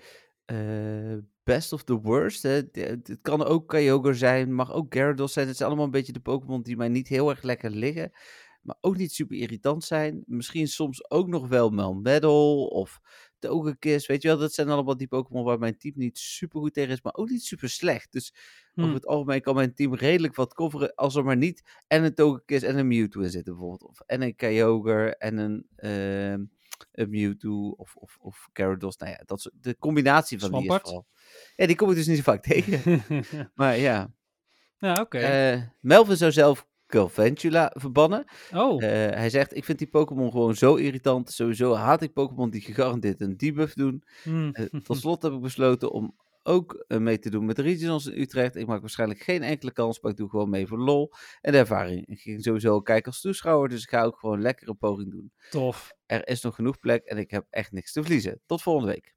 eh, 0.46 1.18
best 1.44 1.74
of 1.74 1.84
the 1.84 2.00
worst. 2.02 2.44
Het 2.44 3.18
kan 3.22 3.44
ook 3.44 3.68
Kyogre 3.68 4.14
zijn, 4.14 4.54
mag 4.54 4.72
ook 4.72 4.94
Gyarados 4.94 5.34
zijn. 5.34 5.48
Het 5.48 5.58
zijn 5.58 5.68
allemaal 5.70 5.86
een 5.88 5.92
beetje 5.92 6.14
de 6.14 6.20
Pokémon 6.20 6.62
die 6.62 6.78
mij 6.78 6.88
niet 6.90 7.08
heel 7.08 7.30
erg 7.30 7.42
lekker 7.42 7.70
liggen. 7.72 8.12
maar 8.62 8.78
ook 8.82 8.98
niet 8.98 9.12
super 9.14 9.38
irritant 9.38 9.84
zijn. 9.84 10.24
Misschien 10.26 10.68
soms 10.68 11.10
ook 11.12 11.28
nog 11.28 11.48
wel 11.48 11.70
Melmetal 11.70 12.66
of 12.68 13.00
Togekiss. 13.40 14.08
Weet 14.08 14.22
je 14.22 14.28
wel, 14.28 14.38
dat 14.38 14.54
zijn 14.54 14.70
allemaal 14.70 14.98
die 14.98 15.08
Pokémon 15.08 15.44
waar 15.44 15.60
mijn 15.60 15.78
team 15.78 15.94
niet 15.98 16.18
super 16.18 16.60
goed 16.60 16.74
tegen 16.74 16.92
is, 16.94 17.02
maar 17.02 17.14
ook 17.16 17.30
niet 17.30 17.44
super 17.44 17.70
slecht. 17.70 18.12
Dus 18.12 18.34
over 18.34 18.50
Hmm. 18.84 18.94
het 18.94 19.06
algemeen 19.06 19.42
kan 19.42 19.56
mijn 19.56 19.74
team 19.74 19.96
redelijk 19.96 20.36
wat 20.36 20.54
coveren 20.54 20.96
als 20.96 21.16
er 21.16 21.24
maar 21.24 21.38
niet 21.38 21.64
en 21.88 22.04
een 22.04 22.14
Togekiss 22.14 22.64
en 22.66 22.78
een 22.78 22.88
Mewtwo 22.88 23.22
in 23.22 23.30
zitten 23.30 23.54
bijvoorbeeld. 23.54 23.90
Of, 23.90 24.00
en 24.00 24.22
een 24.22 24.36
Kyogre 24.36 25.16
en 25.18 25.38
een, 25.38 25.68
ehm, 25.76 26.44
een 26.92 27.10
Mewtwo 27.10 27.70
of, 27.70 27.96
of, 27.96 28.18
of 28.20 28.48
Gyarados. 28.54 28.98
Nou 28.98 29.12
ja, 29.12 29.22
dat 29.26 29.42
soort, 29.42 29.56
de 29.62 29.78
combinatie 29.78 30.40
van 30.40 30.50
die 30.52 30.60
is 30.60 30.68
vooral. 30.82 31.08
Ja, 31.56 31.66
die 31.68 31.76
kom 31.76 31.90
ik 31.90 31.96
dus 31.96 32.08
niet 32.08 32.18
zo 32.18 32.24
vaak 32.24 32.42
tegen. 32.52 33.02
Maar 33.56 33.78
ja, 33.78 34.14
ja, 34.78 35.02
oké. 35.02 35.18
eh, 35.18 35.62
Melvin 35.80 36.18
zou 36.18 36.32
zelf 36.32 36.68
Galvantula 36.88 37.72
verbannen. 37.76 38.26
oh, 38.54 38.84
Eh, 38.84 38.90
hij 38.90 39.30
zegt, 39.30 39.56
ik 39.56 39.66
vind 39.66 39.78
die 39.78 39.88
Pokémon 39.88 40.32
gewoon 40.32 40.56
zo 40.56 40.76
irritant. 40.76 41.32
Sowieso 41.32 41.74
haat 41.74 42.02
ik 42.02 42.14
Pokémon 42.14 42.50
die 42.50 42.62
gegarandeerd 42.62 43.22
een 43.22 43.38
debuff 43.38 43.74
doen. 43.74 44.04
hmm. 44.24 44.50
Eh, 44.54 44.66
tot 44.84 44.98
slot 44.98 45.22
heb 45.22 45.32
ik 45.34 45.42
besloten 45.42 45.92
om 45.92 46.16
ook 46.44 46.84
eh, 46.88 46.98
mee 46.98 47.20
te 47.20 47.30
doen 47.30 47.46
met 47.46 47.56
de 47.56 47.62
regionals 47.62 48.06
in 48.06 48.22
Utrecht. 48.22 48.56
Ik 48.56 48.68
maak 48.68 48.80
waarschijnlijk 48.82 49.20
geen 49.20 49.44
enkele 49.44 49.72
kans, 49.72 50.00
maar 50.00 50.12
ik 50.12 50.18
doe 50.18 50.30
gewoon 50.30 50.50
mee 50.50 50.68
voor 50.68 50.80
lol. 50.80 51.12
En 51.42 51.52
de 51.52 51.58
ervaring. 51.58 52.08
Ik 52.08 52.20
ging 52.20 52.44
sowieso 52.44 52.82
kijken 52.82 53.12
als 53.12 53.22
toeschouwer, 53.22 53.70
dus 53.70 53.84
ik 53.84 53.90
ga 53.90 54.04
ook 54.04 54.20
gewoon 54.20 54.42
lekker 54.42 54.70
een 54.70 54.78
poging 54.78 55.12
doen. 55.12 55.32
tof. 55.50 55.94
Er 56.06 56.28
is 56.28 56.42
nog 56.42 56.56
genoeg 56.56 56.80
plek 56.80 57.04
en 57.06 57.18
ik 57.18 57.32
heb 57.32 57.46
echt 57.50 57.72
niks 57.72 57.92
te 57.92 58.02
verliezen. 58.02 58.42
Tot 58.46 58.62
volgende 58.62 58.92
week. 58.92 59.16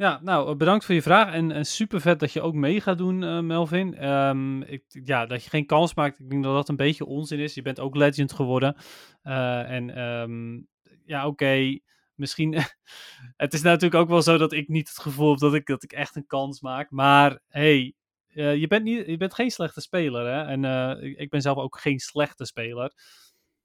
Ja, 0.00 0.20
nou, 0.22 0.50
eh, 0.50 0.56
bedankt 0.56 0.84
voor 0.84 0.94
je 0.94 1.02
vraag. 1.02 1.32
En, 1.32 1.52
en 1.52 1.64
super 1.64 2.00
vet 2.00 2.20
dat 2.20 2.32
je 2.32 2.40
ook 2.40 2.54
mee 2.54 2.80
gaat 2.80 2.98
doen, 2.98 3.22
eh, 3.22 3.40
Melvin. 3.40 3.96
Ehm, 3.96 4.62
ik, 4.62 4.84
ja, 4.88 5.26
dat 5.26 5.44
je 5.44 5.50
geen 5.50 5.66
kans 5.66 5.94
maakt. 5.94 6.18
Ik 6.18 6.30
denk 6.30 6.44
dat 6.44 6.54
dat 6.54 6.68
een 6.68 6.76
beetje 6.76 7.04
onzin 7.04 7.38
is. 7.38 7.54
Je 7.54 7.62
bent 7.62 7.80
ook 7.80 7.96
legend 7.96 8.32
geworden. 8.32 8.76
Eh, 9.22 9.70
en 9.70 9.90
ehm, 9.96 10.60
ja, 11.04 11.26
oké. 11.26 11.78
Misschien. 12.14 12.54
het 13.36 13.52
is 13.52 13.62
natuurlijk 13.62 14.00
ook 14.00 14.08
wel 14.08 14.22
zo 14.22 14.38
dat 14.38 14.52
ik 14.52 14.68
niet 14.68 14.88
het 14.88 14.98
gevoel 14.98 15.30
heb 15.30 15.38
dat 15.38 15.54
ik, 15.54 15.66
dat 15.66 15.82
ik 15.82 15.92
echt 15.92 16.16
een 16.16 16.26
kans 16.26 16.60
maak. 16.60 16.90
Maar 16.90 17.40
hey, 17.48 17.94
je, 18.32 18.66
bent 18.68 18.84
niet, 18.84 19.06
je 19.06 19.16
bent 19.16 19.34
geen 19.34 19.50
slechte 19.50 19.80
speler. 19.80 20.26
Hè? 20.26 20.42
En 20.42 20.64
ik, 21.02 21.18
ik 21.18 21.30
ben 21.30 21.40
zelf 21.40 21.56
ook 21.56 21.78
geen 21.78 21.98
slechte 21.98 22.44
speler. 22.44 22.92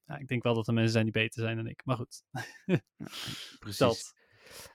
Ja, 0.06 0.18
ik 0.18 0.28
denk 0.28 0.44
wel 0.44 0.54
dat 0.54 0.68
er 0.68 0.74
mensen 0.74 0.92
zijn 0.92 1.04
die 1.04 1.14
beter 1.14 1.42
zijn 1.42 1.56
dan 1.56 1.68
ik. 1.68 1.82
Maar 1.86 1.98
goed, 1.98 2.24
Precies. 3.60 3.78
dat. 3.78 4.14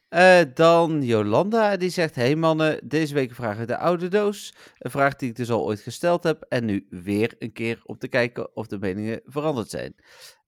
Eh, 0.08 0.40
dan 0.54 1.02
Jolanda, 1.02 1.76
die 1.76 1.90
zegt: 1.90 2.14
Hey 2.14 2.36
mannen, 2.36 2.88
deze 2.88 3.14
week 3.14 3.34
vraag 3.34 3.58
uit 3.58 3.68
de 3.68 3.76
oude 3.76 4.08
doos. 4.08 4.54
Een 4.78 4.90
vraag 4.90 5.16
die 5.16 5.28
ik 5.28 5.36
dus 5.36 5.50
al 5.50 5.64
ooit 5.64 5.80
gesteld 5.80 6.24
heb. 6.24 6.42
En 6.48 6.64
nu 6.64 6.86
weer 6.90 7.34
een 7.38 7.52
keer 7.52 7.80
om 7.84 7.98
te 7.98 8.08
kijken 8.08 8.56
of 8.56 8.66
de 8.66 8.78
meningen 8.78 9.20
veranderd 9.24 9.70
zijn. 9.70 9.94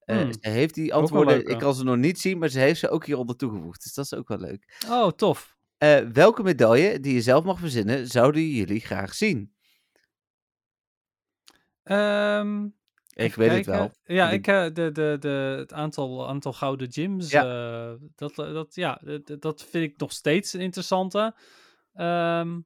Eh, 0.05 0.17
Hmm, 0.17 0.33
Ze 0.41 0.49
heeft 0.51 0.75
die 0.75 0.95
antwoorden, 0.95 1.37
leuk, 1.37 1.49
ik 1.49 1.59
kan 1.59 1.75
ze 1.75 1.85
nog 1.85 1.97
niet 1.97 2.21
zien, 2.21 2.39
maar 2.39 2.49
ze 2.49 2.59
heeft 2.59 2.81
ze 2.81 2.89
ook 2.91 3.07
hieronder 3.07 3.37
toegevoegd. 3.37 3.83
Dus 3.83 3.95
dat 3.95 4.05
is 4.05 4.15
ook 4.15 4.29
wel 4.29 4.39
leuk. 4.39 4.85
Oh, 4.89 5.09
tof. 5.09 5.57
Eh, 5.79 5.99
welke 5.99 6.43
medaille 6.43 7.01
die 7.01 7.15
je 7.15 7.23
zelf 7.23 7.45
mag 7.45 7.59
verzinnen, 7.59 8.07
zouden 8.07 8.49
jullie 8.49 8.81
graag 8.81 9.15
zien? 9.15 9.53
Ehm 11.83 12.67
Ik 13.15 13.35
weet 13.35 13.51
het 13.51 13.67
wel. 13.67 13.93
Ja, 14.05 14.31
ik, 14.31 14.47
eh, 14.47 14.63
de, 14.73 14.93
de, 14.93 15.17
de, 15.21 15.55
het 15.59 15.73
aantal, 15.73 16.29
aantal 16.29 16.53
gouden 16.53 16.93
gyms, 16.93 17.31
Ja. 17.31 17.45
eh, 17.45 17.95
dat, 18.15 18.39
eh, 18.39 18.53
dat, 18.53 18.75
ja, 18.75 19.01
dat, 19.39 19.63
vind 19.71 19.91
ik 19.93 19.99
nog 19.99 20.13
steeds 20.13 20.53
een 20.53 20.61
interessante. 20.61 21.35
Ehm, 21.93 22.61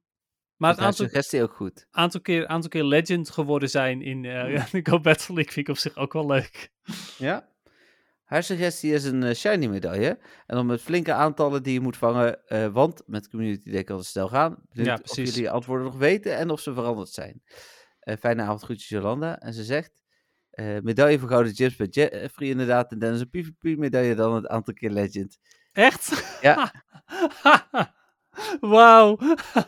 maar 0.55 0.71
het 0.71 0.79
aantal, 0.79 1.05
suggestie 1.05 1.43
ook 1.43 1.53
goed. 1.53 1.87
aantal, 1.91 2.21
keer, 2.21 2.47
aantal 2.47 2.69
keer 2.69 2.83
legend 2.83 3.29
geworden 3.29 3.69
zijn 3.69 4.01
in 4.01 4.25
Hmm. 4.71 4.85
Go 4.85 4.99
Battle 4.99 5.35
League 5.35 5.53
vind 5.53 5.67
ik 5.67 5.73
op 5.73 5.77
zich 5.79 5.95
ook 5.95 6.13
wel 6.13 6.25
leuk. 6.25 6.71
Ja. 7.17 7.55
Haar 8.23 8.43
suggestie 8.43 8.93
is 8.93 9.03
een 9.03 9.35
shiny 9.35 9.67
medaille. 9.67 10.19
En 10.45 10.55
dan 10.55 10.65
met 10.65 10.81
flinke 10.81 11.13
aantallen 11.13 11.63
die 11.63 11.73
je 11.73 11.79
moet 11.79 11.97
vangen. 11.97 12.39
want 12.71 13.03
met 13.05 13.29
Community 13.29 13.71
Day 13.71 13.83
kan 13.83 13.97
het 13.97 14.05
snel 14.05 14.27
gaan. 14.27 14.57
Benieuwd 14.69 14.87
Ja, 14.87 14.93
of 14.93 15.01
precies. 15.01 15.35
jullie 15.35 15.49
antwoorden 15.49 15.85
nog 15.85 15.95
weten 15.97 16.35
en 16.37 16.49
of 16.49 16.59
ze 16.59 16.73
veranderd 16.73 17.09
zijn. 17.09 17.41
Fijne 18.19 18.41
avond, 18.41 18.61
groetjes 18.61 18.89
Jolanda. 18.89 19.39
En 19.39 19.53
ze 19.53 19.63
zegt... 19.63 20.05
eh, 20.57 20.77
medaille 20.81 21.19
voor 21.19 21.29
gouden 21.29 21.55
gyms 21.55 21.75
bij 21.75 21.87
Jeffrey 21.87 22.49
inderdaad. 22.49 22.91
En 22.91 22.99
Dennis 22.99 23.19
een 23.19 23.29
PvP 23.29 23.77
medaille 23.77 24.15
dan 24.15 24.35
het 24.35 24.47
aantal 24.47 24.73
keer 24.73 24.89
legend. 24.91 25.37
Echt? 25.73 26.37
Ja. 26.41 26.71
Wauw. 28.59 29.17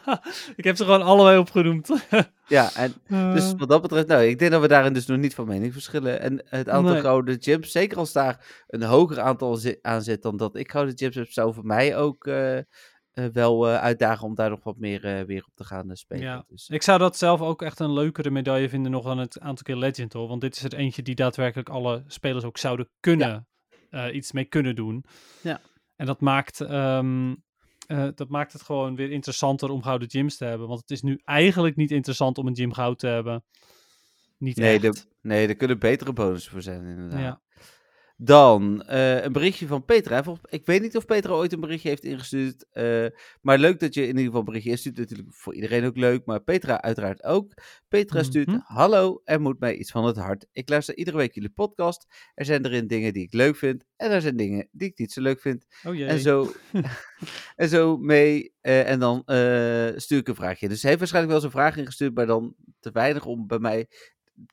ik 0.55 0.63
heb 0.63 0.75
ze 0.75 0.83
gewoon 0.83 1.01
allebei 1.01 1.37
opgenoemd. 1.37 1.89
Ja, 2.47 2.69
en 2.75 2.93
dus 3.33 3.51
Eh, 3.51 3.57
wat 3.57 3.69
dat 3.69 3.81
betreft, 3.81 4.07
nou, 4.07 4.23
ik 4.23 4.39
denk 4.39 4.51
dat 4.51 4.61
we 4.61 4.67
daarin 4.67 4.93
dus 4.93 5.05
nog 5.05 5.17
niet 5.17 5.35
van 5.35 5.47
mening 5.47 5.73
verschillen. 5.73 6.19
En 6.21 6.41
het 6.45 6.69
aantal 6.69 6.93
Nee. 6.93 7.01
gouden 7.01 7.37
gyms, 7.39 7.71
zeker 7.71 7.97
als 7.97 8.11
daar 8.11 8.63
een 8.67 8.83
hoger 8.83 9.19
aantal 9.19 9.59
aan 9.81 10.01
zit 10.01 10.21
dan 10.21 10.37
dat 10.37 10.55
ik 10.55 10.71
gouden 10.71 10.97
gyms 10.97 11.15
heb, 11.15 11.31
zou 11.31 11.53
voor 11.53 11.65
mij 11.65 11.97
ook 11.97 12.25
eh, 12.25 12.57
wel 13.33 13.67
eh, 13.69 13.75
uitdagen 13.75 14.27
om 14.27 14.35
daar 14.35 14.49
nog 14.49 14.63
wat 14.63 14.77
meer 14.77 15.05
eh, 15.05 15.25
weer 15.25 15.43
op 15.47 15.55
te 15.55 15.63
gaan 15.63 15.89
eh, 15.89 15.95
spelen. 15.95 16.23
Ja. 16.23 16.45
Dus, 16.47 16.69
Ik 16.69 16.81
zou 16.81 16.99
dat 16.99 17.17
zelf 17.17 17.41
ook 17.41 17.61
echt 17.61 17.79
een 17.79 17.93
leukere 17.93 18.29
medaille 18.29 18.69
vinden 18.69 18.91
nog 18.91 19.03
dan 19.03 19.17
het 19.17 19.39
aantal 19.39 19.63
keer 19.63 19.75
Legend 19.75 20.13
hoor. 20.13 20.27
Want 20.27 20.41
dit 20.41 20.55
is 20.55 20.63
er 20.63 20.73
eentje 20.73 21.01
die 21.01 21.15
daadwerkelijk 21.15 21.69
alle 21.69 22.03
spelers 22.07 22.43
ook 22.43 22.57
zouden 22.57 22.89
kunnen 22.99 23.47
eh, 23.89 24.15
iets 24.15 24.31
mee 24.31 24.45
kunnen 24.45 24.75
doen. 24.75 25.05
Ja. 25.41 25.61
En 25.95 26.05
dat 26.05 26.21
maakt, 26.21 26.61
ehm, 26.61 27.35
eh, 27.87 28.07
dat 28.15 28.29
maakt 28.29 28.53
het 28.53 28.61
gewoon 28.61 28.95
weer 28.95 29.11
interessanter 29.11 29.69
om 29.69 29.83
gouden 29.83 30.09
gyms 30.09 30.37
te 30.37 30.45
hebben. 30.45 30.67
Want 30.67 30.79
het 30.79 30.91
is 30.91 31.01
nu 31.01 31.19
eigenlijk 31.23 31.75
niet 31.75 31.91
interessant 31.91 32.37
om 32.37 32.47
een 32.47 32.55
gym 32.55 32.73
goud 32.73 32.99
te 32.99 33.07
hebben. 33.07 33.43
Niet 34.37 34.55
nee, 34.55 34.79
echt. 34.79 34.81
de, 34.81 35.05
nee, 35.21 35.47
er 35.47 35.55
kunnen 35.55 35.79
betere 35.79 36.13
bonussen 36.13 36.51
voor 36.51 36.61
zijn 36.61 36.85
inderdaad. 36.85 37.19
ja. 37.19 37.41
Dan 38.21 38.81
eh, 38.83 39.23
een 39.23 39.31
berichtje 39.31 39.67
van 39.67 39.85
Petra. 39.85 40.23
Ik 40.49 40.65
weet 40.65 40.81
niet 40.81 40.97
of 40.97 41.05
Petra 41.05 41.31
ooit 41.33 41.53
een 41.53 41.59
berichtje 41.59 41.89
heeft 41.89 42.03
ingestuurd. 42.03 42.65
eh, 42.71 43.05
maar 43.41 43.57
leuk 43.57 43.79
dat 43.79 43.93
je 43.93 44.01
in 44.01 44.07
ieder 44.07 44.23
geval 44.23 44.39
een 44.39 44.45
berichtje 44.45 44.69
instuurt. 44.69 44.97
Natuurlijk 44.97 45.33
voor 45.35 45.55
iedereen 45.55 45.85
ook 45.85 45.97
leuk. 45.97 46.25
Maar 46.25 46.39
Petra 46.39 46.81
uiteraard 46.81 47.23
ook. 47.23 47.53
Petra 47.87 48.23
stuurt: 48.23 48.47
Mhm. 48.47 48.59
Hallo, 48.63 49.21
er 49.23 49.41
moet 49.41 49.59
mij 49.59 49.75
iets 49.75 49.91
van 49.91 50.05
het 50.05 50.15
hart. 50.17 50.45
Ik 50.51 50.69
luister 50.69 50.97
iedere 50.97 51.17
week 51.17 51.33
jullie 51.33 51.49
podcast. 51.49 52.05
Er 52.33 52.45
zijn 52.45 52.65
erin 52.65 52.87
dingen 52.87 53.13
die 53.13 53.23
ik 53.23 53.33
leuk 53.33 53.55
vind. 53.55 53.83
En 53.95 54.11
er 54.11 54.21
zijn 54.21 54.37
dingen 54.37 54.67
die 54.71 54.87
ik 54.87 54.97
niet 54.97 55.11
zo 55.11 55.21
leuk 55.21 55.41
vind. 55.41 55.65
Oh 55.83 55.95
jee. 55.95 56.07
En 56.07 56.19
zo, 56.19 56.51
en 57.55 57.69
zo 57.69 57.97
mee. 57.97 58.53
eh, 58.61 58.89
en 58.89 58.99
dan 58.99 59.21
stuur 59.95 60.17
ik 60.19 60.27
een 60.27 60.35
vraagje. 60.35 60.67
Dus 60.69 60.79
ze 60.81 60.87
heeft 60.87 60.99
waarschijnlijk 60.99 61.33
wel 61.33 61.43
eens 61.43 61.53
een 61.53 61.59
vraag 61.61 61.77
ingestuurd. 61.77 62.15
Maar 62.15 62.27
dan 62.27 62.55
te 62.79 62.91
weinig 62.91 63.25
om 63.25 63.47
bij 63.47 63.59
mij 63.59 63.87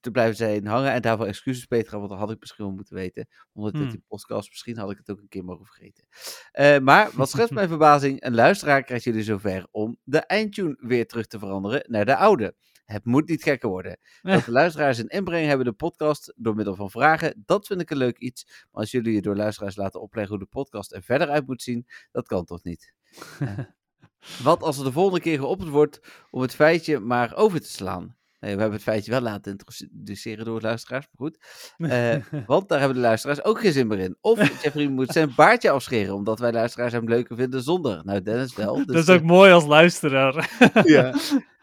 te 0.00 0.10
blijven 0.10 0.36
zijn 0.36 0.66
hangen. 0.66 0.92
En 0.92 1.02
daarvoor 1.02 1.26
excuses, 1.26 1.64
Petra, 1.64 1.98
want 1.98 2.10
dat 2.10 2.18
had 2.18 2.30
ik 2.30 2.40
misschien 2.40 2.64
wel 2.64 2.74
moeten 2.74 2.94
weten. 2.94 3.28
113 3.52 3.90
Hmm. 3.90 4.04
podcast, 4.08 4.48
misschien 4.48 4.76
had 4.78 4.90
ik 4.90 4.96
het 4.96 5.10
ook 5.10 5.18
een 5.20 5.28
keer 5.28 5.44
mogen 5.44 5.66
vergeten. 5.66 6.06
Eh, 6.50 6.78
maar 6.78 7.10
wat 7.12 7.30
schetst 7.30 7.52
mijn 7.52 7.68
verbazing, 7.76 8.24
een 8.24 8.34
luisteraar 8.34 8.82
krijgt 8.82 9.04
jullie 9.04 9.22
zover 9.22 9.66
om 9.70 9.96
de 10.02 10.18
eindtune 10.18 10.76
weer 10.80 11.06
terug 11.06 11.26
te 11.26 11.38
veranderen 11.38 11.84
naar 11.86 12.04
de 12.04 12.16
oude. 12.16 12.54
Het 12.84 13.04
moet 13.04 13.28
niet 13.28 13.42
gekker 13.42 13.68
worden. 13.68 13.98
Dat 14.22 14.44
de 14.44 14.50
luisteraars 14.50 14.98
een 14.98 15.08
inbreng 15.08 15.46
hebben 15.46 15.66
de 15.66 15.72
podcast 15.72 16.32
door 16.36 16.54
middel 16.54 16.74
van 16.74 16.90
vragen, 16.90 17.42
dat 17.46 17.66
vind 17.66 17.80
ik 17.80 17.90
een 17.90 17.96
leuk 17.96 18.18
iets. 18.18 18.44
Maar 18.46 18.80
als 18.80 18.90
jullie 18.90 19.12
je 19.12 19.22
door 19.22 19.36
luisteraars 19.36 19.76
laten 19.76 20.00
opleggen 20.00 20.36
hoe 20.36 20.44
de 20.44 20.50
podcast 20.50 20.92
er 20.92 21.02
verder 21.02 21.28
uit 21.28 21.46
moet 21.46 21.62
zien, 21.62 21.86
dat 22.12 22.26
kan 22.26 22.44
toch 22.44 22.62
niet? 22.62 22.94
Eh, 23.38 23.58
wat 24.42 24.62
als 24.62 24.78
er 24.78 24.84
de 24.84 24.92
volgende 24.92 25.20
keer 25.20 25.38
geopperd 25.38 25.68
wordt 25.68 26.00
om 26.30 26.40
het 26.40 26.54
feitje 26.54 26.98
maar 27.00 27.34
over 27.36 27.60
te 27.60 27.70
slaan? 27.70 28.15
Nee, 28.40 28.54
we 28.54 28.60
hebben 28.60 28.78
het 28.78 28.88
feitje 28.88 29.10
wel 29.10 29.20
laten 29.20 29.52
introduceren 29.52 30.44
door 30.44 30.60
de 30.60 30.66
luisteraars, 30.66 31.06
maar 31.12 31.28
goed. 31.28 31.38
Eh, 31.96 32.16
want 32.46 32.68
daar 32.68 32.78
hebben 32.78 32.96
de 32.96 33.02
luisteraars 33.02 33.44
ook 33.44 33.60
geen 33.60 33.72
zin 33.72 33.86
meer 33.86 33.98
in. 33.98 34.16
Of 34.20 34.62
Jeffrey 34.62 34.88
moet 34.88 35.12
zijn 35.12 35.32
baardje 35.36 35.70
afscheren, 35.70 36.14
omdat 36.14 36.38
wij 36.38 36.52
luisteraars 36.52 36.92
hem 36.92 37.08
leuker 37.08 37.36
vinden 37.36 37.62
zonder. 37.62 38.04
Nou, 38.04 38.22
Dennis 38.22 38.54
wel. 38.54 38.74
Dus, 38.76 38.86
dat 38.86 39.08
is 39.08 39.08
ook 39.08 39.22
mooi 39.22 39.52
als 39.52 39.66
luisteraar. 39.66 40.34
Ja. 40.84 41.14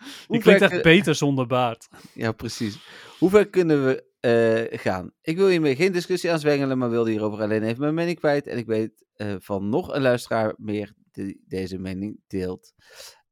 Je 0.04 0.26
Hoe 0.28 0.40
klinkt 0.40 0.62
echt 0.62 0.82
beter 0.82 1.16
zonder 1.16 1.48
baard. 1.48 1.88
Ja, 2.14 2.32
precies. 2.32 2.80
Hoe 3.20 3.30
ver 3.30 3.50
kunnen 3.50 3.86
we 3.86 4.04
eh, 4.20 4.80
gaan? 4.80 5.12
Ik 5.22 5.38
wil 5.38 5.48
hiermee 5.48 5.76
geen 5.76 5.92
discussie 5.92 6.32
aanzwengelen, 6.32 6.78
maar 6.78 6.90
wilde 6.90 7.10
hierover 7.10 7.42
alleen 7.42 7.64
even 7.64 7.82
mijn 7.82 7.94
mening 7.94 8.20
kwijt. 8.20 8.48
En 8.48 8.58
ik 8.58 8.66
weet 8.66 9.06
eh, 9.16 9.36
van 9.40 9.70
nog 9.70 9.94
een 9.94 10.02
luisteraar 10.02 10.54
meer 10.58 10.94
die 11.12 11.44
deze 11.48 11.78
mening 11.78 12.20
deelt. 12.28 12.74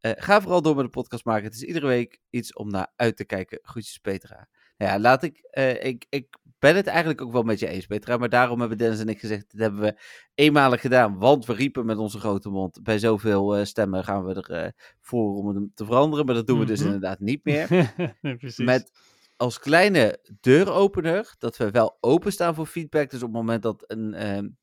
Eh, 0.01 0.11
ga 0.15 0.41
vooral 0.41 0.61
door 0.61 0.75
met 0.75 0.85
de 0.85 0.91
podcast 0.91 1.25
maken. 1.25 1.43
Het 1.43 1.53
is 1.53 1.63
iedere 1.63 1.87
week 1.87 2.19
iets 2.29 2.53
om 2.53 2.69
naar 2.69 2.91
uit 2.95 3.17
te 3.17 3.25
kijken. 3.25 3.59
Groetjes, 3.61 3.97
Petra. 3.97 4.47
Nou 4.77 4.91
ja, 4.91 4.99
laat 4.99 5.23
ik, 5.23 5.37
eh, 5.51 5.83
ik. 5.83 6.05
Ik 6.09 6.37
ben 6.59 6.75
het 6.75 6.87
eigenlijk 6.87 7.21
ook 7.21 7.31
wel 7.31 7.43
met 7.43 7.59
je 7.59 7.67
eens, 7.67 7.85
Petra. 7.85 8.17
Maar 8.17 8.29
daarom 8.29 8.59
hebben 8.59 8.77
Dennis 8.77 8.99
en 8.99 9.09
ik 9.09 9.19
gezegd: 9.19 9.51
dit 9.51 9.59
hebben 9.59 9.81
we 9.81 9.95
eenmalig 10.35 10.81
gedaan. 10.81 11.17
Want 11.19 11.45
we 11.45 11.53
riepen 11.53 11.85
met 11.85 11.97
onze 11.97 12.19
grote 12.19 12.49
mond. 12.49 12.83
Bij 12.83 12.99
zoveel 12.99 13.55
eh, 13.55 13.65
stemmen 13.65 14.03
gaan 14.03 14.25
we 14.25 14.33
er 14.33 14.63
eh, 14.63 14.71
voor 14.99 15.35
om 15.35 15.47
het 15.47 15.75
te 15.75 15.85
veranderen. 15.85 16.25
Maar 16.25 16.35
dat 16.35 16.47
doen 16.47 16.59
we 16.59 16.65
dus 16.65 16.79
Mhm. 16.79 16.87
inderdaad 16.87 17.19
niet 17.19 17.43
meer. 17.45 17.67
Nee, 18.21 18.35
precies. 18.37 18.65
Met 18.65 18.91
als 19.37 19.59
kleine 19.59 20.19
deuropener 20.39 21.35
dat 21.37 21.57
we 21.57 21.71
wel 21.71 21.97
openstaan 21.99 22.55
voor 22.55 22.65
feedback. 22.65 23.09
Dus 23.09 23.19
op 23.23 23.27
het 23.27 23.37
moment 23.37 23.61
dat 23.63 23.83
een, 23.87 24.57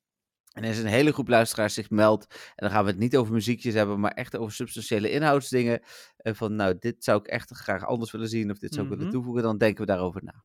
ehm, 0.63 0.71
er 0.71 0.77
is 0.77 0.83
een 0.83 0.89
hele 0.89 1.11
groep 1.13 1.27
luisteraars 1.27 1.73
zich 1.73 1.89
meldt. 1.89 2.25
En 2.29 2.39
dan 2.55 2.69
gaan 2.71 2.83
we 2.83 2.89
het 2.89 2.99
niet 2.99 3.17
over 3.17 3.33
muziekjes 3.33 3.73
hebben, 3.73 3.99
maar 3.99 4.11
echt 4.11 4.37
over 4.37 4.53
substantiële 4.53 5.11
inhoudsdingen. 5.11 5.81
En 6.17 6.35
van 6.35 6.55
nou, 6.55 6.75
dit 6.79 7.03
zou 7.03 7.19
ik 7.19 7.27
echt 7.27 7.51
graag 7.51 7.85
anders 7.85 8.11
willen 8.11 8.29
zien 8.29 8.51
of 8.51 8.57
dit 8.59 8.73
zou 8.73 8.85
ik 8.85 8.89
Mhm. 8.91 8.97
willen 8.97 9.13
toevoegen. 9.13 9.43
Dan 9.43 9.57
denken 9.57 9.81
we 9.81 9.91
daarover 9.91 10.23
na. 10.23 10.43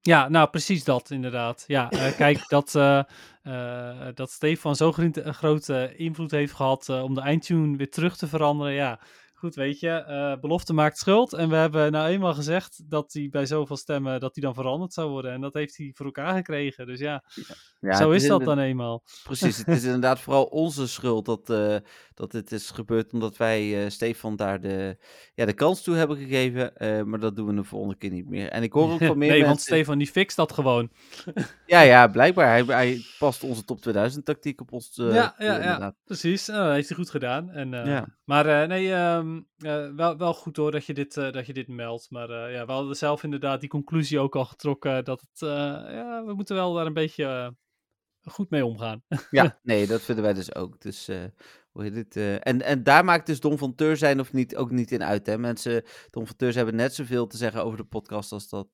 Ja, 0.00 0.28
nou 0.28 0.50
precies 0.50 0.84
dat 0.84 1.10
inderdaad. 1.10 1.64
Ja, 1.66 1.90
eh, 1.90 2.16
kijk, 2.16 2.48
dat, 2.48 2.74
eh, 2.74 3.02
eh, 3.42 4.14
dat 4.14 4.30
Stefan 4.30 4.76
zo'n 4.76 4.92
grote 5.34 5.92
invloed 5.96 6.30
heeft 6.30 6.52
gehad 6.52 6.88
eh, 6.88 7.02
om 7.02 7.14
de 7.14 7.20
eindtune 7.20 7.76
weer 7.76 7.90
terug 7.90 8.16
te 8.16 8.26
veranderen. 8.26 8.72
Ja, 8.72 9.00
goed 9.44 9.54
weet 9.54 9.80
je, 9.80 9.88
eh, 9.88 10.40
belofte 10.40 10.72
maakt 10.72 10.98
schuld. 10.98 11.32
En 11.32 11.48
we 11.48 11.56
hebben 11.56 11.92
nou 11.92 12.08
eenmaal 12.08 12.34
gezegd 12.34 12.82
dat 12.90 13.12
hij 13.12 13.28
bij 13.30 13.46
zoveel 13.46 13.76
stemmen, 13.76 14.20
dat 14.20 14.34
hij 14.34 14.44
dan 14.44 14.54
veranderd 14.54 14.92
zou 14.92 15.10
worden. 15.10 15.32
En 15.32 15.40
dat 15.40 15.54
heeft 15.54 15.76
hij 15.76 15.90
voor 15.94 16.06
elkaar 16.06 16.34
gekregen. 16.34 16.86
Dus 16.86 16.98
ja, 16.98 17.24
Ja, 17.80 17.96
zo 17.96 18.10
is 18.10 18.26
dat 18.26 18.44
dan 18.44 18.58
eenmaal. 18.58 19.02
Precies, 19.22 19.56
het 19.56 19.68
is 19.68 19.84
inderdaad 19.92 20.20
vooral 20.20 20.44
onze 20.44 20.88
schuld 20.88 21.24
dat, 21.24 21.50
eh, 21.50 21.76
dat 22.14 22.30
dit 22.30 22.52
is 22.52 22.70
gebeurd 22.70 23.12
omdat 23.12 23.36
wij 23.36 23.84
eh, 23.84 23.90
Stefan 23.90 24.36
daar 24.36 24.60
de, 24.60 24.96
ja, 25.34 25.44
de 25.44 25.52
kans 25.52 25.82
toe 25.82 25.96
hebben 25.96 26.16
gegeven. 26.16 26.72
maar 27.08 27.20
dat 27.20 27.36
doen 27.36 27.46
we 27.46 27.54
de 27.54 27.64
volgende 27.64 27.96
keer 27.96 28.10
niet 28.10 28.28
meer. 28.28 28.48
En 28.48 28.62
ik 28.62 28.72
hoor 28.72 28.92
ook 28.92 29.04
van 29.04 29.18
meer 29.18 29.30
nee, 29.30 29.44
want. 29.44 29.60
Stefan 29.60 29.98
die 29.98 30.10
fixt 30.10 30.36
dat 30.36 30.52
gewoon. 30.52 30.90
Ja, 31.66 31.80
ja, 31.80 32.08
blijkbaar. 32.08 32.46
Hij, 32.46 32.62
hij 32.64 33.04
past 33.18 33.42
onze 33.42 33.64
top 33.64 33.80
2000 33.80 34.24
tactiek 34.24 34.60
op 34.60 34.72
ons. 34.72 34.90
Ja, 34.94 35.34
ja, 35.38 35.62
ja. 35.62 35.94
Precies, 36.04 36.44
dat 36.44 36.72
heeft 36.72 36.88
hij 36.88 36.96
goed 36.96 37.10
gedaan. 37.10 37.50
En, 37.50 37.70
Ja. 37.70 38.06
Maar 38.24 38.68
nee, 38.68 38.92
ehm, 39.58 39.66
eh, 39.66 39.94
wel, 39.94 40.16
wel 40.16 40.34
goed 40.34 40.56
hoor 40.56 40.70
dat 40.70 40.84
je 40.84 40.94
dit, 40.94 41.16
eh, 41.16 41.32
dat 41.32 41.46
je 41.46 41.52
dit 41.52 41.68
meldt. 41.68 42.10
Maar 42.10 42.30
eh, 42.30 42.52
ja, 42.52 42.66
we 42.66 42.72
hadden 42.72 42.96
zelf 42.96 43.22
inderdaad 43.22 43.60
die 43.60 43.68
conclusie 43.68 44.18
ook 44.18 44.36
al 44.36 44.44
getrokken 44.44 45.04
dat 45.04 45.20
het, 45.20 45.40
ja, 45.40 46.24
we 46.24 46.34
moeten 46.34 46.56
wel 46.56 46.74
daar 46.74 46.86
een 46.86 46.92
beetje 46.92 47.56
goed 48.22 48.50
mee 48.50 48.66
omgaan. 48.66 49.02
Ja, 49.30 49.58
nee, 49.62 49.86
dat 49.86 50.02
vinden 50.02 50.24
wij 50.24 50.34
dus 50.34 50.54
ook. 50.54 50.80
Dus, 50.80 51.06
hoe 51.70 51.82
heet 51.82 51.94
het? 51.94 52.16
en, 52.42 52.62
en 52.62 52.82
daar 52.82 53.04
maakt 53.04 53.26
dus 53.26 53.40
Don 53.40 53.58
van 53.58 53.74
Teur 53.74 53.96
zijn 53.96 54.20
of 54.20 54.32
niet 54.32 54.56
ook 54.56 54.70
niet 54.70 54.92
in 54.92 55.04
uit. 55.04 55.26
Hè? 55.26 55.38
Mensen, 55.38 55.82
Don 56.10 56.26
van 56.26 56.36
Teurs 56.36 56.54
hebben 56.54 56.76
net 56.76 56.94
zoveel 56.94 57.26
te 57.26 57.36
zeggen 57.36 57.64
over 57.64 57.78
de 57.78 57.84
podcast 57.84 58.32
als 58.32 58.48
dat, 58.48 58.68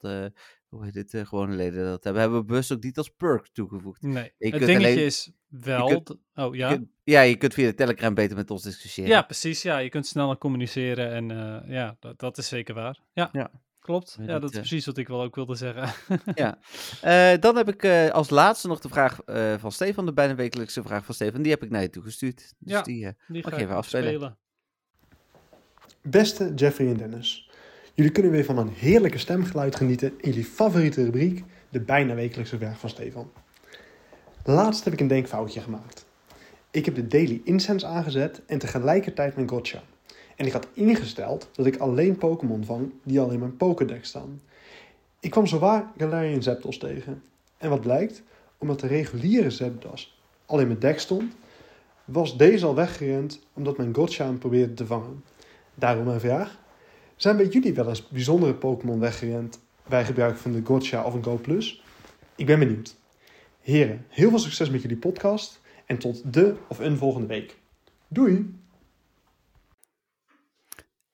hoe 0.70 0.84
heet 0.84 0.94
het, 0.94 1.14
eh, 1.14 1.26
gewone 1.26 1.54
leden 1.56 1.84
dat 1.84 2.04
hebben. 2.04 2.22
Hebben 2.22 2.40
we 2.40 2.46
bewust 2.46 2.72
ook 2.72 2.82
niet 2.82 2.98
als 2.98 3.08
perk 3.08 3.48
toegevoegd. 3.52 4.02
Nee, 4.02 4.14
Je 4.14 4.20
het 4.22 4.50
kunt 4.50 4.66
dingetje 4.66 4.76
alleen- 4.76 4.98
is 5.04 5.30
wel... 5.48 5.86
kunt- 5.86 6.18
oh 6.34 6.52
Je 6.54 6.58
ja? 6.60 6.68
kunt- 6.68 6.88
ja, 7.04 7.20
je 7.20 7.36
kunt 7.36 7.54
via 7.54 7.66
de 7.66 7.74
Telegram 7.74 8.14
beter 8.14 8.36
met 8.36 8.50
ons 8.50 8.62
discussiëren. 8.62 9.10
Ja, 9.10 9.22
precies. 9.22 9.62
Ja, 9.62 9.78
je 9.78 9.88
kunt 9.88 10.06
sneller 10.06 10.38
communiceren 10.38 11.10
en 11.12 11.30
eh, 11.30 11.70
ja, 11.72 11.96
dat, 12.00 12.18
dat 12.18 12.38
is 12.38 12.48
zeker 12.48 12.74
waar. 12.74 12.98
Ja, 13.12 13.28
Ja. 13.32 13.50
klopt. 13.78 14.16
Ja, 14.20 14.38
dat 14.38 14.50
is 14.50 14.56
eh. 14.56 14.62
precies 14.62 14.86
wat 14.86 14.96
ik 14.98 15.08
wel 15.08 15.22
ook 15.22 15.34
wilde 15.34 15.54
zeggen. 15.54 15.88
Ja. 16.34 16.58
Eh, 17.02 17.40
dan 17.40 17.56
heb 17.56 17.68
ik 17.68 17.82
eh, 17.82 18.08
als 18.10 18.30
laatste 18.30 18.68
nog 18.68 18.80
de 18.80 18.88
vraag 18.88 19.20
eh, 19.20 19.54
van 19.58 19.72
Stefan, 19.72 20.06
de 20.06 20.12
bijna 20.12 20.34
wekelijkse 20.34 20.82
vraag 20.82 21.04
van 21.04 21.14
Stefan. 21.14 21.42
Die 21.42 21.50
heb 21.52 21.62
ik 21.62 21.70
naar 21.70 21.82
je 21.82 21.90
toegestuurd. 21.90 22.36
Dus 22.36 22.72
Ja. 22.72 22.82
die, 22.82 23.06
eh, 23.06 23.12
Die 23.28 23.42
Mag 23.42 23.52
ga 23.54 23.58
even 23.58 23.74
afspelen? 23.76 24.08
afspelen. 24.08 24.38
Beste 26.02 26.52
Jeffrey 26.54 26.88
en 26.88 26.96
Dennis, 26.96 27.49
jullie 28.00 28.14
kunnen 28.14 28.32
weer 28.32 28.44
van 28.44 28.58
een 28.58 28.72
heerlijke 28.74 29.18
stemgeluid 29.18 29.76
genieten 29.76 30.12
in 30.16 30.30
jullie 30.30 30.44
favoriete 30.44 31.04
rubriek, 31.04 31.44
de 31.68 31.80
bijna 31.80 32.14
wekelijkse 32.14 32.58
vraag 32.58 32.78
van 32.78 32.88
Stefan. 32.88 33.30
Laatst 34.44 34.84
heb 34.84 34.92
ik 34.92 35.00
een 35.00 35.08
denkfoutje 35.08 35.60
gemaakt. 35.60 36.06
Ik 36.70 36.84
heb 36.84 36.94
de 36.94 37.06
Daily 37.06 37.40
Incense 37.44 37.86
aangezet 37.86 38.42
en 38.46 38.58
tegelijkertijd 38.58 39.34
mijn 39.34 39.48
gotcha. 39.48 39.82
En 40.36 40.46
ik 40.46 40.52
had 40.52 40.66
ingesteld 40.72 41.48
dat 41.52 41.66
ik 41.66 41.76
alleen 41.76 42.16
Pokémon 42.16 42.64
vang 42.64 42.92
die 43.02 43.20
al 43.20 43.30
in 43.30 43.38
mijn 43.38 43.56
Pokédex 43.56 44.08
staan. 44.08 44.40
Ik 45.20 45.30
kwam 45.30 45.46
zowaar 45.46 45.90
Galarian 45.96 46.42
Zapdos 46.42 46.78
tegen. 46.78 47.22
En 47.58 47.70
wat 47.70 47.80
blijkt, 47.80 48.22
omdat 48.58 48.80
de 48.80 48.86
reguliere 48.86 49.50
Zapdos 49.50 50.20
al 50.46 50.60
in 50.60 50.66
mijn 50.66 50.78
deck 50.78 50.98
stond, 50.98 51.32
was 52.04 52.36
deze 52.36 52.66
al 52.66 52.74
weggerend 52.74 53.40
omdat 53.52 53.76
mijn 53.76 53.94
gotcha 53.94 54.24
hem 54.24 54.38
probeerde 54.38 54.74
te 54.74 54.86
vangen. 54.86 55.24
Daarom 55.74 56.04
mijn 56.04 56.20
vraag. 56.20 56.58
Zijn 57.20 57.36
bij 57.36 57.46
jullie 57.46 57.74
wel 57.74 57.88
eens 57.88 58.08
bijzondere 58.08 58.54
Pokémon 58.54 59.00
weggerend 59.00 59.60
bij 59.88 60.04
gebruik 60.04 60.36
van 60.36 60.52
de 60.52 60.60
Gotcha 60.64 61.04
of 61.04 61.14
een 61.14 61.24
Go 61.24 61.36
Plus? 61.36 61.82
Ik 62.36 62.46
ben 62.46 62.58
benieuwd. 62.58 62.96
Heren, 63.60 64.06
heel 64.08 64.28
veel 64.28 64.38
succes 64.38 64.70
met 64.70 64.82
jullie 64.82 64.96
podcast 64.96 65.60
en 65.86 65.98
tot 65.98 66.32
de 66.32 66.54
of 66.68 66.78
een 66.78 66.96
volgende 66.96 67.26
week. 67.26 67.56
Doei! 68.08 68.54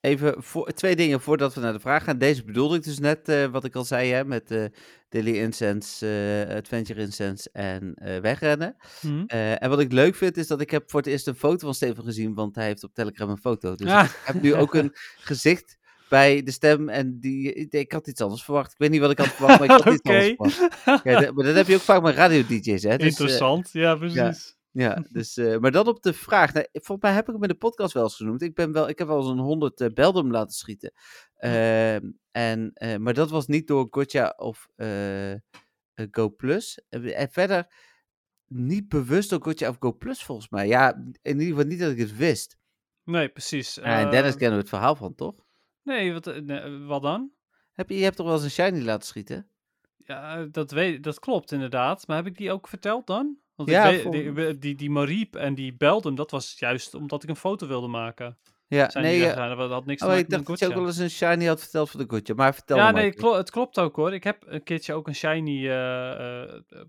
Even 0.00 0.42
voor, 0.42 0.72
twee 0.72 0.96
dingen 0.96 1.20
voordat 1.20 1.54
we 1.54 1.60
naar 1.60 1.72
de 1.72 1.80
vraag 1.80 2.04
gaan. 2.04 2.18
Deze 2.18 2.44
bedoelde 2.44 2.76
ik 2.76 2.84
dus 2.84 2.98
net, 2.98 3.28
eh, 3.28 3.46
wat 3.46 3.64
ik 3.64 3.74
al 3.74 3.84
zei, 3.84 4.10
hè, 4.10 4.24
met 4.24 4.50
eh 4.50 4.64
Daily 5.08 5.36
Incense, 5.38 6.06
eh, 6.48 6.56
Adventure 6.56 7.00
Incense 7.00 7.50
en 7.52 7.94
eh, 7.94 8.20
wegrennen. 8.20 8.76
Hm? 9.00 9.24
Eh, 9.26 9.62
en 9.62 9.68
wat 9.68 9.80
ik 9.80 9.92
leuk 9.92 10.14
vind, 10.14 10.36
is 10.36 10.46
dat 10.46 10.60
ik 10.60 10.70
heb 10.70 10.90
voor 10.90 11.00
het 11.00 11.08
eerst 11.08 11.26
een 11.26 11.34
foto 11.34 11.66
van 11.66 11.74
Steven 11.74 12.04
gezien, 12.04 12.34
want 12.34 12.54
hij 12.54 12.66
heeft 12.66 12.84
op 12.84 12.94
Telegram 12.94 13.30
een 13.30 13.38
foto. 13.38 13.74
Dus 13.74 13.90
Ah. 13.90 14.04
ik 14.04 14.20
heb 14.24 14.42
nu 14.42 14.54
ook 14.54 14.74
een 14.74 14.92
gezicht 15.30 15.76
bij 16.08 16.42
de 16.42 16.50
stem 16.50 16.88
en 16.88 17.20
die, 17.20 17.52
ik, 17.52 17.92
had 17.92 18.06
iets 18.06 18.20
anders 18.20 18.44
verwacht. 18.44 18.72
Ik 18.72 18.78
weet 18.78 18.90
niet 18.90 19.00
wat 19.00 19.10
ik 19.10 19.18
had 19.18 19.26
verwacht, 19.28 19.58
maar 19.58 19.70
ik 19.76 19.76
had 19.84 19.94
iets 19.94 20.02
anders 20.36 20.54
verwacht. 20.54 21.04
Ja, 21.04 21.20
dat- 21.20 21.34
maar 21.34 21.44
dat 21.44 21.54
heb 21.54 21.66
je 21.66 21.74
ook 21.74 21.80
vaak 21.80 22.02
met 22.02 22.14
radio-dj's, 22.14 22.82
hè. 22.82 22.96
Dus, 22.96 22.98
eh, 23.00 23.06
Interessant, 23.06 23.72
ja, 23.72 23.96
precies. 23.96 24.56
ja, 24.70 25.04
dus, 25.10 25.36
eh, 25.36 25.58
maar 25.58 25.70
dan 25.70 25.86
op 25.86 26.02
de 26.02 26.12
vraag. 26.12 26.52
Nou, 26.52 26.66
volgens 26.72 27.00
mij 27.00 27.12
heb 27.12 27.26
ik 27.26 27.32
hem 27.34 27.42
in 27.42 27.48
de 27.48 27.54
podcast 27.54 27.92
wel 27.92 28.02
eens 28.02 28.16
genoemd. 28.16 28.42
Ik, 28.42 28.54
ben 28.54 28.72
wel, 28.72 28.88
ik 28.88 28.98
heb 28.98 29.08
wel 29.08 29.16
eens 29.18 29.28
een 29.28 29.38
100 29.38 29.80
eh 29.80 29.88
Beldum 29.94 30.30
laten 30.30 30.54
schieten. 30.54 30.92
Ehm, 31.36 32.10
en, 32.30 32.72
maar 33.02 33.14
dat 33.14 33.30
was 33.30 33.46
niet 33.46 33.66
door 33.66 33.86
Gotcha 33.90 34.34
of 34.36 34.68
Go 36.10 36.30
Plus. 36.36 36.80
En, 36.88 37.28
verder 37.30 37.66
niet 38.46 38.88
bewust 38.88 39.30
door 39.30 39.42
Gotcha 39.42 39.68
of 39.68 39.76
Go 39.78 39.92
Plus 39.92 40.22
volgens 40.24 40.48
mij. 40.48 40.66
Ja, 40.66 40.94
in 41.22 41.40
ieder 41.40 41.46
geval 41.46 41.64
niet 41.64 41.78
dat 41.80 41.90
ik 41.90 41.98
het 41.98 42.16
wist. 42.16 42.56
Nee, 43.04 43.28
precies. 43.28 43.78
En 43.78 44.10
Dennis 44.10 44.32
Eh, 44.32 44.36
kennen 44.38 44.56
we 44.56 44.60
het 44.60 44.68
verhaal 44.68 44.96
van, 44.96 45.14
toch? 45.14 45.44
Nee, 45.86 46.12
wat, 46.12 46.26
eh, 46.26 46.40
nee, 46.40 46.78
wat 46.78 47.02
dan? 47.02 47.30
Heb 47.72 47.88
je, 47.88 47.96
je 47.96 48.04
hebt 48.04 48.16
toch 48.16 48.26
wel 48.26 48.34
eens 48.34 48.44
een 48.44 48.50
shiny 48.50 48.84
laten 48.84 49.06
schieten? 49.06 49.48
Ja, 49.96 50.44
dat, 50.44 50.70
weet, 50.70 51.02
dat 51.04 51.18
klopt 51.18 51.52
inderdaad. 51.52 52.06
Maar 52.06 52.16
heb 52.16 52.26
ik 52.26 52.36
die 52.36 52.52
ook 52.52 52.68
verteld 52.68 53.06
dan? 53.06 53.36
Want 53.54 53.68
Ja, 53.68 53.84
ik 53.84 54.02
weet, 54.02 54.36
die, 54.36 54.58
die, 54.58 54.74
die 54.74 54.90
Mariep 54.90 55.36
en 55.36 55.54
die 55.54 55.76
Beldum, 55.76 56.14
dat 56.14 56.30
was 56.30 56.58
juist 56.58 56.94
omdat 56.94 57.22
ik 57.22 57.28
een 57.28 57.36
foto 57.36 57.66
wilde 57.66 57.88
maken. 57.88 58.38
Ja, 58.68 58.90
Zijn 58.90 59.04
nee. 59.04 59.18
die 59.18 59.28
eh. 59.28 59.58
Dat 59.58 59.70
had 59.70 59.86
niks 59.86 59.98
te 59.98 60.04
oh, 60.04 60.10
maken 60.10 60.24
ik 60.24 60.30
dacht 60.30 60.46
dat 60.46 60.58
je 60.58 60.66
ook 60.66 60.74
wel 60.74 60.86
eens 60.86 60.96
een 60.96 61.10
shiny 61.10 61.44
had 61.46 61.60
verteld 61.60 61.90
van 61.90 62.00
de 62.00 62.06
Gotcha. 62.08 62.34
Maar 62.34 62.54
vertel 62.54 62.76
Ja, 62.76 62.90
nee, 62.90 63.14
het 63.20 63.50
klopt 63.50 63.78
ook 63.78 63.96
hoor. 63.96 64.14
Ik 64.14 64.24
heb 64.24 64.44
een 64.46 64.62
keertje 64.62 64.94
ook 64.94 65.06
een 65.06 65.14
shiny 65.14 65.68
eh, 65.68 66.12
eh, 66.12 66.54
eh, 66.68 66.84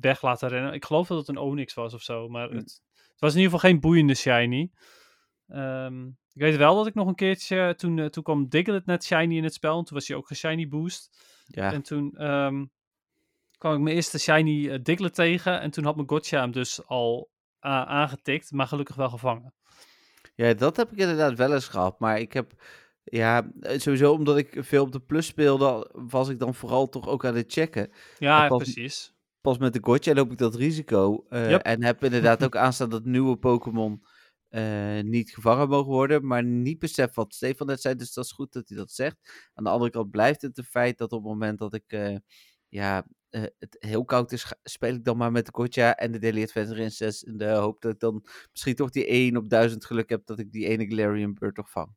weg 0.00 0.22
laten 0.22 0.48
rennen. 0.48 0.72
Ik 0.72 0.84
geloof 0.84 1.06
dat 1.08 1.18
het 1.18 1.28
een 1.28 1.36
Onyx 1.36 1.74
was 1.74 1.94
of 1.94 2.02
zo. 2.02 2.28
Maar 2.28 2.48
Hm. 2.48 2.56
het, 2.56 2.82
het 2.92 3.20
was 3.20 3.34
in 3.34 3.40
ieder 3.40 3.52
geval 3.52 3.70
geen 3.70 3.80
boeiende 3.80 4.14
shiny. 4.14 4.70
Ehm, 5.48 6.08
ik 6.34 6.40
weet 6.40 6.56
wel 6.56 6.74
dat 6.76 6.86
ik 6.86 6.94
nog 6.94 7.06
een 7.08 7.14
keertje... 7.14 7.74
Toen, 7.76 7.98
eh, 7.98 8.06
toen 8.06 8.22
kwam 8.22 8.48
Diglett 8.48 8.86
net 8.86 9.04
shiny 9.04 9.36
in 9.36 9.44
het 9.44 9.54
spel. 9.54 9.78
En 9.78 9.84
toen 9.84 9.96
was 9.96 10.08
hij 10.08 10.16
ook 10.16 10.34
shiny 10.34 10.68
boost. 10.68 11.18
Ja, 11.46 11.72
En 11.72 11.82
toen 11.82 12.16
ehm, 12.16 12.64
kwam 13.58 13.74
ik 13.74 13.80
mijn 13.80 13.96
eerste 13.96 14.18
shiny 14.18 14.68
eh, 14.68 14.78
Diglett 14.82 15.14
tegen. 15.14 15.60
En 15.60 15.70
toen 15.70 15.84
had 15.84 15.96
mijn 15.96 16.08
Gotcha 16.08 16.40
hem 16.40 16.52
dus 16.52 16.86
al 16.86 17.30
aangetikt. 17.60 18.52
Maar 18.52 18.66
gelukkig 18.66 18.96
wel 18.96 19.10
gevangen. 19.10 19.54
Ja, 20.34 20.54
dat 20.54 20.76
heb 20.76 20.92
ik 20.92 20.98
inderdaad 20.98 21.36
wel 21.38 21.52
eens 21.54 21.68
gehad. 21.68 22.00
Maar 22.00 22.18
ik 22.20 22.32
heb, 22.32 22.52
ja, 23.04 23.50
eh, 23.60 23.78
sowieso 23.78 24.12
omdat 24.12 24.36
ik 24.36 24.56
veel 24.58 24.82
op 24.82 24.92
de 24.92 25.00
plus 25.00 25.26
speelde, 25.26 25.90
was 25.92 26.28
ik 26.28 26.38
dan 26.38 26.54
vooral 26.54 26.88
toch 26.88 27.08
ook 27.08 27.24
aan 27.24 27.34
het 27.36 27.52
checken. 27.52 27.90
Ja, 28.18 28.48
pas- 28.48 28.62
precies. 28.62 29.14
Pas 29.40 29.58
met 29.58 29.72
de 29.72 29.78
Gotcha 29.82 30.12
loop 30.14 30.32
ik 30.32 30.38
dat 30.38 30.54
risico. 30.54 31.24
eh, 31.28 31.50
Yep. 31.50 31.60
En 31.62 31.82
heb 31.84 32.04
inderdaad 32.04 32.44
ook 32.44 32.56
aanstaan 32.56 32.90
dat 32.90 33.04
nieuwe 33.04 33.36
Pokémon 33.36 34.02
eh, 34.52 35.00
niet 35.00 35.30
gevangen 35.30 35.68
mogen 35.68 35.92
worden. 35.92 36.26
Maar 36.26 36.44
niet 36.44 36.78
besef 36.78 37.14
wat 37.14 37.34
Stefan 37.34 37.66
net 37.66 37.80
zei. 37.80 37.94
Dus 37.94 38.12
dat 38.12 38.24
is 38.24 38.32
goed 38.32 38.52
dat 38.52 38.68
hij 38.68 38.76
dat 38.76 38.90
zegt. 38.90 39.48
Aan 39.54 39.64
de 39.64 39.70
andere 39.70 39.90
kant 39.90 40.10
blijft 40.10 40.42
het 40.42 40.58
een 40.58 40.64
feit 40.64 40.98
dat 40.98 41.12
op 41.12 41.22
het 41.22 41.32
moment 41.32 41.58
dat 41.58 41.74
ik, 41.74 41.84
eh, 41.86 42.16
ja, 42.68 43.06
eh, 43.28 43.42
het 43.58 43.76
heel 43.78 44.04
koud 44.04 44.32
is, 44.32 44.52
speel 44.62 44.94
ik 44.94 45.04
dan 45.04 45.16
maar 45.16 45.32
met 45.32 45.46
de 45.46 45.52
Gotcha 45.54 45.96
en 45.96 46.12
de 46.12 46.18
Daily 46.18 46.42
Adventure 46.42 46.82
Incest. 46.82 47.22
In 47.22 47.36
de 47.36 47.48
hoop 47.48 47.80
dat 47.80 47.92
ik 47.92 48.00
dan 48.00 48.24
misschien 48.50 48.74
toch 48.74 48.90
die 48.90 49.12
1 49.12 49.36
op 49.36 49.48
1000 49.48 49.84
geluk 49.84 50.08
heb 50.08 50.26
dat 50.26 50.38
ik 50.38 50.52
die 50.52 50.66
ene 50.66 50.86
Galarian 50.86 51.34
Bird 51.34 51.54
toch 51.54 51.70
vang. 51.70 51.94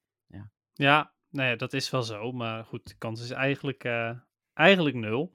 Ja, 0.77 1.14
nou 1.30 1.49
ja, 1.49 1.56
dat 1.56 1.73
is 1.73 1.90
wel 1.90 2.03
zo. 2.03 2.32
Maar 2.32 2.65
goed, 2.65 2.88
de 2.88 2.95
kans 2.98 3.22
is 3.22 3.30
eigenlijk, 3.30 3.84
eigenlijk 4.53 4.95
nul. 4.95 5.34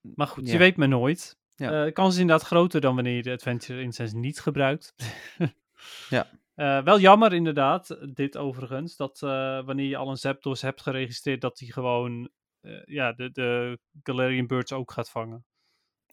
Maar 0.00 0.26
goed, 0.26 0.50
je 0.50 0.58
weet 0.58 0.76
maar 0.76 0.88
nooit. 0.88 1.38
Ja. 1.54 1.84
De 1.84 1.92
kans 1.92 2.14
is 2.14 2.20
inderdaad 2.20 2.46
groter 2.46 2.80
dan 2.80 2.94
wanneer 2.94 3.16
je 3.16 3.22
de 3.22 3.32
Adventure 3.32 3.82
Incense 3.82 4.16
niet 4.16 4.40
gebruikt. 4.40 4.94
Ja. 6.08 6.30
Eh, 6.56 6.82
wel 6.82 7.00
jammer 7.00 7.32
inderdaad, 7.32 8.14
dit 8.14 8.36
overigens, 8.36 8.96
dat 8.96 9.22
eh, 9.22 9.64
wanneer 9.64 9.88
je 9.88 9.96
al 9.96 10.10
een 10.10 10.16
Zapdos 10.16 10.62
hebt 10.62 10.82
geregistreerd, 10.82 11.40
dat 11.40 11.58
hij 11.58 11.68
gewoon 11.68 12.30
eh, 12.60 12.84
ja, 12.84 13.12
de, 13.12 13.30
de 13.30 13.78
Galarian 14.02 14.46
Birds 14.46 14.72
ook 14.72 14.92
gaat 14.92 15.10
vangen. 15.10 15.44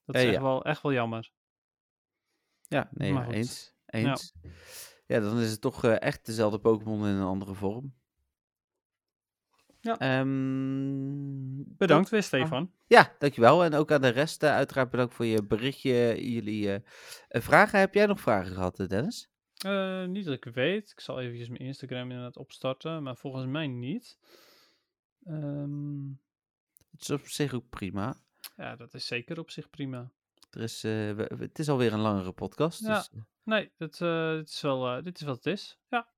Dat 0.06 0.16
is 0.16 0.24
echt, 0.24 0.34
ja. 0.34 0.42
wel, 0.42 0.66
echt 0.66 0.82
wel 0.82 0.94
jammer. 0.94 1.32
Ja, 2.68 2.90
nee, 2.92 3.14
ja, 3.14 3.28
eens. 3.28 3.76
eens. 3.86 4.34
Ja. 5.06 5.20
dan 5.20 5.40
is 5.40 5.52
het 5.52 5.62
toch 5.62 5.86
echt 5.86 6.26
dezelfde 6.26 6.60
Pokémon 6.60 7.08
in 7.08 7.16
een 7.16 7.26
andere 7.26 7.54
vorm. 7.54 7.94
Ja. 9.80 9.98
Ehm, 9.98 11.64
Bedankt 11.78 12.10
weer, 12.10 12.24
Stefan. 12.24 12.72
Ja, 12.88 13.16
dankjewel. 13.20 13.64
En 13.64 13.74
ook 13.74 13.92
aan 13.92 14.02
de 14.02 14.08
rest 14.08 14.44
uiteraard 14.44 14.90
bedankt 14.90 15.14
voor 15.14 15.26
je 15.26 15.44
berichtje, 15.44 16.32
jullie 16.32 16.82
vragen. 17.28 17.80
Heb 17.80 17.94
jij 17.94 18.06
nog 18.06 18.20
vragen 18.20 18.54
gehad, 18.54 18.80
eh, 18.80 18.88
Dennis? 18.88 19.33
Eh, 19.64 20.06
niet 20.06 20.26
dat 20.26 20.34
ik 20.34 20.54
weet. 20.54 20.92
Ik 20.92 21.00
zal 21.00 21.20
eventjes 21.22 21.48
mijn 21.48 21.62
Instagram 21.62 22.02
inderdaad 22.12 22.38
opstarten, 22.38 23.04
maar 23.04 23.16
volgens 23.18 23.46
mij 23.46 23.68
niet. 23.68 24.18
Ehm, 25.26 26.08
Het 26.92 27.02
is 27.02 27.10
op 27.10 27.28
zich 27.28 27.54
ook 27.54 27.70
prima. 27.70 28.16
Ja, 28.56 28.76
dat 28.76 28.94
is 28.94 29.06
zeker 29.08 29.40
op 29.40 29.50
zich 29.52 29.70
prima. 29.70 30.12
Er 30.52 30.62
is, 30.62 30.84
eh, 30.84 30.92
we- 30.92 31.36
het 31.40 31.60
is 31.60 31.70
alweer 31.70 31.94
een 31.94 32.00
langere 32.00 32.32
podcast. 32.32 32.80
Ja. 32.80 32.98
Dus, 32.98 33.10
eh, 33.14 33.20
Nee, 33.44 33.72
dit, 33.78 34.02
eh, 34.02 34.34
dit, 34.34 34.50
is 34.50 34.62
wel, 34.62 35.04
dit 35.04 35.20
is 35.20 35.26
wat 35.26 35.36
het 35.36 35.46
is. 35.46 35.80
Ja. 35.90 36.12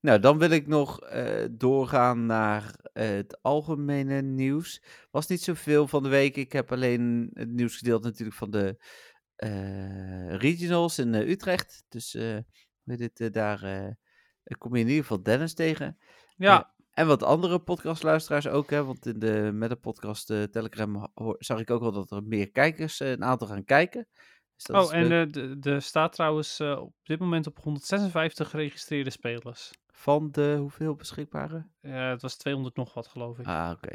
Nou, 0.00 0.20
dan 0.20 0.38
wil 0.38 0.50
ik 0.50 0.66
nog 0.66 0.98
doorgaan 1.50 2.26
naar 2.26 2.74
het 2.92 3.42
algemene 3.42 4.22
nieuws. 4.22 4.82
Was 5.10 5.26
niet 5.26 5.42
zoveel 5.42 5.88
van 5.88 6.02
de 6.02 6.08
week. 6.08 6.36
Ik 6.36 6.52
heb 6.52 6.72
alleen 6.72 7.30
het 7.32 7.48
nieuws 7.48 7.76
gedeeld 7.76 8.02
natuurlijk 8.02 8.36
van 8.36 8.50
de 8.50 8.76
regionals 10.36 10.98
in 10.98 11.14
Utrecht. 11.14 11.84
Dus 11.88 12.16
eh, 12.90 12.98
het, 12.98 13.20
eh, 13.20 13.30
daar 13.32 13.62
eh, 13.62 14.58
kom 14.58 14.74
je 14.74 14.80
in 14.80 14.88
ieder 14.88 15.02
geval 15.02 15.22
Dennis 15.22 15.54
tegen. 15.54 15.98
Ja, 16.36 16.74
En 16.90 17.06
wat 17.06 17.22
andere 17.22 17.58
podcastluisteraars 17.58 18.46
ook, 18.48 18.70
hè, 18.70 18.84
want 18.84 19.06
in 19.06 19.18
de 19.18 19.50
met 19.52 19.70
de 19.70 19.76
podcast 19.76 20.30
eh, 20.30 20.42
Telegram 20.42 21.08
zag 21.38 21.60
ik 21.60 21.70
ook 21.70 21.80
wel 21.80 21.92
dat 21.92 22.10
er 22.10 22.22
meer 22.22 22.50
kijkers, 22.50 23.00
eh, 23.00 23.10
een 23.10 23.24
aantal 23.24 23.48
gaan 23.48 23.64
kijken. 23.64 24.08
Dus 24.56 24.66
oh, 24.66 24.94
en 24.94 25.12
eh, 25.12 25.32
de, 25.32 25.58
de 25.58 25.80
staat 25.80 26.12
trouwens 26.12 26.60
eh, 26.60 26.80
op 26.80 26.94
dit 27.02 27.18
moment 27.18 27.46
op 27.46 27.58
156 27.58 28.50
geregistreerde 28.50 29.10
spelers. 29.10 29.70
van 29.86 30.30
de 30.30 30.56
hoeveel 30.58 30.94
beschikbare? 30.94 31.66
Ja, 31.80 32.10
het 32.10 32.22
was 32.22 32.36
200 32.36 32.76
nog 32.76 32.94
wat, 32.94 33.06
geloof 33.06 33.38
ik. 33.38 33.46
Ah, 33.46 33.70
oké. 33.74 33.94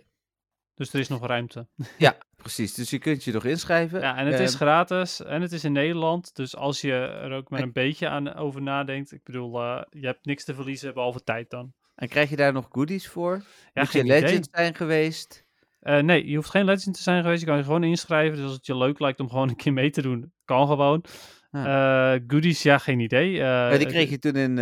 Dus 0.75 0.93
er 0.93 0.99
is 0.99 1.07
nog 1.07 1.25
ruimte. 1.25 1.67
Precies, 2.43 2.73
dus 2.73 2.89
je 2.89 2.99
kunt 2.99 3.23
je 3.23 3.31
nog 3.31 3.45
inschrijven. 3.45 3.99
Ja, 3.99 4.17
en 4.17 4.25
het 4.25 4.39
is 4.39 4.49
Ehm, 4.49 4.57
gratis 4.57 5.23
en 5.23 5.41
het 5.41 5.51
is 5.51 5.63
in 5.63 5.71
Nederland. 5.71 6.35
Dus 6.35 6.55
als 6.55 6.81
je 6.81 6.93
er 6.93 7.31
ook 7.31 7.49
maar 7.49 7.61
een 7.61 7.71
beetje 7.71 8.07
aan 8.07 8.33
over 8.33 8.61
nadenkt. 8.61 9.11
Ik 9.11 9.23
bedoel, 9.23 9.61
eh, 9.61 9.81
je 9.89 10.05
hebt 10.05 10.25
niks 10.25 10.43
te 10.43 10.53
verliezen 10.53 10.93
behalve 10.93 11.23
tijd 11.23 11.49
dan. 11.49 11.73
En 11.95 12.07
krijg 12.07 12.29
je 12.29 12.35
daar 12.35 12.53
nog 12.53 12.67
goodies 12.71 13.07
voor? 13.07 13.43
Ja, 13.73 13.81
Moet 13.81 13.91
je 13.91 14.03
legend 14.03 14.47
zijn 14.51 14.75
geweest? 14.75 15.45
Eh, 15.79 15.99
nee, 15.99 16.29
je 16.29 16.35
hoeft 16.35 16.49
geen 16.49 16.65
legend 16.65 16.95
te 16.95 17.01
zijn 17.01 17.21
geweest. 17.21 17.39
Je 17.41 17.47
kan 17.47 17.57
je 17.57 17.63
gewoon 17.63 17.83
inschrijven. 17.83 18.35
Dus 18.35 18.45
als 18.45 18.55
het 18.55 18.65
je 18.65 18.77
leuk 18.77 18.99
lijkt 18.99 19.19
om 19.19 19.29
gewoon 19.29 19.49
een 19.49 19.55
keer 19.55 19.73
mee 19.73 19.89
te 19.89 20.01
doen, 20.01 20.31
kan 20.45 20.67
gewoon. 20.67 21.03
Eh, 21.51 22.15
goodies, 22.27 22.63
ja, 22.63 22.77
geen 22.77 22.99
idee. 22.99 23.31
Ja, 23.31 23.77
die 23.77 23.87
kreeg 23.87 24.09
je 24.09 24.19
toen 24.19 24.35
in, 24.35 24.57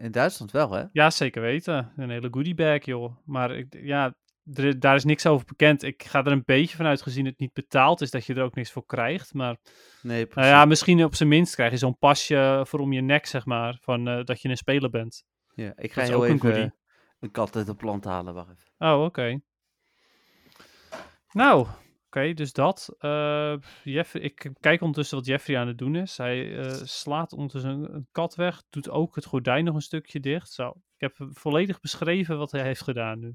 in 0.00 0.10
Duitsland 0.10 0.50
wel, 0.50 0.70
hè? 0.72 0.84
Ja, 0.92 1.10
zeker 1.10 1.42
weten. 1.42 1.92
Een 1.96 2.10
hele 2.10 2.28
goodie 2.30 2.54
bag, 2.54 2.84
joh. 2.84 3.16
Maar 3.24 3.56
ik, 3.56 3.66
ja, 3.82 4.14
er, 4.54 4.80
daar 4.80 4.94
is 4.94 5.04
niks 5.04 5.26
over 5.26 5.46
bekend. 5.46 5.82
Ik 5.82 6.04
ga 6.04 6.24
er 6.24 6.32
een 6.32 6.42
beetje 6.44 6.76
vanuit 6.76 7.02
gezien 7.02 7.26
het 7.26 7.38
niet 7.38 7.52
betaald 7.52 8.00
is, 8.00 8.10
dat 8.10 8.26
je 8.26 8.34
er 8.34 8.42
ook 8.42 8.54
niks 8.54 8.72
voor 8.72 8.86
krijgt. 8.86 9.34
Maar 9.34 9.56
Nee, 10.02 10.26
nou 10.34 10.46
ja, 10.46 10.64
misschien 10.64 11.04
op 11.04 11.14
zijn 11.14 11.28
minst 11.28 11.54
krijg 11.54 11.70
je 11.70 11.76
zo'n 11.76 11.98
pasje 11.98 12.62
voor 12.66 12.80
om 12.80 12.92
je 12.92 13.00
nek, 13.00 13.26
zeg 13.26 13.44
maar. 13.44 13.78
Van 13.80 14.08
eh, 14.08 14.24
dat 14.24 14.42
je 14.42 14.48
een 14.48 14.56
speler 14.56 14.90
bent. 14.90 15.24
Ja, 15.54 15.72
ik 15.76 15.92
ga 15.92 16.02
heel 16.02 16.26
een 16.26 16.34
even 16.34 16.74
een 17.20 17.30
kat 17.30 17.56
uit 17.56 17.66
de 17.66 17.74
plant 17.74 18.04
halen, 18.04 18.34
wacht 18.34 18.50
even. 18.50 18.92
Oh, 18.92 19.04
oké. 19.04 19.40
Nou, 21.32 21.66
oké, 22.06 22.32
dus 22.32 22.52
dat. 22.52 22.94
Eh, 22.98 23.54
Jeffrey, 23.82 24.22
ik 24.22 24.50
kijk 24.60 24.80
ondertussen 24.80 25.16
wat 25.16 25.26
Jeffrey 25.26 25.58
aan 25.58 25.66
het 25.66 25.78
doen 25.78 25.96
is. 25.96 26.16
Hij 26.16 26.58
eh, 26.58 26.72
slaat 26.72 27.32
ondertussen 27.32 27.70
een, 27.70 27.94
een 27.94 28.08
kat 28.12 28.34
weg, 28.34 28.62
doet 28.70 28.90
ook 28.90 29.14
het 29.14 29.24
gordijn 29.24 29.64
nog 29.64 29.74
een 29.74 29.80
stukje 29.80 30.20
dicht. 30.20 30.52
Zo, 30.52 30.68
ik 30.68 31.00
heb 31.00 31.16
volledig 31.32 31.80
beschreven 31.80 32.38
wat 32.38 32.50
hij 32.50 32.62
heeft 32.62 32.82
gedaan 32.82 33.18
nu. 33.18 33.34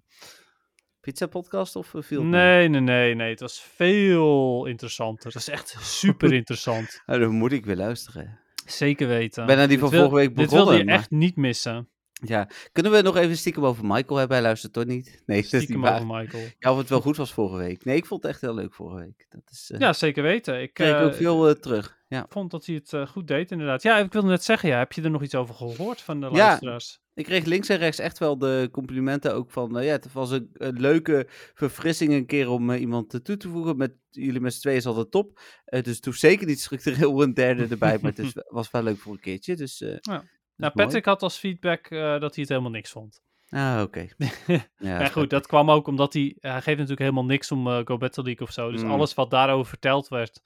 Pizza 1.06 1.27
podcast 1.27 1.76
of 1.76 1.94
eh, 1.94 2.10
mee? 2.10 2.19
Nee, 2.19 2.68
nee, 2.69 2.82
nee, 2.82 3.15
nee. 3.15 3.30
Het 3.30 3.40
was 3.40 3.61
veel 3.61 4.65
interessanter. 4.65 5.27
Het 5.27 5.36
is 5.36 5.49
echt 5.49 5.76
super 5.82 6.34
interessant. 6.41 7.02
Nou, 7.06 7.19
dan 7.19 7.30
moet 7.32 7.52
ik 7.52 7.65
weer 7.65 7.76
luisteren. 7.76 8.40
Zeker 8.65 9.07
weten. 9.07 9.41
Ik 9.41 9.48
ben 9.48 9.57
naar 9.57 9.68
die 9.68 9.77
Dit 9.77 9.86
van 9.90 9.90
wil- 9.99 10.10
vorige 10.10 10.27
week 10.27 10.36
Dit 10.36 10.45
begonnen. 10.45 10.65
wilde 10.65 10.80
je 10.80 10.86
maar- 10.86 10.95
echt 10.95 11.11
niet 11.11 11.36
missen. 11.36 11.90
Ja, 12.23 12.49
kunnen 12.72 12.91
we 12.91 13.02
nog 13.02 13.15
even 13.18 13.38
stiekem 13.38 13.65
over 13.65 13.86
Michael 13.86 14.18
hebben? 14.18 14.38
Hij 14.38 14.45
luistert 14.45 14.73
toch 14.73 14.86
niet? 14.86 15.06
Nee, 15.26 15.41
dat 15.41 15.45
is 15.45 15.52
niet 15.52 15.61
Stiekem 15.61 15.82
waar. 15.84 15.94
over 16.02 16.15
Michael. 16.15 16.44
Ja, 16.60 16.72
of 16.72 16.77
het 16.77 16.90
wel 16.90 17.02
goed 17.02 17.18
was 17.18 17.34
vorige 17.34 17.57
week. 17.57 17.86
Nee, 17.86 17.95
ik 17.95 18.06
vond 18.06 18.22
het 18.23 18.32
echt 18.32 18.41
heel 18.41 18.53
leuk 18.56 18.73
vorige 18.73 18.98
week. 18.99 19.26
Dat 19.30 19.41
is, 19.52 19.72
eh 19.72 19.80
Ja, 19.80 19.94
zeker 19.94 20.23
weten. 20.23 20.61
Ik 20.61 20.73
kreeg 20.73 20.90
ik 20.90 20.95
eh, 20.99 21.03
ook 21.06 21.14
veel 21.15 21.60
terug. 21.60 21.98
Ja. 22.07 22.26
vond 22.30 22.52
dat 22.52 22.65
hij 22.65 22.82
het 22.86 23.10
goed 23.10 23.27
deed, 23.27 23.52
inderdaad. 23.52 23.82
Ja, 23.84 23.98
ik 23.98 24.14
wilde 24.14 24.27
net 24.27 24.44
zeggen, 24.44 24.69
ja, 24.69 24.77
heb 24.77 24.91
je 24.94 25.02
er 25.02 25.10
nog 25.10 25.22
iets 25.23 25.36
over 25.36 25.56
gehoord 25.56 26.02
van 26.02 26.19
de 26.19 26.26
Ja. 26.26 26.32
luisteraars? 26.32 26.99
Ik 27.15 27.25
kreeg 27.25 27.45
links 27.45 27.69
en 27.69 27.77
rechts 27.77 27.99
echt 27.99 28.17
wel 28.17 28.37
de 28.37 28.69
complimenten 28.71 29.33
ook 29.33 29.51
van... 29.51 29.77
eh, 29.77 29.85
ja, 29.85 29.91
het 29.91 30.13
was 30.13 30.31
een, 30.31 30.49
een 30.53 30.79
leuke 30.79 31.25
verfrissing 31.53 32.13
een 32.13 32.25
keer 32.25 32.49
om 32.49 32.69
eh, 32.69 32.79
iemand 32.79 33.23
toe 33.23 33.37
te 33.37 33.49
voegen. 33.49 33.77
Met 33.77 33.93
jullie 34.09 34.39
met 34.39 34.53
z'n 34.53 34.59
tweeën 34.59 34.77
is 34.77 34.85
altijd 34.85 35.11
top. 35.11 35.39
Eh, 35.65 35.81
dus 35.81 35.99
hoeft 36.05 36.19
zeker 36.19 36.47
niet 36.47 36.59
structureel 36.59 37.21
een 37.23 37.33
derde 37.33 37.67
erbij. 37.69 37.97
maar 38.01 38.11
het 38.11 38.19
is, 38.19 38.31
was 38.47 38.71
wel 38.71 38.83
leuk 38.83 38.97
voor 38.97 39.13
een 39.13 39.19
keertje. 39.19 39.55
Dus, 39.55 39.81
is 39.81 39.99
Nou, 40.05 40.21
mooi. 40.57 40.71
Patrick 40.73 41.05
had 41.05 41.21
als 41.21 41.37
feedback 41.37 41.89
dat 41.89 42.21
hij 42.35 42.43
het 42.43 42.49
helemaal 42.49 42.71
niks 42.71 42.91
vond. 42.91 43.21
Ah, 43.49 43.79
oké. 43.83 44.07
Ja, 44.77 44.97
maar 44.97 45.09
goed, 45.11 45.29
dat 45.29 45.47
kwam 45.47 45.71
ook 45.71 45.87
omdat 45.87 46.13
hij... 46.13 46.35
Hij 46.39 46.51
geeft 46.51 46.65
natuurlijk 46.65 46.99
helemaal 46.99 47.25
niks 47.25 47.51
om 47.51 47.67
Go 47.67 47.97
Battle 47.97 48.23
League 48.23 48.47
of 48.47 48.53
zo. 48.53 48.71
Dus 48.71 48.81
Mm. 48.83 48.91
alles 48.91 49.13
wat 49.13 49.29
daarover 49.29 49.65
verteld 49.69 50.07
werd, 50.07 50.41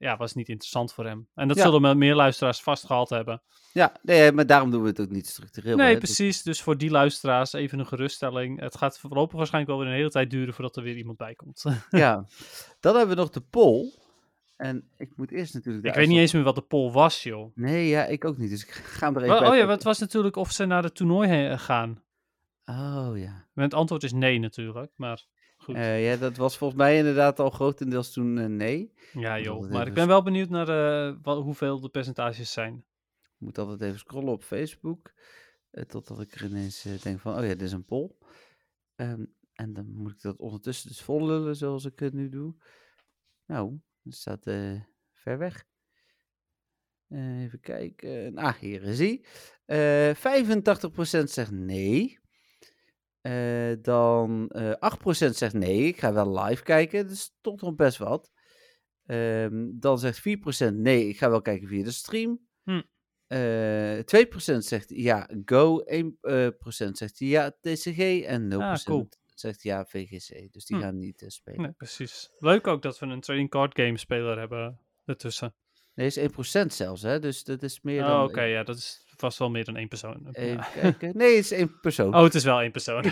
ja, 0.00 0.16
was 0.16 0.34
niet 0.34 0.48
interessant 0.48 0.92
voor 0.92 1.04
hem. 1.06 1.28
En 1.34 1.48
dat 1.48 1.56
Ja. 1.56 1.62
zullen 1.62 1.80
me- 1.80 1.94
meer 1.94 2.14
luisteraars 2.14 2.60
vast 2.60 2.86
gehad 2.86 3.08
hebben. 3.10 3.42
Ja, 3.72 3.92
nee, 4.02 4.32
maar 4.32 4.46
daarom 4.46 4.70
doen 4.70 4.82
we 4.82 4.88
het 4.88 5.00
ook 5.00 5.10
niet 5.10 5.26
structureel. 5.26 5.76
Nee, 5.76 5.92
hè. 5.92 5.98
Precies. 5.98 6.42
Dus 6.42 6.62
voor 6.62 6.76
die 6.78 6.90
luisteraars 6.90 7.52
even 7.52 7.78
een 7.78 7.86
geruststelling. 7.86 8.60
Het 8.60 8.76
gaat 8.76 8.98
voorlopig 8.98 9.36
waarschijnlijk 9.36 9.72
wel 9.72 9.82
weer 9.82 9.90
een 9.92 9.98
hele 9.98 10.10
tijd 10.10 10.30
duren 10.30 10.54
voordat 10.54 10.76
er 10.76 10.82
weer 10.82 10.96
iemand 10.96 11.18
bij 11.18 11.34
komt. 11.34 11.64
ja. 11.90 12.26
Dan 12.80 12.96
hebben 12.96 13.14
we 13.16 13.20
nog 13.22 13.30
de 13.30 13.40
poll. 13.40 13.92
En 14.56 14.90
ik 14.96 15.12
moet 15.16 15.30
eerst 15.30 15.54
natuurlijk... 15.54 15.86
ik 15.86 15.94
weet 15.94 16.08
niet 16.08 16.18
eens 16.18 16.32
meer 16.32 16.42
wat 16.42 16.54
de 16.54 16.60
poll 16.62 16.92
was, 16.92 17.22
joh. 17.22 17.56
Nee, 17.56 17.88
ja, 17.88 18.04
ik 18.04 18.24
ook 18.24 18.38
niet. 18.38 18.50
Dus 18.50 18.62
ik 18.64 18.70
ga 18.70 19.06
hem 19.06 19.16
er 19.16 19.22
even 19.22 19.40
Oh, 19.40 19.48
oh 19.48 19.56
ja, 19.56 19.68
het 19.68 19.82
was 19.82 19.98
natuurlijk 19.98 20.36
of 20.36 20.50
ze 20.50 20.64
naar 20.64 20.82
het 20.82 20.94
toernooi 20.94 21.28
heen 21.28 21.58
gaan. 21.58 22.02
Oh, 22.64 23.10
ja. 23.14 23.46
Het 23.54 23.74
antwoord 23.74 24.02
is 24.02 24.12
nee 24.12 24.38
natuurlijk, 24.38 24.92
maar 24.96 25.24
goed. 25.60 25.74
Eh, 25.74 26.04
ja, 26.10 26.16
dat 26.16 26.36
was 26.36 26.56
volgens 26.56 26.80
mij 26.80 26.96
inderdaad 26.96 27.38
al 27.38 27.50
grotendeels 27.50 28.12
toen 28.12 28.38
eh, 28.38 28.46
nee. 28.46 28.92
ja 29.12 29.38
joh, 29.38 29.60
maar 29.60 29.70
even 29.70 29.86
ik 29.86 29.94
ben 29.94 30.06
wel 30.06 30.22
benieuwd 30.22 30.48
naar 30.48 30.68
eh, 30.68 31.16
wat, 31.22 31.42
hoeveel 31.42 31.80
de 31.80 31.88
percentages 31.88 32.52
zijn. 32.52 32.84
Ik 33.22 33.46
moet 33.46 33.58
altijd 33.58 33.80
even 33.80 33.98
scrollen 33.98 34.32
op 34.32 34.42
Facebook. 34.42 35.12
totdat 35.86 36.20
ik 36.20 36.34
er 36.34 36.44
ineens 36.44 36.82
denk 37.02 37.20
van, 37.20 37.36
oh 37.36 37.42
ja, 37.42 37.48
dit 37.48 37.62
is 37.62 37.72
een 37.72 37.84
poll. 37.84 38.10
Ehm, 38.94 39.24
en 39.52 39.72
dan 39.72 39.92
moet 39.92 40.12
ik 40.12 40.20
dat 40.20 40.38
ondertussen 40.38 40.88
dus 40.88 41.02
vollullen 41.02 41.56
zoals 41.56 41.84
ik 41.84 41.98
het 41.98 42.12
nu 42.12 42.28
doe. 42.28 42.54
Nou, 43.46 43.80
het 44.02 44.14
staat 44.14 44.44
ver 45.12 45.38
weg. 45.38 45.64
Even 47.08 47.60
kijken. 47.60 48.36
Ah, 48.36 48.54
hier 48.54 48.82
is 48.82 48.98
hij. 48.98 49.24
Eh 49.64 50.14
85% 50.14 51.30
zegt 51.30 51.50
nee. 51.50 52.19
Eh, 53.20 53.72
dan 53.82 54.48
eh 54.50 54.72
8% 54.78 55.36
zegt 55.36 55.54
nee. 55.54 55.82
Ik 55.86 55.98
ga 55.98 56.12
wel 56.12 56.38
live 56.42 56.62
kijken. 56.62 57.02
Dat 57.02 57.12
is 57.12 57.36
toch 57.40 57.60
nog 57.60 57.74
best 57.74 57.98
wat. 57.98 58.30
Ehm, 59.06 59.66
dan 59.72 59.98
zegt 59.98 60.20
4% 60.20 60.74
nee. 60.76 61.08
Ik 61.08 61.18
ga 61.18 61.30
wel 61.30 61.42
kijken 61.42 61.68
via 61.68 61.84
de 61.84 61.90
stream. 61.90 62.40
Hm. 62.62 62.82
Eh 63.26 63.98
2% 64.04 64.64
zegt 64.64 64.88
ja, 64.88 65.28
go. 65.44 65.80
1% 65.84 66.96
zegt 66.96 67.18
ja, 67.18 67.50
TCG. 67.60 68.22
En 68.22 68.48
0% 68.48 68.56
Ah, 68.62 68.76
cool. 68.84 69.08
zegt 69.34 69.62
ja, 69.62 69.84
VGC. 69.84 70.52
Dus 70.52 70.64
die 70.64 70.76
Hm. 70.76 70.82
gaan 70.82 70.98
niet 70.98 71.24
spelen. 71.26 71.60
Nee, 71.60 71.72
precies. 71.72 72.30
Leuk 72.38 72.66
ook 72.66 72.82
dat 72.82 72.98
we 72.98 73.06
een 73.06 73.20
trading 73.20 73.50
card 73.50 73.74
game 73.80 73.98
speler 73.98 74.38
hebben 74.38 74.80
ertussen. 75.04 75.54
Nee, 75.94 76.06
is 76.06 76.16
1% 76.18 76.72
zelfs, 76.74 77.02
hè? 77.02 77.18
Dus 77.18 77.44
dat 77.44 77.62
is 77.62 77.80
meer 77.80 78.02
Oh, 78.02 78.08
dan... 78.08 78.24
oké, 78.24 78.42
ja, 78.42 78.62
dat 78.62 78.76
is 78.76 79.04
vast 79.20 79.38
wel 79.38 79.50
meer 79.50 79.64
dan 79.64 79.76
één 79.76 79.88
persoon. 79.88 80.28
Even 80.32 80.50
Ja. 80.52 80.62
kijken. 80.80 81.16
Nee, 81.16 81.36
het 81.36 81.44
is 81.44 81.50
één 81.52 81.80
persoon. 81.80 82.14
Oh, 82.16 82.22
het 82.22 82.34
is 82.34 82.44
wel 82.44 82.60
één 82.60 82.70
persoon. 82.70 83.04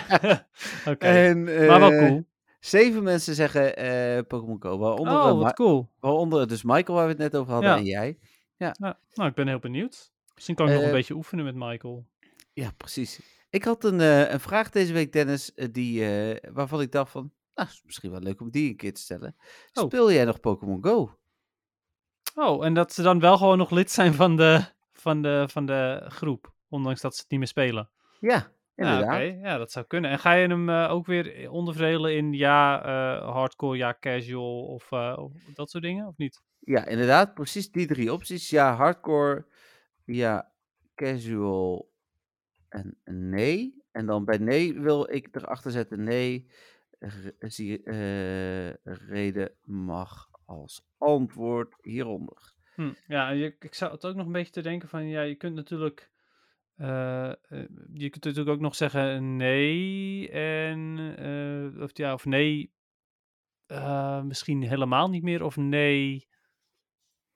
oké, 0.93 1.35
maar 1.35 1.81
wel 1.81 1.93
eh, 1.93 2.07
cool. 2.07 2.27
Zeven 2.61 3.03
mensen 3.03 3.35
zeggen 3.35 3.77
eh 3.77 4.23
Pokémon 4.29 4.57
Go. 4.63 4.79
Waaronder, 4.79 5.15
Oh, 5.15 5.43
wat 5.43 5.55
cool. 5.55 5.89
waaronder 6.01 6.49
dus 6.49 6.63
Michael, 6.63 6.97
waar 6.99 7.05
we 7.07 7.11
het 7.13 7.19
net 7.33 7.37
over 7.37 7.53
hadden, 7.53 7.71
Ja. 7.71 7.77
en 7.77 7.85
jij. 7.85 8.19
Ja, 8.57 8.75
nou, 9.15 9.29
ik 9.29 9.35
ben 9.35 9.49
heel 9.49 9.59
benieuwd. 9.59 10.13
Misschien 10.35 10.55
kan 10.57 10.67
ik 10.67 10.73
nog 10.73 10.83
een 10.83 10.89
Eh, 10.89 10.95
beetje 10.95 11.15
oefenen 11.15 11.45
met 11.45 11.55
Michael. 11.55 12.07
Ja, 12.53 12.71
precies. 12.77 13.21
Ik 13.51 13.65
had 13.65 13.85
een, 13.85 14.01
een 14.33 14.41
vraag 14.41 14.71
deze 14.71 14.93
week, 14.93 15.13
Dennis, 15.13 15.53
die, 15.71 16.05
waarvan 16.53 16.81
ik 16.81 16.93
dacht 16.93 17.11
van, 17.11 17.33
nou, 17.55 17.69
is 17.69 17.83
misschien 17.85 18.11
wel 18.11 18.21
leuk 18.21 18.41
om 18.41 18.51
die 18.51 18.69
een 18.71 18.77
keer 18.77 18.95
te 18.95 19.01
stellen. 19.01 19.37
Oh. 19.73 19.85
Speel 19.85 20.13
jij 20.13 20.25
nog 20.25 20.41
Pokémon 20.41 20.85
Go? 20.85 21.19
Oh, 22.35 22.65
en 22.65 22.75
dat 22.75 22.93
ze 22.93 23.03
dan 23.03 23.21
wel 23.21 23.37
gewoon 23.39 23.59
nog 23.59 23.71
lid 23.71 23.91
zijn 23.91 24.15
van 24.15 24.37
de, 24.37 24.65
van 25.01 25.23
de, 25.23 25.45
van 25.51 25.67
de 25.67 26.05
groep. 26.09 26.53
Ondanks 26.69 27.01
dat 27.01 27.15
ze 27.15 27.21
het 27.21 27.31
niet 27.31 27.39
meer 27.39 27.49
spelen. 27.49 27.91
Ja, 28.21 28.29
Ja, 28.31 28.53
inderdaad. 28.75 29.15
oké. 29.15 29.23
Ja, 29.49 29.57
dat 29.59 29.73
zou 29.73 29.87
kunnen. 29.87 30.11
En 30.11 30.19
ga 30.19 30.33
je 30.33 30.49
hem 30.49 30.69
eh, 30.69 30.91
ook 30.91 31.07
weer 31.07 31.51
onderverdelen 31.51 32.17
in 32.17 32.33
ja, 32.33 32.83
eh, 32.85 33.31
hardcore, 33.33 33.77
ja, 33.77 33.97
casual 34.01 34.65
of, 34.67 34.93
eh, 34.93 35.15
of 35.19 35.33
dat 35.55 35.71
soort 35.71 35.85
dingen, 35.85 36.07
of 36.07 36.17
niet? 36.17 36.43
Ja, 36.59 36.87
inderdaad, 36.87 37.35
precies 37.35 37.71
die 37.71 37.87
drie 37.87 38.13
opties. 38.13 38.51
Ja, 38.51 38.75
hardcore, 38.75 39.47
ja, 40.05 40.53
casual 40.95 41.91
en 42.69 42.99
nee. 43.05 43.83
En 43.93 44.07
dan 44.07 44.25
bij 44.25 44.39
nee 44.39 44.81
wil 44.81 45.11
ik 45.13 45.29
erachter 45.37 45.71
zetten 45.71 46.03
nee, 46.05 46.51
zie, 47.39 47.83
eh, 47.83 48.75
reden 48.85 49.55
mag 49.63 50.29
als 50.45 50.87
antwoord 50.99 51.75
hieronder. 51.83 52.55
Hm, 52.79 52.93
Ja, 53.07 53.31
je, 53.31 53.57
ik 53.59 53.75
zou 53.75 53.93
het 53.93 54.05
ook 54.05 54.15
nog 54.15 54.27
een 54.27 54.33
beetje 54.33 54.53
te 54.53 54.61
denken 54.61 54.89
van, 54.89 55.07
ja, 55.07 55.23
je 55.23 55.35
kunt 55.35 55.55
natuurlijk 55.55 56.11
Eh, 56.77 57.31
eh, 57.31 57.37
je 57.93 58.11
kunt 58.11 58.25
natuurlijk 58.25 58.49
ook 58.57 58.61
nog 58.61 58.75
zeggen 58.75 59.37
nee 59.37 60.31
en 60.31 60.99
eh, 61.17 61.83
of 61.83 61.91
ja 61.97 62.13
of 62.13 62.25
nee 62.25 62.73
misschien 64.23 64.63
helemaal 64.63 65.09
niet 65.09 65.23
meer 65.23 65.43
of 65.43 65.57
nee 65.57 66.29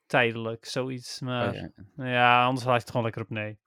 tijdelijk 0.05 0.65
zoiets 0.65 1.19
maar 1.19 1.47
Oh, 1.47 1.53
ja. 1.53 1.71
nou 1.95 2.09
ja 2.09 2.45
anders 2.45 2.65
laat 2.65 2.75
je 2.75 2.79
het 2.81 2.89
gewoon 2.89 3.03
lekker 3.03 3.21
op 3.21 3.29
nee 3.29 3.59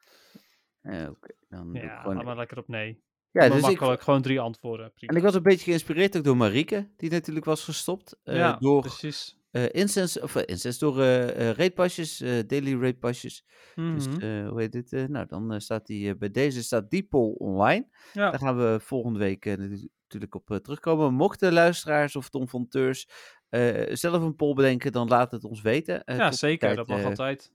Oké, 0.83 1.35
dan 1.49 1.73
doe 1.73 1.77
ik 1.77 1.83
ja 1.83 2.01
gewoon... 2.01 2.25
maar 2.25 2.37
lekker 2.37 2.59
op 2.59 2.69
nee 2.69 3.03
Ja, 3.31 3.41
maar 3.41 3.49
dus 3.49 3.59
ik, 3.59 3.65
makkelijk 3.65 4.03
gewoon 4.03 4.23
drie 4.23 4.41
antwoorden 4.41 4.93
prima. 4.93 5.13
en 5.13 5.19
ik 5.19 5.25
was 5.25 5.35
een 5.35 5.43
beetje 5.43 5.65
geïnspireerd 5.65 6.17
ook 6.17 6.25
door 6.25 6.37
Marieke, 6.37 6.91
die 6.97 7.11
natuurlijk 7.11 7.47
was 7.47 7.65
gestopt. 7.65 8.17
ja 8.23 8.57
door 8.57 8.81
precies 8.81 9.39
incense, 9.73 10.23
of 10.23 10.35
eh, 10.37 10.43
incense, 10.47 10.79
door 10.79 11.01
eh 11.03 11.49
eh 11.51 11.57
raidpasjes, 11.57 12.21
eh, 12.21 12.47
daily 12.47 12.81
raidpasjes. 12.81 13.45
Dus 13.75 14.05
Mhm. 14.07 14.21
eh, 14.21 14.49
hoe 14.49 14.61
heet 14.61 14.73
dit? 14.73 14.93
eh, 14.93 15.05
nou, 15.05 15.27
dan 15.27 15.53
eh, 15.53 15.59
staat 15.59 15.87
die, 15.87 16.11
eh, 16.11 16.19
bij 16.19 16.31
deze 16.31 16.63
staat 16.63 16.91
die 16.91 17.03
poll 17.03 17.33
online. 17.39 17.89
ja 18.13 18.31
Daar 18.31 18.41
gaan 18.41 18.57
we 18.57 18.81
volgende 18.81 19.19
week 19.19 19.47
eh, 19.47 19.57
natu- 19.57 19.89
natuurlijk 20.03 20.35
op 20.35 20.51
eh, 20.51 20.57
terugkomen. 20.57 21.15
Mochten 21.15 21.53
luisteraars 21.53 22.17
of 22.17 22.29
Tom 22.31 22.49
van 22.49 22.69
Teurs 22.69 23.09
eh, 23.49 23.95
zelf 23.95 24.23
een 24.23 24.37
poll 24.37 24.55
bedenken, 24.55 24.93
dan 24.93 25.09
laat 25.09 25.31
het 25.33 25.45
ons 25.45 25.61
weten. 25.63 26.05
Eh, 26.05 26.19
ja 26.19 26.33
zeker 26.33 26.59
tijd, 26.59 26.77
dat 26.77 26.87
mag 26.89 26.99
eh, 26.99 27.05
altijd 27.05 27.53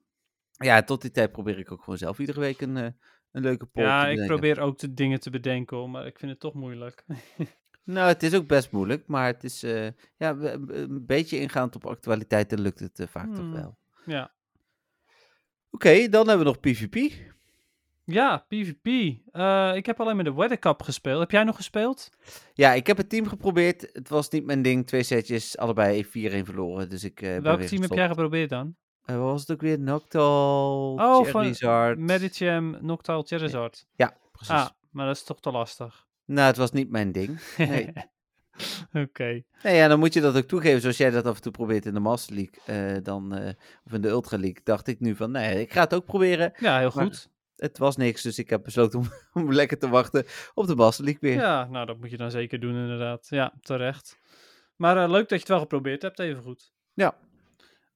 Ja, 0.57 0.83
tot 0.83 1.01
die 1.01 1.11
tijd 1.11 1.31
probeer 1.31 1.59
ik 1.59 1.71
ook 1.71 1.83
gewoon 1.83 1.97
zelf 1.97 2.19
iedere 2.19 2.39
week 2.39 2.61
een, 2.61 2.77
eh, 2.77 2.87
een 3.31 3.41
leuke 3.41 3.65
poll 3.65 3.83
ja 3.83 3.99
te 3.99 4.05
ik 4.05 4.09
bedenken. 4.11 4.35
probeer 4.39 4.59
ook 4.59 4.77
de 4.77 4.93
dingen 4.93 5.19
te 5.19 5.29
bedenken 5.29 5.91
maar 5.91 6.05
ik 6.05 6.19
vind 6.19 6.31
het 6.31 6.39
toch 6.39 6.53
moeilijk 6.53 7.05
Nou, 7.83 8.07
het 8.07 8.23
is 8.23 8.33
ook 8.35 8.47
best 8.47 8.71
moeilijk, 8.71 9.07
maar 9.07 9.25
het 9.25 9.43
is 9.43 9.63
eh, 9.63 9.87
ja, 10.17 10.29
een- 10.39 11.05
beetje 11.05 11.39
ingaand 11.39 11.75
op 11.75 11.85
actualiteiten 11.85 12.61
lukt 12.61 12.79
het 12.79 12.99
eh, 12.99 13.07
vaak 13.07 13.27
toch 13.27 13.37
Hmm. 13.37 13.53
wel. 13.53 13.77
ja 14.05 14.31
Oké, 15.71 16.09
dan 16.09 16.27
hebben 16.27 16.45
we 16.45 16.51
nog 16.51 16.59
PvP. 16.59 17.11
Ja, 18.03 18.37
PvP. 18.47 18.85
Eh, 19.31 19.71
ik 19.75 19.85
heb 19.85 19.99
alleen 19.99 20.15
maar 20.15 20.23
de 20.23 20.33
Weather 20.33 20.59
Cup 20.59 20.81
gespeeld. 20.81 21.19
Heb 21.19 21.31
jij 21.31 21.43
nog 21.43 21.55
gespeeld? 21.55 22.09
Ja, 22.53 22.73
ik 22.73 22.87
heb 22.87 22.97
het 22.97 23.09
team 23.09 23.27
geprobeerd. 23.27 23.89
Het 23.93 24.09
was 24.09 24.29
niet 24.29 24.45
mijn 24.45 24.61
ding. 24.61 24.87
Twee 24.87 25.03
setjes, 25.03 25.57
allebei 25.57 26.05
4-1 26.05 26.09
verloren. 26.45 26.89
Dus 26.89 27.03
ik 27.03 27.19
Welk 27.19 27.61
team 27.61 27.81
heb 27.81 27.91
jij 27.93 28.07
geprobeerd 28.07 28.49
dan? 28.49 28.75
Wat 29.05 29.15
was 29.17 29.41
het 29.41 29.51
ook 29.51 29.61
weer? 29.61 29.79
Noctal, 29.79 30.93
Oh, 30.99 31.25
Charizard. 31.27 31.97
Medicham, 31.99 32.77
Noctowl, 32.81 33.23
Charizard. 33.25 33.87
Ja, 33.95 34.17
precies. 34.31 34.53
Ah, 34.53 34.69
maar 34.89 35.05
dat 35.05 35.15
is 35.15 35.23
toch 35.23 35.39
te 35.39 35.51
lastig. 35.51 36.07
Nou, 36.33 36.47
het 36.47 36.57
was 36.57 36.71
niet 36.71 36.89
mijn 36.89 37.11
ding. 37.11 37.39
Nee. 37.57 37.93
Oké. 39.05 39.43
nee, 39.63 39.75
ja, 39.75 39.87
dan 39.87 39.99
moet 39.99 40.13
je 40.13 40.21
dat 40.21 40.37
ook 40.37 40.47
toegeven. 40.47 40.81
Zoals 40.81 40.97
jij 40.97 41.09
dat 41.09 41.25
af 41.25 41.35
en 41.35 41.41
toe 41.41 41.51
probeert 41.51 41.85
in 41.85 41.93
de 41.93 41.99
Master 41.99 42.35
League. 42.35 42.61
eh, 42.95 43.03
dan, 43.03 43.35
eh, 43.35 43.53
of 43.83 43.93
in 43.93 44.01
de 44.01 44.07
Ultra 44.07 44.37
League. 44.37 44.61
Dacht 44.63 44.87
ik 44.87 44.99
nu 44.99 45.15
van, 45.15 45.31
nee, 45.31 45.61
ik 45.61 45.73
ga 45.73 45.81
het 45.81 45.93
ook 45.93 46.05
proberen. 46.05 46.53
Ja, 46.57 46.79
heel 46.79 46.91
goed. 46.91 47.29
Het 47.55 47.77
was 47.77 47.97
niks, 47.97 48.21
dus 48.21 48.39
ik 48.39 48.49
heb 48.49 48.63
besloten 48.63 48.99
om, 48.99 49.05
om 49.43 49.53
lekker 49.53 49.77
te 49.77 49.89
wachten 49.89 50.25
op 50.53 50.67
de 50.67 50.75
Master 50.75 51.03
League 51.03 51.29
weer. 51.29 51.41
Ja, 51.41 51.67
nou 51.69 51.85
dat 51.85 51.97
moet 51.97 52.09
je 52.11 52.17
dan 52.17 52.31
zeker 52.31 52.59
doen 52.59 52.75
inderdaad. 52.75 53.27
Ja, 53.29 53.53
terecht. 53.61 54.19
Maar 54.75 55.03
eh, 55.03 55.09
leuk 55.09 55.21
dat 55.21 55.29
je 55.29 55.35
het 55.35 55.47
wel 55.47 55.59
geprobeerd 55.59 56.01
hebt, 56.01 56.19
even 56.19 56.41
goed. 56.41 56.73
Ja. 56.93 57.15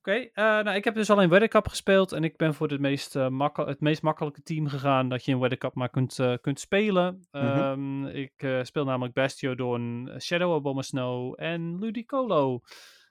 Oké, 0.06 0.30
eh, 0.34 0.44
nou 0.44 0.70
ik 0.70 0.84
heb 0.84 0.96
dus 0.96 1.10
alleen 1.10 1.30
Weather 1.30 1.48
Cup 1.48 1.68
gespeeld 1.68 2.12
en 2.12 2.24
ik 2.24 2.38
ben 2.38 2.54
voor 2.54 2.68
het 2.68 2.80
meest, 2.80 3.16
eh, 3.16 3.50
het 3.56 3.80
meest 3.80 4.02
makkelijke 4.02 4.42
team 4.42 4.68
gegaan 4.68 5.10
dat 5.10 5.26
je 5.26 5.32
in 5.32 5.40
Weather 5.40 5.58
Cup 5.58 5.74
maar 5.74 5.90
kunt, 5.90 6.20
eh, 6.20 6.34
kunt 6.42 6.60
spelen. 6.60 7.28
Mhm. 7.32 7.46
Ehm, 7.46 8.06
ik 8.06 8.62
speel 8.62 8.86
namelijk 8.86 9.14
Bastiodon, 9.14 10.12
Shadow 10.20 10.52
Obama 10.52 10.82
Snow 10.82 11.34
en 11.38 11.80
Ludicolo. 11.80 12.62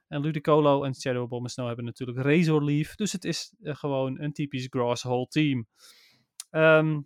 En 0.08 0.20
Ludicolo 0.20 0.84
en 0.84 0.94
Shadow 0.94 1.22
Obama 1.22 1.48
Snow 1.48 1.66
hebben 1.66 1.84
natuurlijk 1.84 2.18
Razor 2.18 2.64
Leaf, 2.64 2.94
dus 2.94 3.12
het 3.12 3.24
is 3.24 3.54
gewoon 3.62 4.20
een 4.20 4.32
typisch 4.32 4.66
Grasshole 4.70 5.26
team. 5.26 5.66
Ehm, 6.50 7.00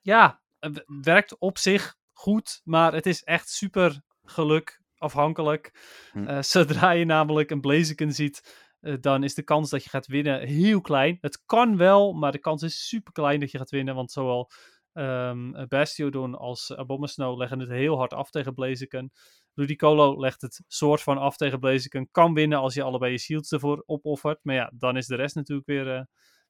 ja, 0.00 0.40
het 0.58 0.84
werkt 0.86 1.38
op 1.38 1.58
zich 1.58 1.96
goed, 2.12 2.60
maar 2.64 2.92
het 2.92 3.06
is 3.06 3.22
echt 3.22 3.48
super 3.48 4.02
geluk 4.24 4.82
afhankelijk. 4.98 5.72
Hm. 6.12 6.42
Zodra 6.42 6.90
je 6.90 7.04
namelijk 7.04 7.50
een 7.50 7.60
Blaziken 7.60 8.12
ziet, 8.12 8.63
dan 9.00 9.22
is 9.22 9.34
de 9.34 9.42
kans 9.42 9.70
dat 9.70 9.84
je 9.84 9.90
gaat 9.90 10.06
winnen 10.06 10.40
heel 10.40 10.80
klein. 10.80 11.18
Het 11.20 11.42
kan 11.44 11.76
wel, 11.76 12.12
maar 12.12 12.32
de 12.32 12.38
kans 12.38 12.62
is 12.62 12.88
super 12.88 13.12
klein 13.12 13.40
dat 13.40 13.50
je 13.50 13.58
gaat 13.58 13.70
winnen, 13.70 13.94
want 13.94 14.12
zowel 14.12 14.50
ehm 14.92 15.66
Bastiodon 15.68 16.34
als 16.34 16.76
Abomasnow 16.76 17.38
leggen 17.38 17.58
het 17.58 17.68
heel 17.68 17.96
hard 17.96 18.12
af 18.12 18.30
tegen 18.30 18.54
Blaziken. 18.54 19.12
Ludicolo 19.54 20.20
legt 20.20 20.42
het 20.42 20.62
soort 20.66 21.02
van 21.02 21.18
af 21.18 21.36
tegen 21.36 21.60
Blaziken. 21.60 22.08
Kan 22.10 22.34
winnen 22.34 22.58
als 22.58 22.74
je 22.74 22.82
allebei 22.82 23.12
je 23.12 23.18
shields 23.18 23.52
ervoor 23.52 23.82
opoffert. 23.86 24.38
Maar 24.42 24.54
ja, 24.54 24.70
dan 24.74 24.96
is 24.96 25.06
de 25.06 25.16
rest 25.16 25.34
natuurlijk 25.34 25.66
weer, 25.66 25.94
eh, 25.94 26.02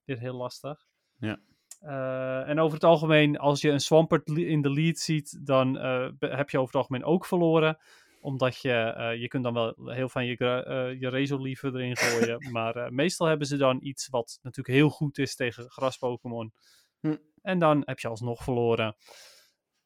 weer 0.04 0.18
heel 0.18 0.34
lastig. 0.34 0.86
Ja. 1.18 1.38
Eh, 1.80 2.48
en 2.48 2.58
over 2.58 2.74
het 2.74 2.84
algemeen, 2.84 3.38
als 3.38 3.60
je 3.60 3.70
een 3.70 3.80
Swampert 3.80 4.28
in 4.28 4.62
de 4.62 4.70
lead 4.70 4.98
ziet, 4.98 5.46
dan 5.46 5.78
eh, 5.78 6.08
heb 6.18 6.50
je 6.50 6.58
over 6.58 6.72
het 6.72 6.82
algemeen 6.82 7.04
ook 7.04 7.26
verloren. 7.26 7.78
Omdat 8.24 8.56
je, 8.56 8.72
eh, 8.72 9.20
je 9.20 9.28
kunt 9.28 9.44
dan 9.44 9.54
wel 9.54 9.74
heel 9.84 10.08
van 10.08 10.26
je, 10.26 10.36
eh, 10.36 11.00
je 11.00 11.40
Leaf 11.40 11.62
erin 11.62 11.96
gooien. 11.96 12.38
maar 12.56 12.76
eh, 12.76 12.90
meestal 12.90 13.26
hebben 13.26 13.46
ze 13.46 13.56
dan 13.56 13.78
iets 13.82 14.08
wat 14.08 14.38
natuurlijk 14.42 14.76
heel 14.76 14.88
goed 14.88 15.18
is 15.18 15.36
tegen 15.36 15.70
gras-Pokémon. 15.70 16.52
Hm. 17.00 17.16
En 17.42 17.58
dan 17.58 17.82
heb 17.84 17.98
je 17.98 18.08
alsnog 18.08 18.44
verloren. 18.44 18.96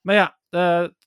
Maar 0.00 0.14
ja, 0.14 0.38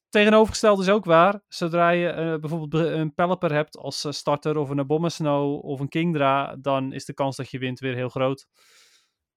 tegenovergesteld 0.08 0.80
is 0.80 0.88
ook 0.88 1.04
waar. 1.04 1.42
Zodra 1.48 1.90
je 1.90 2.38
bijvoorbeeld 2.40 2.70
be- 2.70 2.90
een 2.90 3.14
Pelipper 3.14 3.52
hebt 3.52 3.76
als 3.76 4.06
starter 4.16 4.56
of 4.56 4.68
een 4.68 4.80
Abomasnow 4.80 5.64
of 5.64 5.80
een 5.80 5.88
Kingdra, 5.88 6.56
dan 6.56 6.92
is 6.92 7.04
de 7.04 7.14
kans 7.14 7.36
dat 7.36 7.50
je 7.50 7.58
wint 7.58 7.80
weer 7.80 7.94
heel 7.94 8.08
groot. 8.08 8.46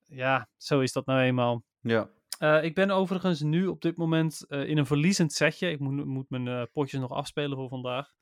Ja, 0.04 0.50
zo 0.58 0.80
is 0.80 0.92
dat 0.92 1.06
nou 1.06 1.20
eenmaal. 1.20 1.64
Ja. 1.80 2.10
Eh, 2.38 2.64
ik 2.64 2.76
ben 2.76 2.91
overigens 2.91 3.41
nu 3.41 3.68
op 3.68 3.82
dit 3.82 3.98
moment 3.98 4.45
eh, 4.48 4.70
in 4.70 4.78
een 4.78 4.86
verliezend 4.86 5.34
setje. 5.34 5.70
Ik 5.70 5.80
moet, 5.80 6.06
moet 6.06 6.30
mijn 6.30 6.48
eh, 6.48 6.64
potjes 6.72 6.99
nog 6.99 7.12
afspelen 7.12 7.57
voor 7.57 7.70
vandaag. 7.70 8.14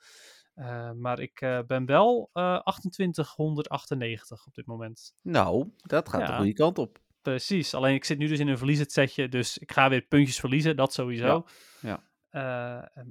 Maar 0.95 1.19
ik 1.19 1.39
ben 1.67 1.85
wel 1.85 2.29
eh 2.33 2.59
2898 2.59 4.45
op 4.45 4.53
dit 4.53 4.65
moment. 4.65 5.13
Nou, 5.21 5.69
dat 5.75 6.09
gaat 6.09 6.27
de 6.27 6.33
goede 6.33 6.53
kant 6.53 6.77
op. 6.77 7.01
Precies. 7.21 7.73
Alleen 7.73 7.93
ik 7.93 8.05
zit 8.05 8.17
nu 8.17 8.27
dus 8.27 8.39
in 8.39 8.47
een 8.47 8.57
verliezend 8.57 8.91
setje. 8.91 9.29
Dus 9.29 9.57
ik 9.57 9.71
ga 9.71 9.89
weer 9.89 10.01
puntjes 10.01 10.39
verliezen. 10.39 10.75
Dat 10.75 10.93
sowieso. 10.93 11.45
Ja, 11.81 12.03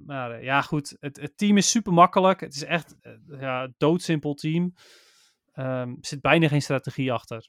maar 0.05 0.43
ja, 0.43 0.63
goed. 0.63 0.97
Het, 1.01 1.21
het 1.21 1.37
team 1.37 1.57
is 1.57 1.71
super 1.71 1.93
makkelijk. 1.93 2.41
Het 2.41 2.55
is 2.55 2.65
echt 2.65 2.97
ja, 3.27 3.73
doodsimpel 3.77 4.35
team. 4.35 4.75
Ehm, 5.53 5.89
er 5.89 5.97
zit 6.01 6.21
bijna 6.21 6.49
geen 6.49 6.63
strategie 6.63 7.13
achter. 7.13 7.49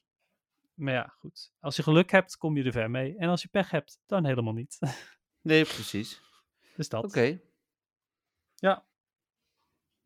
Maar 0.74 0.92
ja, 0.92 1.14
goed. 1.18 1.52
Als 1.60 1.76
je 1.76 1.82
geluk 1.82 2.10
hebt, 2.10 2.36
kom 2.36 2.56
je 2.56 2.64
er 2.64 2.72
ver 2.72 2.90
mee. 2.90 3.16
En 3.16 3.28
als 3.28 3.42
je 3.42 3.48
pech 3.48 3.70
hebt, 3.70 3.98
dan 4.06 4.24
helemaal 4.24 4.54
niet. 4.54 4.78
Nee, 5.40 5.64
precies. 5.64 6.20
dus 6.76 6.88
dat. 6.88 7.04
Oké. 7.04 7.40
Ja. 8.54 8.86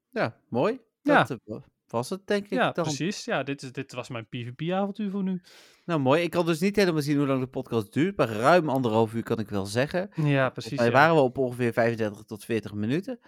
Ja, 0.08 0.40
mooi. 0.48 0.80
Ja. 1.02 1.24
Dat 1.24 1.40
eh, 1.44 1.56
was 1.86 2.10
het, 2.10 2.26
denk 2.26 2.44
ik 2.44 2.50
Ja, 2.50 2.72
dan. 2.72 2.84
precies. 2.84 3.24
Ja, 3.24 3.42
dit, 3.42 3.62
is, 3.62 3.72
dit 3.72 3.92
was 3.92 4.08
mijn 4.08 4.28
PvP-avontuur 4.28 5.10
voor 5.10 5.22
nu. 5.22 5.42
Nou, 5.84 6.00
mooi. 6.00 6.22
Ik 6.22 6.30
kan 6.30 6.46
dus 6.46 6.60
niet 6.60 6.76
helemaal 6.76 7.02
zien 7.02 7.16
hoe 7.16 7.26
lang 7.26 7.40
de 7.40 7.46
podcast 7.46 7.92
duurt, 7.92 8.16
maar 8.16 8.28
ruim 8.28 8.68
anderhalf 8.68 9.14
uur 9.14 9.22
kan 9.22 9.38
ik 9.38 9.48
wel 9.48 9.66
zeggen. 9.66 10.10
Ja, 10.14 10.50
precies. 10.50 10.78
Wij 10.78 10.86
ja. 10.86 10.92
waren 10.92 11.14
we 11.14 11.20
op 11.20 11.38
ongeveer 11.38 11.72
35 11.72 12.24
tot 12.24 12.44
40 12.44 12.74
minuten. 12.74 13.20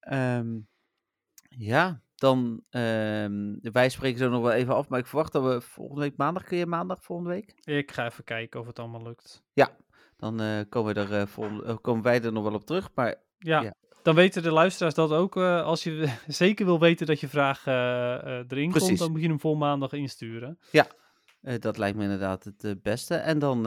Ehm, 0.00 0.58
ja, 1.48 2.02
dan... 2.20 2.62
ehm, 2.70 3.54
wij 3.72 3.88
spreken 3.88 4.18
zo 4.18 4.28
nog 4.28 4.42
wel 4.42 4.52
even 4.52 4.74
af, 4.74 4.88
maar 4.88 4.98
ik 4.98 5.06
verwacht 5.06 5.32
dat 5.32 5.42
we 5.44 5.60
volgende 5.60 6.00
week 6.00 6.16
maandag... 6.16 6.44
Kun 6.44 6.58
je 6.58 6.66
maandag 6.66 7.02
volgende 7.04 7.30
week? 7.30 7.54
Ik 7.64 7.92
ga 7.92 8.04
even 8.06 8.24
kijken 8.24 8.60
of 8.60 8.66
het 8.66 8.78
allemaal 8.78 9.02
lukt. 9.02 9.42
Dan 10.16 10.40
eh, 10.40 10.60
komen, 10.68 10.94
we 10.94 11.00
er, 11.00 11.20
eh, 11.20 11.26
volgende- 11.26 11.64
eh, 11.64 11.76
komen 11.80 12.02
wij 12.02 12.22
er 12.22 12.32
nog 12.32 12.42
wel 12.44 12.54
op 12.54 12.64
terug, 12.64 12.88
maar 12.94 13.14
Ja, 13.38 13.60
Ja. 13.62 13.74
dan 14.02 14.14
weten 14.14 14.42
de 14.42 14.50
luisteraars 14.52 14.94
dat 14.94 15.12
ook. 15.12 15.36
als 15.36 15.82
je 15.84 16.12
zeker 16.26 16.64
wil 16.66 16.78
weten 16.78 17.06
dat 17.06 17.20
je 17.20 17.28
vraag 17.28 17.66
erin 17.66 18.72
komt, 18.72 18.98
dan 18.98 19.10
moet 19.10 19.20
je 19.20 19.28
hem 19.28 19.40
voor 19.40 19.56
maandag 19.58 19.92
insturen. 19.92 20.58
Eh, 21.40 21.54
dat 21.58 21.78
lijkt 21.78 21.96
me 21.96 22.02
inderdaad 22.02 22.44
het 22.44 22.82
beste. 22.82 23.14
En 23.14 23.38
dan, 23.38 23.62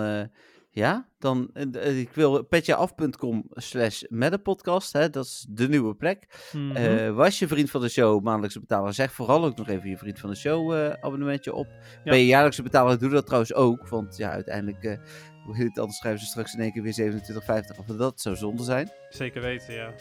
ja, 0.75 1.07
dan, 1.19 1.49
eh, 1.53 1.87
eh, 1.87 1.99
ik 1.99 2.09
wil 2.13 2.43
petjeaf.com 2.43 3.45
slash 3.49 4.03
podcast, 4.43 4.93
hè, 4.93 5.09
dat 5.09 5.25
is 5.25 5.45
de 5.49 5.67
nieuwe 5.67 5.95
plek. 5.95 6.27
Mhm. 6.51 6.75
Eh, 6.75 7.15
was 7.15 7.39
je 7.39 7.47
vriend 7.47 7.69
van 7.69 7.81
de 7.81 7.89
show, 7.89 8.23
maandelijkse 8.23 8.59
betaler, 8.59 8.93
zeg 8.93 9.11
vooral 9.11 9.45
ook 9.45 9.57
nog 9.57 9.67
even 9.67 9.89
je 9.89 9.97
vriend 9.97 10.19
van 10.19 10.29
de 10.29 10.35
show 10.35 10.73
eh, 10.73 10.93
abonnementje 11.01 11.53
op. 11.53 11.67
Ben 12.03 12.17
je 12.17 12.25
jaarlijkse 12.25 12.63
betaler, 12.63 12.99
doe 12.99 13.09
dat 13.09 13.25
trouwens 13.25 13.53
ook, 13.53 13.87
want 13.87 14.17
ja, 14.17 14.29
uiteindelijk, 14.29 14.99
hoe 15.45 15.55
heet 15.55 15.67
het, 15.67 15.79
anders 15.79 15.97
schrijven 15.97 16.21
ze 16.21 16.27
straks 16.27 16.53
in 16.53 16.59
één 16.59 16.71
keer 16.71 16.83
weer 16.83 16.93
27,50 16.93 17.79
of 17.79 17.85
dat 17.85 18.21
zou 18.21 18.35
zonde 18.35 18.63
zijn. 18.63 18.91
Zeker 19.09 19.41
weten, 19.41 19.73
ja. 19.73 19.93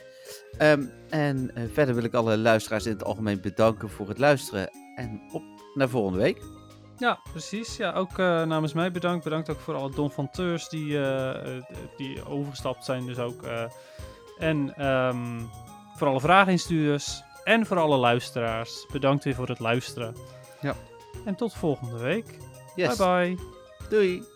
Ehm, 0.59 0.85
en 1.09 1.51
verder 1.73 1.95
wil 1.95 2.05
ik 2.05 2.15
alle 2.15 2.39
luisteraars 2.39 2.87
in 2.87 2.93
het 2.93 3.05
algemeen 3.05 3.41
bedanken 3.41 3.91
voor 3.91 4.09
het 4.09 4.19
luisteren 4.19 4.71
en 4.95 5.21
op 5.33 5.43
naar 5.75 5.89
volgende 5.89 6.19
week. 6.19 6.62
Ja, 7.03 7.19
precies. 7.31 7.77
Ja, 7.77 7.93
ook 7.93 8.19
eh, 8.19 8.43
namens 8.43 8.73
mij 8.73 8.91
bedankt. 8.91 9.25
Bedankt 9.25 9.51
ook 9.51 9.59
voor 9.59 9.75
alle 9.75 9.91
Don 9.91 10.11
van 10.11 10.31
Teurs 10.31 10.69
die, 10.69 10.99
eh, 10.99 11.57
eh, 11.57 11.63
die 11.97 12.27
overgestapt 12.27 12.85
zijn 12.85 13.07
dus 13.07 13.19
ook. 13.19 13.43
en 14.39 14.75
ehm, 14.77 15.41
voor 15.97 16.07
alle 16.07 16.21
vraaginstuurders 16.21 17.23
en 17.45 17.67
voor 17.67 17.79
alle 17.79 17.97
luisteraars. 17.97 18.87
Bedankt 18.93 19.25
weer 19.25 19.35
voor 19.35 19.49
het 19.49 19.59
luisteren. 19.59 20.15
Ja. 20.61 20.75
En 21.25 21.35
tot 21.35 21.55
volgende 21.55 21.99
week. 21.99 22.39
Yes, 22.75 22.97
Bye 22.97 23.07
bye. 23.07 23.47
doei! 23.89 24.32